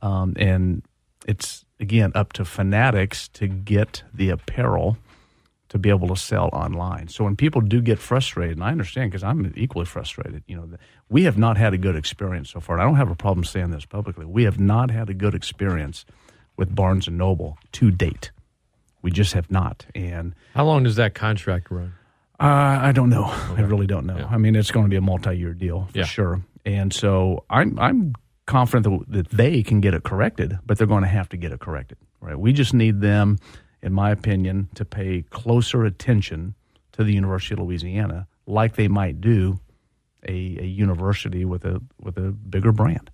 um, 0.00 0.32
and 0.36 0.82
it's 1.26 1.66
again 1.78 2.12
up 2.14 2.32
to 2.34 2.46
Fanatics 2.46 3.28
to 3.28 3.46
get 3.46 4.02
the 4.14 4.30
apparel 4.30 4.96
to 5.68 5.78
be 5.78 5.90
able 5.90 6.08
to 6.08 6.16
sell 6.16 6.48
online. 6.52 7.08
So 7.08 7.24
when 7.24 7.36
people 7.36 7.60
do 7.60 7.82
get 7.82 7.98
frustrated, 7.98 8.56
and 8.56 8.64
I 8.64 8.70
understand 8.70 9.10
because 9.10 9.24
I'm 9.24 9.52
equally 9.56 9.84
frustrated, 9.84 10.42
you 10.46 10.56
know, 10.56 10.68
we 11.10 11.24
have 11.24 11.36
not 11.36 11.56
had 11.56 11.74
a 11.74 11.78
good 11.78 11.96
experience 11.96 12.50
so 12.50 12.60
far. 12.60 12.76
And 12.76 12.82
I 12.82 12.86
don't 12.86 12.96
have 12.96 13.10
a 13.10 13.16
problem 13.16 13.44
saying 13.44 13.70
this 13.70 13.84
publicly. 13.84 14.24
We 14.24 14.44
have 14.44 14.60
not 14.60 14.90
had 14.90 15.10
a 15.10 15.14
good 15.14 15.34
experience 15.34 16.06
with 16.56 16.74
Barnes 16.74 17.06
and 17.08 17.18
Noble 17.18 17.58
to 17.72 17.90
date. 17.90 18.30
We 19.02 19.10
just 19.10 19.34
have 19.34 19.50
not. 19.50 19.86
And 19.94 20.34
How 20.54 20.64
long 20.64 20.82
does 20.82 20.96
that 20.96 21.14
contract 21.14 21.70
run? 21.70 21.94
uh, 22.40 22.78
I 22.82 22.92
don't 22.92 23.08
know. 23.10 23.24
I 23.24 23.60
really 23.62 23.86
don't 23.86 24.06
know. 24.06 24.26
I 24.30 24.36
mean, 24.38 24.54
it's 24.56 24.70
going 24.70 24.84
to 24.84 24.90
be 24.90 24.96
a 24.96 25.00
multi-year 25.00 25.54
deal 25.54 25.88
for 25.92 25.98
Yeah. 25.98 26.04
sure. 26.04 26.42
And 26.64 26.92
so 26.92 27.44
I'm 27.48 27.78
I'm 27.78 28.14
confident 28.46 29.10
that, 29.10 29.28
that 29.28 29.36
they 29.36 29.62
can 29.62 29.80
get 29.80 29.94
it 29.94 30.02
corrected, 30.02 30.58
but 30.66 30.76
they're 30.78 30.86
going 30.86 31.02
to 31.04 31.08
have 31.08 31.28
to 31.30 31.36
get 31.36 31.52
it 31.52 31.60
corrected. 31.60 31.98
Right? 32.20 32.38
We 32.38 32.52
just 32.52 32.74
need 32.74 33.00
them, 33.00 33.38
in 33.82 33.92
my 33.92 34.10
opinion, 34.10 34.68
to 34.74 34.84
pay 34.84 35.22
closer 35.30 35.84
attention 35.84 36.54
to 36.92 37.04
the 37.04 37.12
University 37.12 37.54
of 37.54 37.60
Louisiana, 37.60 38.26
like 38.46 38.74
they 38.76 38.88
might 38.88 39.20
do 39.20 39.60
a, 40.28 40.32
a 40.60 40.64
university 40.66 41.44
with 41.44 41.64
a 41.64 41.80
with 42.00 42.16
a 42.18 42.32
bigger 42.32 42.72
brand. 42.72 43.10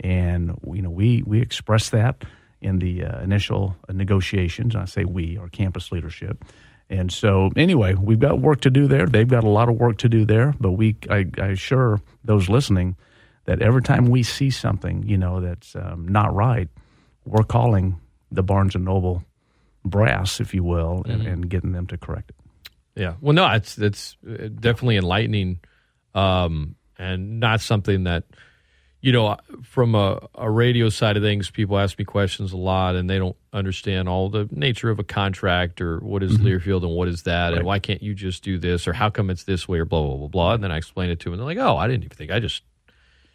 And 0.00 0.58
you 0.72 0.82
know, 0.82 0.90
we 0.90 1.22
we 1.24 1.40
express 1.40 1.90
that 1.90 2.24
in 2.60 2.78
the 2.78 3.04
uh, 3.04 3.20
initial 3.22 3.76
negotiations. 3.92 4.74
I 4.76 4.84
say 4.86 5.04
we, 5.04 5.36
our 5.38 5.48
campus 5.48 5.92
leadership, 5.92 6.44
And 6.88 7.10
so, 7.12 7.50
anyway, 7.56 7.94
we've 7.94 8.20
got 8.20 8.40
work 8.40 8.60
to 8.62 8.70
do 8.70 8.86
there. 8.86 9.06
They've 9.06 9.26
got 9.28 9.44
a 9.44 9.48
lot 9.48 9.68
of 9.68 9.76
work 9.76 9.98
to 9.98 10.08
do 10.08 10.24
there. 10.24 10.54
But 10.60 10.72
we, 10.72 10.96
I, 11.10 11.26
I 11.38 11.46
assure 11.48 12.00
those 12.24 12.48
listening 12.48 12.96
that 13.44 13.60
every 13.60 13.82
time 13.82 14.06
we 14.06 14.22
see 14.22 14.50
something, 14.50 15.02
you 15.02 15.16
know, 15.18 15.40
that's 15.40 15.74
um, 15.76 16.06
not 16.08 16.34
right, 16.34 16.68
we're 17.24 17.42
calling 17.44 17.98
the 18.30 18.42
Barnes 18.42 18.74
and 18.74 18.84
Noble 18.84 19.22
brass, 19.84 20.40
if 20.40 20.54
you 20.54 20.62
will, 20.64 21.02
and, 21.06 21.22
Mhm. 21.22 21.32
and 21.32 21.48
getting 21.50 21.72
them 21.72 21.86
to 21.88 21.96
correct 21.96 22.30
it. 22.30 22.36
Yeah. 23.00 23.14
Well, 23.20 23.34
no, 23.34 23.46
it's 23.52 23.78
it's 23.78 24.16
uh, 24.26 24.48
definitely 24.58 24.96
enlightening, 24.96 25.60
um, 26.14 26.76
and 26.98 27.38
not 27.40 27.60
something 27.60 28.04
that 28.04 28.24
you 29.00 29.12
know 29.12 29.36
from 29.62 29.94
a, 29.94 30.18
a 30.34 30.50
radio 30.50 30.88
side 30.88 31.16
of 31.16 31.22
things. 31.22 31.50
People 31.50 31.78
ask 31.78 31.98
me 31.98 32.04
questions 32.04 32.52
a 32.52 32.56
lot, 32.56 32.96
and 32.96 33.08
they 33.08 33.18
don't 33.18 33.36
understand 33.52 34.08
all 34.08 34.28
the 34.28 34.48
nature 34.50 34.90
of 34.90 34.98
a 34.98 35.04
contract 35.04 35.80
or 35.80 35.98
what 36.00 36.22
is 36.22 36.38
Learfield 36.38 36.82
and 36.82 36.92
what 36.92 37.06
is 37.08 37.22
that, 37.24 37.54
and 37.54 37.64
why 37.64 37.78
can't 37.78 38.02
you 38.02 38.14
just 38.14 38.42
do 38.42 38.58
this 38.58 38.88
or 38.88 38.92
how 38.92 39.10
come 39.10 39.30
it's 39.30 39.44
this 39.44 39.68
way 39.68 39.78
or 39.78 39.84
blah 39.84 40.02
blah 40.02 40.16
blah 40.16 40.28
blah. 40.28 40.54
And 40.54 40.64
then 40.64 40.72
I 40.72 40.76
explain 40.78 41.10
it 41.10 41.20
to 41.20 41.24
them, 41.24 41.34
and 41.34 41.40
they're 41.40 41.54
like, 41.56 41.58
"Oh, 41.66 41.76
I 41.76 41.86
didn't 41.86 42.04
even 42.04 42.16
think. 42.16 42.30
I 42.32 42.40
just 42.40 42.62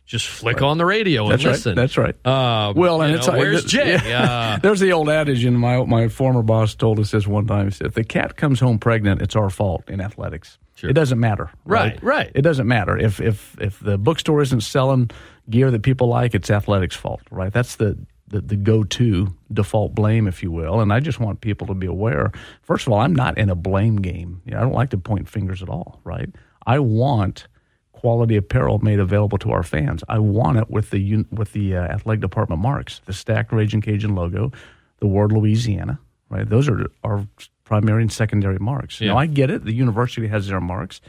just 0.06 0.28
flick 0.28 0.62
on 0.62 0.78
the 0.78 0.86
radio 0.86 1.24
and 1.24 1.32
That's 1.32 1.46
right. 1.46 1.52
listen." 1.52 1.76
That's 1.76 1.98
right. 1.98 2.16
Um, 2.26 2.76
Well, 2.76 3.02
and 3.02 3.16
it's 3.16 3.28
know, 3.28 3.34
like- 3.34 3.40
where's 3.42 3.64
Jay? 3.64 3.98
yeah. 4.06 4.24
Uh, 4.56 4.58
There's 4.62 4.80
the 4.82 4.92
old 4.92 5.10
adage, 5.10 5.46
and 5.46 5.58
my 5.58 5.84
my 5.86 6.08
former 6.10 6.42
boss 6.42 6.76
told 6.76 7.00
us 7.00 7.12
this 7.12 7.28
one 7.28 7.48
time. 7.48 7.66
He 7.68 7.72
said, 7.72 7.88
"If 7.88 7.94
the 7.94 8.04
cat 8.04 8.36
comes 8.36 8.60
home 8.60 8.78
pregnant, 8.80 9.22
it's 9.22 9.36
our 9.36 9.50
fault 9.50 9.84
in 9.90 10.02
athletics. 10.02 10.58
It 10.90 10.94
doesn't 10.94 11.20
matter, 11.20 11.52
Right, 11.66 12.02
right. 12.04 12.32
It 12.34 12.42
doesn't 12.42 12.68
matter 12.68 12.98
if 12.98 13.20
if 13.20 13.56
if 13.60 13.80
the 13.80 13.98
bookstore 13.98 14.42
isn't 14.42 14.62
selling 14.62 15.12
gear 15.50 15.72
that 15.72 15.84
people 15.84 16.08
like, 16.08 16.34
it's 16.34 16.50
athletics' 16.50 16.96
fault, 16.96 17.22
right? 17.32 17.52
That's 17.52 17.76
the 17.76 17.98
the, 18.28 18.42
the 18.42 18.56
go 18.56 18.84
to 18.84 19.28
default 19.52 19.94
blame, 19.94 20.28
if 20.28 20.42
you 20.42 20.52
will. 20.52 20.80
And 20.80 20.94
I 20.94 21.00
just 21.02 21.20
want 21.20 21.42
people 21.42 21.68
to 21.68 21.74
be 21.74 21.88
aware. 21.88 22.32
First 22.62 22.88
of 22.88 22.94
all, 22.94 23.00
I'm 23.00 23.14
not 23.14 23.38
in 23.38 23.50
a 23.50 23.56
blame 23.56 23.98
game. 23.98 24.42
You 24.46 24.52
know, 24.52 24.60
I 24.60 24.62
don't 24.62 24.74
like 24.74 24.90
to 24.92 24.98
point 24.98 25.28
fingers 25.28 25.62
at 25.62 25.70
all, 25.70 26.00
right? 26.04 26.30
I 26.66 26.80
want 26.80 27.48
quality 27.92 28.36
apparel 28.36 28.80
made 28.80 29.00
available 29.00 29.38
to 29.40 29.52
our 29.52 29.64
fans. 29.64 30.04
I 30.10 30.20
want 30.20 30.58
it 30.58 30.70
with 30.70 30.90
the 30.90 31.00
un- 31.00 31.28
with 31.32 31.54
the 31.54 31.76
uh, 31.76 31.82
athletic 31.82 32.22
department 32.22 32.62
marks, 32.62 33.02
the 33.06 33.14
stacked 33.14 33.52
Raging 33.52 33.82
Cajun 33.82 34.16
logo, 34.16 34.52
the 35.00 35.08
word 35.08 35.32
Louisiana, 35.32 36.00
right? 36.30 36.48
Those 36.48 36.68
are 36.70 36.88
our 37.04 37.28
primary 37.72 38.02
and 38.02 38.12
secondary 38.12 38.60
marks. 38.60 39.00
Yeah. 39.00 39.14
Now 39.14 39.18
I 39.20 39.28
get 39.28 39.50
it. 39.50 39.64
The 39.64 39.72
university 39.74 40.28
has 40.28 40.48
their 40.50 40.60
marks. 40.60 41.00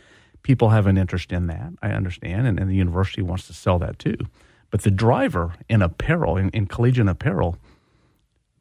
People 0.45 0.69
have 0.71 0.87
an 0.87 0.97
interest 0.97 1.33
in 1.33 1.49
that. 1.49 1.73
I 1.83 1.89
understand, 1.91 2.47
and, 2.47 2.61
and 2.61 2.71
the 2.71 2.77
university 2.77 3.21
wants 3.21 3.49
to 3.49 3.53
sell 3.53 3.81
that 3.81 3.99
too. 3.99 4.17
But 4.71 4.83
the 4.83 4.91
driver 4.93 5.55
in 5.69 5.83
apparel, 5.83 6.37
in, 6.37 6.51
in 6.51 6.67
collegiate 6.67 7.09
apparel, 7.09 7.59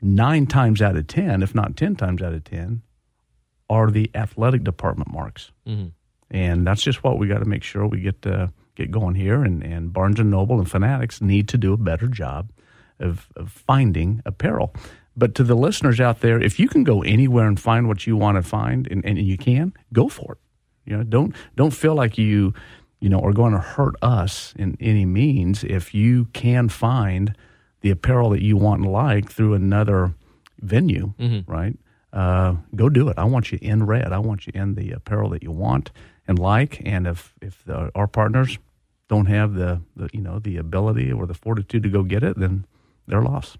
nine 0.01 0.47
times 0.47 0.81
out 0.81 0.95
of 0.97 1.05
ten, 1.05 1.43
if 1.43 1.53
not 1.53 1.77
ten 1.77 1.95
times 1.95 2.23
out 2.23 2.33
of 2.33 2.43
ten, 2.43 2.81
are 3.69 3.91
the 3.91 4.09
athletic 4.15 4.63
department 4.63 5.11
marks 5.13 5.51
Mhm. 5.67 5.91
and 6.31 6.65
that's 6.67 6.81
just 6.81 7.03
what 7.03 7.19
we 7.19 7.27
got 7.27 7.39
to 7.39 7.45
make 7.45 7.63
sure 7.63 7.85
we 7.87 8.01
get 8.01 8.25
uh, 8.25 8.47
get 8.75 8.89
going 8.89 9.13
here. 9.15 9.43
And, 9.43 9.61
and 9.63 9.93
Barnes 9.93 10.19
and 10.19 10.31
Noble 10.31 10.57
and 10.59 10.69
Fanatics 10.69 11.21
need 11.21 11.47
to 11.49 11.57
do 11.57 11.71
a 11.73 11.77
better 11.77 12.07
job 12.07 12.49
of, 12.99 13.27
of 13.35 13.51
finding 13.51 14.21
apparel. 14.25 14.73
But 15.15 15.35
to 15.35 15.43
the 15.43 15.55
listeners 15.55 15.99
out 15.99 16.21
there, 16.21 16.41
if 16.41 16.59
you 16.59 16.67
can 16.69 16.83
go 16.83 17.01
anywhere 17.03 17.47
and 17.47 17.59
find 17.59 17.87
what 17.87 18.07
you 18.07 18.15
want 18.15 18.37
to 18.37 18.43
find, 18.43 18.87
and, 18.89 19.05
and 19.05 19.17
you 19.17 19.37
can, 19.37 19.73
go 19.91 20.07
for 20.07 20.33
it. 20.33 20.37
You 20.85 20.97
know, 20.97 21.03
don't 21.03 21.35
don't 21.55 21.71
feel 21.71 21.95
like 21.95 22.17
you 22.17 22.53
you 22.99 23.09
know 23.09 23.19
are 23.19 23.33
going 23.33 23.51
to 23.53 23.59
hurt 23.59 23.95
us 24.01 24.53
in 24.57 24.77
any 24.79 25.05
means 25.05 25.63
if 25.63 25.93
you 25.93 26.25
can 26.33 26.69
find 26.69 27.35
the 27.81 27.91
apparel 27.91 28.29
that 28.31 28.41
you 28.41 28.57
want 28.57 28.81
and 28.81 28.91
like 28.91 29.29
through 29.31 29.53
another 29.53 30.13
venue, 30.59 31.13
right? 31.47 31.77
Uh, 32.13 32.55
go 32.75 32.89
do 32.89 33.07
it. 33.09 33.17
I 33.17 33.23
want 33.23 33.51
you 33.51 33.59
in 33.61 33.85
red. 33.85 34.11
I 34.11 34.19
want 34.19 34.45
you 34.45 34.51
in 34.53 34.75
the 34.75 34.91
apparel 34.91 35.29
that 35.29 35.43
you 35.43 35.51
want 35.51 35.91
and 36.27 36.37
like. 36.39 36.81
And 36.85 37.07
if 37.07 37.33
if 37.41 37.63
the, 37.65 37.91
our 37.95 38.07
partners 38.07 38.57
don't 39.07 39.27
have 39.27 39.53
the, 39.55 39.81
the 39.95 40.09
you 40.13 40.21
know 40.21 40.39
the 40.39 40.57
ability 40.57 41.11
or 41.11 41.25
the 41.25 41.33
fortitude 41.33 41.83
to 41.83 41.89
go 41.89 42.03
get 42.03 42.23
it, 42.23 42.39
then 42.39 42.65
they're 43.07 43.21
lost. 43.21 43.57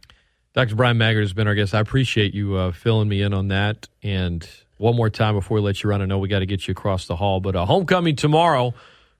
Dr. 0.53 0.75
Bryan 0.75 0.97
Maggard 0.97 1.21
has 1.21 1.33
been 1.33 1.47
our 1.47 1.55
guest. 1.55 1.73
I 1.73 1.79
appreciate 1.79 2.33
you 2.33 2.55
uh, 2.55 2.71
filling 2.73 3.07
me 3.07 3.21
in 3.21 3.33
on 3.33 3.47
that. 3.49 3.87
And 4.03 4.47
one 4.77 4.95
more 4.95 5.09
time 5.09 5.35
before 5.35 5.55
we 5.55 5.61
let 5.61 5.81
you 5.81 5.89
run, 5.89 6.01
I 6.01 6.05
know 6.05 6.17
we 6.19 6.27
got 6.27 6.39
to 6.39 6.45
get 6.45 6.67
you 6.67 6.73
across 6.73 7.07
the 7.07 7.15
hall, 7.15 7.39
but 7.39 7.55
uh, 7.55 7.65
homecoming 7.65 8.17
tomorrow, 8.17 8.73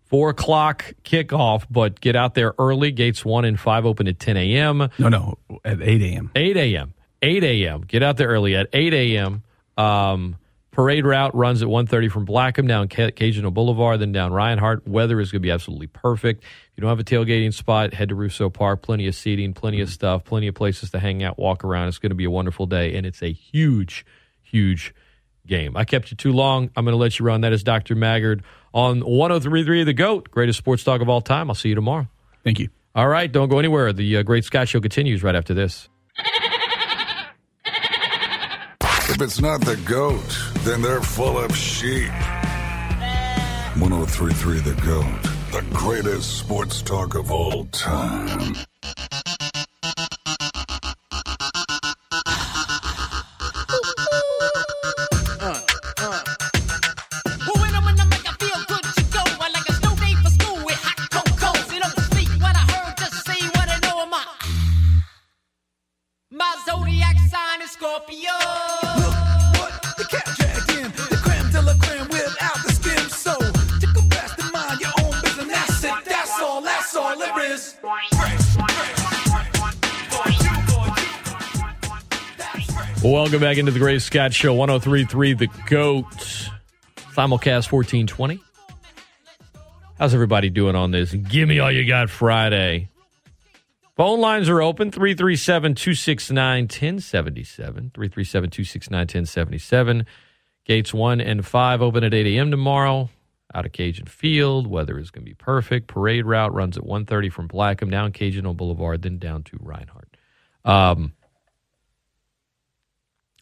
four 0.04 0.30
o'clock 0.30 0.94
kickoff. 1.04 1.66
But 1.70 2.02
get 2.02 2.16
out 2.18 2.36
there 2.36 2.54
early. 2.60 2.92
Gates 2.92 3.24
one 3.24 3.46
and 3.46 3.60
five 3.60 3.86
open 3.86 4.08
at 4.08 4.20
ten 4.20 4.36
a.m. 4.36 4.90
No, 5.00 5.08
no, 5.08 5.38
at 5.64 5.82
eight 5.82 6.02
a.m. 6.02 6.32
Eight 6.36 6.58
a.m. 6.58 6.94
Eight 7.22 7.44
a.m. 7.44 7.82
Get 7.82 8.04
out 8.04 8.18
there 8.18 8.28
early 8.28 8.56
at 8.56 8.68
eight 8.74 8.94
a.m. 8.94 9.44
Um, 9.78 10.36
parade 10.72 11.06
route 11.06 11.36
runs 11.36 11.62
at 11.62 11.68
1.30 11.68 12.12
from 12.12 12.26
Blackham 12.26 12.68
down 12.68 12.88
Cajun 12.88 13.50
Boulevard, 13.54 14.00
then 14.00 14.12
down 14.12 14.34
Reinhardt. 14.34 14.88
Weather 14.88 15.20
is 15.20 15.32
going 15.32 15.42
to 15.42 15.46
be 15.46 15.52
absolutely 15.52 15.88
perfect. 15.88 16.44
If 16.44 16.72
you 16.78 16.82
don't 16.82 16.90
have 16.90 17.00
a 17.00 17.04
tailgating 17.04 17.54
spot, 17.54 17.94
head 17.94 18.10
to 18.10 18.16
Russo 18.16 18.50
Park. 18.50 18.82
Plenty 18.82 19.08
of 19.08 19.16
seating, 19.16 19.54
plenty 19.54 19.82
of 19.82 19.90
stuff, 19.90 20.24
plenty 20.24 20.48
of 20.48 20.56
places 20.56 20.92
to 20.92 21.00
hang 21.00 21.24
out, 21.24 21.38
walk 21.38 21.64
around. 21.64 21.90
It's 21.90 22.00
going 22.00 22.12
to 22.12 22.16
be 22.16 22.26
a 22.26 22.32
wonderful 22.32 22.66
day, 22.66 22.96
and 22.96 23.06
it's 23.06 23.22
a 23.22 23.32
huge, 23.32 24.06
huge 24.42 24.94
game. 25.46 25.76
I 25.76 25.84
kept 25.84 26.12
you 26.12 26.18
too 26.18 26.32
long. 26.32 26.70
I'm 26.76 26.86
going 26.86 26.94
to 26.94 27.02
let 27.02 27.20
you 27.20 27.26
run. 27.26 27.42
That 27.42 27.54
is 27.54 27.64
Dr. 27.64 27.96
Maggard 27.96 28.44
on 28.74 29.02
1033 29.02 29.84
The 29.84 29.94
GOAT, 29.94 30.32
greatest 30.32 30.58
sports 30.58 30.84
talk 30.84 31.02
of 31.02 31.10
all 31.10 31.22
time. 31.22 31.50
I'll 31.50 31.56
see 31.56 31.70
you 31.70 31.76
tomorrow. 31.76 32.08
Thank 32.44 32.60
you. 32.60 32.70
All 32.94 33.08
right, 33.08 33.32
don't 33.32 33.50
go 33.50 33.60
anywhere. 33.60 33.94
The 33.94 34.18
uh, 34.18 34.24
Great 34.24 34.44
Scott 34.44 34.68
Show 34.68 34.82
continues 34.82 35.24
right 35.24 35.36
after 35.36 35.54
this. 35.54 35.88
If 39.12 39.22
it's 39.22 39.42
not 39.42 39.60
the 39.60 39.76
GOAT, 39.76 40.40
then 40.60 40.82
they're 40.82 41.02
full 41.02 41.38
of 41.38 41.54
sheep. 41.54 42.10
1033 43.78 44.60
The 44.60 44.82
GOAT, 44.86 45.22
the 45.52 45.66
greatest 45.74 46.38
sports 46.38 46.82
talk 46.82 47.16
of 47.16 47.30
all 47.30 47.66
time. 47.66 48.56
Welcome 83.12 83.42
back 83.42 83.58
into 83.58 83.74
the 83.74 83.80
Great 83.80 84.02
Scott 84.02 84.34
Show, 84.34 84.54
1033 84.54 85.34
The 85.34 85.48
GOAT, 85.68 86.06
simulcast 87.12 87.70
1420. 87.70 88.42
How's 90.00 90.14
everybody 90.14 90.50
doing 90.50 90.78
on 90.78 90.92
this? 90.92 91.12
Give 91.14 91.50
me 91.50 91.60
all 91.60 91.70
you 91.70 91.86
got 91.86 92.10
Friday. 92.10 92.88
Phone 93.98 94.22
lines 94.22 94.48
are 94.48 94.62
open 94.62 94.92
337 94.92 95.76
269 95.76 96.64
1077. 96.64 97.92
337 97.94 98.50
269 98.50 99.00
1077. 99.00 100.06
Gates 100.64 100.94
1 100.94 101.20
and 101.20 101.46
5 101.46 101.82
open 101.82 102.06
at 102.06 102.14
8 102.14 102.38
a.m. 102.38 102.50
tomorrow. 102.50 103.10
Out 103.54 103.66
of 103.66 103.74
Cajun 103.74 104.06
Field. 104.06 104.68
Weather 104.68 104.98
is 104.98 105.12
going 105.12 105.26
to 105.26 105.30
be 105.30 105.36
perfect. 105.36 105.88
Parade 105.88 106.26
route 106.26 106.54
runs 106.54 106.78
at 106.78 106.86
1.30 106.86 107.30
from 107.30 107.48
Blackham 107.48 107.90
down 107.90 108.14
Cajun 108.14 108.46
on 108.46 108.56
Boulevard, 108.56 109.02
then 109.02 109.18
down 109.18 109.44
to 109.44 109.58
Reinhardt. 109.60 110.16
Um, 110.64 111.12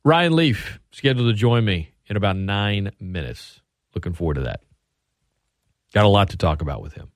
Ryan 0.04 0.36
Leaf 0.36 0.80
scheduled 0.92 1.28
to 1.28 1.38
join 1.38 1.66
me 1.66 1.92
in 2.08 2.16
about 2.16 2.38
nine 2.38 2.92
minutes. 3.00 3.62
Looking 3.94 4.14
forward 4.14 4.36
to 4.36 4.42
that. 4.42 4.62
Got 5.94 6.06
a 6.06 6.10
lot 6.10 6.30
to 6.30 6.38
talk 6.38 6.62
about 6.62 6.82
with 6.82 6.94
him. 6.94 7.12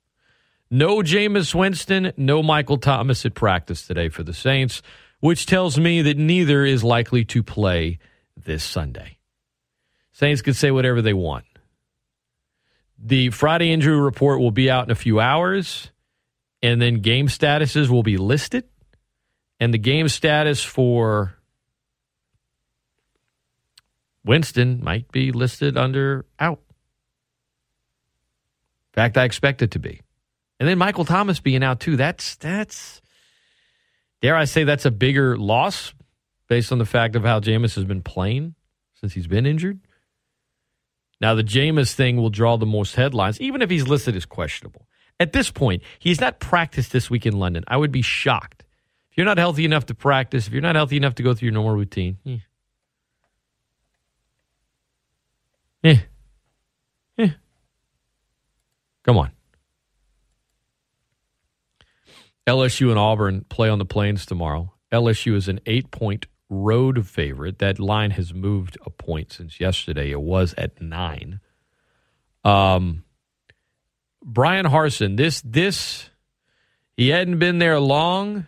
No 0.70 0.98
Jameis 0.98 1.54
Winston, 1.54 2.12
no 2.16 2.42
Michael 2.42 2.78
Thomas 2.78 3.24
at 3.24 3.34
practice 3.34 3.86
today 3.86 4.08
for 4.08 4.22
the 4.22 4.34
Saints, 4.34 4.82
which 5.20 5.46
tells 5.46 5.78
me 5.78 6.02
that 6.02 6.18
neither 6.18 6.64
is 6.64 6.82
likely 6.82 7.24
to 7.26 7.42
play 7.42 7.98
this 8.36 8.64
Sunday. 8.64 9.18
Saints 10.12 10.42
can 10.42 10.54
say 10.54 10.70
whatever 10.70 11.00
they 11.00 11.12
want. 11.12 11.44
The 12.98 13.30
Friday 13.30 13.72
injury 13.72 14.00
report 14.00 14.40
will 14.40 14.50
be 14.50 14.70
out 14.70 14.84
in 14.86 14.90
a 14.90 14.96
few 14.96 15.20
hours, 15.20 15.90
and 16.62 16.80
then 16.80 17.00
game 17.00 17.28
statuses 17.28 17.88
will 17.88 18.02
be 18.02 18.16
listed. 18.16 18.64
And 19.60 19.72
the 19.72 19.78
game 19.78 20.08
status 20.08 20.64
for 20.64 21.36
Winston 24.24 24.80
might 24.82 25.10
be 25.12 25.32
listed 25.32 25.76
under 25.76 26.24
out. 26.38 26.60
In 28.88 28.94
fact, 28.94 29.18
I 29.18 29.24
expect 29.24 29.62
it 29.62 29.72
to 29.72 29.78
be. 29.78 30.00
And 30.58 30.68
then 30.68 30.78
Michael 30.78 31.04
Thomas 31.04 31.40
being 31.40 31.62
out 31.62 31.80
too. 31.80 31.96
That's 31.96 32.36
that's 32.36 33.02
dare 34.22 34.36
I 34.36 34.44
say 34.44 34.64
that's 34.64 34.86
a 34.86 34.90
bigger 34.90 35.36
loss 35.36 35.92
based 36.48 36.72
on 36.72 36.78
the 36.78 36.86
fact 36.86 37.16
of 37.16 37.24
how 37.24 37.40
Jameis 37.40 37.74
has 37.74 37.84
been 37.84 38.02
playing 38.02 38.54
since 38.94 39.12
he's 39.12 39.26
been 39.26 39.46
injured. 39.46 39.80
Now, 41.20 41.34
the 41.34 41.44
Jameis 41.44 41.94
thing 41.94 42.16
will 42.16 42.30
draw 42.30 42.56
the 42.56 42.66
most 42.66 42.96
headlines, 42.96 43.40
even 43.40 43.62
if 43.62 43.70
he's 43.70 43.88
listed 43.88 44.16
as 44.16 44.26
questionable. 44.26 44.88
At 45.20 45.32
this 45.32 45.50
point, 45.50 45.82
he's 45.98 46.20
not 46.20 46.40
practiced 46.40 46.92
this 46.92 47.08
week 47.08 47.24
in 47.24 47.38
London. 47.38 47.64
I 47.68 47.76
would 47.76 47.92
be 47.92 48.02
shocked. 48.02 48.64
If 49.10 49.16
you're 49.16 49.26
not 49.26 49.38
healthy 49.38 49.64
enough 49.64 49.86
to 49.86 49.94
practice, 49.94 50.46
if 50.46 50.52
you're 50.52 50.62
not 50.62 50.74
healthy 50.74 50.96
enough 50.96 51.14
to 51.16 51.22
go 51.22 51.34
through 51.34 51.46
your 51.46 51.54
normal 51.54 51.76
routine, 51.76 52.18
eh. 52.26 52.38
Eh. 55.84 55.98
Eh. 57.18 57.28
Come 59.04 59.18
on. 59.18 59.30
LSU 62.46 62.90
and 62.90 62.98
Auburn 62.98 63.44
play 63.48 63.68
on 63.68 63.78
the 63.78 63.84
plains 63.84 64.26
tomorrow. 64.26 64.72
LSU 64.90 65.34
is 65.34 65.48
an 65.48 65.60
eight 65.66 65.90
point 65.90 66.26
road 66.48 67.06
favorite. 67.06 67.58
That 67.58 67.78
line 67.78 68.12
has 68.12 68.32
moved 68.32 68.78
a 68.84 68.90
point 68.90 69.32
since 69.32 69.60
yesterday. 69.60 70.10
It 70.10 70.20
was 70.20 70.54
at 70.56 70.80
nine. 70.80 71.40
Um, 72.44 73.04
Bryan 74.22 74.66
Harsin, 74.66 75.16
this 75.16 75.42
this 75.42 76.10
he 76.96 77.08
hadn't 77.08 77.38
been 77.38 77.58
there 77.58 77.80
long, 77.80 78.46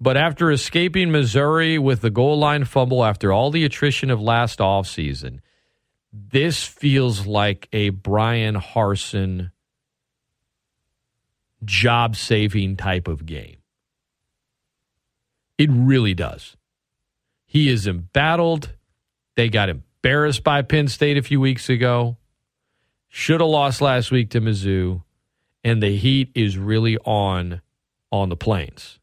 but 0.00 0.16
after 0.16 0.50
escaping 0.50 1.10
Missouri 1.10 1.78
with 1.78 2.02
the 2.02 2.10
goal 2.10 2.38
line 2.38 2.64
fumble 2.64 3.04
after 3.04 3.32
all 3.32 3.50
the 3.50 3.64
attrition 3.64 4.10
of 4.10 4.20
last 4.20 4.60
offseason, 4.60 5.40
this 6.12 6.64
feels 6.64 7.26
like 7.26 7.68
a 7.72 7.88
Bryan 7.88 8.56
Harsin 8.56 9.50
job 11.64 12.16
saving 12.16 12.76
type 12.76 13.08
of 13.08 13.24
game. 13.24 13.56
It 15.58 15.70
really 15.72 16.14
does. 16.14 16.56
He 17.46 17.68
is 17.68 17.86
embattled. 17.86 18.72
They 19.36 19.48
got 19.48 19.68
embarrassed 19.68 20.42
by 20.42 20.62
Penn 20.62 20.88
State 20.88 21.16
a 21.16 21.22
few 21.22 21.40
weeks 21.40 21.68
ago. 21.68 22.16
Should 23.08 23.40
have 23.40 23.48
lost 23.48 23.80
last 23.80 24.10
week 24.10 24.30
to 24.30 24.40
Mizzou. 24.40 25.02
And 25.64 25.82
the 25.82 25.96
heat 25.96 26.30
is 26.34 26.58
really 26.58 26.98
on 26.98 27.62
on 28.10 28.28
the 28.28 28.36
plains. 28.36 28.98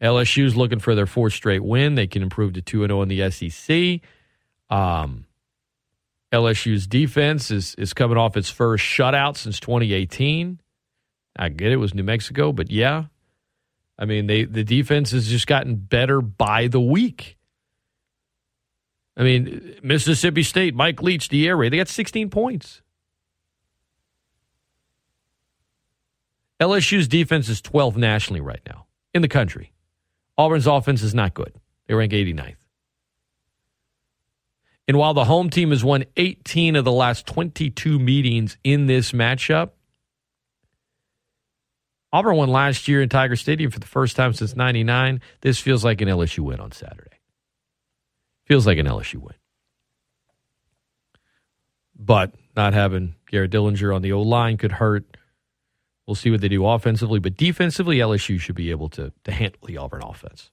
LSU's 0.00 0.56
looking 0.56 0.78
for 0.78 0.94
their 0.94 1.06
fourth 1.06 1.34
straight 1.34 1.62
win. 1.62 1.94
They 1.94 2.06
can 2.06 2.22
improve 2.22 2.54
to 2.54 2.62
2 2.62 2.86
0 2.86 3.02
in 3.02 3.08
the 3.08 3.30
SEC. 3.30 4.00
Um, 4.70 5.26
LSU's 6.32 6.86
defense 6.86 7.50
is, 7.50 7.74
is 7.76 7.94
coming 7.94 8.18
off 8.18 8.36
its 8.36 8.50
first 8.50 8.84
shutout 8.84 9.36
since 9.36 9.58
2018. 9.60 10.60
I 11.38 11.48
get 11.48 11.72
it, 11.72 11.76
was 11.76 11.94
New 11.94 12.02
Mexico, 12.02 12.52
but 12.52 12.70
yeah. 12.70 13.04
I 13.98 14.04
mean, 14.04 14.26
they 14.26 14.44
the 14.44 14.64
defense 14.64 15.10
has 15.10 15.28
just 15.28 15.46
gotten 15.46 15.76
better 15.76 16.20
by 16.20 16.68
the 16.68 16.80
week. 16.80 17.36
I 19.16 19.24
mean, 19.24 19.74
Mississippi 19.82 20.44
State, 20.44 20.74
Mike 20.74 21.02
Leach, 21.02 21.28
the 21.28 21.48
air 21.48 21.56
raid, 21.56 21.72
they 21.72 21.78
got 21.78 21.88
16 21.88 22.30
points. 22.30 22.82
LSU's 26.60 27.08
defense 27.08 27.48
is 27.48 27.60
12th 27.60 27.96
nationally 27.96 28.40
right 28.40 28.60
now 28.68 28.86
in 29.14 29.22
the 29.22 29.28
country. 29.28 29.72
Auburn's 30.36 30.66
offense 30.66 31.02
is 31.02 31.14
not 31.14 31.34
good. 31.34 31.52
They 31.86 31.94
rank 31.94 32.12
89th. 32.12 32.56
And 34.88 34.96
while 34.96 35.12
the 35.12 35.26
home 35.26 35.50
team 35.50 35.70
has 35.70 35.84
won 35.84 36.06
18 36.16 36.74
of 36.74 36.84
the 36.86 36.92
last 36.92 37.26
22 37.26 37.98
meetings 37.98 38.56
in 38.64 38.86
this 38.86 39.12
matchup, 39.12 39.72
Auburn 42.10 42.36
won 42.36 42.48
last 42.48 42.88
year 42.88 43.02
in 43.02 43.10
Tiger 43.10 43.36
Stadium 43.36 43.70
for 43.70 43.80
the 43.80 43.86
first 43.86 44.16
time 44.16 44.32
since 44.32 44.56
99. 44.56 45.20
This 45.42 45.58
feels 45.58 45.84
like 45.84 46.00
an 46.00 46.08
LSU 46.08 46.38
win 46.38 46.58
on 46.58 46.72
Saturday. 46.72 47.18
Feels 48.46 48.66
like 48.66 48.78
an 48.78 48.86
LSU 48.86 49.16
win. 49.16 49.34
But 51.94 52.32
not 52.56 52.72
having 52.72 53.14
Garrett 53.30 53.50
Dellinger 53.50 53.94
on 53.94 54.00
the 54.00 54.12
O 54.12 54.22
line 54.22 54.56
could 54.56 54.72
hurt. 54.72 55.04
We'll 56.06 56.14
see 56.14 56.30
what 56.30 56.40
they 56.40 56.48
do 56.48 56.66
offensively, 56.66 57.18
but 57.18 57.36
defensively, 57.36 57.98
LSU 57.98 58.40
should 58.40 58.54
be 58.54 58.70
able 58.70 58.88
to, 58.90 59.12
to 59.24 59.32
handle 59.32 59.60
the 59.66 59.76
Auburn 59.76 60.02
offense. 60.02 60.50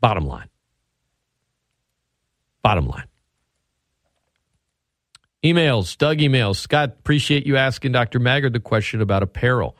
Bottom 0.00 0.26
line. 0.26 0.48
Bottom 2.64 2.88
line. 2.88 3.04
Emails, 5.44 5.96
Doug 5.96 6.18
emails. 6.18 6.56
Scott, 6.56 6.90
appreciate 6.98 7.46
you 7.46 7.56
asking 7.56 7.92
Dr. 7.92 8.18
Maggard 8.18 8.52
the 8.52 8.60
question 8.60 9.00
about 9.00 9.22
apparel. 9.22 9.76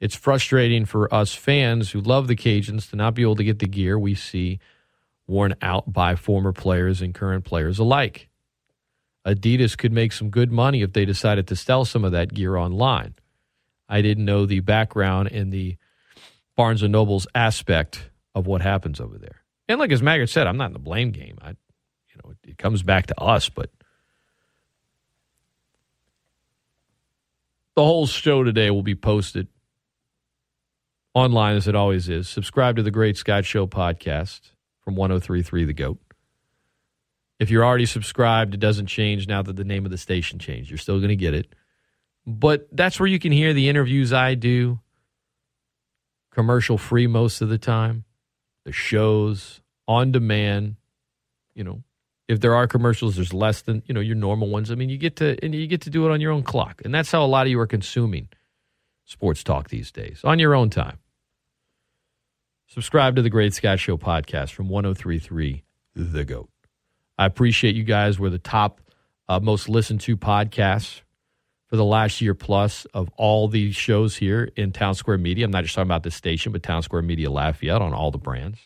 It's 0.00 0.14
frustrating 0.14 0.84
for 0.84 1.12
us 1.12 1.34
fans 1.34 1.90
who 1.90 2.00
love 2.00 2.28
the 2.28 2.36
Cajuns 2.36 2.88
to 2.90 2.96
not 2.96 3.14
be 3.14 3.22
able 3.22 3.36
to 3.36 3.44
get 3.44 3.58
the 3.58 3.66
gear 3.66 3.98
we 3.98 4.14
see 4.14 4.60
worn 5.26 5.54
out 5.60 5.92
by 5.92 6.16
former 6.16 6.52
players 6.52 7.02
and 7.02 7.14
current 7.14 7.44
players 7.44 7.78
alike. 7.78 8.28
Adidas 9.26 9.76
could 9.76 9.92
make 9.92 10.12
some 10.12 10.30
good 10.30 10.50
money 10.50 10.80
if 10.80 10.94
they 10.94 11.04
decided 11.04 11.48
to 11.48 11.56
sell 11.56 11.84
some 11.84 12.04
of 12.04 12.12
that 12.12 12.32
gear 12.32 12.56
online. 12.56 13.14
I 13.88 14.00
didn't 14.00 14.24
know 14.24 14.46
the 14.46 14.60
background 14.60 15.30
and 15.32 15.52
the 15.52 15.76
Barnes 16.56 16.82
and 16.82 16.92
Nobles 16.92 17.26
aspect 17.34 18.08
of 18.34 18.46
what 18.46 18.62
happens 18.62 19.00
over 19.00 19.18
there. 19.18 19.42
And 19.68 19.78
like 19.78 19.92
as 19.92 20.02
Maggard 20.02 20.30
said, 20.30 20.46
I'm 20.46 20.56
not 20.56 20.66
in 20.66 20.72
the 20.72 20.78
blame 20.78 21.10
game. 21.10 21.36
I, 21.42 21.50
you 21.50 22.20
know, 22.24 22.30
it, 22.30 22.50
it 22.50 22.58
comes 22.58 22.82
back 22.82 23.08
to 23.08 23.20
us, 23.20 23.50
but 23.50 23.70
the 27.78 27.84
whole 27.84 28.08
show 28.08 28.42
today 28.42 28.72
will 28.72 28.82
be 28.82 28.96
posted 28.96 29.46
online 31.14 31.54
as 31.54 31.68
it 31.68 31.76
always 31.76 32.08
is. 32.08 32.28
Subscribe 32.28 32.74
to 32.74 32.82
the 32.82 32.90
Great 32.90 33.16
Scott 33.16 33.44
Show 33.44 33.68
podcast 33.68 34.50
from 34.80 34.96
1033 34.96 35.64
The 35.64 35.72
Goat. 35.72 36.00
If 37.38 37.52
you're 37.52 37.64
already 37.64 37.86
subscribed, 37.86 38.52
it 38.52 38.58
doesn't 38.58 38.86
change 38.86 39.28
now 39.28 39.42
that 39.42 39.54
the 39.54 39.62
name 39.62 39.84
of 39.84 39.92
the 39.92 39.96
station 39.96 40.40
changed. 40.40 40.72
You're 40.72 40.78
still 40.78 40.98
going 40.98 41.10
to 41.10 41.14
get 41.14 41.34
it. 41.34 41.54
But 42.26 42.66
that's 42.72 42.98
where 42.98 43.06
you 43.06 43.20
can 43.20 43.30
hear 43.30 43.52
the 43.52 43.68
interviews 43.68 44.12
I 44.12 44.34
do, 44.34 44.80
commercial 46.32 46.78
free 46.78 47.06
most 47.06 47.42
of 47.42 47.48
the 47.48 47.58
time, 47.58 48.02
the 48.64 48.72
shows 48.72 49.60
on 49.86 50.10
demand. 50.10 50.74
You 51.54 51.62
know, 51.62 51.84
if 52.28 52.40
there 52.40 52.54
are 52.54 52.66
commercials, 52.66 53.16
there's 53.16 53.32
less 53.32 53.62
than 53.62 53.82
you 53.86 53.94
know 53.94 54.00
your 54.00 54.14
normal 54.14 54.48
ones. 54.48 54.70
I 54.70 54.74
mean, 54.74 54.90
you 54.90 54.98
get 54.98 55.16
to 55.16 55.36
and 55.42 55.54
you 55.54 55.66
get 55.66 55.80
to 55.82 55.90
do 55.90 56.06
it 56.06 56.12
on 56.12 56.20
your 56.20 56.30
own 56.30 56.42
clock, 56.42 56.82
and 56.84 56.94
that's 56.94 57.10
how 57.10 57.24
a 57.24 57.26
lot 57.26 57.46
of 57.46 57.50
you 57.50 57.58
are 57.58 57.66
consuming 57.66 58.28
sports 59.04 59.42
talk 59.42 59.70
these 59.70 59.90
days 59.90 60.20
on 60.22 60.38
your 60.38 60.54
own 60.54 60.70
time. 60.70 60.98
Subscribe 62.66 63.16
to 63.16 63.22
the 63.22 63.30
Great 63.30 63.54
Scott 63.54 63.80
Show 63.80 63.96
podcast 63.96 64.52
from 64.52 64.68
1033 64.68 65.64
The 65.94 66.24
Goat. 66.24 66.50
I 67.16 67.24
appreciate 67.24 67.74
you 67.74 67.82
guys. 67.82 68.18
We're 68.18 68.28
the 68.28 68.38
top, 68.38 68.82
uh, 69.26 69.40
most 69.40 69.70
listened 69.70 70.02
to 70.02 70.18
podcasts 70.18 71.00
for 71.66 71.76
the 71.76 71.84
last 71.84 72.20
year 72.20 72.34
plus 72.34 72.84
of 72.92 73.08
all 73.16 73.48
these 73.48 73.74
shows 73.74 74.16
here 74.16 74.50
in 74.54 74.72
Townsquare 74.72 75.18
Media. 75.18 75.46
I'm 75.46 75.50
not 75.50 75.64
just 75.64 75.74
talking 75.74 75.88
about 75.88 76.02
this 76.02 76.14
station, 76.14 76.52
but 76.52 76.62
Townsquare 76.62 77.04
Media 77.04 77.30
Lafayette 77.30 77.80
on 77.80 77.94
all 77.94 78.10
the 78.10 78.18
brands. 78.18 78.58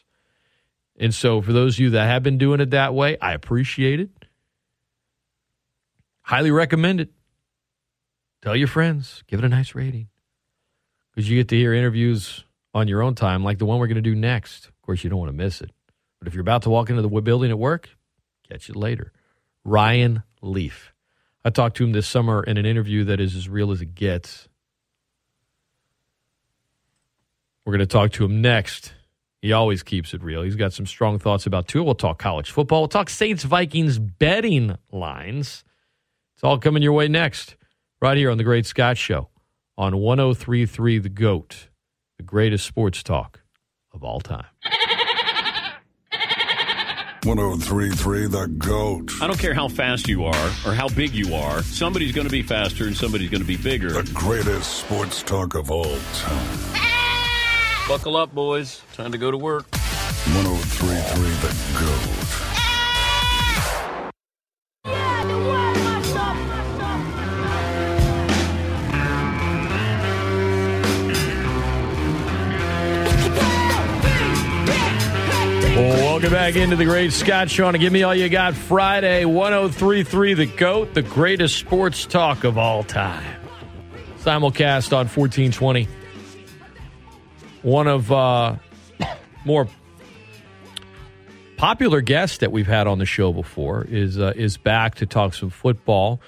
And 1.02 1.12
so, 1.12 1.42
for 1.42 1.52
those 1.52 1.74
of 1.74 1.80
you 1.80 1.90
that 1.90 2.06
have 2.06 2.22
been 2.22 2.38
doing 2.38 2.60
it 2.60 2.70
that 2.70 2.94
way, 2.94 3.18
I 3.18 3.32
appreciate 3.32 3.98
it. 3.98 4.10
Highly 6.20 6.52
recommend 6.52 7.00
it. 7.00 7.10
Tell 8.40 8.54
your 8.54 8.68
friends, 8.68 9.24
give 9.26 9.40
it 9.40 9.44
a 9.44 9.48
nice 9.48 9.74
rating 9.74 10.10
because 11.10 11.28
you 11.28 11.36
get 11.36 11.48
to 11.48 11.56
hear 11.56 11.74
interviews 11.74 12.44
on 12.72 12.86
your 12.86 13.02
own 13.02 13.16
time, 13.16 13.42
like 13.42 13.58
the 13.58 13.66
one 13.66 13.80
we're 13.80 13.88
going 13.88 13.96
to 13.96 14.00
do 14.00 14.14
next. 14.14 14.66
Of 14.66 14.80
course, 14.82 15.02
you 15.02 15.10
don't 15.10 15.18
want 15.18 15.30
to 15.30 15.36
miss 15.36 15.60
it. 15.60 15.72
But 16.20 16.28
if 16.28 16.34
you're 16.34 16.40
about 16.40 16.62
to 16.62 16.70
walk 16.70 16.88
into 16.88 17.02
the 17.02 17.08
building 17.08 17.50
at 17.50 17.58
work, 17.58 17.90
catch 18.48 18.70
it 18.70 18.76
later. 18.76 19.12
Ryan 19.64 20.22
Leaf. 20.40 20.94
I 21.44 21.50
talked 21.50 21.78
to 21.78 21.84
him 21.84 21.90
this 21.90 22.06
summer 22.06 22.44
in 22.44 22.58
an 22.58 22.64
interview 22.64 23.02
that 23.06 23.18
is 23.18 23.34
as 23.34 23.48
real 23.48 23.72
as 23.72 23.80
it 23.80 23.96
gets. 23.96 24.48
We're 27.64 27.72
going 27.72 27.80
to 27.80 27.86
talk 27.86 28.12
to 28.12 28.24
him 28.24 28.40
next. 28.40 28.92
He 29.42 29.52
always 29.52 29.82
keeps 29.82 30.14
it 30.14 30.22
real. 30.22 30.42
He's 30.42 30.54
got 30.54 30.72
some 30.72 30.86
strong 30.86 31.18
thoughts 31.18 31.46
about 31.46 31.66
Tua. 31.66 31.82
We'll 31.82 31.96
talk 31.96 32.20
college 32.20 32.52
football. 32.52 32.82
We'll 32.82 32.88
talk 32.88 33.10
Saints 33.10 33.42
Vikings 33.42 33.98
betting 33.98 34.76
lines. 34.92 35.64
It's 36.36 36.44
all 36.44 36.58
coming 36.58 36.80
your 36.80 36.92
way 36.92 37.08
next, 37.08 37.56
right 38.00 38.16
here 38.16 38.30
on 38.30 38.38
The 38.38 38.44
Great 38.44 38.66
Scott 38.66 38.96
Show 38.96 39.30
on 39.76 39.96
1033 39.96 40.98
The 41.00 41.08
Goat, 41.08 41.68
the 42.18 42.22
greatest 42.22 42.64
sports 42.64 43.02
talk 43.02 43.40
of 43.92 44.04
all 44.04 44.20
time. 44.20 44.46
1033 47.24 48.26
The 48.26 48.46
Goat. 48.46 49.10
I 49.20 49.26
don't 49.26 49.38
care 49.38 49.54
how 49.54 49.66
fast 49.66 50.06
you 50.06 50.24
are 50.24 50.46
or 50.66 50.72
how 50.74 50.88
big 50.88 51.12
you 51.14 51.34
are, 51.34 51.62
somebody's 51.62 52.12
going 52.12 52.28
to 52.28 52.32
be 52.32 52.42
faster 52.42 52.84
and 52.86 52.96
somebody's 52.96 53.30
going 53.30 53.42
to 53.42 53.46
be 53.46 53.56
bigger. 53.56 53.90
The 53.90 54.12
greatest 54.12 54.78
sports 54.78 55.22
talk 55.24 55.56
of 55.56 55.68
all 55.70 55.98
time. 56.14 56.71
Buckle 57.88 58.16
up, 58.16 58.32
boys. 58.32 58.80
Time 58.94 59.12
to 59.12 59.18
go 59.18 59.30
to 59.30 59.36
work. 59.36 59.66
1033 59.72 61.30
The 61.40 61.80
Goat. 61.80 62.22
Welcome 75.74 76.30
back 76.30 76.54
into 76.54 76.76
the 76.76 76.84
Great 76.84 77.12
Scott 77.12 77.50
Show. 77.50 77.68
And 77.68 77.80
give 77.80 77.92
me 77.92 78.04
all 78.04 78.14
you 78.14 78.28
got 78.28 78.54
Friday, 78.54 79.24
1033 79.24 80.34
The 80.34 80.46
GOAT, 80.46 80.94
the 80.94 81.02
greatest 81.02 81.56
sports 81.58 82.06
talk 82.06 82.44
of 82.44 82.56
all 82.56 82.84
time. 82.84 83.24
Simulcast 84.18 84.92
on 84.92 85.08
1420. 85.08 85.88
One 87.62 87.86
of 87.86 88.10
uh, 88.10 88.56
more 89.44 89.68
popular 91.56 92.00
guests 92.00 92.38
that 92.38 92.50
we've 92.50 92.66
had 92.66 92.88
on 92.88 92.98
the 92.98 93.06
show 93.06 93.32
before 93.32 93.86
is 93.88 94.18
uh, 94.18 94.32
is 94.34 94.56
back 94.56 94.96
to 94.96 95.06
talk 95.06 95.34
some 95.34 95.50
football. 95.50 96.20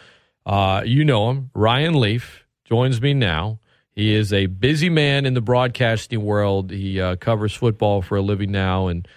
Uh, 0.47 0.83
you 0.85 1.05
know 1.05 1.31
him, 1.31 1.51
Ryan 1.55 1.99
Leaf 1.99 2.45
joins 2.65 3.01
me 3.01 3.15
now. 3.15 3.59
He 3.97 4.15
is 4.15 4.33
a 4.33 4.47
busy 4.47 4.89
man 4.89 5.27
in 5.27 5.35
the 5.35 5.41
broadcasting 5.41 6.25
world. 6.25 6.71
He 6.71 7.01
uh, 7.01 7.17
covers 7.17 7.53
football 7.53 8.01
for 8.01 8.17
a 8.17 8.23
living 8.23 8.53
now, 8.53 8.87
and 8.87 9.09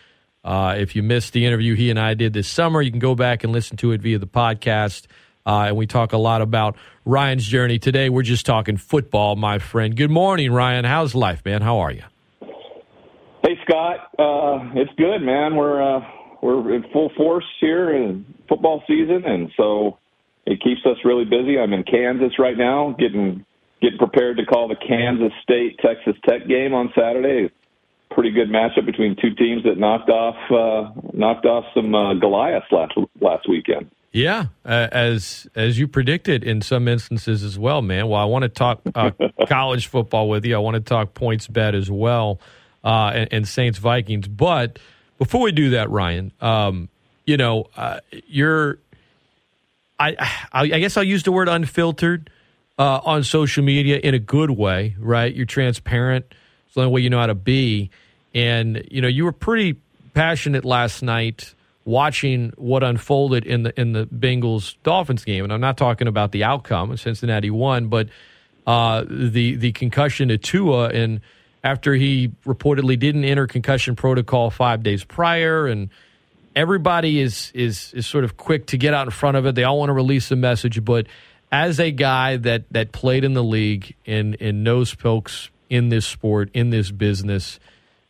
uh, 0.44 0.76
if 0.78 0.96
you 0.96 1.04
missed 1.04 1.34
the 1.34 1.46
interview 1.46 1.76
he 1.76 1.92
and 1.92 2.00
I 2.00 2.16
did 2.16 2.34
this 2.34 2.48
summer, 2.48 2.82
you 2.82 2.90
can 2.90 3.00
go 3.00 3.14
back 3.14 3.44
and 3.44 3.54
listen 3.54 3.78
to 3.78 3.92
it 3.92 4.02
via 4.02 4.18
the 4.18 4.28
podcast. 4.28 5.06
Uh, 5.46 5.66
and 5.68 5.78
we 5.78 5.88
talk 5.88 6.14
a 6.14 6.18
lot 6.18 6.42
about 6.42 6.78
Ryan's 7.08 7.48
journey. 7.48 7.80
Today, 7.80 8.10
we're 8.10 8.22
just 8.22 8.46
talking 8.46 8.76
football, 8.76 9.38
my 9.38 9.60
friend. 9.60 9.96
Good 9.96 10.12
morning, 10.12 10.52
Ryan. 10.52 10.84
How's 10.84 11.16
life, 11.16 11.46
man? 11.46 11.62
How 11.62 11.80
are 11.80 11.92
you? 11.92 12.04
Hey 13.44 13.58
Scott, 13.64 14.12
uh, 14.20 14.72
it's 14.76 14.92
good, 14.98 15.20
man. 15.20 15.56
We're 15.56 15.82
uh, 15.82 16.02
we're 16.42 16.76
in 16.76 16.84
full 16.92 17.10
force 17.16 17.46
here 17.62 17.96
in 17.96 18.26
football 18.50 18.84
season, 18.88 19.24
and 19.24 19.50
so 19.56 20.00
it 20.46 20.62
keeps 20.62 20.82
us 20.86 20.98
really 21.06 21.24
busy. 21.24 21.58
I'm 21.58 21.72
in 21.72 21.84
Kansas 21.84 22.38
right 22.40 22.58
now, 22.58 22.94
getting 23.00 23.46
getting 23.82 23.98
prepared 23.98 24.36
to 24.38 24.46
call 24.46 24.68
the 24.68 24.76
Kansas 24.76 25.32
State 25.44 25.80
Texas 25.80 26.16
Tech 26.28 26.46
game 26.46 26.74
on 26.74 26.92
Saturday. 26.94 27.54
Pretty 28.12 28.32
good 28.32 28.50
matchup 28.50 28.86
between 28.86 29.16
two 29.16 29.34
teams 29.34 29.64
that 29.64 29.78
knocked 29.78 30.10
off 30.10 30.36
uh, 30.52 30.92
knocked 31.14 31.46
off 31.46 31.64
some 31.74 31.96
uh, 31.96 32.16
Goliaths 32.16 32.68
last 32.70 32.96
last 33.22 33.48
weekend. 33.48 33.90
Yeah, 34.18 34.48
uh, 34.66 34.88
as 34.92 35.48
as 35.54 35.78
you 35.78 35.88
predicted 35.88 36.44
in 36.44 36.64
some 36.64 36.88
instances 36.88 37.44
as 37.44 37.60
well, 37.60 37.84
man. 37.84 38.08
Well, 38.08 38.20
I 38.20 38.26
want 38.26 38.42
to 38.42 38.50
talk 38.50 38.82
uh, 38.96 39.12
college 39.48 39.86
football 39.86 40.28
with 40.28 40.44
you. 40.44 40.56
I 40.56 40.58
want 40.58 40.74
to 40.74 40.80
talk 40.82 41.14
PointsBet 41.14 41.76
as 41.76 41.92
well, 41.92 42.40
uh, 42.84 43.12
and, 43.14 43.32
and 43.32 43.48
Saints 43.48 43.78
Vikings. 43.78 44.28
But 44.28 44.80
before 45.20 45.42
we 45.42 45.52
do 45.52 45.70
that, 45.70 45.92
Ryan, 45.92 46.32
um, 46.42 46.90
you 47.28 47.38
know, 47.38 47.68
uh, 47.78 48.00
you're. 48.26 48.80
I, 50.00 50.16
I 50.52 50.62
I 50.62 50.80
guess 50.80 50.98
I'll 50.98 51.04
use 51.04 51.22
the 51.22 51.32
word 51.32 51.48
unfiltered 51.48 52.32
uh, 52.80 53.02
on 53.06 53.24
social 53.24 53.64
media 53.64 53.98
in 53.98 54.16
a 54.16 54.20
good 54.20 54.50
way, 54.50 54.96
right? 54.98 55.32
You're 55.32 55.46
transparent. 55.46 56.26
It's 56.66 56.74
the 56.74 56.82
only 56.82 56.92
way 56.92 57.02
you 57.02 57.12
know 57.12 57.20
how 57.20 57.28
to 57.28 57.36
be. 57.36 57.92
And 58.34 58.84
you 58.90 59.00
know, 59.00 59.08
you 59.08 59.26
were 59.26 59.32
pretty 59.32 59.76
passionate 60.16 60.66
last 60.66 61.04
night 61.04 61.54
watching 61.88 62.52
what 62.58 62.84
unfolded 62.84 63.46
in 63.46 63.64
the 63.64 63.80
in 63.80 63.94
the 63.94 64.06
Bengals 64.06 64.76
Dolphins 64.84 65.24
game, 65.24 65.46
and 65.46 65.54
I'm 65.54 65.62
not 65.62 65.78
talking 65.78 66.08
about 66.08 66.34
the 66.34 66.44
outcome. 66.44 66.96
Cincinnati 66.98 67.50
won, 67.50 67.88
but 67.88 68.10
uh, 68.68 69.06
the 69.10 69.56
the 69.56 69.72
concussion 69.72 70.28
to 70.28 70.38
Tua, 70.38 70.90
and 70.90 71.22
after 71.64 71.96
he 71.96 72.34
reportedly 72.46 73.00
didn't 73.00 73.24
enter 73.24 73.48
concussion 73.48 73.96
protocol 73.96 74.50
five 74.52 74.84
days 74.84 75.06
prior, 75.06 75.66
and 75.66 75.90
everybody 76.56 77.22
is 77.22 77.52
is 77.56 77.94
is 77.94 78.06
sort 78.06 78.26
of 78.26 78.36
quick 78.36 78.68
to 78.68 78.78
get 78.78 78.94
out 78.94 79.08
in 79.08 79.12
front 79.12 79.38
of 79.38 79.46
it. 79.46 79.56
They 79.56 79.64
all 79.64 79.80
want 79.80 79.90
to 79.90 79.94
release 79.94 80.30
a 80.30 80.36
message, 80.36 80.84
but 80.84 81.08
as 81.54 81.80
a 81.80 81.92
guy 81.92 82.36
that 82.36 82.66
that 82.72 82.92
played 82.92 83.24
in 83.24 83.34
the 83.34 83.44
league 83.44 83.96
and 84.06 84.36
and 84.42 84.62
knows 84.62 84.92
folks 84.92 85.50
in 85.70 85.88
this 85.88 86.06
sport 86.06 86.50
in 86.54 86.70
this 86.70 86.92
business, 86.92 87.62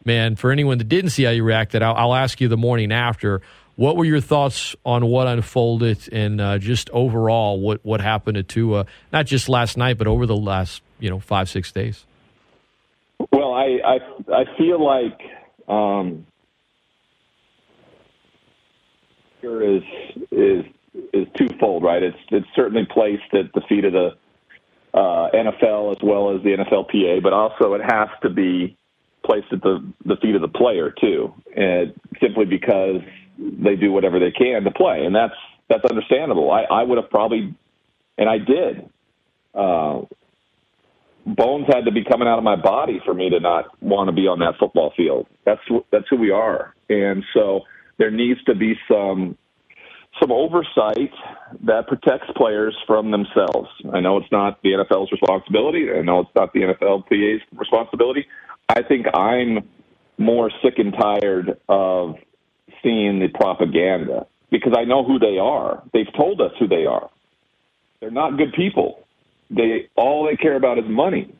man, 0.04 0.36
for 0.36 0.52
anyone 0.52 0.80
that 0.80 0.90
didn't 0.90 1.12
see 1.12 1.24
how 1.24 1.32
you 1.32 1.44
reacted, 1.44 1.84
I'll, 1.84 1.94
I'll 1.94 2.16
ask 2.16 2.42
you 2.42 2.48
the 2.48 2.58
morning 2.58 2.92
after. 2.92 3.44
What 3.78 3.96
were 3.96 4.06
your 4.06 4.22
thoughts 4.22 4.76
on 4.84 5.06
what 5.06 5.28
unfolded 5.28 6.10
and 6.12 6.42
uh, 6.42 6.58
just 6.58 6.90
overall 6.90 7.60
what, 7.60 7.86
what 7.86 8.02
happened 8.02 8.34
to 8.36 8.44
Tua, 8.44 8.88
not 9.14 9.28
just 9.28 9.48
last 9.50 9.78
night, 9.78 10.00
but 10.00 10.08
over 10.08 10.26
the 10.26 10.36
last 10.36 10.82
you 11.00 11.12
know 11.12 11.20
five 11.20 11.48
six 11.48 11.72
days? 11.72 12.04
Well, 13.32 13.54
I 13.54 13.78
I, 13.86 14.00
I 14.34 14.58
feel 14.58 14.84
like 14.84 15.22
um, 15.68 16.26
here 19.42 19.62
is 19.62 19.84
is 20.32 20.66
is 21.14 21.28
twofold, 21.38 21.84
right? 21.84 22.02
It's 22.02 22.18
it's 22.32 22.48
certainly 22.56 22.88
placed 22.92 23.32
at 23.34 23.54
the 23.54 23.62
feet 23.70 23.86
of 23.86 23.94
the 23.94 24.10
uh, 24.96 25.30
NFL 25.36 25.96
as 25.96 26.02
well 26.02 26.36
as 26.36 26.42
the 26.42 26.58
NFLPA, 26.58 27.22
but 27.22 27.32
also 27.32 27.76
it 27.76 27.82
has 27.88 28.10
to 28.24 28.32
be 28.32 28.76
placed 29.24 29.54
at 29.54 29.62
the 29.62 29.86
the 30.04 30.16
feet 30.16 30.34
of 30.34 30.42
the 30.42 30.48
player 30.48 30.92
too, 31.00 31.32
and 31.56 31.94
simply 32.20 32.46
because 32.46 33.02
they 33.38 33.76
do 33.76 33.92
whatever 33.92 34.20
they 34.20 34.32
can 34.32 34.64
to 34.64 34.72
play, 34.72 35.06
and 35.06 35.16
that's 35.16 35.36
that's 35.70 35.84
understandable. 35.86 36.52
I, 36.52 36.64
I 36.64 36.84
would 36.84 36.98
have 36.98 37.10
probably, 37.10 37.56
and 38.18 38.30
I 38.30 38.38
did. 38.38 38.90
Uh, 39.54 40.02
bones 41.26 41.66
had 41.68 41.86
to 41.86 41.92
be 41.92 42.04
coming 42.04 42.28
out 42.28 42.38
of 42.38 42.44
my 42.44 42.56
body 42.56 43.02
for 43.04 43.14
me 43.14 43.30
to 43.30 43.40
not 43.40 43.66
want 43.82 44.08
to 44.08 44.14
be 44.14 44.28
on 44.28 44.40
that 44.40 44.56
football 44.60 44.94
field. 44.96 45.28
That's 45.46 45.62
that's 45.92 46.06
who 46.10 46.18
we 46.18 46.32
are, 46.32 46.74
and 46.90 47.24
so 47.34 47.62
there 47.98 48.12
needs 48.12 48.44
to 48.46 48.56
be 48.56 48.76
some 48.90 49.38
some 50.22 50.32
oversight 50.32 51.12
that 51.64 51.88
protects 51.88 52.28
players 52.36 52.76
from 52.88 53.12
themselves. 53.12 53.70
I 53.94 54.00
know 54.00 54.18
it's 54.18 54.32
not 54.32 54.62
the 54.64 54.70
NFL's 54.70 55.12
responsibility. 55.12 55.88
I 55.92 56.02
know 56.02 56.22
it's 56.22 56.32
not 56.36 56.54
the 56.54 56.62
NFLPA's 56.62 57.42
responsibility. 57.54 58.26
I 58.70 58.82
think 58.82 59.06
I'm 59.14 59.70
more 60.18 60.50
sick 60.64 60.76
and 60.78 60.94
tired 60.94 61.60
of 61.70 62.16
seeing 62.88 63.20
the 63.20 63.28
propaganda 63.28 64.26
because 64.52 64.74
I 64.78 64.86
know 64.86 65.04
who 65.04 65.20
they 65.20 65.38
are. 65.40 65.84
They've 65.94 66.12
told 66.16 66.40
us 66.40 66.52
who 66.60 66.68
they 66.68 66.86
are. 66.86 67.10
They're 68.00 68.12
not 68.12 68.38
good 68.38 68.54
people. 68.54 69.04
They 69.50 69.90
all 69.96 70.26
they 70.26 70.38
care 70.38 70.56
about 70.56 70.78
is 70.78 70.86
money. 70.88 71.34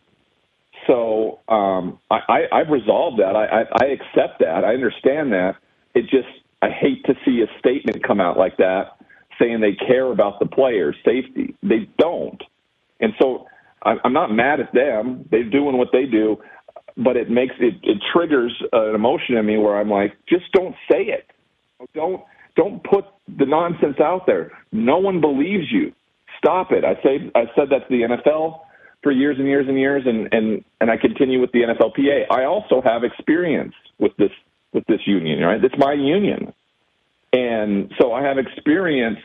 So 0.88 1.40
um, 1.50 2.00
I, 2.12 2.20
I, 2.30 2.60
I've 2.60 2.70
resolved 2.70 3.20
that. 3.20 3.36
I, 3.36 3.46
I, 3.46 3.62
I 3.82 3.86
accept 3.88 4.40
that. 4.40 4.64
I 4.66 4.74
understand 4.74 5.34
that. 5.34 5.56
It 5.96 6.04
just 6.04 6.28
I 6.62 6.70
hate 6.70 7.06
to 7.06 7.16
see 7.26 7.42
a 7.42 7.60
statement 7.60 8.04
come 8.04 8.20
out 8.20 8.38
like 8.38 8.58
that 8.58 8.98
saying 9.40 9.62
they 9.62 9.74
care 9.74 10.12
about 10.12 10.40
the 10.40 10.48
players' 10.48 10.96
safety. 11.06 11.56
They 11.62 11.88
don't, 12.00 12.42
and 13.00 13.14
so 13.22 13.48
I, 13.84 13.96
I'm 14.04 14.14
not 14.14 14.32
mad 14.32 14.60
at 14.60 14.74
them. 14.74 15.26
They're 15.32 15.50
doing 15.50 15.78
what 15.78 15.90
they 15.94 16.06
do, 16.06 16.38
but 16.98 17.18
it 17.18 17.30
makes 17.30 17.56
it 17.60 17.76
it 17.84 18.00
triggers 18.14 18.54
an 18.74 18.96
emotion 18.96 19.38
in 19.38 19.46
me 19.46 19.58
where 19.58 19.80
I'm 19.80 19.90
like, 19.90 20.14
just 20.28 20.52
don't 20.54 20.76
say 20.92 21.04
it. 21.04 21.28
Don't 21.94 22.24
don't 22.56 22.84
put 22.84 23.06
the 23.28 23.46
nonsense 23.46 24.00
out 24.00 24.26
there. 24.26 24.52
No 24.72 24.98
one 24.98 25.22
believes 25.22 25.72
you. 25.72 25.94
Stop 26.40 26.72
it. 26.72 26.84
I 26.84 26.96
say 27.04 27.32
I 27.36 27.46
said 27.56 27.70
that 27.70 27.88
to 27.88 27.90
the 27.90 28.16
NFL 28.16 28.62
for 29.04 29.12
years 29.12 29.38
and 29.38 29.48
years 29.48 29.68
and 29.68 29.78
years, 29.80 30.04
and 30.06 30.28
and 30.32 30.64
and 30.82 30.92
I 30.92 30.98
continue 30.98 31.40
with 31.40 31.52
the 31.52 31.60
NFLPA. 31.60 32.26
I 32.32 32.46
also 32.46 32.82
have 32.82 33.04
experience 33.04 33.74
with 34.00 34.16
this 34.18 34.32
with 34.74 34.86
this 34.88 35.02
union. 35.06 35.42
Right, 35.42 35.64
it's 35.64 35.78
my 35.78 35.94
union, 35.94 36.54
and 37.32 37.92
so 38.00 38.14
I 38.14 38.24
have 38.24 38.38
experience 38.38 39.20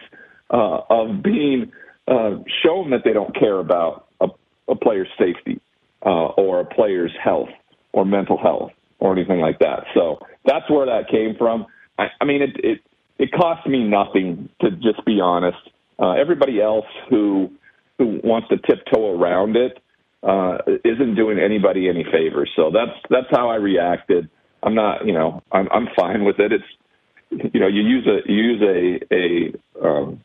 uh, 0.50 0.80
of 0.90 1.22
being 1.22 1.72
uh, 2.06 2.38
shown 2.64 2.90
that 2.90 3.02
they 3.04 3.12
don't 3.12 3.34
care 3.34 3.58
about 3.58 4.06
a, 4.20 4.28
a 4.68 4.76
player's 4.76 5.08
safety 5.18 5.60
uh, 6.04 6.26
or 6.36 6.60
a 6.60 6.64
player's 6.64 7.12
health 7.22 7.48
or 7.92 8.04
mental 8.04 8.36
health 8.36 8.72
or 8.98 9.12
anything 9.12 9.40
like 9.40 9.58
that. 9.60 9.84
So 9.94 10.20
that's 10.44 10.68
where 10.70 10.86
that 10.86 11.08
came 11.10 11.34
from. 11.36 11.66
I, 11.98 12.06
I 12.20 12.24
mean, 12.24 12.42
it, 12.42 12.56
it 12.64 12.80
it 13.18 13.32
cost 13.32 13.66
me 13.66 13.84
nothing 13.84 14.48
to 14.60 14.70
just 14.70 15.04
be 15.04 15.20
honest. 15.20 15.58
Uh, 15.98 16.12
everybody 16.12 16.60
else 16.60 16.86
who 17.08 17.50
who 17.98 18.20
wants 18.24 18.48
to 18.48 18.56
tiptoe 18.56 19.18
around 19.18 19.56
it 19.56 19.78
uh, 20.22 20.58
isn't 20.84 21.14
doing 21.14 21.38
anybody 21.38 21.88
any 21.88 22.04
favors. 22.04 22.50
So 22.56 22.70
that's 22.72 22.98
that's 23.10 23.26
how 23.30 23.48
I 23.50 23.56
reacted. 23.56 24.28
I'm 24.62 24.74
not, 24.74 25.06
you 25.06 25.12
know, 25.12 25.42
I'm 25.52 25.68
I'm 25.70 25.88
fine 25.96 26.24
with 26.24 26.38
it. 26.38 26.52
It's, 26.52 27.52
you 27.54 27.60
know, 27.60 27.66
you 27.66 27.82
use 27.82 28.06
a 28.06 28.30
you 28.30 28.42
use 28.42 28.62
a 28.62 29.14
a 29.14 29.86
um, 29.86 30.20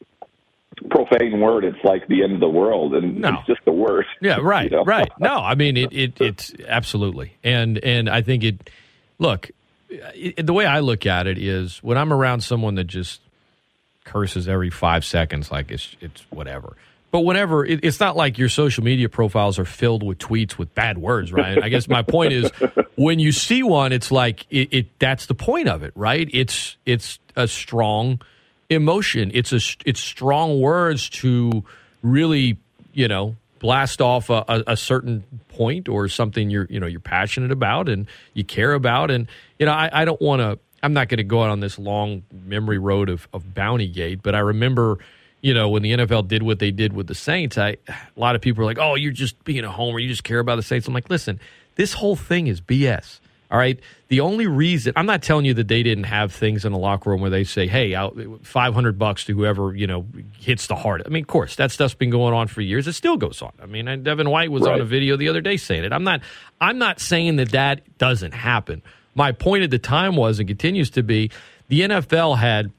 profane 0.90 1.40
word. 1.40 1.64
It's 1.64 1.84
like 1.84 2.08
the 2.08 2.24
end 2.24 2.34
of 2.34 2.40
the 2.40 2.50
world, 2.50 2.94
and 2.94 3.20
No. 3.22 3.30
it's 3.30 3.48
just 3.48 3.66
the 3.66 3.72
worst. 3.72 4.10
Yeah, 4.22 4.38
right, 4.42 4.70
you 4.70 4.78
know? 4.78 4.84
right. 4.84 5.10
No, 5.20 5.36
I 5.38 5.56
mean 5.56 5.78
it, 5.78 5.92
it. 5.94 6.22
It's 6.22 6.54
absolutely, 6.68 7.34
and 7.44 7.78
and 7.84 8.10
I 8.10 8.22
think 8.22 8.44
it. 8.44 8.70
Look, 9.20 9.50
it, 9.90 10.46
the 10.46 10.54
way 10.54 10.66
I 10.66 10.80
look 10.80 11.06
at 11.06 11.28
it 11.28 11.38
is 11.38 11.78
when 11.84 11.98
I'm 11.98 12.12
around 12.12 12.42
someone 12.42 12.76
that 12.76 12.86
just 12.86 13.22
curses 14.04 14.48
every 14.48 14.70
five 14.70 15.06
seconds, 15.06 15.52
like 15.52 15.72
it's 15.72 15.96
it's 16.02 16.22
whatever. 16.30 16.76
But 17.10 17.22
whenever 17.22 17.66
it, 17.66 17.80
it's 17.84 18.00
not 18.00 18.18
like 18.18 18.38
your 18.38 18.50
social 18.50 18.84
media 18.84 19.08
profiles 19.08 19.58
are 19.60 19.66
filled 19.66 20.04
with 20.04 20.18
tweets 20.18 20.58
with 20.58 20.74
bad 20.76 20.98
words, 20.98 21.32
right? 21.32 21.62
I 21.62 21.70
guess 21.70 21.88
my 21.88 22.02
point 22.02 22.34
is 22.34 22.52
when 22.96 23.20
you 23.20 23.32
see 23.32 23.64
one, 23.64 23.94
it's 23.94 24.12
like 24.12 24.46
it, 24.50 24.70
it. 24.72 25.00
That's 25.00 25.26
the 25.26 25.36
point 25.36 25.70
of 25.70 25.84
it, 25.84 25.94
right? 25.96 26.30
It's 26.34 26.76
it's 26.86 27.20
a 27.36 27.48
strong 27.48 28.22
emotion. 28.70 29.32
It's 29.34 29.54
a 29.54 29.60
it's 29.86 30.02
strong 30.02 30.60
words 30.60 31.10
to 31.10 31.64
really 32.02 32.58
you 32.94 33.08
know 33.08 33.36
blast 33.60 34.02
off 34.02 34.30
a, 34.30 34.44
a, 34.48 34.64
a 34.68 34.78
certain 34.78 35.24
point 35.50 35.90
or 35.90 36.08
something 36.08 36.50
you're 36.50 36.68
you 36.70 36.80
know 36.80 36.88
you're 36.88 37.00
passionate 37.00 37.52
about 37.52 37.90
and 37.90 38.08
you 38.34 38.44
care 38.44 38.74
about 38.74 39.10
and 39.12 39.28
you 39.60 39.66
know 39.66 39.72
I, 39.72 39.90
I 39.92 40.06
don't 40.06 40.22
want 40.22 40.42
to 40.42 40.60
I'm 40.84 40.94
not 40.94 41.10
going 41.10 41.18
to 41.18 41.24
go 41.24 41.44
out 41.44 41.50
on 41.50 41.60
this 41.60 41.80
long 41.80 42.24
memory 42.32 42.78
road 42.78 43.10
of 43.10 43.28
of 43.34 43.54
Bounty 43.54 43.88
Gate, 43.88 44.22
but 44.24 44.36
I 44.36 44.40
remember. 44.40 45.00
You 45.40 45.54
know, 45.54 45.70
when 45.70 45.84
the 45.84 45.92
NFL 45.92 46.28
did 46.28 46.42
what 46.42 46.58
they 46.58 46.72
did 46.72 46.94
with 46.94 47.06
the 47.06 47.14
Saints, 47.14 47.60
I 47.60 47.78
a 47.88 47.96
lot 48.16 48.36
of 48.36 48.42
people 48.42 48.64
are 48.64 48.66
like, 48.66 48.80
"Oh, 48.80 48.96
you're 48.96 49.12
just 49.12 49.42
being 49.46 49.64
a 49.64 49.72
homer. 49.72 50.00
You 50.00 50.10
just 50.10 50.24
care 50.24 50.40
about 50.40 50.56
the 50.56 50.64
Saints." 50.64 50.88
I'm 50.88 50.96
like, 50.96 51.12
"Listen, 51.12 51.40
this 51.76 51.94
whole 51.94 52.16
thing 52.16 52.48
is 52.48 52.60
BS." 52.60 53.20
All 53.50 53.58
right. 53.58 53.80
The 54.10 54.20
only 54.20 54.46
reason 54.46 54.94
I'm 54.96 55.06
not 55.06 55.22
telling 55.22 55.46
you 55.46 55.54
that 55.56 55.68
they 55.68 55.82
didn't 55.84 56.06
have 56.06 56.34
things 56.34 56.66
in 56.66 56.74
the 56.74 56.78
locker 56.78 57.10
room 57.10 57.22
where 57.22 57.30
they 57.30 57.44
say, 57.44 57.68
"Hey, 57.68 57.96
five 58.44 58.74
hundred 58.74 59.00
bucks 59.00 59.26
to 59.26 59.36
whoever 59.36 59.74
you 59.76 59.88
know 59.88 60.06
hits 60.38 60.68
the 60.68 60.76
hardest." 60.76 61.10
I 61.10 61.14
mean, 61.14 61.24
of 61.24 61.28
course, 61.28 61.56
that 61.56 61.72
stuff's 61.72 61.94
been 61.94 62.10
going 62.10 62.34
on 62.34 62.48
for 62.48 62.62
years. 62.62 62.88
It 62.88 62.94
still 62.94 63.18
goes 63.18 63.42
on. 63.42 63.54
I 63.62 63.66
mean, 63.66 64.04
Devin 64.04 64.30
White 64.30 64.52
was 64.52 64.68
on 64.68 64.82
a 64.82 64.86
video 64.86 65.16
the 65.16 65.30
other 65.30 65.42
day 65.42 65.58
saying 65.58 65.86
it. 65.86 65.94
I'm 65.94 66.04
not. 66.04 66.22
I'm 66.60 66.78
not 66.78 67.00
saying 67.00 67.38
that 67.38 67.52
that 67.52 67.98
doesn't 67.98 68.34
happen. 68.34 68.82
My 69.16 69.32
point 69.32 69.64
at 69.64 69.72
the 69.72 69.80
time 69.80 70.16
was, 70.16 70.40
and 70.40 70.48
continues 70.48 70.92
to 70.92 71.04
be, 71.04 71.32
the 71.70 71.82
NFL 71.82 72.38
had 72.38 72.72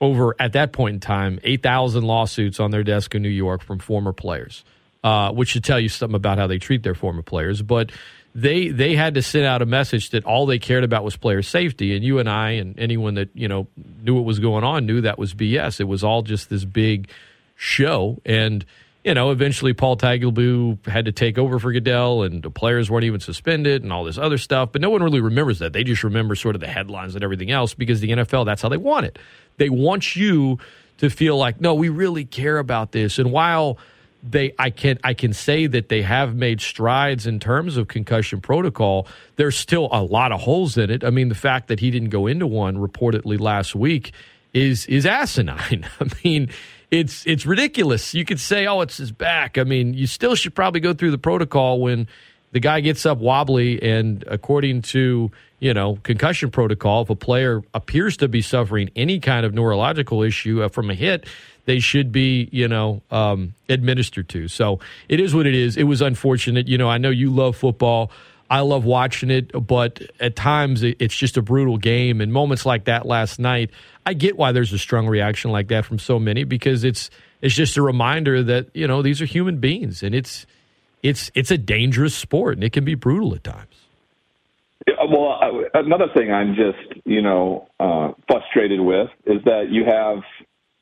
over 0.00 0.34
at 0.38 0.54
that 0.54 0.72
point 0.72 0.94
in 0.94 1.00
time 1.00 1.38
8,000 1.44 2.02
lawsuits 2.04 2.58
on 2.58 2.70
their 2.70 2.82
desk 2.82 3.14
in 3.14 3.22
New 3.22 3.28
York 3.28 3.62
from 3.62 3.78
former 3.78 4.12
players, 4.12 4.64
uh, 5.04 5.30
which 5.30 5.50
should 5.50 5.64
tell 5.64 5.78
you 5.78 5.88
something 5.88 6.16
about 6.16 6.38
how 6.38 6.46
they 6.46 6.58
treat 6.58 6.82
their 6.82 6.94
former 6.94 7.22
players. 7.22 7.62
But 7.62 7.92
they 8.34 8.68
they 8.68 8.94
had 8.94 9.14
to 9.14 9.22
send 9.22 9.44
out 9.44 9.62
a 9.62 9.66
message 9.66 10.10
that 10.10 10.24
all 10.24 10.46
they 10.46 10.58
cared 10.58 10.84
about 10.84 11.04
was 11.04 11.16
player 11.16 11.42
safety, 11.42 11.96
and 11.96 12.04
you 12.04 12.18
and 12.18 12.28
I 12.28 12.52
and 12.52 12.78
anyone 12.78 13.14
that 13.14 13.30
you 13.34 13.48
know 13.48 13.66
knew 14.02 14.14
what 14.14 14.24
was 14.24 14.38
going 14.38 14.64
on 14.64 14.86
knew 14.86 15.00
that 15.00 15.18
was 15.18 15.34
BS. 15.34 15.80
It 15.80 15.84
was 15.84 16.04
all 16.04 16.22
just 16.22 16.48
this 16.48 16.64
big 16.64 17.08
show, 17.56 18.20
and 18.24 18.64
you 19.04 19.14
know 19.14 19.32
eventually 19.32 19.72
Paul 19.72 19.96
Tagliabue 19.96 20.86
had 20.86 21.06
to 21.06 21.12
take 21.12 21.38
over 21.38 21.58
for 21.58 21.72
Goodell, 21.72 22.22
and 22.22 22.42
the 22.42 22.50
players 22.50 22.88
weren't 22.88 23.04
even 23.04 23.18
suspended, 23.18 23.82
and 23.82 23.92
all 23.92 24.04
this 24.04 24.18
other 24.18 24.38
stuff. 24.38 24.70
But 24.70 24.80
no 24.80 24.90
one 24.90 25.02
really 25.02 25.20
remembers 25.20 25.58
that. 25.58 25.72
They 25.72 25.82
just 25.82 26.04
remember 26.04 26.36
sort 26.36 26.54
of 26.54 26.60
the 26.60 26.68
headlines 26.68 27.16
and 27.16 27.24
everything 27.24 27.50
else 27.50 27.74
because 27.74 28.00
the 28.00 28.10
NFL 28.10 28.46
that's 28.46 28.62
how 28.62 28.68
they 28.68 28.76
want 28.76 29.06
it. 29.06 29.18
They 29.56 29.70
want 29.70 30.14
you 30.14 30.58
to 30.98 31.10
feel 31.10 31.36
like 31.36 31.60
no, 31.60 31.74
we 31.74 31.88
really 31.88 32.26
care 32.26 32.58
about 32.58 32.92
this, 32.92 33.18
and 33.18 33.32
while 33.32 33.76
they 34.22 34.54
I 34.58 34.70
can 34.70 34.98
I 35.02 35.14
can 35.14 35.32
say 35.32 35.66
that 35.66 35.88
they 35.88 36.02
have 36.02 36.34
made 36.34 36.60
strides 36.60 37.26
in 37.26 37.40
terms 37.40 37.76
of 37.76 37.88
concussion 37.88 38.40
protocol. 38.40 39.06
There's 39.36 39.56
still 39.56 39.88
a 39.92 40.02
lot 40.02 40.32
of 40.32 40.40
holes 40.40 40.76
in 40.76 40.90
it. 40.90 41.04
I 41.04 41.10
mean, 41.10 41.28
the 41.28 41.34
fact 41.34 41.68
that 41.68 41.80
he 41.80 41.90
didn't 41.90 42.10
go 42.10 42.26
into 42.26 42.46
one 42.46 42.76
reportedly 42.76 43.38
last 43.40 43.74
week 43.74 44.12
is 44.52 44.86
is 44.86 45.06
asinine. 45.06 45.86
I 46.00 46.06
mean, 46.24 46.50
it's 46.90 47.26
it's 47.26 47.46
ridiculous. 47.46 48.14
You 48.14 48.24
could 48.24 48.40
say, 48.40 48.66
"Oh, 48.66 48.80
it's 48.80 48.98
his 48.98 49.12
back." 49.12 49.58
I 49.58 49.64
mean, 49.64 49.94
you 49.94 50.06
still 50.06 50.34
should 50.34 50.54
probably 50.54 50.80
go 50.80 50.92
through 50.92 51.12
the 51.12 51.18
protocol 51.18 51.80
when 51.80 52.06
the 52.52 52.60
guy 52.60 52.80
gets 52.80 53.06
up 53.06 53.18
wobbly 53.18 53.82
and 53.82 54.24
according 54.26 54.82
to 54.82 55.30
you 55.60 55.74
know 55.74 55.98
concussion 56.02 56.50
protocol 56.50 57.02
if 57.02 57.10
a 57.10 57.14
player 57.14 57.62
appears 57.74 58.16
to 58.16 58.28
be 58.28 58.42
suffering 58.42 58.90
any 58.96 59.20
kind 59.20 59.46
of 59.46 59.54
neurological 59.54 60.22
issue 60.22 60.62
uh, 60.62 60.68
from 60.68 60.90
a 60.90 60.94
hit 60.94 61.26
they 61.64 61.78
should 61.80 62.12
be 62.12 62.48
you 62.52 62.68
know 62.68 63.02
um, 63.10 63.54
administered 63.68 64.28
to. 64.30 64.48
So 64.48 64.80
it 65.08 65.20
is 65.20 65.34
what 65.34 65.46
it 65.46 65.54
is. 65.54 65.76
It 65.76 65.84
was 65.84 66.00
unfortunate. 66.00 66.68
You 66.68 66.78
know 66.78 66.88
i 66.88 66.98
know 66.98 67.10
you 67.10 67.30
love 67.30 67.56
football. 67.56 68.10
I 68.52 68.60
love 68.60 68.84
watching 68.84 69.30
it 69.30 69.52
but 69.66 70.02
at 70.18 70.34
times 70.34 70.82
it's 70.82 71.16
just 71.16 71.36
a 71.36 71.42
brutal 71.42 71.76
game. 71.76 72.20
And 72.20 72.32
moments 72.32 72.66
like 72.66 72.84
that 72.84 73.06
last 73.06 73.38
night 73.38 73.70
i 74.06 74.12
get 74.12 74.36
why 74.36 74.52
there's 74.52 74.72
a 74.72 74.78
strong 74.78 75.06
reaction 75.06 75.50
like 75.50 75.68
that 75.68 75.84
from 75.84 75.98
so 75.98 76.18
many 76.18 76.44
because 76.44 76.84
it's 76.84 77.10
it's 77.42 77.54
just 77.54 77.76
a 77.76 77.82
reminder 77.82 78.42
that 78.42 78.68
you 78.74 78.86
know 78.86 79.02
these 79.02 79.22
are 79.22 79.26
human 79.26 79.58
beings 79.58 80.02
and 80.02 80.14
it's 80.14 80.46
it's 81.02 81.30
it's 81.34 81.50
a 81.50 81.58
dangerous 81.58 82.14
sport 82.14 82.54
and 82.54 82.64
it 82.64 82.72
can 82.72 82.84
be 82.84 82.94
brutal 82.94 83.34
at 83.34 83.44
times. 83.44 83.66
Well, 84.86 85.38
another 85.74 86.06
thing 86.16 86.32
I'm 86.32 86.54
just, 86.54 87.00
you 87.04 87.20
know, 87.20 87.68
uh, 87.78 88.12
frustrated 88.28 88.80
with 88.80 89.10
is 89.26 89.42
that 89.44 89.68
you 89.70 89.84
have 89.84 90.22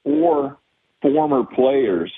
four 0.04 0.56
former 1.02 1.44
players 1.44 2.12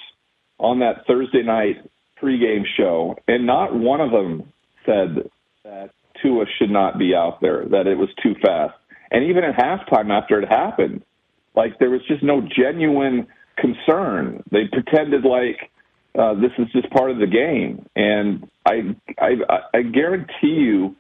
on 0.59 0.81
that 0.81 1.07
Thursday 1.07 1.43
night 1.43 1.77
pregame 2.23 2.65
show, 2.77 3.17
and 3.27 3.47
not 3.47 3.75
one 3.75 4.01
of 4.01 4.11
them 4.11 4.53
said 4.85 5.31
that 5.65 5.91
Tua 6.23 6.45
should 6.59 6.71
not 6.71 6.99
be 6.99 7.15
out 7.15 7.41
there, 7.41 7.65
that 7.71 7.87
it 7.87 7.97
was 7.97 8.09
too 8.23 8.35
fast. 8.45 8.75
And 9.11 9.25
even 9.25 9.43
at 9.45 9.57
halftime 9.57 10.11
after 10.11 10.41
it 10.41 10.49
happened, 10.49 11.03
like 11.57 11.79
there 11.79 11.91
was 11.91 12.03
just 12.07 12.23
no 12.23 12.43
genuine 12.43 13.27
concern. 13.57 14.43
They 14.51 14.69
pretended 14.71 15.25
like 15.25 15.71
uh, 16.19 16.35
this 16.35 16.53
is 16.59 16.67
just 16.73 16.91
part 16.91 17.11
of 17.11 17.19
the 17.19 17.27
game, 17.27 17.87
and 17.95 18.49
I, 18.67 18.97
I, 19.19 19.79
I 19.79 19.83
guarantee 19.83 20.59
you 20.59 20.97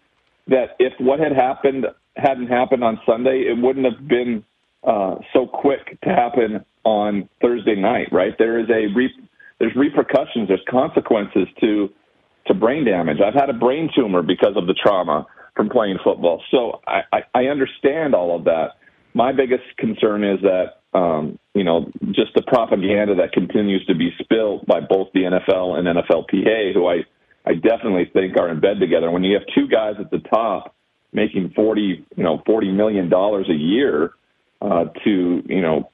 that 0.47 0.77
if 0.79 0.93
what 0.99 1.19
had 1.21 1.33
happened 1.33 1.87
hadn't 2.17 2.49
happened 2.49 2.85
on 2.85 3.01
Sunday, 3.07 3.45
it 3.49 3.57
wouldn't 3.61 3.87
have 3.87 4.07
been 4.07 4.45
uh, 4.85 5.17
so 5.33 5.47
quick 5.47 6.01
to 6.03 6.09
happen 6.09 6.65
on 6.85 7.29
Thursday 7.41 7.77
night. 7.77 8.09
Right? 8.13 8.35
There 8.39 8.59
is 8.59 8.69
a 8.71 8.93
re- 8.95 9.29
there's 9.59 9.75
repercussions, 9.77 10.49
there's 10.49 10.65
consequences 10.69 11.47
to 11.61 11.91
to 12.47 12.55
brain 12.55 12.85
damage. 12.85 13.19
I've 13.25 13.35
had 13.35 13.51
a 13.51 13.55
brain 13.55 13.91
tumor 13.95 14.23
because 14.23 14.57
of 14.57 14.67
the 14.67 14.75
trauma 14.75 15.27
from 15.55 15.69
playing 15.69 15.99
football, 16.03 16.43
so 16.51 16.81
I, 16.87 17.01
I, 17.13 17.21
I 17.35 17.45
understand 17.47 18.15
all 18.15 18.35
of 18.35 18.45
that. 18.45 18.77
My 19.13 19.33
biggest 19.33 19.65
concern 19.77 20.25
is 20.25 20.39
that 20.41 20.99
um, 20.99 21.39
you 21.55 21.65
know 21.65 21.91
just 22.13 22.33
the 22.35 22.43
propaganda 22.43 23.15
that 23.17 23.33
continues 23.33 23.85
to 23.87 23.95
be 23.95 24.11
spilled 24.23 24.65
by 24.67 24.81
both 24.81 25.09
the 25.13 25.21
NFL 25.21 25.79
and 25.79 25.87
NFLPA, 25.87 26.73
who 26.73 26.87
I 26.87 27.05
I 27.45 27.55
definitely 27.55 28.11
think 28.13 28.39
are 28.39 28.49
in 28.49 28.61
bed 28.61 28.81
together. 28.81 29.11
When 29.11 29.25
you 29.25 29.35
have 29.35 29.47
two 29.55 29.69
guys 29.69 29.95
at 29.99 30.11
the 30.11 30.21
top 30.33 30.75
making 31.13 31.53
forty, 31.55 32.07
you 32.17 32.25
know, 32.25 32.43
forty 32.47 32.73
million 32.73 33.11
dollars 33.11 33.49
a 33.51 33.55
year 33.55 34.15
uh, 34.61 34.85
to, 35.05 35.43
you 35.47 35.63
know, 35.63 35.91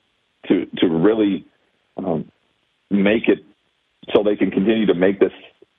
to 0.48 0.66
to 0.78 0.88
really 0.88 1.47
um, 1.97 2.30
make 2.90 3.28
it 3.28 3.38
so 4.14 4.22
they 4.22 4.36
can 4.36 4.51
continue 4.51 4.86
to 4.86 4.94
make 4.94 5.20
this 5.20 5.32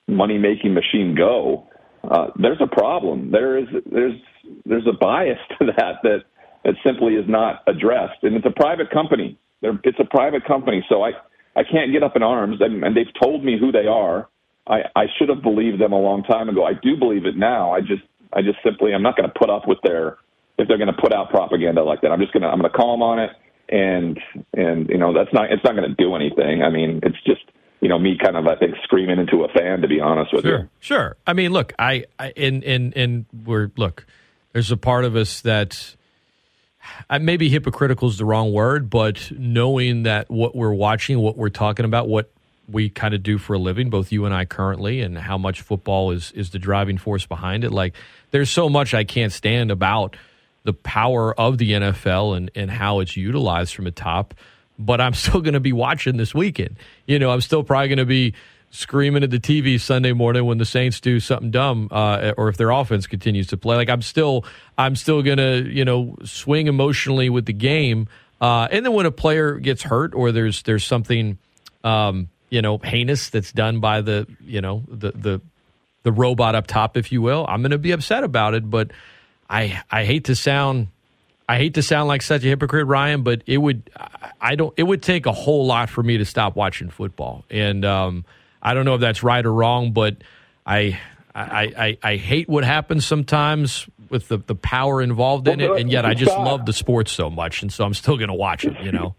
money 0.07 0.38
making 0.38 0.73
machine 0.73 1.15
go. 1.15 1.68
Uh, 2.09 2.27
there's 2.38 2.61
a 2.61 2.68
problem. 2.68 3.31
There 3.31 3.57
is 3.57 3.68
there's 3.91 4.19
there's 4.65 4.88
a 4.88 4.93
bias 4.93 5.39
to 5.59 5.65
that 5.77 6.01
that 6.03 6.23
that 6.64 6.76
simply 6.85 7.15
is 7.15 7.26
not 7.27 7.64
addressed, 7.68 8.23
and 8.23 8.35
it's 8.35 8.45
a 8.45 8.51
private 8.61 8.91
company. 8.91 9.38
They're, 9.61 9.80
it's 9.84 9.99
a 9.99 10.05
private 10.05 10.45
company, 10.45 10.85
so 10.89 11.03
I 11.03 11.11
I 11.55 11.64
can't 11.64 11.91
get 11.91 12.03
up 12.03 12.15
in 12.15 12.23
arms, 12.23 12.57
and, 12.59 12.84
and 12.84 12.95
they've 12.95 13.14
told 13.22 13.43
me 13.43 13.57
who 13.59 13.72
they 13.72 13.88
are. 13.88 14.27
I, 14.68 14.81
I 14.95 15.05
should 15.18 15.30
have 15.30 15.41
believed 15.41 15.80
them 15.80 15.93
a 15.93 15.99
long 15.99 16.23
time 16.23 16.49
ago. 16.49 16.65
I 16.65 16.73
do 16.73 16.97
believe 16.97 17.26
it 17.26 17.38
now. 17.38 17.72
I 17.73 17.80
just 17.81 18.03
I 18.34 18.41
just 18.41 18.59
simply 18.64 18.93
I'm 18.93 19.01
not 19.01 19.15
going 19.15 19.30
to 19.30 19.39
put 19.39 19.49
up 19.49 19.68
with 19.68 19.80
their 19.84 20.18
if 20.57 20.67
they're 20.67 20.77
going 20.77 20.93
to 20.93 21.01
put 21.01 21.13
out 21.13 21.29
propaganda 21.29 21.84
like 21.84 22.01
that. 22.01 22.11
I'm 22.11 22.19
just 22.19 22.34
going 22.34 22.43
to 22.43 22.49
I'm 22.49 22.59
going 22.59 22.71
to 22.71 22.77
call 22.77 22.93
them 22.93 23.03
on 23.03 23.19
it, 23.19 23.31
and 23.69 24.19
and 24.53 24.89
you 24.89 24.97
know 24.97 25.13
that's 25.13 25.34
not 25.34 25.51
it's 25.51 25.63
not 25.63 25.75
going 25.75 25.89
to 25.89 25.95
do 25.95 26.15
anything. 26.15 26.63
I 26.63 26.69
mean 26.69 26.99
it's 27.03 27.21
just 27.25 27.41
you 27.81 27.89
know 27.89 27.99
me 27.99 28.17
kind 28.21 28.35
of 28.35 28.47
I 28.47 28.55
think 28.55 28.75
screaming 28.84 29.19
into 29.19 29.43
a 29.43 29.49
fan 29.49 29.81
to 29.81 29.88
be 29.88 29.99
honest 29.99 30.34
with 30.34 30.45
you. 30.45 30.51
Sure, 30.51 30.69
sure. 30.79 31.17
I 31.25 31.34
mean, 31.34 31.51
look, 31.51 31.73
I, 31.77 32.05
I 32.19 32.34
and 32.35 32.63
and 32.63 32.95
and 32.95 33.25
we're 33.45 33.71
look. 33.77 34.05
There's 34.53 34.71
a 34.71 34.77
part 34.77 35.05
of 35.05 35.15
us 35.15 35.41
that 35.41 35.95
uh, 37.09 37.19
maybe 37.19 37.49
hypocritical 37.49 38.09
is 38.09 38.17
the 38.17 38.25
wrong 38.25 38.51
word, 38.51 38.89
but 38.89 39.31
knowing 39.38 40.03
that 40.03 40.29
what 40.29 40.55
we're 40.55 40.73
watching, 40.73 41.19
what 41.19 41.38
we're 41.38 41.49
talking 41.49 41.85
about, 41.85 42.07
what 42.07 42.31
we 42.69 42.89
kind 42.89 43.13
of 43.13 43.23
do 43.23 43.38
for 43.38 43.53
a 43.53 43.59
living, 43.59 43.89
both 43.89 44.11
you 44.11 44.25
and 44.25 44.34
I 44.34 44.45
currently, 44.45 45.01
and 45.01 45.17
how 45.17 45.38
much 45.38 45.61
football 45.61 46.11
is 46.11 46.31
is 46.31 46.49
the 46.49 46.59
driving 46.59 46.97
force 46.97 47.25
behind 47.25 47.63
it. 47.63 47.71
Like, 47.71 47.93
there's 48.31 48.49
so 48.49 48.67
much 48.67 48.93
I 48.93 49.03
can't 49.03 49.31
stand 49.31 49.69
about 49.69 50.15
the 50.68 50.73
power 50.73 51.34
of 51.39 51.57
the 51.57 51.72
NFL 51.72 52.35
and 52.35 52.52
and 52.53 52.69
how 52.69 52.99
it's 52.99 53.15
utilized 53.15 53.73
from 53.73 53.85
the 53.85 53.91
top. 53.91 54.34
But 54.77 54.99
I'm 54.99 55.14
still 55.23 55.39
going 55.39 55.53
to 55.53 55.61
be 55.61 55.72
watching 55.72 56.18
this 56.18 56.35
weekend. 56.35 56.76
You 57.07 57.18
know, 57.18 57.31
I'm 57.31 57.41
still 57.41 57.64
probably 57.64 57.88
going 57.88 57.98
to 57.99 58.06
be 58.06 58.34
screaming 58.69 59.23
at 59.23 59.31
the 59.31 59.39
TV 59.39 59.80
Sunday 59.80 60.11
morning 60.11 60.44
when 60.44 60.57
the 60.57 60.65
Saints 60.65 60.99
do 60.99 61.22
something 61.22 61.52
dumb, 61.52 61.88
uh, 61.89 62.34
or 62.38 62.49
if 62.49 62.57
their 62.57 62.69
offense 62.69 63.07
continues 63.07 63.48
to 63.48 63.57
play. 63.57 63.77
Like 63.77 63.89
I'm 63.89 64.02
still, 64.02 64.44
I'm 64.77 64.98
still 64.98 65.23
gonna, 65.23 65.60
you 65.60 65.85
know, 65.85 66.18
swing 66.26 66.68
emotionally 66.68 67.30
with 67.30 67.45
the 67.45 67.53
game. 67.53 68.10
Uh, 68.41 68.68
and 68.69 68.85
then 68.85 68.91
when 68.91 69.06
a 69.06 69.11
player 69.11 69.53
gets 69.56 69.84
hurt 69.84 70.14
or 70.14 70.34
there's 70.34 70.64
there's 70.64 70.85
something, 70.85 71.38
um, 71.85 72.27
you 72.49 72.61
know, 72.61 72.77
heinous 72.77 73.30
that's 73.30 73.53
done 73.53 73.80
by 73.80 74.02
the, 74.02 74.27
you 74.41 74.60
know, 74.60 74.84
the 74.89 75.11
the 75.11 75.41
the 76.03 76.11
robot 76.11 76.56
up 76.56 76.68
top, 76.68 76.98
if 76.98 77.14
you 77.14 77.22
will, 77.22 77.45
I'm 77.48 77.61
going 77.61 77.72
to 77.72 77.77
be 77.77 77.91
upset 77.91 78.26
about 78.26 78.53
it. 78.53 78.69
But 78.69 78.91
I 79.49 79.82
I 79.91 80.06
hate 80.06 80.26
to 80.26 80.36
sound. 80.36 80.88
I 81.49 81.57
hate 81.57 81.76
to 81.76 81.82
sound 81.82 82.10
like 82.10 82.22
such 82.22 82.44
a 82.44 82.48
hypocrite, 82.48 82.88
Ryan, 82.88 83.24
but 83.24 83.41
it 83.45 83.57
would 83.57 83.90
I- 84.41 84.56
don't 84.56 84.74
it 84.78 84.84
would 84.84 85.02
take 85.02 85.26
a 85.26 85.32
whole 85.32 85.65
lot 85.65 85.90
for 85.90 86.03
me 86.03 86.18
to 86.18 86.26
stop 86.26 86.56
watching 86.56 86.90
football. 86.90 87.45
And 87.49 87.86
um, 87.86 88.26
I 88.61 88.74
don't 88.74 88.86
know 88.86 88.95
if 88.95 89.02
that's 89.02 89.24
right 89.24 89.45
or 89.45 89.53
wrong, 89.53 89.91
but 89.94 90.18
I 90.65 90.99
I, 91.34 91.74
I, 91.78 91.98
I 92.11 92.15
hate 92.18 92.49
what 92.49 92.64
happens 92.64 93.06
sometimes 93.06 93.88
with 94.10 94.28
the, 94.28 94.38
the 94.38 94.56
power 94.56 95.02
involved 95.03 95.48
in 95.48 95.60
it, 95.61 95.69
and 95.69 95.91
yet 95.91 96.03
I 96.03 96.15
just 96.15 96.32
Scott- 96.32 96.45
love 96.45 96.65
the 96.65 96.74
sport 96.74 97.07
so 97.07 97.30
much, 97.30 97.61
and 97.61 97.72
so 97.72 97.86
I'm 97.86 97.94
still 97.94 98.18
going 98.18 98.30
to 98.30 98.34
watch 98.34 98.65
it. 98.65 98.74
You 98.82 98.91
know, 98.91 99.15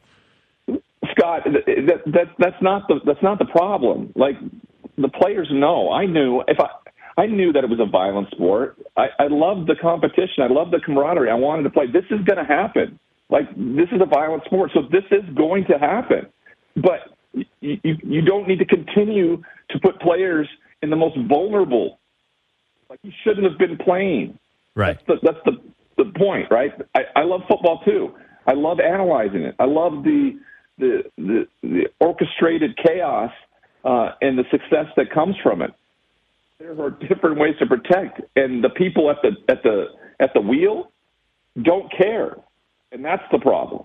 Scott, 1.13 1.43
that, 1.45 2.03
that 2.07 2.29
that's 2.39 2.61
not 2.63 2.89
the 2.89 3.01
that's 3.05 3.23
not 3.23 3.39
the 3.39 3.45
problem. 3.45 4.13
Like 4.17 4.35
the 4.97 5.09
players 5.09 5.49
know. 5.53 5.93
I 5.93 6.07
knew 6.07 6.43
if 6.49 6.59
I 6.61 6.69
I 7.19 7.27
knew 7.27 7.53
that 7.53 7.65
it 7.65 7.69
was 7.69 7.81
a 7.81 7.91
violent 7.91 8.31
sport. 8.31 8.79
I, 8.97 9.09
I 9.19 9.27
loved 9.27 9.69
the 9.69 9.75
competition. 9.75 10.45
I 10.45 10.47
loved 10.47 10.71
the 10.71 10.79
camaraderie. 10.79 11.29
I 11.31 11.35
wanted 11.35 11.65
to 11.65 11.71
play. 11.71 11.87
This 11.87 12.05
is 12.13 12.25
going 12.25 12.39
to 12.39 12.45
happen. 12.45 12.99
Like 13.29 13.51
this 13.57 13.89
is 13.93 14.01
a 14.01 14.07
violent 14.07 14.45
sport, 14.45 14.71
so 14.73 14.83
this 14.91 15.03
is 15.11 15.25
going 15.35 15.65
to 15.67 15.79
happen. 15.79 16.29
But 16.77 17.01
you, 17.33 17.77
you, 17.83 17.97
you 18.05 18.23
don't 18.23 18.47
need 18.47 18.61
to 18.61 18.65
continue 18.65 19.43
to 19.71 19.81
put 19.81 20.01
players 20.01 20.49
in 20.81 20.91
the 20.91 20.97
most 20.97 21.19
vulnerable. 21.29 21.99
Like 22.89 23.01
you 23.03 23.13
shouldn't 23.25 23.45
have 23.51 23.59
been 23.59 23.77
playing. 23.77 24.39
Right. 24.77 24.97
That's 25.09 25.21
the, 25.21 25.33
that's 25.33 25.45
the, 25.45 26.05
the 26.05 26.13
point, 26.17 26.47
right? 26.53 26.71
I, 26.95 27.01
I 27.17 27.25
love 27.25 27.41
football 27.49 27.83
too. 27.85 28.15
I 28.47 28.53
love 28.53 28.79
analyzing 28.79 29.43
it. 29.43 29.57
I 29.59 29.65
love 29.65 30.05
the 30.05 30.39
the 30.79 31.03
the, 31.19 31.49
the 31.63 31.83
orchestrated 32.01 32.79
chaos 32.79 33.33
uh, 33.85 34.11
and 34.23 34.39
the 34.39 34.45
success 34.53 34.87
that 34.97 35.11
comes 35.13 35.35
from 35.43 35.63
it. 35.63 35.73
There 36.59 36.81
are 36.81 36.91
different 36.91 37.39
ways 37.39 37.55
to 37.61 37.67
protect, 37.67 38.21
and 38.35 38.65
the 38.65 38.71
people 38.71 39.11
at 39.11 39.19
the 39.23 39.31
at 39.49 39.63
the 39.63 39.87
at 40.19 40.35
the 40.35 40.41
wheel 40.41 40.91
don't 41.63 41.91
care, 41.97 42.37
and 42.91 43.05
that's 43.05 43.23
the 43.31 43.39
problem. 43.39 43.85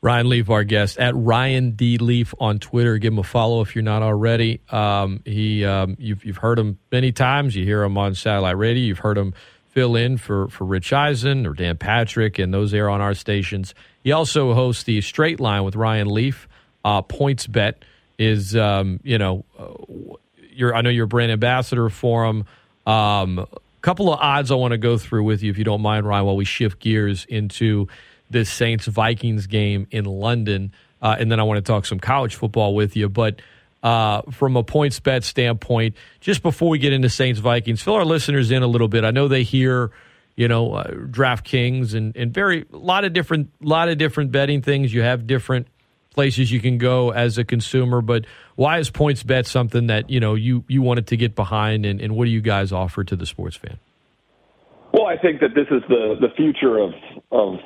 Ryan 0.00 0.28
Leaf, 0.28 0.48
our 0.50 0.64
guest 0.64 0.98
at 0.98 1.14
Ryan 1.14 1.72
D 1.72 1.98
Leaf 1.98 2.34
on 2.40 2.58
Twitter. 2.60 2.96
Give 2.96 3.12
him 3.12 3.18
a 3.18 3.22
follow 3.22 3.60
if 3.60 3.74
you're 3.74 3.82
not 3.84 4.02
already. 4.02 4.60
Um, 4.70 5.20
he, 5.26 5.66
um, 5.66 5.96
you've 5.98 6.24
you've 6.24 6.38
heard 6.38 6.58
him 6.58 6.78
many 6.90 7.12
times. 7.12 7.54
You 7.54 7.64
hear 7.64 7.82
him 7.82 7.98
on 7.98 8.14
satellite 8.14 8.56
radio. 8.56 8.82
You've 8.82 8.98
heard 9.00 9.18
him 9.18 9.34
fill 9.68 9.96
in 9.96 10.16
for 10.16 10.48
for 10.48 10.64
Rich 10.64 10.94
Eisen 10.94 11.46
or 11.46 11.52
Dan 11.52 11.76
Patrick, 11.76 12.38
and 12.38 12.54
those 12.54 12.72
air 12.72 12.88
on 12.88 13.02
our 13.02 13.14
stations. 13.14 13.74
He 14.02 14.12
also 14.12 14.54
hosts 14.54 14.84
the 14.84 15.00
Straight 15.02 15.40
Line 15.40 15.64
with 15.64 15.76
Ryan 15.76 16.08
Leaf. 16.08 16.48
Uh, 16.84 17.02
PointsBet 17.02 17.74
is, 18.18 18.54
um, 18.54 19.00
you 19.02 19.18
know, 19.18 19.44
uh, 19.58 20.14
you're 20.54 20.74
I 20.74 20.80
know 20.80 20.90
you're 20.90 21.04
a 21.04 21.08
brand 21.08 21.32
ambassador 21.32 21.88
for 21.88 22.24
him. 22.26 22.44
Um, 22.86 23.46
couple 23.84 24.10
of 24.10 24.18
odds 24.18 24.50
I 24.50 24.54
want 24.54 24.72
to 24.72 24.78
go 24.78 24.96
through 24.96 25.24
with 25.24 25.42
you, 25.42 25.50
if 25.50 25.58
you 25.58 25.64
don't 25.64 25.82
mind, 25.82 26.06
Ryan, 26.06 26.24
while 26.24 26.36
we 26.36 26.46
shift 26.46 26.78
gears 26.78 27.26
into 27.26 27.86
this 28.30 28.50
Saints 28.50 28.86
Vikings 28.86 29.46
game 29.46 29.86
in 29.90 30.06
London, 30.06 30.72
uh, 31.02 31.16
and 31.18 31.30
then 31.30 31.38
I 31.38 31.42
want 31.42 31.58
to 31.58 31.72
talk 31.72 31.84
some 31.84 32.00
college 32.00 32.34
football 32.34 32.74
with 32.74 32.96
you. 32.96 33.10
But 33.10 33.42
uh, 33.82 34.22
from 34.30 34.56
a 34.56 34.64
PointsBet 34.64 35.22
standpoint, 35.22 35.96
just 36.20 36.42
before 36.42 36.70
we 36.70 36.78
get 36.78 36.94
into 36.94 37.10
Saints 37.10 37.40
Vikings, 37.40 37.82
fill 37.82 37.94
our 37.94 38.06
listeners 38.06 38.50
in 38.50 38.62
a 38.62 38.66
little 38.66 38.88
bit. 38.88 39.04
I 39.04 39.10
know 39.10 39.28
they 39.28 39.42
hear, 39.42 39.90
you 40.34 40.48
know, 40.48 40.72
uh, 40.72 40.90
DraftKings 40.90 41.94
and 41.94 42.16
and 42.16 42.32
very 42.32 42.64
a 42.72 42.76
lot 42.78 43.04
of 43.04 43.12
different 43.12 43.50
lot 43.60 43.90
of 43.90 43.98
different 43.98 44.32
betting 44.32 44.62
things. 44.62 44.94
You 44.94 45.02
have 45.02 45.26
different 45.26 45.66
places 46.14 46.50
you 46.50 46.60
can 46.60 46.78
go 46.78 47.10
as 47.10 47.36
a 47.36 47.44
consumer, 47.44 48.00
but 48.00 48.24
why 48.56 48.78
is 48.78 48.90
PointsBet 48.90 49.46
something 49.46 49.88
that 49.88 50.08
you 50.08 50.20
know 50.20 50.34
you 50.34 50.64
you 50.68 50.80
wanted 50.80 51.08
to 51.08 51.16
get 51.16 51.34
behind, 51.34 51.84
and, 51.84 52.00
and 52.00 52.16
what 52.16 52.24
do 52.24 52.30
you 52.30 52.40
guys 52.40 52.72
offer 52.72 53.04
to 53.04 53.16
the 53.16 53.26
sports 53.26 53.56
fan? 53.56 53.78
Well, 54.92 55.06
I 55.06 55.16
think 55.18 55.40
that 55.40 55.54
this 55.54 55.66
is 55.70 55.82
the 55.88 56.14
the 56.20 56.28
future 56.36 56.78
of 56.78 56.92
of 57.30 57.58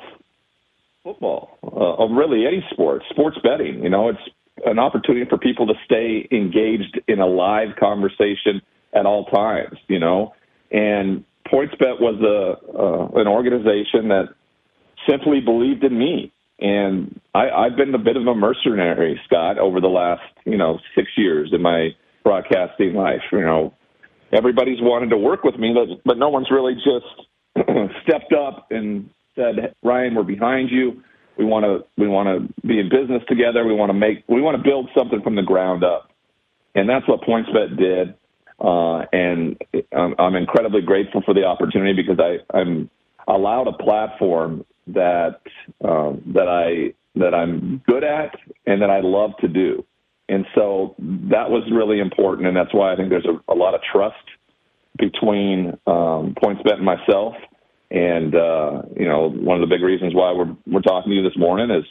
football, 1.03 1.57
uh, 1.63 2.03
of 2.03 2.11
really 2.11 2.45
any 2.45 2.65
sport, 2.71 3.03
sports 3.09 3.37
betting. 3.43 3.83
You 3.83 3.89
know, 3.89 4.09
it's 4.09 4.19
an 4.65 4.79
opportunity 4.79 5.29
for 5.29 5.37
people 5.37 5.67
to 5.67 5.75
stay 5.85 6.27
engaged 6.31 6.99
in 7.07 7.19
a 7.19 7.27
live 7.27 7.75
conversation 7.79 8.61
at 8.93 9.05
all 9.05 9.25
times. 9.25 9.77
You 9.87 9.99
know, 9.99 10.33
and 10.71 11.23
PointsBet 11.47 12.01
was 12.01 12.19
a 12.21 12.77
uh, 12.77 13.19
an 13.21 13.27
organization 13.27 14.09
that 14.09 14.29
simply 15.07 15.39
believed 15.39 15.83
in 15.83 15.97
me, 15.97 16.31
and 16.59 17.19
I, 17.33 17.49
I've 17.49 17.75
been 17.75 17.93
a 17.95 17.99
bit 17.99 18.17
of 18.17 18.27
a 18.27 18.35
mercenary, 18.35 19.19
Scott, 19.25 19.57
over 19.57 19.79
the 19.81 19.87
last 19.87 20.21
you 20.45 20.57
know 20.57 20.79
six 20.95 21.09
years 21.17 21.51
in 21.53 21.61
my 21.61 21.89
broadcasting 22.23 22.93
life. 22.93 23.21
You 23.31 23.41
know, 23.41 23.73
everybody's 24.31 24.81
wanted 24.81 25.09
to 25.11 25.17
work 25.17 25.43
with 25.43 25.55
me, 25.57 25.73
but 25.73 26.01
but 26.05 26.17
no 26.17 26.29
one's 26.29 26.51
really 26.51 26.75
just 26.75 27.27
stepped 28.03 28.33
up 28.33 28.67
and 28.71 29.09
said, 29.35 29.75
"Ryan, 29.83 30.15
we're 30.15 30.23
behind 30.23 30.69
you. 30.71 31.01
We 31.37 31.45
want 31.45 31.63
to 31.63 31.85
we 32.01 32.07
want 32.07 32.27
to 32.27 32.67
be 32.67 32.79
in 32.79 32.89
business 32.89 33.23
together. 33.29 33.65
We 33.65 33.73
want 33.73 33.89
to 33.89 33.97
make 33.97 34.25
we 34.27 34.41
want 34.41 34.57
to 34.57 34.63
build 34.63 34.89
something 34.97 35.21
from 35.21 35.35
the 35.35 35.43
ground 35.43 35.83
up." 35.83 36.11
And 36.75 36.87
that's 36.87 37.07
what 37.07 37.21
PointsBet 37.21 37.77
did. 37.77 38.15
Uh, 38.59 39.05
and 39.13 39.57
I'm, 39.95 40.15
I'm 40.19 40.35
incredibly 40.35 40.81
grateful 40.81 41.21
for 41.25 41.33
the 41.33 41.45
opportunity 41.45 41.93
because 41.93 42.19
I, 42.19 42.57
I'm 42.57 42.89
allowed 43.27 43.67
a 43.67 43.73
platform 43.73 44.65
that 44.93 45.41
um, 45.83 46.21
that 46.33 46.47
I 46.47 46.93
that 47.15 47.33
I'm 47.33 47.81
good 47.87 48.03
at 48.03 48.35
and 48.65 48.81
that 48.81 48.89
I 48.89 49.01
love 49.01 49.31
to 49.41 49.47
do. 49.47 49.85
And 50.27 50.45
so 50.53 50.95
that 50.99 51.49
was 51.49 51.63
really 51.71 51.99
important, 51.99 52.47
and 52.47 52.55
that's 52.55 52.73
why 52.73 52.93
I 52.93 52.95
think 52.95 53.09
there's 53.09 53.25
a, 53.25 53.51
a 53.51 53.55
lot 53.55 53.73
of 53.73 53.81
trust 53.91 54.15
between 54.97 55.69
um, 55.87 56.35
PointsBet 56.41 56.75
and 56.75 56.85
myself. 56.85 57.33
And 57.89 58.35
uh, 58.35 58.83
you 58.95 59.07
know, 59.07 59.29
one 59.29 59.61
of 59.61 59.67
the 59.67 59.73
big 59.75 59.81
reasons 59.81 60.13
why 60.13 60.31
we're 60.31 60.55
we're 60.67 60.81
talking 60.81 61.09
to 61.09 61.15
you 61.15 61.23
this 61.23 61.37
morning 61.37 61.75
is, 61.75 61.85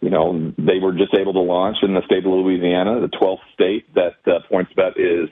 you 0.00 0.10
know, 0.10 0.52
they 0.56 0.78
were 0.80 0.92
just 0.92 1.14
able 1.18 1.32
to 1.32 1.40
launch 1.40 1.78
in 1.82 1.94
the 1.94 2.02
state 2.06 2.24
of 2.24 2.30
Louisiana, 2.30 3.00
the 3.00 3.08
12th 3.08 3.38
state 3.52 3.92
that 3.94 4.14
uh, 4.26 4.38
PointsBet 4.52 4.92
is 4.96 5.28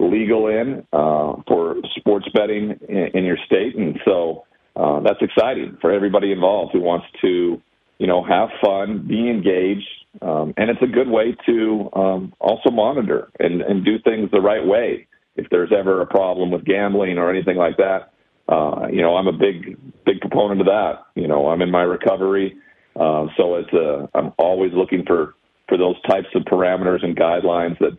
legal 0.00 0.48
in 0.48 0.84
uh, 0.92 1.34
for 1.46 1.76
sports 1.96 2.26
betting 2.34 2.80
in, 2.88 3.10
in 3.14 3.24
your 3.24 3.38
state, 3.46 3.76
and 3.76 4.00
so 4.04 4.46
uh, 4.78 5.00
that's 5.00 5.20
exciting 5.20 5.76
for 5.80 5.90
everybody 5.90 6.30
involved 6.30 6.72
who 6.72 6.80
wants 6.80 7.06
to, 7.20 7.60
you 7.98 8.06
know, 8.06 8.22
have 8.22 8.48
fun, 8.62 9.06
be 9.06 9.28
engaged, 9.28 9.88
um, 10.22 10.54
and 10.56 10.70
it's 10.70 10.82
a 10.82 10.86
good 10.86 11.08
way 11.08 11.36
to 11.46 11.90
um, 11.94 12.32
also 12.38 12.70
monitor 12.70 13.28
and, 13.40 13.60
and 13.60 13.84
do 13.84 13.98
things 13.98 14.30
the 14.30 14.40
right 14.40 14.64
way. 14.64 15.06
If 15.36 15.48
there's 15.50 15.70
ever 15.76 16.00
a 16.00 16.06
problem 16.06 16.50
with 16.50 16.64
gambling 16.64 17.18
or 17.18 17.30
anything 17.30 17.56
like 17.56 17.76
that, 17.76 18.12
uh, 18.48 18.86
you 18.90 19.02
know, 19.02 19.16
I'm 19.16 19.26
a 19.26 19.32
big, 19.32 19.76
big 20.04 20.20
proponent 20.20 20.60
of 20.60 20.66
that. 20.66 21.04
You 21.14 21.28
know, 21.28 21.48
I'm 21.48 21.60
in 21.60 21.70
my 21.70 21.82
recovery, 21.82 22.56
uh, 22.96 23.26
so 23.36 23.56
it's 23.56 23.72
uh, 23.72 24.06
I'm 24.14 24.32
always 24.38 24.72
looking 24.72 25.04
for 25.06 25.34
for 25.68 25.76
those 25.76 26.00
types 26.08 26.28
of 26.34 26.42
parameters 26.44 27.04
and 27.04 27.16
guidelines 27.16 27.78
that 27.78 27.98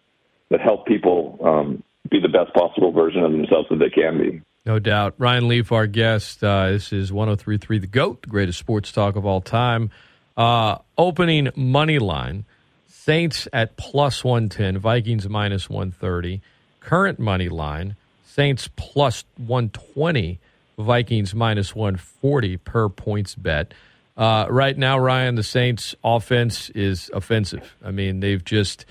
that 0.50 0.60
help 0.60 0.88
people 0.88 1.38
um, 1.44 1.84
be 2.10 2.20
the 2.20 2.30
best 2.30 2.54
possible 2.54 2.92
version 2.92 3.24
of 3.24 3.32
themselves 3.32 3.68
that 3.70 3.78
they 3.78 3.90
can 3.90 4.18
be. 4.18 4.42
No 4.70 4.78
doubt. 4.78 5.16
Ryan 5.18 5.48
Leaf, 5.48 5.72
our 5.72 5.88
guest. 5.88 6.44
Uh, 6.44 6.70
this 6.70 6.94
is 6.94 7.12
1033 7.12 7.80
The 7.80 7.88
GOAT, 7.88 8.22
the 8.22 8.28
greatest 8.28 8.60
sports 8.60 8.92
talk 8.92 9.16
of 9.16 9.26
all 9.26 9.42
time. 9.42 9.90
Uh, 10.38 10.78
opening 10.96 11.50
money 11.56 11.98
line 11.98 12.46
Saints 12.86 13.48
at 13.52 13.78
plus 13.78 14.24
110, 14.24 14.78
Vikings 14.78 15.28
minus 15.28 15.72
130. 15.72 16.44
Current 16.82 17.18
money 17.18 17.50
line 17.50 17.96
Saints 18.24 18.70
plus 18.76 19.24
120, 19.38 20.40
Vikings 20.78 21.34
minus 21.34 21.74
140 21.76 22.58
per 22.58 22.90
PointsBet. 22.90 23.72
Uh, 24.16 24.46
right 24.52 24.78
now, 24.78 25.00
Ryan, 25.00 25.34
the 25.34 25.42
Saints' 25.42 25.96
offense 26.04 26.70
is 26.76 27.10
offensive. 27.12 27.76
I 27.84 27.90
mean, 27.90 28.20
they've 28.20 28.46
just, 28.46 28.86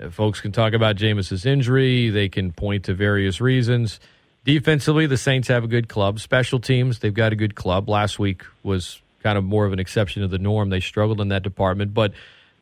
uh, 0.00 0.10
folks 0.10 0.40
can 0.40 0.52
talk 0.52 0.74
about 0.74 0.94
Jameis's 0.94 1.44
injury, 1.44 2.10
they 2.10 2.28
can 2.28 2.52
point 2.52 2.84
to 2.84 2.94
various 2.94 3.40
reasons. 3.40 3.98
Defensively, 4.44 5.06
the 5.06 5.16
Saints 5.16 5.48
have 5.48 5.64
a 5.64 5.66
good 5.66 5.88
club. 5.88 6.20
Special 6.20 6.60
teams, 6.60 6.98
they've 6.98 7.14
got 7.14 7.32
a 7.32 7.36
good 7.36 7.54
club. 7.54 7.88
Last 7.88 8.18
week 8.18 8.42
was 8.62 9.00
kind 9.22 9.38
of 9.38 9.44
more 9.44 9.64
of 9.64 9.72
an 9.72 9.78
exception 9.78 10.22
to 10.22 10.28
the 10.28 10.38
norm. 10.38 10.68
They 10.68 10.80
struggled 10.80 11.20
in 11.20 11.28
that 11.28 11.42
department. 11.42 11.94
But 11.94 12.12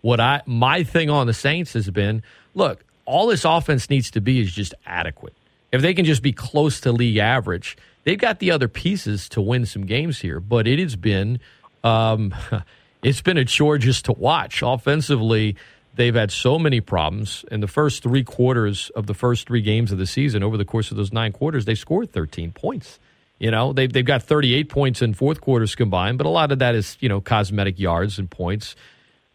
what 0.00 0.20
I 0.20 0.42
my 0.46 0.84
thing 0.84 1.10
on 1.10 1.26
the 1.26 1.34
Saints 1.34 1.72
has 1.72 1.90
been, 1.90 2.22
look, 2.54 2.84
all 3.04 3.26
this 3.26 3.44
offense 3.44 3.90
needs 3.90 4.10
to 4.12 4.20
be 4.20 4.40
is 4.40 4.52
just 4.52 4.74
adequate. 4.86 5.34
If 5.72 5.82
they 5.82 5.92
can 5.94 6.04
just 6.04 6.22
be 6.22 6.32
close 6.32 6.80
to 6.82 6.92
league 6.92 7.16
average, 7.16 7.76
they've 8.04 8.18
got 8.18 8.38
the 8.38 8.52
other 8.52 8.68
pieces 8.68 9.28
to 9.30 9.40
win 9.40 9.66
some 9.66 9.84
games 9.84 10.20
here. 10.20 10.38
But 10.38 10.68
it 10.68 10.78
has 10.78 10.94
been 10.94 11.40
um, 11.82 12.32
it's 13.02 13.22
been 13.22 13.38
a 13.38 13.44
chore 13.44 13.78
just 13.78 14.04
to 14.04 14.12
watch. 14.12 14.62
Offensively, 14.62 15.56
they've 15.94 16.14
had 16.14 16.31
so 16.31 16.59
many 16.59 16.81
problems. 16.81 17.44
In 17.51 17.60
the 17.60 17.69
first 17.69 18.02
three 18.02 18.24
quarters 18.24 18.90
of 18.90 19.06
the 19.06 19.14
first 19.14 19.47
three 19.47 19.62
games 19.62 19.93
of 19.93 19.98
the 19.98 20.06
season, 20.06 20.43
over 20.43 20.56
the 20.56 20.64
course 20.64 20.90
of 20.90 20.97
those 20.97 21.12
nine 21.12 21.32
quarters, 21.32 21.64
they 21.64 21.74
scored 21.74 22.12
13 22.12 22.52
points. 22.52 22.98
You 23.39 23.51
know, 23.51 23.73
they've, 23.73 23.93
they've 23.93 24.05
got 24.05 24.23
38 24.23 24.69
points 24.69 25.02
in 25.02 25.14
fourth 25.14 25.40
quarters 25.40 25.74
combined, 25.74 26.19
but 26.19 26.27
a 26.27 26.31
lot 26.31 26.52
of 26.52 26.60
that 26.60 26.74
is, 26.74 26.97
you 27.01 27.09
know, 27.09 27.20
cosmetic 27.20 27.78
yards 27.78 28.19
and 28.19 28.31
points. 28.31 28.77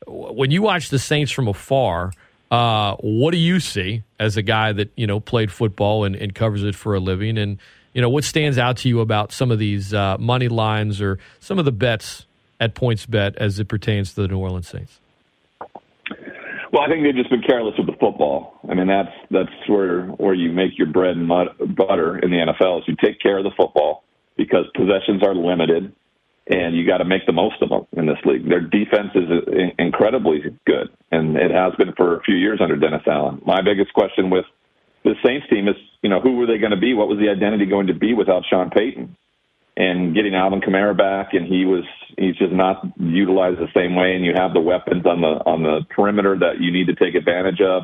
When 0.07 0.51
you 0.51 0.61
watch 0.61 0.89
the 0.89 0.99
Saints 0.99 1.31
from 1.31 1.49
afar, 1.49 2.13
uh, 2.49 2.95
what 3.01 3.31
do 3.31 3.37
you 3.37 3.59
see 3.59 4.03
as 4.17 4.37
a 4.37 4.41
guy 4.41 4.71
that, 4.71 4.91
you 4.95 5.07
know, 5.07 5.19
played 5.19 5.51
football 5.51 6.05
and, 6.05 6.15
and 6.15 6.33
covers 6.33 6.63
it 6.63 6.75
for 6.75 6.95
a 6.95 6.99
living? 6.99 7.37
And, 7.37 7.59
you 7.93 8.01
know, 8.01 8.09
what 8.09 8.23
stands 8.23 8.57
out 8.57 8.77
to 8.77 8.89
you 8.89 9.01
about 9.01 9.33
some 9.33 9.51
of 9.51 9.59
these 9.59 9.93
uh, 9.93 10.17
money 10.17 10.47
lines 10.47 11.01
or 11.01 11.19
some 11.41 11.59
of 11.59 11.65
the 11.65 11.73
bets 11.73 12.25
at 12.61 12.75
PointsBet 12.75 13.35
as 13.35 13.59
it 13.59 13.67
pertains 13.67 14.13
to 14.13 14.21
the 14.21 14.29
New 14.29 14.37
Orleans 14.37 14.69
Saints? 14.69 15.01
Well, 16.71 16.81
I 16.81 16.89
think 16.89 17.03
they've 17.03 17.15
just 17.15 17.29
been 17.29 17.43
careless 17.43 17.75
with 17.77 17.87
the 17.87 17.97
football. 17.99 18.59
I 18.69 18.73
mean, 18.73 18.87
that's 18.87 19.13
that's 19.31 19.69
where 19.69 20.07
where 20.19 20.33
you 20.33 20.51
make 20.51 20.77
your 20.77 20.87
bread 20.87 21.15
and 21.15 21.27
butter 21.27 22.17
in 22.19 22.29
the 22.31 22.37
NFL. 22.37 22.79
Is 22.79 22.83
you 22.87 22.95
take 23.03 23.19
care 23.21 23.37
of 23.37 23.43
the 23.43 23.55
football 23.55 24.03
because 24.35 24.65
possessions 24.75 25.23
are 25.23 25.33
limited, 25.33 25.93
and 26.47 26.75
you 26.75 26.85
got 26.85 26.97
to 26.97 27.05
make 27.05 27.25
the 27.25 27.31
most 27.31 27.61
of 27.61 27.69
them 27.69 27.87
in 27.93 28.05
this 28.05 28.19
league. 28.25 28.47
Their 28.47 28.61
defense 28.61 29.11
is 29.15 29.29
uh, 29.29 29.51
incredibly 29.79 30.41
good, 30.65 30.89
and 31.11 31.37
it 31.37 31.51
has 31.51 31.73
been 31.75 31.93
for 31.95 32.17
a 32.17 32.23
few 32.23 32.35
years 32.35 32.59
under 32.61 32.75
Dennis 32.75 33.03
Allen. 33.07 33.41
My 33.45 33.61
biggest 33.61 33.93
question 33.93 34.29
with 34.29 34.45
the 35.03 35.15
Saints 35.25 35.47
team 35.49 35.67
is, 35.67 35.75
you 36.01 36.09
know, 36.09 36.19
who 36.19 36.35
were 36.35 36.45
they 36.45 36.57
going 36.57 36.71
to 36.71 36.79
be? 36.79 36.93
What 36.93 37.07
was 37.07 37.17
the 37.17 37.29
identity 37.29 37.65
going 37.65 37.87
to 37.87 37.93
be 37.93 38.13
without 38.13 38.43
Sean 38.49 38.69
Payton? 38.69 39.15
And 39.77 40.15
getting 40.15 40.33
Alvin 40.33 40.59
Kamara 40.59 40.97
back, 40.97 41.33
and 41.33 41.45
he 41.45 41.63
was 41.63 41.85
he's 42.17 42.35
just 42.35 42.51
not 42.51 42.83
utilized 42.97 43.59
the 43.59 43.71
same 43.75 43.95
way. 43.95 44.15
And 44.15 44.25
you 44.25 44.33
have 44.35 44.53
the 44.53 44.59
weapons 44.59 45.05
on 45.05 45.21
the 45.21 45.41
on 45.45 45.63
the 45.63 45.85
perimeter 45.95 46.37
that 46.39 46.59
you 46.59 46.71
need 46.71 46.87
to 46.87 46.95
take 46.95 47.15
advantage 47.15 47.61
of. 47.61 47.83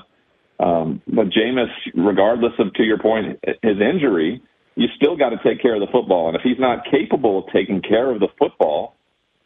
Um, 0.59 1.01
but 1.07 1.27
Jameis, 1.29 1.71
regardless 1.95 2.53
of 2.59 2.73
to 2.73 2.83
your 2.83 2.99
point, 2.99 3.39
his 3.61 3.79
injury, 3.79 4.41
you 4.75 4.87
still 4.95 5.15
got 5.15 5.29
to 5.29 5.37
take 5.43 5.61
care 5.61 5.75
of 5.75 5.81
the 5.81 5.91
football. 5.91 6.27
And 6.27 6.35
if 6.35 6.41
he's 6.43 6.59
not 6.59 6.85
capable 6.89 7.39
of 7.39 7.53
taking 7.53 7.81
care 7.81 8.09
of 8.09 8.19
the 8.19 8.29
football, 8.39 8.95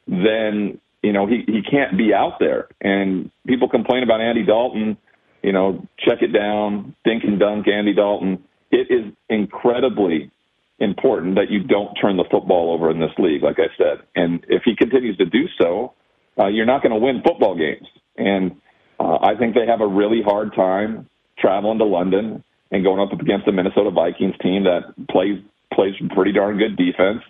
then 0.07 0.79
you 1.03 1.13
know 1.13 1.27
he 1.27 1.43
he 1.45 1.61
can't 1.61 1.97
be 1.97 2.13
out 2.13 2.39
there. 2.39 2.67
And 2.81 3.31
people 3.45 3.69
complain 3.69 4.03
about 4.03 4.21
Andy 4.21 4.43
Dalton. 4.43 4.97
You 5.43 5.53
know, 5.53 5.87
check 5.99 6.21
it 6.21 6.33
down, 6.33 6.95
dink 7.05 7.23
and 7.23 7.39
dunk, 7.39 7.67
Andy 7.67 7.93
Dalton. 7.93 8.43
It 8.71 8.87
is 8.89 9.13
incredibly 9.29 10.31
important 10.79 11.35
that 11.35 11.49
you 11.49 11.63
don't 11.63 11.93
turn 11.95 12.17
the 12.17 12.25
football 12.29 12.71
over 12.71 12.91
in 12.91 12.99
this 12.99 13.11
league, 13.17 13.43
like 13.43 13.57
I 13.59 13.67
said. 13.77 14.05
And 14.15 14.45
if 14.47 14.63
he 14.63 14.75
continues 14.75 15.17
to 15.17 15.25
do 15.25 15.45
so, 15.59 15.93
uh, 16.39 16.47
you're 16.47 16.65
not 16.65 16.83
going 16.83 16.93
to 16.93 16.99
win 16.99 17.21
football 17.25 17.55
games. 17.57 17.87
And 18.15 18.61
uh, 18.99 19.17
I 19.21 19.35
think 19.37 19.55
they 19.55 19.65
have 19.67 19.81
a 19.81 19.87
really 19.87 20.21
hard 20.23 20.53
time 20.55 21.09
traveling 21.39 21.79
to 21.79 21.85
London 21.85 22.43
and 22.71 22.83
going 22.83 22.99
up 22.99 23.17
against 23.19 23.45
the 23.45 23.51
Minnesota 23.51 23.91
Vikings 23.91 24.35
team 24.41 24.63
that 24.65 24.93
plays 25.09 25.39
plays 25.73 25.93
pretty 26.15 26.31
darn 26.31 26.57
good 26.57 26.75
defense. 26.75 27.21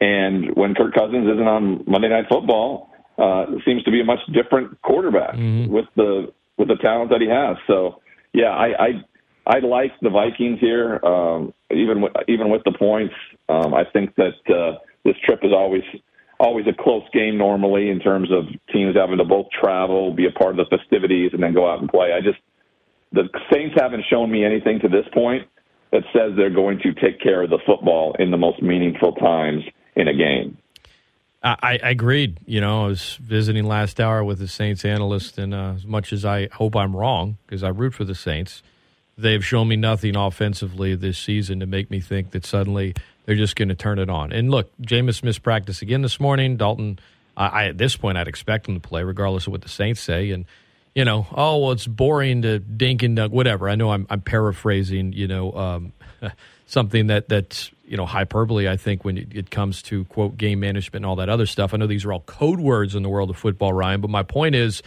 And 0.00 0.56
when 0.56 0.74
Kirk 0.74 0.94
Cousins 0.94 1.26
isn't 1.32 1.46
on 1.46 1.84
Monday 1.86 2.08
Night 2.08 2.24
Football, 2.28 2.90
uh, 3.18 3.46
seems 3.64 3.84
to 3.84 3.90
be 3.90 4.00
a 4.00 4.04
much 4.04 4.18
different 4.32 4.80
quarterback 4.82 5.34
with 5.70 5.86
the 5.96 6.32
with 6.56 6.68
the 6.68 6.76
talent 6.76 7.10
that 7.10 7.20
he 7.20 7.28
has. 7.28 7.56
So, 7.66 8.00
yeah, 8.32 8.50
I 8.50 8.86
I, 9.46 9.56
I 9.56 9.58
like 9.60 9.92
the 10.00 10.10
Vikings 10.10 10.58
here, 10.60 10.98
um, 11.04 11.54
even 11.72 12.02
with, 12.02 12.12
even 12.28 12.50
with 12.50 12.62
the 12.64 12.72
points. 12.72 13.14
Um, 13.48 13.74
I 13.74 13.84
think 13.92 14.14
that 14.16 14.38
uh, 14.48 14.78
this 15.04 15.14
trip 15.24 15.40
is 15.42 15.52
always 15.52 15.82
always 16.40 16.66
a 16.66 16.82
close 16.82 17.04
game 17.12 17.38
normally 17.38 17.88
in 17.88 18.00
terms 18.00 18.30
of 18.32 18.44
teams 18.72 18.96
having 18.96 19.18
to 19.18 19.24
both 19.24 19.46
travel, 19.50 20.12
be 20.12 20.26
a 20.26 20.30
part 20.30 20.58
of 20.58 20.68
the 20.68 20.76
festivities, 20.76 21.30
and 21.32 21.42
then 21.42 21.54
go 21.54 21.70
out 21.70 21.80
and 21.80 21.88
play. 21.88 22.12
I 22.12 22.20
just 22.20 22.38
the 23.12 23.28
Saints 23.52 23.74
haven't 23.78 24.04
shown 24.10 24.30
me 24.30 24.44
anything 24.44 24.80
to 24.80 24.88
this 24.88 25.06
point 25.12 25.46
that 25.92 26.02
says 26.12 26.32
they're 26.36 26.50
going 26.50 26.78
to 26.78 26.94
take 26.94 27.20
care 27.20 27.42
of 27.42 27.50
the 27.50 27.58
football 27.66 28.16
in 28.18 28.30
the 28.30 28.38
most 28.38 28.62
meaningful 28.62 29.12
times 29.12 29.62
in 29.94 30.08
a 30.08 30.14
game. 30.14 30.56
I, 31.42 31.78
I 31.82 31.90
agreed. 31.90 32.38
You 32.46 32.60
know, 32.60 32.84
I 32.84 32.86
was 32.86 33.18
visiting 33.20 33.64
last 33.64 34.00
hour 34.00 34.24
with 34.24 34.38
the 34.38 34.48
Saints 34.48 34.84
analyst, 34.84 35.38
and 35.38 35.52
uh, 35.52 35.74
as 35.76 35.84
much 35.84 36.12
as 36.12 36.24
I 36.24 36.48
hope 36.52 36.74
I'm 36.76 36.96
wrong, 36.96 37.36
because 37.46 37.62
I 37.62 37.68
root 37.68 37.94
for 37.94 38.04
the 38.04 38.14
Saints, 38.14 38.62
they've 39.16 39.44
shown 39.44 39.68
me 39.68 39.76
nothing 39.76 40.16
offensively 40.16 40.94
this 40.94 41.18
season 41.18 41.60
to 41.60 41.66
make 41.66 41.90
me 41.90 42.00
think 42.00 42.30
that 42.32 42.46
suddenly 42.46 42.94
they're 43.24 43.36
just 43.36 43.56
going 43.56 43.68
to 43.68 43.74
turn 43.74 43.98
it 43.98 44.10
on. 44.10 44.32
And 44.32 44.50
look, 44.50 44.70
Jameis 44.80 45.22
missed 45.22 45.42
practice 45.42 45.82
again 45.82 46.02
this 46.02 46.18
morning. 46.18 46.56
Dalton, 46.56 46.98
I, 47.36 47.46
I 47.46 47.64
at 47.68 47.78
this 47.78 47.96
point, 47.96 48.18
I'd 48.18 48.28
expect 48.28 48.68
him 48.68 48.74
to 48.74 48.80
play 48.80 49.02
regardless 49.02 49.46
of 49.46 49.52
what 49.52 49.62
the 49.62 49.68
Saints 49.68 50.00
say. 50.00 50.30
And 50.30 50.44
you 50.94 51.04
know, 51.04 51.26
oh 51.32 51.58
well, 51.58 51.72
it's 51.72 51.86
boring 51.86 52.42
to 52.42 52.58
dink 52.58 53.02
and 53.02 53.16
dunk, 53.16 53.32
whatever. 53.32 53.68
I 53.68 53.76
know 53.76 53.90
I'm, 53.90 54.06
I'm 54.10 54.20
paraphrasing, 54.20 55.12
you 55.12 55.26
know, 55.26 55.52
um, 55.52 55.92
something 56.66 57.06
that 57.06 57.28
that's 57.28 57.70
you 57.86 57.96
know 57.96 58.04
hyperbole. 58.04 58.68
I 58.68 58.76
think 58.76 59.04
when 59.04 59.16
it, 59.16 59.28
it 59.32 59.50
comes 59.50 59.82
to 59.82 60.04
quote 60.06 60.36
game 60.36 60.60
management 60.60 61.04
and 61.04 61.06
all 61.06 61.16
that 61.16 61.28
other 61.28 61.46
stuff. 61.46 61.72
I 61.72 61.78
know 61.78 61.86
these 61.86 62.04
are 62.04 62.12
all 62.12 62.20
code 62.20 62.60
words 62.60 62.94
in 62.94 63.02
the 63.02 63.08
world 63.08 63.30
of 63.30 63.36
football, 63.36 63.72
Ryan. 63.72 64.00
But 64.00 64.10
my 64.10 64.22
point 64.22 64.54
is, 64.54 64.82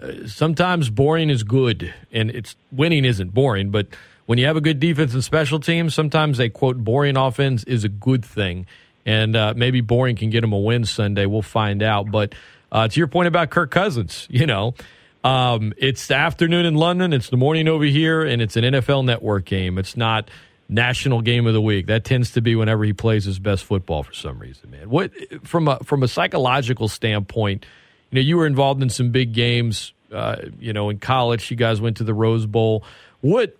uh, 0.00 0.26
sometimes 0.26 0.90
boring 0.90 1.30
is 1.30 1.42
good, 1.42 1.92
and 2.12 2.30
it's 2.30 2.56
winning 2.72 3.04
isn't 3.04 3.34
boring, 3.34 3.70
but 3.70 3.88
when 4.26 4.38
you 4.38 4.46
have 4.46 4.56
a 4.56 4.60
good 4.60 4.78
defense 4.78 5.12
and 5.12 5.24
special 5.24 5.58
teams, 5.58 5.94
sometimes 5.94 6.38
a 6.38 6.48
quote 6.48 6.78
boring 6.78 7.16
offense 7.16 7.64
is 7.64 7.84
a 7.84 7.88
good 7.88 8.24
thing, 8.24 8.66
and 9.04 9.34
uh, 9.34 9.54
maybe 9.56 9.80
boring 9.80 10.16
can 10.16 10.30
get 10.30 10.42
them 10.42 10.52
a 10.52 10.58
win 10.58 10.84
Sunday. 10.84 11.26
We'll 11.26 11.42
find 11.42 11.82
out. 11.82 12.10
But 12.10 12.34
uh, 12.70 12.86
to 12.86 13.00
your 13.00 13.08
point 13.08 13.28
about 13.28 13.50
Kirk 13.50 13.70
Cousins, 13.70 14.26
you 14.30 14.46
know. 14.46 14.74
Um, 15.22 15.74
it's 15.76 16.06
the 16.06 16.14
afternoon 16.14 16.64
in 16.64 16.76
London. 16.76 17.12
It's 17.12 17.28
the 17.28 17.36
morning 17.36 17.68
over 17.68 17.84
here, 17.84 18.22
and 18.22 18.40
it's 18.40 18.56
an 18.56 18.64
NFL 18.64 19.04
Network 19.04 19.44
game. 19.44 19.76
It's 19.76 19.94
not 19.94 20.30
national 20.70 21.20
game 21.20 21.46
of 21.46 21.52
the 21.52 21.60
week. 21.60 21.88
That 21.88 22.04
tends 22.04 22.30
to 22.32 22.40
be 22.40 22.54
whenever 22.54 22.84
he 22.84 22.92
plays 22.92 23.24
his 23.24 23.38
best 23.38 23.64
football 23.64 24.02
for 24.02 24.14
some 24.14 24.38
reason, 24.38 24.70
man. 24.70 24.88
What 24.88 25.12
from 25.42 25.68
a 25.68 25.78
from 25.80 26.02
a 26.02 26.08
psychological 26.08 26.88
standpoint, 26.88 27.66
you 28.10 28.16
know, 28.16 28.20
you 28.20 28.36
were 28.36 28.46
involved 28.46 28.82
in 28.82 28.90
some 28.90 29.10
big 29.10 29.32
games. 29.32 29.92
Uh, 30.12 30.36
you 30.58 30.72
know, 30.72 30.90
in 30.90 30.98
college, 30.98 31.50
you 31.50 31.56
guys 31.56 31.80
went 31.80 31.98
to 31.98 32.04
the 32.04 32.14
Rose 32.14 32.46
Bowl. 32.46 32.82
What 33.20 33.56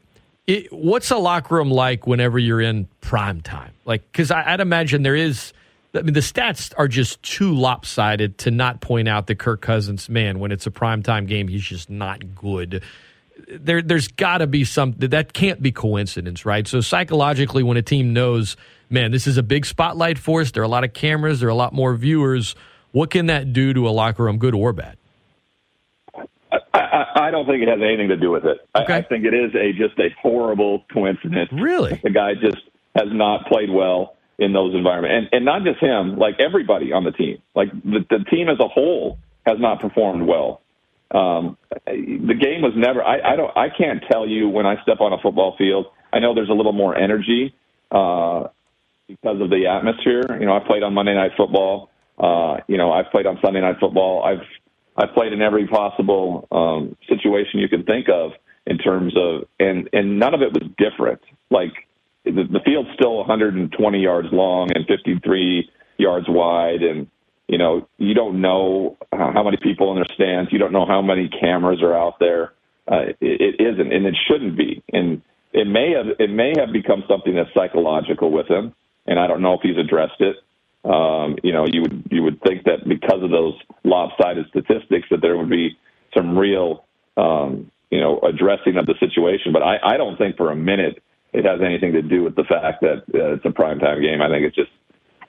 it, 0.46 0.72
what's 0.72 1.10
a 1.10 1.16
locker 1.16 1.54
room 1.54 1.70
like 1.70 2.06
whenever 2.06 2.38
you're 2.38 2.60
in 2.60 2.88
prime 3.00 3.40
time? 3.40 3.72
Like, 3.84 4.02
because 4.10 4.30
I'd 4.30 4.60
imagine 4.60 5.02
there 5.02 5.16
is. 5.16 5.52
I 5.92 6.02
mean, 6.02 6.14
the 6.14 6.20
stats 6.20 6.72
are 6.76 6.86
just 6.86 7.20
too 7.22 7.52
lopsided 7.52 8.38
to 8.38 8.52
not 8.52 8.80
point 8.80 9.08
out 9.08 9.26
that 9.26 9.40
Kirk 9.40 9.60
Cousins, 9.60 10.08
man, 10.08 10.38
when 10.38 10.52
it's 10.52 10.66
a 10.66 10.70
primetime 10.70 11.26
game, 11.26 11.48
he's 11.48 11.64
just 11.64 11.90
not 11.90 12.36
good. 12.36 12.84
There, 13.48 13.82
there's 13.82 14.06
got 14.06 14.38
to 14.38 14.46
be 14.46 14.64
some 14.64 14.94
that 14.98 15.32
can't 15.32 15.60
be 15.60 15.72
coincidence, 15.72 16.46
right? 16.46 16.66
So 16.68 16.80
psychologically, 16.80 17.64
when 17.64 17.76
a 17.76 17.82
team 17.82 18.12
knows, 18.12 18.56
man, 18.88 19.10
this 19.10 19.26
is 19.26 19.36
a 19.36 19.42
big 19.42 19.66
spotlight 19.66 20.16
for 20.16 20.42
us. 20.42 20.52
There 20.52 20.62
are 20.62 20.66
a 20.66 20.68
lot 20.68 20.84
of 20.84 20.92
cameras. 20.92 21.40
There 21.40 21.48
are 21.48 21.52
a 21.52 21.56
lot 21.56 21.72
more 21.72 21.94
viewers. 21.94 22.54
What 22.92 23.10
can 23.10 23.26
that 23.26 23.52
do 23.52 23.72
to 23.72 23.88
a 23.88 23.90
locker 23.90 24.24
room, 24.24 24.38
good 24.38 24.54
or 24.54 24.72
bad? 24.72 24.96
I, 26.52 26.58
I, 26.74 27.04
I 27.26 27.30
don't 27.30 27.46
think 27.46 27.62
it 27.62 27.68
has 27.68 27.80
anything 27.80 28.08
to 28.08 28.16
do 28.16 28.30
with 28.30 28.44
it. 28.44 28.58
I, 28.74 28.82
I 28.82 29.02
think 29.02 29.24
it 29.24 29.34
is 29.34 29.54
a 29.54 29.72
just 29.72 29.98
a 29.98 30.08
horrible 30.20 30.84
coincidence. 30.92 31.50
Really, 31.52 32.00
the 32.02 32.10
guy 32.10 32.34
just 32.34 32.62
has 32.96 33.08
not 33.12 33.46
played 33.46 33.70
well 33.70 34.16
in 34.38 34.52
those 34.52 34.74
environments, 34.74 35.14
and 35.14 35.28
and 35.32 35.44
not 35.44 35.62
just 35.62 35.80
him, 35.80 36.18
like 36.18 36.40
everybody 36.40 36.92
on 36.92 37.04
the 37.04 37.12
team, 37.12 37.38
like 37.54 37.70
the, 37.84 38.04
the 38.10 38.24
team 38.30 38.48
as 38.48 38.58
a 38.58 38.66
whole 38.66 39.18
has 39.46 39.58
not 39.60 39.80
performed 39.80 40.26
well. 40.26 40.60
Um, 41.12 41.56
the 41.86 42.34
game 42.34 42.62
was 42.62 42.72
never. 42.76 43.02
I, 43.02 43.32
I 43.32 43.36
don't. 43.36 43.56
I 43.56 43.68
can't 43.68 44.02
tell 44.10 44.26
you 44.26 44.48
when 44.48 44.66
I 44.66 44.80
step 44.82 45.00
on 45.00 45.12
a 45.12 45.18
football 45.18 45.56
field. 45.56 45.86
I 46.12 46.18
know 46.18 46.34
there's 46.34 46.48
a 46.48 46.54
little 46.54 46.72
more 46.72 46.96
energy 46.96 47.54
uh, 47.90 48.48
because 49.06 49.40
of 49.40 49.50
the 49.50 49.66
atmosphere. 49.66 50.38
You 50.38 50.46
know, 50.46 50.56
I 50.56 50.60
played 50.60 50.82
on 50.82 50.94
Monday 50.94 51.14
Night 51.14 51.32
Football. 51.36 51.89
Uh, 52.20 52.58
you 52.68 52.76
know, 52.76 52.92
I've 52.92 53.10
played 53.10 53.26
on 53.26 53.38
Sunday 53.42 53.60
Night 53.62 53.76
Football. 53.80 54.22
I've 54.22 54.46
I've 54.96 55.14
played 55.14 55.32
in 55.32 55.40
every 55.40 55.66
possible 55.66 56.46
um, 56.52 56.96
situation 57.08 57.60
you 57.60 57.68
can 57.68 57.84
think 57.84 58.08
of 58.10 58.32
in 58.66 58.76
terms 58.76 59.14
of, 59.16 59.48
and 59.58 59.88
and 59.92 60.18
none 60.18 60.34
of 60.34 60.42
it 60.42 60.52
was 60.52 60.68
different. 60.76 61.20
Like 61.50 61.72
the, 62.24 62.32
the 62.32 62.60
field's 62.64 62.90
still 62.94 63.16
120 63.16 63.98
yards 63.98 64.28
long 64.32 64.68
and 64.74 64.86
53 64.86 65.70
yards 65.96 66.26
wide, 66.28 66.82
and 66.82 67.06
you 67.48 67.56
know 67.56 67.88
you 67.96 68.12
don't 68.14 68.42
know 68.42 68.98
how 69.12 69.42
many 69.42 69.56
people 69.56 69.90
in 69.92 69.96
their 69.96 70.14
stands. 70.14 70.52
You 70.52 70.58
don't 70.58 70.72
know 70.72 70.86
how 70.86 71.00
many 71.00 71.28
cameras 71.28 71.80
are 71.82 71.96
out 71.96 72.18
there. 72.18 72.52
Uh, 72.86 73.12
it, 73.20 73.56
it 73.58 73.60
isn't, 73.60 73.92
and 73.92 74.04
it 74.04 74.16
shouldn't 74.28 74.58
be. 74.58 74.82
And 74.92 75.22
it 75.54 75.66
may 75.66 75.92
have 75.92 76.18
it 76.18 76.30
may 76.30 76.52
have 76.58 76.70
become 76.70 77.04
something 77.08 77.34
that's 77.34 77.52
psychological 77.54 78.30
with 78.30 78.48
him, 78.48 78.74
and 79.06 79.18
I 79.18 79.26
don't 79.26 79.40
know 79.40 79.54
if 79.54 79.60
he's 79.62 79.78
addressed 79.78 80.20
it. 80.20 80.36
Um, 80.84 81.36
you 81.42 81.52
know, 81.52 81.66
you 81.66 81.82
would 81.82 82.04
you 82.10 82.22
would 82.22 82.40
think 82.42 82.64
that 82.64 82.88
because 82.88 83.22
of 83.22 83.30
those 83.30 83.54
lopsided 83.84 84.46
statistics 84.48 85.08
that 85.10 85.20
there 85.20 85.36
would 85.36 85.50
be 85.50 85.76
some 86.16 86.38
real 86.38 86.84
um, 87.16 87.70
you 87.90 88.00
know 88.00 88.18
addressing 88.20 88.76
of 88.76 88.86
the 88.86 88.94
situation. 88.98 89.52
But 89.52 89.62
I, 89.62 89.76
I 89.82 89.96
don't 89.96 90.16
think 90.16 90.36
for 90.36 90.50
a 90.50 90.56
minute 90.56 91.02
it 91.32 91.44
has 91.44 91.60
anything 91.64 91.92
to 91.92 92.02
do 92.02 92.24
with 92.24 92.34
the 92.34 92.44
fact 92.44 92.80
that 92.80 93.04
uh, 93.14 93.34
it's 93.34 93.44
a 93.44 93.50
primetime 93.50 94.02
game. 94.02 94.22
I 94.22 94.28
think 94.28 94.46
it's 94.46 94.56
just 94.56 94.70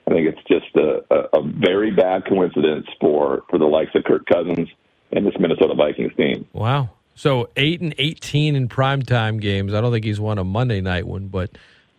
I 0.06 0.10
think 0.10 0.28
it's 0.28 0.48
just 0.48 0.74
a, 0.76 1.02
a, 1.14 1.40
a 1.40 1.42
very 1.42 1.90
bad 1.90 2.24
coincidence 2.26 2.86
for 3.00 3.42
for 3.50 3.58
the 3.58 3.66
likes 3.66 3.90
of 3.94 4.04
Kirk 4.04 4.26
Cousins 4.26 4.68
and 5.12 5.26
this 5.26 5.34
Minnesota 5.38 5.74
Vikings 5.74 6.12
team. 6.16 6.46
Wow. 6.52 6.90
So 7.14 7.50
eight 7.56 7.80
and 7.80 7.94
eighteen 7.98 8.56
in 8.56 8.68
primetime 8.68 9.40
games. 9.40 9.74
I 9.74 9.80
don't 9.80 9.92
think 9.92 10.04
he's 10.04 10.20
won 10.20 10.38
a 10.38 10.44
Monday 10.44 10.80
night 10.80 11.06
one, 11.06 11.28
but 11.28 11.50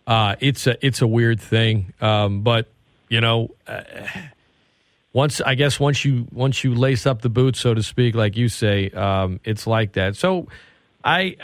uh, 0.06 0.36
it's 0.40 0.66
a 0.66 0.84
it's 0.84 1.00
a 1.00 1.06
weird 1.06 1.40
thing. 1.40 1.94
Um, 2.00 2.42
but 2.42 2.68
you 3.08 3.20
know, 3.20 3.50
uh, 3.66 3.82
once 5.12 5.40
I 5.40 5.54
guess 5.54 5.78
once 5.78 6.04
you 6.04 6.26
once 6.32 6.64
you 6.64 6.74
lace 6.74 7.06
up 7.06 7.22
the 7.22 7.28
boots, 7.28 7.60
so 7.60 7.74
to 7.74 7.82
speak, 7.82 8.14
like 8.14 8.36
you 8.36 8.48
say, 8.48 8.90
um, 8.90 9.40
it's 9.44 9.66
like 9.66 9.92
that. 9.92 10.16
So 10.16 10.48
I 11.04 11.36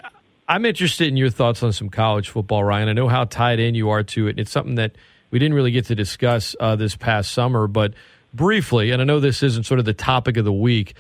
I'm 0.49 0.65
interested 0.65 1.07
in 1.07 1.17
your 1.17 1.31
thoughts 1.31 1.63
on 1.63 1.73
some 1.73 1.89
college 1.89 2.29
football, 2.29 2.65
Ryan. 2.65 2.89
I 2.89 2.93
know 2.93 3.09
how 3.09 3.25
tied 3.25 3.61
in 3.61 3.77
you 3.77 3.91
are 3.91 4.03
to 4.03 4.27
it. 4.27 4.39
It's 4.39 4.51
something 4.51 4.75
that 4.75 4.97
we 5.31 5.39
didn't 5.39 5.55
really 5.55 5.71
get 5.71 5.87
to 5.87 5.95
discuss 5.95 6.57
uh, 6.59 6.75
this 6.75 6.97
past 6.97 7.33
summer, 7.33 7.69
but 7.69 7.95
briefly, 8.35 8.91
and 8.91 9.01
I 9.01 9.05
know 9.05 9.21
this 9.21 9.45
isn't 9.45 9.65
sort 9.65 9.79
of 9.79 9.87
the 9.87 9.95
topic 9.95 10.37
of 10.37 10.45
the 10.45 10.53
week, 10.53 10.95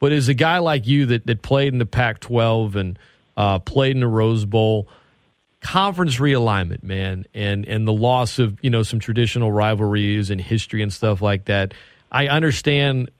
but 0.00 0.12
is 0.12 0.28
a 0.28 0.34
guy 0.34 0.58
like 0.58 0.86
you 0.86 1.06
that, 1.06 1.26
that 1.26 1.42
played 1.42 1.72
in 1.72 1.78
the 1.78 1.86
Pac 1.86 2.18
12 2.18 2.76
and 2.76 2.98
uh, 3.36 3.58
played 3.60 3.92
in 3.92 4.00
the 4.00 4.08
Rose 4.08 4.44
Bowl, 4.44 4.88
conference 5.60 6.16
realignment, 6.16 6.82
man, 6.82 7.24
and, 7.34 7.66
and 7.66 7.86
the 7.86 7.92
loss 7.92 8.38
of, 8.38 8.58
you 8.62 8.70
know, 8.70 8.82
some 8.82 9.00
traditional 9.00 9.50
rivalries 9.50 10.30
and 10.30 10.40
history 10.40 10.82
and 10.82 10.92
stuff 10.92 11.22
like 11.22 11.46
that. 11.46 11.74
I 12.12 12.28
understand 12.28 13.10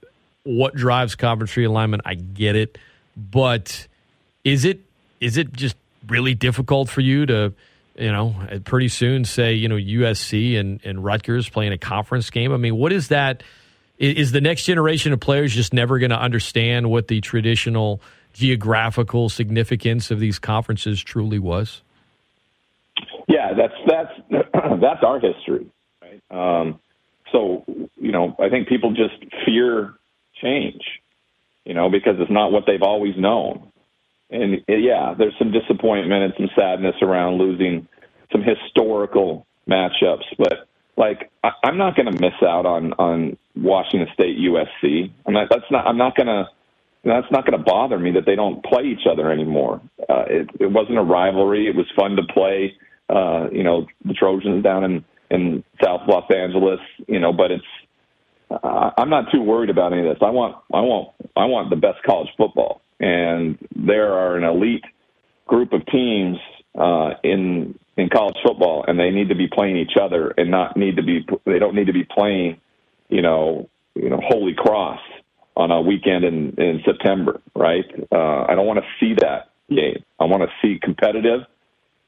what 0.45 0.75
drives 0.75 1.17
conference 1.17 1.53
realignment. 1.53 2.01
I 2.05 2.15
get 2.15 2.57
it. 2.57 2.79
But 3.17 3.89
is 4.45 4.65
it 4.65 4.81
is 5.21 5.37
it 5.37 5.53
just 5.53 5.77
really 6.07 6.35
difficult 6.35 6.89
for 6.89 7.01
you 7.01 7.27
to, 7.27 7.53
you 7.99 8.13
know, 8.13 8.37
pretty 8.65 8.89
soon 8.89 9.25
say, 9.25 9.55
you 9.55 9.69
know, 9.69 9.77
USC 9.77 10.59
and, 10.59 10.81
and 10.85 11.03
Rutgers 11.03 11.49
playing 11.49 11.73
a 11.73 11.79
conference 11.79 12.31
game? 12.31 12.53
I 12.53 12.59
mean, 12.59 12.77
what 12.77 12.93
is 12.93 13.09
that? 13.09 13.43
Is 13.99 14.33
the 14.33 14.43
next 14.43 14.65
generation 14.65 15.15
of 15.15 15.21
players 15.21 15.55
just 15.55 15.73
never 15.73 15.99
going 15.99 16.11
to 16.11 16.21
understand 16.21 16.91
what 16.91 17.09
the 17.09 17.23
traditional 17.23 18.03
geographical 18.35 19.31
significance 19.31 20.11
of 20.11 20.21
these 20.21 20.39
conferences 20.39 21.03
truly 21.03 21.39
was? 21.39 21.81
Yeah, 23.29 23.53
that's 23.55 23.75
that's 23.87 24.13
that's 24.81 25.03
our 25.05 25.21
history, 25.21 25.67
right? 26.03 26.23
Um, 26.31 26.81
so 27.33 27.65
you 28.01 28.13
know, 28.13 28.37
I 28.39 28.49
think 28.49 28.69
people 28.69 28.91
just 28.93 29.15
fear 29.45 29.95
change, 30.43 30.83
you 31.65 31.75
know, 31.75 31.91
because 31.91 32.17
it's 32.19 32.31
not 32.31 32.53
what 32.53 32.65
they've 32.67 32.83
always 32.83 33.17
known. 33.17 33.73
And 34.31 34.63
yeah, 34.69 35.15
there's 35.17 35.35
some 35.39 35.53
disappointment 35.53 36.25
and 36.25 36.35
some 36.37 36.51
sadness 36.57 36.97
around 37.03 37.39
losing 37.39 37.89
some 38.33 38.43
historical 38.43 39.47
matchups, 39.69 40.25
but 40.39 40.69
like 40.97 41.31
I, 41.45 41.51
I'm 41.65 41.79
not 41.79 41.97
going 41.97 42.13
to 42.13 42.21
miss 42.21 42.35
out 42.43 42.67
on 42.67 42.93
on 42.95 43.37
Washington 43.57 44.09
State 44.15 44.39
USC. 44.39 45.11
I'm 45.27 45.35
not. 45.35 45.49
That's 45.51 45.71
not. 45.71 45.87
I'm 45.87 45.99
not 45.99 46.17
going 46.17 46.29
to. 46.29 46.45
That's 47.05 47.31
not 47.31 47.47
going 47.47 47.57
to 47.59 47.65
bother 47.65 47.99
me 48.01 48.13
that 48.13 48.27
they 48.27 48.35
don't 48.35 48.65
play 48.65 48.83
each 48.85 49.07
other 49.11 49.31
anymore. 49.31 49.81
Uh, 50.09 50.25
it, 50.29 50.51
it 50.59 50.73
wasn't 50.73 50.99
a 50.99 51.03
rivalry. 51.03 51.69
It 51.69 51.77
was 51.77 51.87
fun 51.97 52.17
to 52.17 52.23
play. 52.35 52.75
Uh, 53.09 53.49
you 53.53 53.63
know, 53.63 53.87
the 54.05 54.15
Trojans 54.15 54.63
down 54.63 54.85
in 54.85 55.05
in 55.31 55.65
South 55.83 56.03
Los 56.09 56.31
Angeles. 56.31 56.81
You 57.07 57.21
know, 57.21 57.33
but 57.33 57.51
it's. 57.51 57.65
Uh, 58.49 58.91
I'm 58.97 59.11
not 59.11 59.33
too 59.33 59.43
worried 59.43 59.71
about 59.71 59.93
any 59.93 60.07
of 60.07 60.15
this. 60.15 60.23
I 60.23 60.31
want. 60.31 60.57
I 60.73 60.81
want. 60.81 61.15
I 61.37 61.47
want 61.47 61.71
the 61.71 61.77
best 61.77 62.03
college 62.05 62.29
football, 62.37 62.81
and 63.01 63.59
there 63.75 64.13
are 64.13 64.37
an 64.37 64.45
elite 64.45 64.85
group 65.47 65.73
of 65.73 65.85
teams 65.87 66.39
uh, 66.79 67.15
in 67.23 67.79
in 67.97 68.09
college 68.09 68.37
football, 68.45 68.85
and 68.87 68.99
they 68.99 69.11
need 69.11 69.31
to 69.31 69.35
be 69.35 69.49
playing 69.49 69.77
each 69.77 69.97
other, 70.01 70.35
and 70.37 70.51
not 70.51 70.77
need 70.77 70.97
to 70.97 71.03
be. 71.03 71.27
They 71.45 71.59
don't 71.59 71.75
need 71.75 71.87
to 71.87 71.93
be 71.93 72.05
playing, 72.05 72.61
you 73.09 73.23
know, 73.23 73.69
you 73.95 74.11
know, 74.11 74.21
Holy 74.23 74.55
Cross 74.55 75.01
on 75.57 75.71
a 75.71 75.81
weekend 75.81 76.25
in 76.25 76.55
in 76.59 76.83
September, 76.85 77.41
right? 77.55 77.85
Uh, 78.13 78.45
I 78.49 78.55
don't 78.55 78.67
want 78.67 78.81
to 78.81 78.87
see 79.01 79.15
that 79.15 79.51
game. 79.71 80.05
I 80.21 80.25
want 80.25 80.43
to 80.43 80.49
see 80.63 80.79
competitive, 80.81 81.41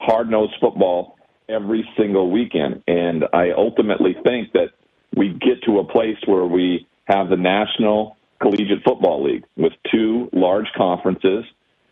hard 0.01 0.31
nosed 0.31 0.55
football 0.61 1.19
every 1.49 1.89
single 1.97 2.31
weekend, 2.31 2.83
and 2.87 3.25
I 3.33 3.51
ultimately 3.57 4.15
think 4.25 4.53
that 4.53 4.69
we 5.17 5.31
get 5.31 5.63
to 5.65 5.79
a 5.79 5.85
place 5.85 6.19
where 6.27 6.45
we 6.45 6.87
have 7.07 7.31
the 7.31 7.37
National 7.37 8.17
Collegiate 8.41 8.83
Football 8.85 9.25
League 9.25 9.45
with 9.57 9.73
two 9.91 10.29
large 10.33 10.67
conferences, 10.77 11.45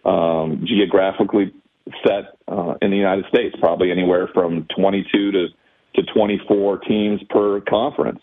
um, 0.05 0.65
geographically 0.67 1.53
set 2.07 2.37
uh, 2.49 2.75
in 2.83 2.91
the 2.91 2.97
United 2.97 3.25
States, 3.29 3.57
probably 3.59 3.91
anywhere 3.91 4.29
from 4.33 4.67
22 4.79 5.33
to, 5.33 5.47
to 5.97 6.03
24 6.13 6.79
teams 6.81 7.21
per 7.31 7.61
conference. 7.63 8.21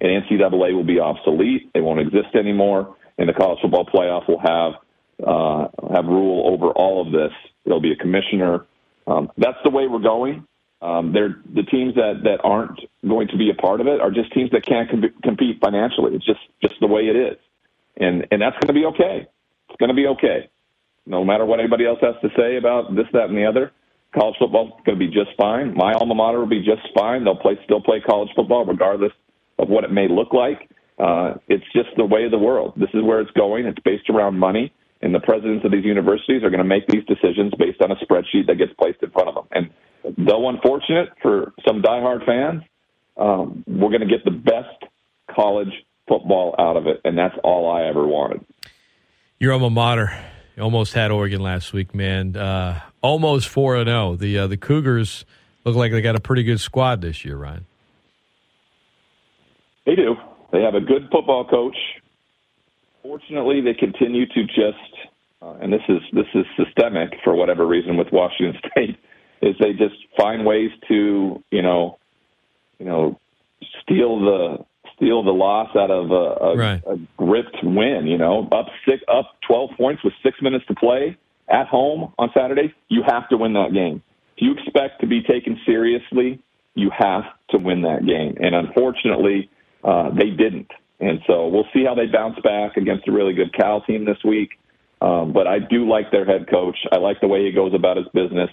And 0.00 0.24
NCAA 0.24 0.74
will 0.74 0.84
be 0.84 0.98
obsolete; 0.98 1.70
it 1.74 1.80
won't 1.80 2.00
exist 2.00 2.34
anymore, 2.34 2.96
and 3.18 3.28
the 3.28 3.34
college 3.34 3.58
football 3.60 3.84
playoff 3.84 4.26
will 4.26 4.40
have 4.40 4.72
uh, 5.22 5.68
have 5.94 6.06
rule 6.06 6.54
over 6.54 6.70
all 6.72 7.06
of 7.06 7.12
this. 7.12 7.32
There'll 7.66 7.82
be 7.82 7.92
a 7.92 7.96
commissioner. 7.96 8.64
Um, 9.06 9.30
that's 9.36 9.58
the 9.64 9.70
way 9.70 9.86
we're 9.86 9.98
going. 9.98 10.46
Um, 10.82 11.12
they're 11.12 11.36
the 11.54 11.62
teams 11.64 11.94
that 11.96 12.22
that 12.24 12.40
aren't 12.42 12.80
going 13.06 13.28
to 13.28 13.36
be 13.36 13.50
a 13.50 13.54
part 13.54 13.80
of 13.80 13.86
it 13.86 14.00
are 14.00 14.10
just 14.10 14.32
teams 14.32 14.50
that 14.52 14.64
can't 14.64 14.88
com- 14.88 15.14
compete 15.22 15.60
financially. 15.62 16.14
It's 16.14 16.24
just 16.24 16.40
just 16.62 16.74
the 16.80 16.86
way 16.86 17.02
it 17.02 17.16
is, 17.16 17.36
and 17.96 18.26
and 18.30 18.40
that's 18.40 18.56
going 18.60 18.68
to 18.68 18.72
be 18.72 18.86
okay. 18.86 19.28
It's 19.68 19.76
going 19.78 19.90
to 19.90 19.94
be 19.94 20.06
okay 20.06 20.48
no 21.06 21.24
matter 21.24 21.44
what 21.44 21.60
anybody 21.60 21.86
else 21.86 21.98
has 22.00 22.14
to 22.22 22.28
say 22.36 22.56
about 22.56 22.94
this, 22.94 23.06
that, 23.12 23.28
and 23.28 23.36
the 23.36 23.44
other. 23.46 23.72
College 24.14 24.36
football 24.38 24.66
is 24.68 24.84
going 24.84 24.98
to 24.98 25.06
be 25.06 25.12
just 25.12 25.30
fine. 25.36 25.74
My 25.74 25.92
alma 25.92 26.14
mater 26.14 26.38
will 26.40 26.46
be 26.46 26.64
just 26.64 26.82
fine. 26.94 27.24
They'll 27.24 27.36
play, 27.36 27.58
still 27.64 27.80
play 27.80 28.00
college 28.00 28.30
football 28.34 28.64
regardless 28.64 29.12
of 29.58 29.68
what 29.68 29.84
it 29.84 29.92
may 29.92 30.08
look 30.08 30.32
like. 30.32 30.68
Uh, 30.98 31.34
it's 31.48 31.64
just 31.74 31.88
the 31.96 32.04
way 32.04 32.24
of 32.24 32.30
the 32.30 32.38
world. 32.38 32.74
This 32.76 32.90
is 32.92 33.02
where 33.02 33.20
it's 33.20 33.30
going. 33.32 33.66
It's 33.66 33.78
based 33.84 34.10
around 34.10 34.38
money, 34.38 34.72
and 35.02 35.14
the 35.14 35.20
presidents 35.20 35.64
of 35.64 35.72
these 35.72 35.84
universities 35.84 36.42
are 36.42 36.50
going 36.50 36.58
to 36.58 36.64
make 36.64 36.86
these 36.86 37.04
decisions 37.06 37.52
based 37.58 37.80
on 37.82 37.90
a 37.90 37.96
spreadsheet 37.96 38.46
that 38.46 38.56
gets 38.58 38.72
placed 38.78 39.02
in 39.02 39.10
front 39.10 39.28
of 39.28 39.34
them. 39.34 39.46
And 39.52 40.26
though 40.26 40.48
unfortunate 40.48 41.10
for 41.22 41.52
some 41.66 41.82
diehard 41.82 42.26
fans, 42.26 42.62
um, 43.16 43.64
we're 43.66 43.90
going 43.90 44.00
to 44.00 44.06
get 44.06 44.24
the 44.24 44.30
best 44.30 44.84
college 45.34 45.72
football 46.08 46.54
out 46.58 46.76
of 46.76 46.86
it, 46.86 47.00
and 47.04 47.16
that's 47.16 47.34
all 47.44 47.70
I 47.70 47.88
ever 47.88 48.06
wanted. 48.06 48.44
Your 49.38 49.52
alma 49.52 49.70
mater. 49.70 50.12
You 50.56 50.64
almost 50.64 50.92
had 50.92 51.10
Oregon 51.10 51.40
last 51.40 51.72
week, 51.72 51.94
man. 51.94 52.36
Uh, 52.36 52.80
almost 53.00 53.48
four 53.48 53.76
and 53.76 53.88
zero. 53.88 54.16
The 54.16 54.38
uh, 54.38 54.46
the 54.46 54.56
Cougars 54.56 55.24
look 55.64 55.76
like 55.76 55.92
they 55.92 56.02
got 56.02 56.16
a 56.16 56.20
pretty 56.20 56.42
good 56.42 56.60
squad 56.60 57.00
this 57.00 57.24
year, 57.24 57.36
Ryan. 57.36 57.64
They 59.86 59.94
do. 59.94 60.16
They 60.52 60.62
have 60.62 60.74
a 60.74 60.80
good 60.80 61.08
football 61.10 61.46
coach. 61.48 61.76
Fortunately, 63.02 63.60
they 63.60 63.74
continue 63.74 64.26
to 64.26 64.44
just, 64.44 64.89
uh, 65.42 65.54
and 65.60 65.72
this 65.72 65.82
is 65.88 65.98
this 66.12 66.26
is 66.34 66.44
systemic 66.56 67.10
for 67.24 67.34
whatever 67.34 67.66
reason 67.66 67.96
with 67.96 68.08
Washington 68.12 68.60
State, 68.72 68.96
is 69.42 69.54
they 69.60 69.72
just 69.72 69.96
find 70.16 70.44
ways 70.44 70.70
to 70.88 71.42
you 71.50 71.62
know, 71.62 71.98
you 72.78 72.86
know, 72.86 73.18
steal 73.82 74.20
the 74.20 74.64
steal 74.96 75.22
the 75.22 75.30
loss 75.30 75.74
out 75.76 75.90
of 75.90 76.10
a, 76.10 76.14
a, 76.14 76.56
Right. 76.56 76.82
a 76.86 76.98
gripped 77.16 77.56
win. 77.62 78.06
You 78.06 78.18
know, 78.18 78.48
up 78.52 78.66
six, 78.86 79.02
up 79.08 79.36
twelve 79.46 79.70
points 79.76 80.04
with 80.04 80.12
six 80.22 80.40
minutes 80.42 80.64
to 80.66 80.74
play 80.74 81.16
at 81.48 81.66
home 81.66 82.12
on 82.18 82.30
Saturday. 82.34 82.74
You 82.88 83.02
have 83.06 83.28
to 83.30 83.36
win 83.36 83.54
that 83.54 83.72
game. 83.72 84.02
If 84.36 84.42
you 84.42 84.52
expect 84.52 85.00
to 85.00 85.06
be 85.06 85.22
taken 85.22 85.58
seriously, 85.66 86.40
you 86.74 86.90
have 86.96 87.24
to 87.50 87.58
win 87.58 87.82
that 87.82 88.06
game. 88.06 88.36
And 88.40 88.54
unfortunately, 88.54 89.50
uh, 89.84 90.10
they 90.10 90.30
didn't. 90.30 90.70
And 91.00 91.20
so 91.26 91.48
we'll 91.48 91.66
see 91.72 91.84
how 91.84 91.94
they 91.94 92.06
bounce 92.06 92.38
back 92.40 92.76
against 92.76 93.08
a 93.08 93.12
really 93.12 93.32
good 93.32 93.52
Cal 93.54 93.80
team 93.80 94.04
this 94.04 94.18
week. 94.24 94.50
Um, 95.00 95.32
but 95.32 95.46
I 95.46 95.58
do 95.58 95.88
like 95.88 96.10
their 96.10 96.24
head 96.24 96.48
coach. 96.50 96.76
I 96.92 96.98
like 96.98 97.20
the 97.20 97.28
way 97.28 97.44
he 97.44 97.52
goes 97.52 97.72
about 97.74 97.96
his 97.96 98.06
business. 98.12 98.50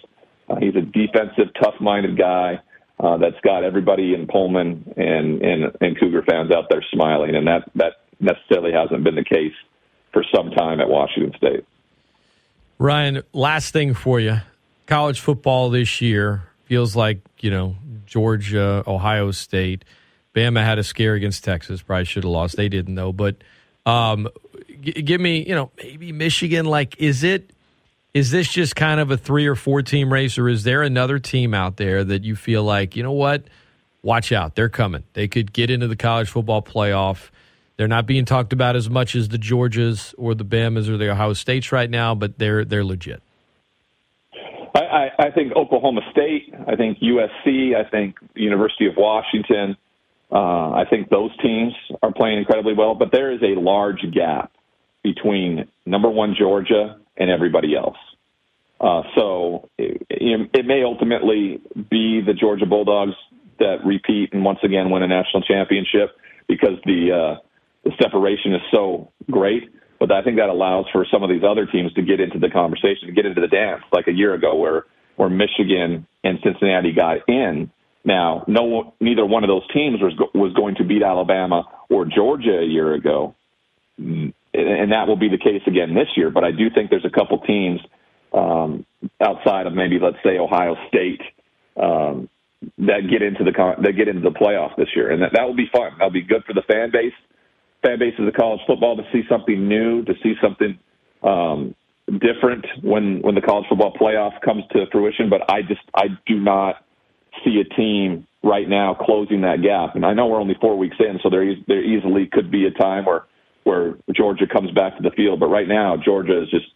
Uh, 0.50 0.56
he's 0.56 0.76
a 0.76 0.82
defensive, 0.82 1.54
tough-minded 1.62 2.18
guy 2.18 2.62
uh, 3.00 3.18
that's 3.18 3.40
got 3.44 3.64
everybody 3.64 4.14
in 4.14 4.28
Pullman 4.28 4.94
and, 4.96 5.42
and 5.42 5.76
and 5.82 6.00
Cougar 6.00 6.24
fans 6.24 6.52
out 6.52 6.66
there 6.70 6.84
smiling, 6.94 7.36
and 7.36 7.48
that 7.48 7.70
that 7.76 7.94
necessarily 8.20 8.72
hasn't 8.72 9.04
been 9.04 9.16
the 9.16 9.24
case 9.24 9.54
for 10.14 10.24
some 10.34 10.50
time 10.52 10.80
at 10.80 10.90
Washington 10.90 11.34
State. 11.38 11.66
Ryan, 12.80 13.24
last 13.34 13.74
thing 13.74 13.94
for 13.94 14.20
you. 14.20 14.38
College 14.86 15.20
football 15.20 15.70
this 15.70 16.02
year 16.02 16.44
feels 16.66 16.96
like, 16.96 17.20
you 17.40 17.52
know, 17.52 17.76
Georgia, 18.06 18.84
Ohio 18.88 19.32
State. 19.32 19.84
Bama 20.36 20.64
had 20.64 20.80
a 20.80 20.84
scare 20.84 21.14
against 21.16 21.44
Texas. 21.44 21.82
Probably 21.82 22.06
should 22.06 22.24
have 22.24 22.32
lost. 22.32 22.56
They 22.56 22.70
didn't, 22.70 22.96
though. 22.96 23.12
But 23.12 23.38
um, 23.86 24.28
give 24.82 25.22
me, 25.22 25.48
you 25.48 25.56
know, 25.56 25.72
maybe 25.78 26.12
Michigan. 26.12 26.66
Like, 26.66 27.00
is 27.00 27.24
it, 27.24 27.52
is 28.14 28.32
this 28.32 28.48
just 28.48 28.76
kind 28.76 29.00
of 29.00 29.12
a 29.12 29.18
three 29.18 29.48
or 29.48 29.56
four 29.56 29.82
team 29.82 30.12
race, 30.12 30.38
or 30.38 30.50
is 30.50 30.64
there 30.64 30.82
another 30.82 31.20
team 31.20 31.54
out 31.54 31.78
there 31.78 32.04
that 32.04 32.24
you 32.24 32.36
feel 32.36 32.64
like, 32.64 32.96
you 32.96 33.04
know 33.04 33.12
what, 33.12 33.44
watch 34.02 34.32
out, 34.32 34.56
they're 34.56 34.70
coming. 34.70 35.04
They 35.14 35.28
could 35.28 35.54
get 35.54 35.70
into 35.70 35.88
the 35.88 35.96
college 35.96 36.30
football 36.30 36.62
playoff. 36.62 37.30
They're 37.76 37.88
not 37.88 38.08
being 38.08 38.26
talked 38.26 38.54
about 38.54 38.76
as 38.76 38.90
much 38.90 39.16
as 39.16 39.30
the 39.30 39.38
Georgias 39.38 40.16
or 40.18 40.34
the 40.34 40.46
Bamas 40.46 40.90
or 40.90 40.98
the 40.98 41.12
Ohio 41.12 41.34
States 41.34 41.72
right 41.72 41.90
now, 41.90 42.16
but 42.16 42.40
they're 42.40 42.66
they're 42.66 42.84
legit. 42.84 43.22
I, 44.74 44.80
I, 44.80 45.10
I 45.28 45.32
think 45.32 45.54
Oklahoma 45.56 46.02
State. 46.12 46.54
I 46.68 46.76
think 46.76 46.98
USC. 47.00 47.76
I 47.76 47.88
think 47.88 48.16
University 48.34 48.88
of 48.88 48.96
Washington. 48.98 49.78
Uh, 50.32 50.72
I 50.72 50.86
think 50.90 51.10
those 51.10 51.32
teams 51.38 51.74
are 52.02 52.12
playing 52.12 52.40
incredibly 52.40 52.74
well, 52.74 52.96
but 52.96 53.12
there 53.12 53.32
is 53.32 53.42
a 53.44 53.60
large 53.60 54.02
gap 54.12 54.52
between 55.14 55.68
number 55.86 56.10
one 56.10 56.36
Georgia 56.38 56.98
and 57.16 57.30
everybody 57.30 57.76
else. 57.76 57.98
Uh, 58.80 59.02
so 59.16 59.70
it, 59.78 60.06
it 60.10 60.66
may 60.66 60.84
ultimately 60.84 61.60
be 61.90 62.22
the 62.22 62.34
Georgia 62.34 62.66
Bulldogs 62.66 63.16
that 63.60 63.78
repeat 63.86 64.34
and 64.34 64.44
once 64.44 64.60
again 64.64 64.92
win 64.92 65.02
a 65.02 65.08
national 65.08 65.42
championship 65.42 66.16
because 66.48 66.78
the 66.86 67.12
uh, 67.12 67.42
the 67.84 67.92
separation 68.02 68.54
is 68.54 68.62
so 68.74 69.12
great. 69.32 69.70
But 70.00 70.12
I 70.12 70.22
think 70.22 70.38
that 70.38 70.50
allows 70.50 70.86
for 70.92 71.08
some 71.12 71.24
of 71.24 71.30
these 71.30 71.42
other 71.44 71.66
teams 71.66 71.92
to 71.94 72.04
get 72.04 72.20
into 72.20 72.38
the 72.38 72.50
conversation, 72.50 73.08
to 73.08 73.14
get 73.14 73.26
into 73.26 73.42
the 73.42 73.48
dance, 73.48 73.82
like 73.92 74.08
a 74.08 74.14
year 74.14 74.36
ago, 74.36 74.56
where 74.56 74.86
where 75.16 75.30
Michigan 75.30 76.06
and 76.24 76.40
Cincinnati 76.44 76.94
got 76.94 77.28
in. 77.28 77.72
Now, 78.06 78.46
no, 78.48 78.94
neither 79.02 79.26
one 79.26 79.44
of 79.44 79.48
those 79.48 79.68
teams 79.74 80.00
was 80.02 80.14
was 80.36 80.54
going 80.54 80.76
to 80.76 80.84
beat 80.84 81.02
Alabama 81.02 81.64
or 81.90 82.06
Georgia 82.06 82.60
a 82.60 82.66
year 82.66 82.94
ago, 82.94 83.34
and 84.58 84.92
that 84.92 85.08
will 85.08 85.18
be 85.18 85.30
the 85.30 85.38
case 85.38 85.62
again 85.68 85.94
this 85.94 86.08
year. 86.16 86.30
But 86.30 86.44
I 86.44 86.52
do 86.52 86.70
think 86.74 86.90
there's 86.90 87.06
a 87.06 87.10
couple 87.10 87.40
teams 87.40 87.80
um, 88.34 88.86
outside 89.22 89.68
of 89.68 89.74
maybe 89.74 90.00
let's 90.02 90.18
say 90.24 90.38
Ohio 90.38 90.76
State 90.88 91.22
um, 91.82 92.30
that 92.80 93.08
get 93.10 93.22
into 93.22 93.44
the 93.44 93.52
that 93.52 93.94
get 93.94 94.08
into 94.08 94.22
the 94.22 94.36
playoff 94.36 94.76
this 94.78 94.90
year, 94.96 95.12
and 95.12 95.22
that 95.22 95.32
that 95.34 95.44
will 95.44 95.56
be 95.56 95.70
fun. 95.72 95.92
That'll 95.98 96.12
be 96.12 96.24
good 96.24 96.44
for 96.46 96.54
the 96.54 96.64
fan 96.64 96.92
base, 96.92 97.14
fan 97.84 98.00
bases 98.00 98.28
of 98.28 98.34
college 98.34 98.62
football 98.68 98.98
to 98.98 99.04
see 99.14 99.22
something 99.30 99.68
new, 99.68 100.04
to 100.06 100.14
see 100.24 100.34
something 100.42 100.78
um, 101.24 101.76
different 102.08 102.66
when 102.84 103.22
when 103.22 103.36
the 103.36 103.42
college 103.42 103.66
football 103.70 103.94
playoff 103.94 104.42
comes 104.42 104.64
to 104.72 104.86
fruition. 104.92 105.30
But 105.30 105.50
I 105.50 105.62
just 105.62 105.82
I 105.94 106.08
do 106.26 106.40
not 106.40 106.84
see 107.46 107.62
a 107.62 107.76
team 107.76 108.28
right 108.44 108.68
now 108.68 108.96
closing 109.00 109.42
that 109.42 109.62
gap. 109.62 109.96
And 109.96 110.06
I 110.06 110.14
know 110.14 110.28
we're 110.28 110.42
only 110.42 110.56
four 110.60 110.78
weeks 110.78 110.98
in, 111.00 111.20
so 111.22 111.30
there 111.30 111.46
there 111.68 111.84
easily 111.84 112.28
could 112.32 112.52
be 112.52 112.66
a 112.66 112.72
time 112.72 113.06
where 113.06 113.26
where 113.68 113.98
Georgia 114.16 114.48
comes 114.48 114.72
back 114.72 114.96
to 114.96 115.04
the 115.04 115.12
field. 115.12 115.40
But 115.42 115.48
right 115.48 115.68
now, 115.68 115.98
Georgia 115.98 116.42
is 116.42 116.50
just 116.50 116.68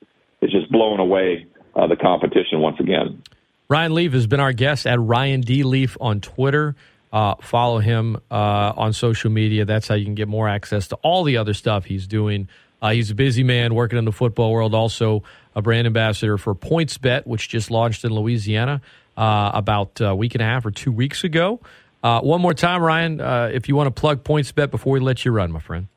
is 0.42 0.52
just 0.52 0.70
blowing 0.72 1.00
away 1.00 1.48
uh, 1.76 1.88
the 1.88 1.96
competition 1.96 2.60
once 2.60 2.80
again. 2.80 3.24
Ryan 3.70 3.94
Leaf 3.94 4.12
has 4.12 4.28
been 4.28 4.42
our 4.42 4.52
guest 4.52 4.86
at 4.86 5.00
Ryan 5.00 5.42
D. 5.42 5.64
Leaf 5.64 5.96
on 6.02 6.20
Twitter. 6.20 6.76
Uh, 7.14 7.36
follow 7.42 7.80
him 7.80 8.18
uh, 8.30 8.74
on 8.76 8.92
social 8.92 9.30
media. 9.30 9.64
That's 9.64 9.88
how 9.88 9.96
you 9.96 10.04
can 10.04 10.16
get 10.16 10.28
more 10.28 10.50
access 10.50 10.90
to 10.90 10.98
all 10.98 11.24
the 11.24 11.38
other 11.38 11.54
stuff 11.54 11.86
he's 11.86 12.08
doing. 12.08 12.50
Uh, 12.82 12.92
he's 12.92 13.12
a 13.12 13.16
busy 13.16 13.44
man 13.44 13.74
working 13.74 13.98
in 13.98 14.06
the 14.06 14.12
football 14.12 14.52
world, 14.52 14.74
also 14.74 15.24
a 15.56 15.62
brand 15.62 15.88
ambassador 15.88 16.38
for 16.38 16.56
PointsBet, 16.56 17.26
which 17.26 17.48
just 17.48 17.72
launched 17.72 18.04
in 18.04 18.14
Louisiana 18.14 18.82
uh, 19.16 19.52
about 19.54 20.02
a 20.02 20.16
week 20.16 20.36
and 20.36 20.42
a 20.42 20.46
half 20.46 20.66
or 20.66 20.72
two 20.72 20.92
weeks 20.92 21.24
ago. 21.24 21.62
Uh, 22.04 22.20
one 22.22 22.42
more 22.42 22.54
time, 22.54 22.82
Ryan, 22.82 23.22
if 23.54 23.70
you 23.70 23.76
want 23.76 23.88
to 23.88 24.00
plug 24.00 24.24
PointsBet 24.24 24.72
before 24.72 24.94
we 24.94 25.00
let 25.00 25.24
you 25.24 25.32
run, 25.32 25.52
my 25.52 25.60
friend. 25.60 25.88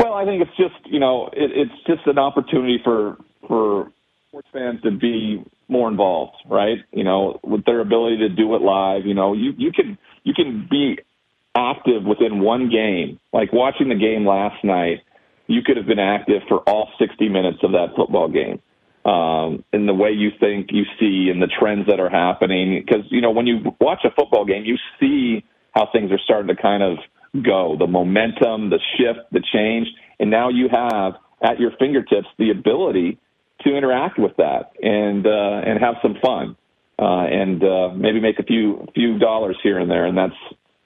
Well, 0.00 0.14
I 0.14 0.24
think 0.24 0.42
it's 0.42 0.56
just 0.56 0.90
you 0.90 0.98
know 0.98 1.26
it, 1.26 1.50
it's 1.54 1.86
just 1.86 2.06
an 2.06 2.18
opportunity 2.18 2.78
for 2.82 3.18
for 3.46 3.92
sports 4.28 4.48
fans 4.52 4.80
to 4.82 4.90
be 4.90 5.44
more 5.68 5.90
involved, 5.90 6.36
right? 6.48 6.78
You 6.90 7.04
know, 7.04 7.38
with 7.42 7.64
their 7.66 7.80
ability 7.80 8.18
to 8.18 8.30
do 8.30 8.54
it 8.54 8.62
live. 8.62 9.04
You 9.04 9.12
know, 9.12 9.34
you 9.34 9.52
you 9.58 9.72
can 9.72 9.98
you 10.24 10.32
can 10.32 10.66
be 10.70 10.98
active 11.54 12.04
within 12.04 12.40
one 12.40 12.70
game. 12.70 13.20
Like 13.30 13.52
watching 13.52 13.90
the 13.90 13.94
game 13.94 14.26
last 14.26 14.64
night, 14.64 15.00
you 15.46 15.60
could 15.62 15.76
have 15.76 15.86
been 15.86 15.98
active 15.98 16.42
for 16.48 16.58
all 16.60 16.88
60 16.98 17.28
minutes 17.28 17.58
of 17.62 17.72
that 17.72 17.88
football 17.94 18.28
game. 18.28 18.60
Um, 19.04 19.64
in 19.72 19.86
the 19.86 19.94
way 19.94 20.10
you 20.12 20.30
think, 20.38 20.68
you 20.72 20.84
see, 20.98 21.30
and 21.30 21.42
the 21.42 21.48
trends 21.48 21.86
that 21.88 22.00
are 22.00 22.10
happening. 22.10 22.82
Because 22.82 23.04
you 23.10 23.20
know, 23.20 23.32
when 23.32 23.46
you 23.46 23.76
watch 23.80 24.00
a 24.04 24.10
football 24.10 24.46
game, 24.46 24.64
you 24.64 24.78
see 24.98 25.44
how 25.72 25.88
things 25.92 26.10
are 26.10 26.20
starting 26.24 26.54
to 26.54 26.60
kind 26.60 26.82
of 26.82 26.98
go, 27.34 27.76
the 27.78 27.86
momentum, 27.86 28.70
the 28.70 28.80
shift, 28.96 29.30
the 29.32 29.42
change, 29.52 29.88
and 30.18 30.30
now 30.30 30.48
you 30.48 30.68
have 30.70 31.14
at 31.42 31.58
your 31.58 31.70
fingertips 31.78 32.28
the 32.38 32.50
ability 32.50 33.18
to 33.62 33.76
interact 33.76 34.18
with 34.18 34.36
that 34.36 34.72
and 34.82 35.26
uh, 35.26 35.30
and 35.64 35.78
have 35.82 35.96
some 36.02 36.16
fun 36.22 36.56
uh, 36.98 37.24
and 37.24 37.62
uh, 37.62 37.88
maybe 37.94 38.20
make 38.20 38.38
a 38.38 38.42
few 38.42 38.86
few 38.94 39.18
dollars 39.18 39.56
here 39.62 39.78
and 39.78 39.90
there, 39.90 40.06
and 40.06 40.16
that's 40.16 40.34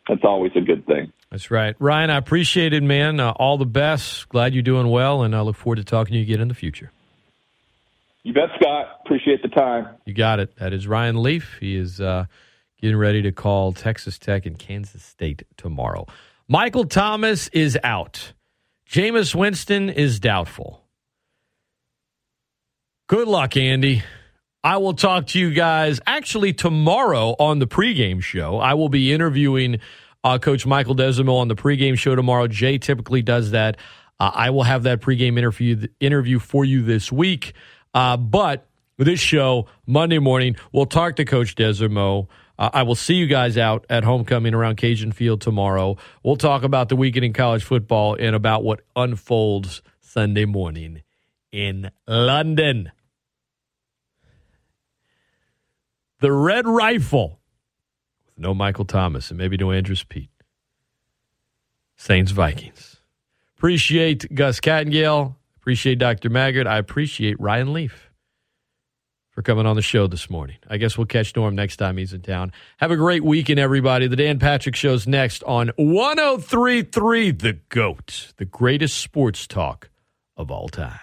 that's 0.08 0.22
always 0.24 0.52
a 0.54 0.60
good 0.60 0.86
thing. 0.86 1.12
That's 1.30 1.50
right. 1.50 1.74
Ryan, 1.80 2.10
I 2.10 2.16
appreciate 2.16 2.72
it, 2.72 2.82
man. 2.82 3.18
Uh, 3.18 3.32
all 3.32 3.58
the 3.58 3.66
best. 3.66 4.28
Glad 4.28 4.54
you're 4.54 4.62
doing 4.62 4.88
well, 4.88 5.22
and 5.22 5.34
I 5.34 5.40
look 5.40 5.56
forward 5.56 5.76
to 5.76 5.84
talking 5.84 6.12
to 6.12 6.18
you 6.18 6.22
again 6.22 6.40
in 6.40 6.48
the 6.48 6.54
future. 6.54 6.92
You 8.22 8.32
bet, 8.32 8.50
Scott. 8.60 9.00
Appreciate 9.04 9.42
the 9.42 9.48
time. 9.48 9.88
You 10.06 10.14
got 10.14 10.38
it. 10.38 10.56
That 10.56 10.72
is 10.72 10.86
Ryan 10.86 11.22
Leaf. 11.22 11.56
He 11.58 11.76
is 11.76 12.00
uh, 12.00 12.26
getting 12.80 12.96
ready 12.96 13.20
to 13.22 13.32
call 13.32 13.72
Texas 13.72 14.18
Tech 14.18 14.46
and 14.46 14.58
Kansas 14.58 15.02
State 15.02 15.42
tomorrow. 15.56 16.06
Michael 16.48 16.84
Thomas 16.84 17.48
is 17.48 17.78
out. 17.82 18.34
Jameis 18.88 19.34
Winston 19.34 19.88
is 19.88 20.20
doubtful. 20.20 20.84
Good 23.06 23.28
luck, 23.28 23.56
Andy. 23.56 24.02
I 24.62 24.76
will 24.76 24.92
talk 24.92 25.26
to 25.28 25.38
you 25.38 25.52
guys 25.54 26.00
actually 26.06 26.52
tomorrow 26.52 27.34
on 27.38 27.60
the 27.60 27.66
pregame 27.66 28.22
show. 28.22 28.58
I 28.58 28.74
will 28.74 28.90
be 28.90 29.12
interviewing 29.12 29.80
uh, 30.22 30.38
Coach 30.38 30.66
Michael 30.66 30.94
Desormeaux 30.94 31.40
on 31.40 31.48
the 31.48 31.54
pregame 31.54 31.98
show 31.98 32.14
tomorrow. 32.14 32.46
Jay 32.46 32.76
typically 32.76 33.22
does 33.22 33.52
that. 33.52 33.78
Uh, 34.20 34.30
I 34.34 34.50
will 34.50 34.62
have 34.62 34.82
that 34.82 35.00
pregame 35.00 35.38
interview 35.38 35.86
interview 35.98 36.38
for 36.38 36.64
you 36.64 36.82
this 36.82 37.10
week. 37.10 37.54
Uh, 37.94 38.16
but 38.18 38.66
this 38.98 39.20
show 39.20 39.66
Monday 39.86 40.18
morning, 40.18 40.56
we'll 40.72 40.86
talk 40.86 41.16
to 41.16 41.24
Coach 41.24 41.54
Desormeaux. 41.54 42.28
Uh, 42.58 42.70
I 42.72 42.82
will 42.82 42.94
see 42.94 43.14
you 43.14 43.26
guys 43.26 43.58
out 43.58 43.84
at 43.90 44.04
homecoming 44.04 44.54
around 44.54 44.76
Cajun 44.76 45.12
Field 45.12 45.40
tomorrow. 45.40 45.96
We'll 46.22 46.36
talk 46.36 46.62
about 46.62 46.88
the 46.88 46.96
weekend 46.96 47.24
in 47.24 47.32
college 47.32 47.64
football 47.64 48.14
and 48.14 48.34
about 48.36 48.62
what 48.62 48.80
unfolds 48.94 49.82
Sunday 50.00 50.44
morning 50.44 51.02
in 51.50 51.90
London. 52.06 52.92
The 56.20 56.32
Red 56.32 56.66
Rifle 56.66 57.40
with 58.24 58.38
no 58.38 58.54
Michael 58.54 58.84
Thomas 58.84 59.30
and 59.30 59.38
maybe 59.38 59.56
no 59.56 59.72
Andrus 59.72 60.04
Peat. 60.04 60.30
Saints 61.96 62.32
Vikings. 62.32 63.00
Appreciate 63.56 64.32
Gus 64.34 64.60
Kattengell. 64.60 65.36
Appreciate 65.56 65.98
Dr. 65.98 66.30
Maggard. 66.30 66.66
I 66.66 66.78
appreciate 66.78 67.40
Ryan 67.40 67.72
Leaf 67.72 68.10
for 69.34 69.42
coming 69.42 69.66
on 69.66 69.76
the 69.76 69.82
show 69.82 70.06
this 70.06 70.30
morning. 70.30 70.56
I 70.70 70.76
guess 70.76 70.96
we'll 70.96 71.06
catch 71.06 71.34
Norm 71.34 71.54
next 71.54 71.76
time 71.76 71.96
he's 71.96 72.12
in 72.12 72.22
town. 72.22 72.52
Have 72.78 72.90
a 72.90 72.96
great 72.96 73.24
weekend, 73.24 73.58
everybody. 73.58 74.06
The 74.06 74.16
Dan 74.16 74.38
Patrick 74.38 74.76
Show's 74.76 75.06
next 75.06 75.42
on 75.42 75.72
1033 75.76 77.32
The 77.32 77.54
GOAT, 77.68 78.32
the 78.36 78.44
greatest 78.44 78.98
sports 78.98 79.46
talk 79.46 79.90
of 80.36 80.50
all 80.50 80.68
time. 80.68 81.00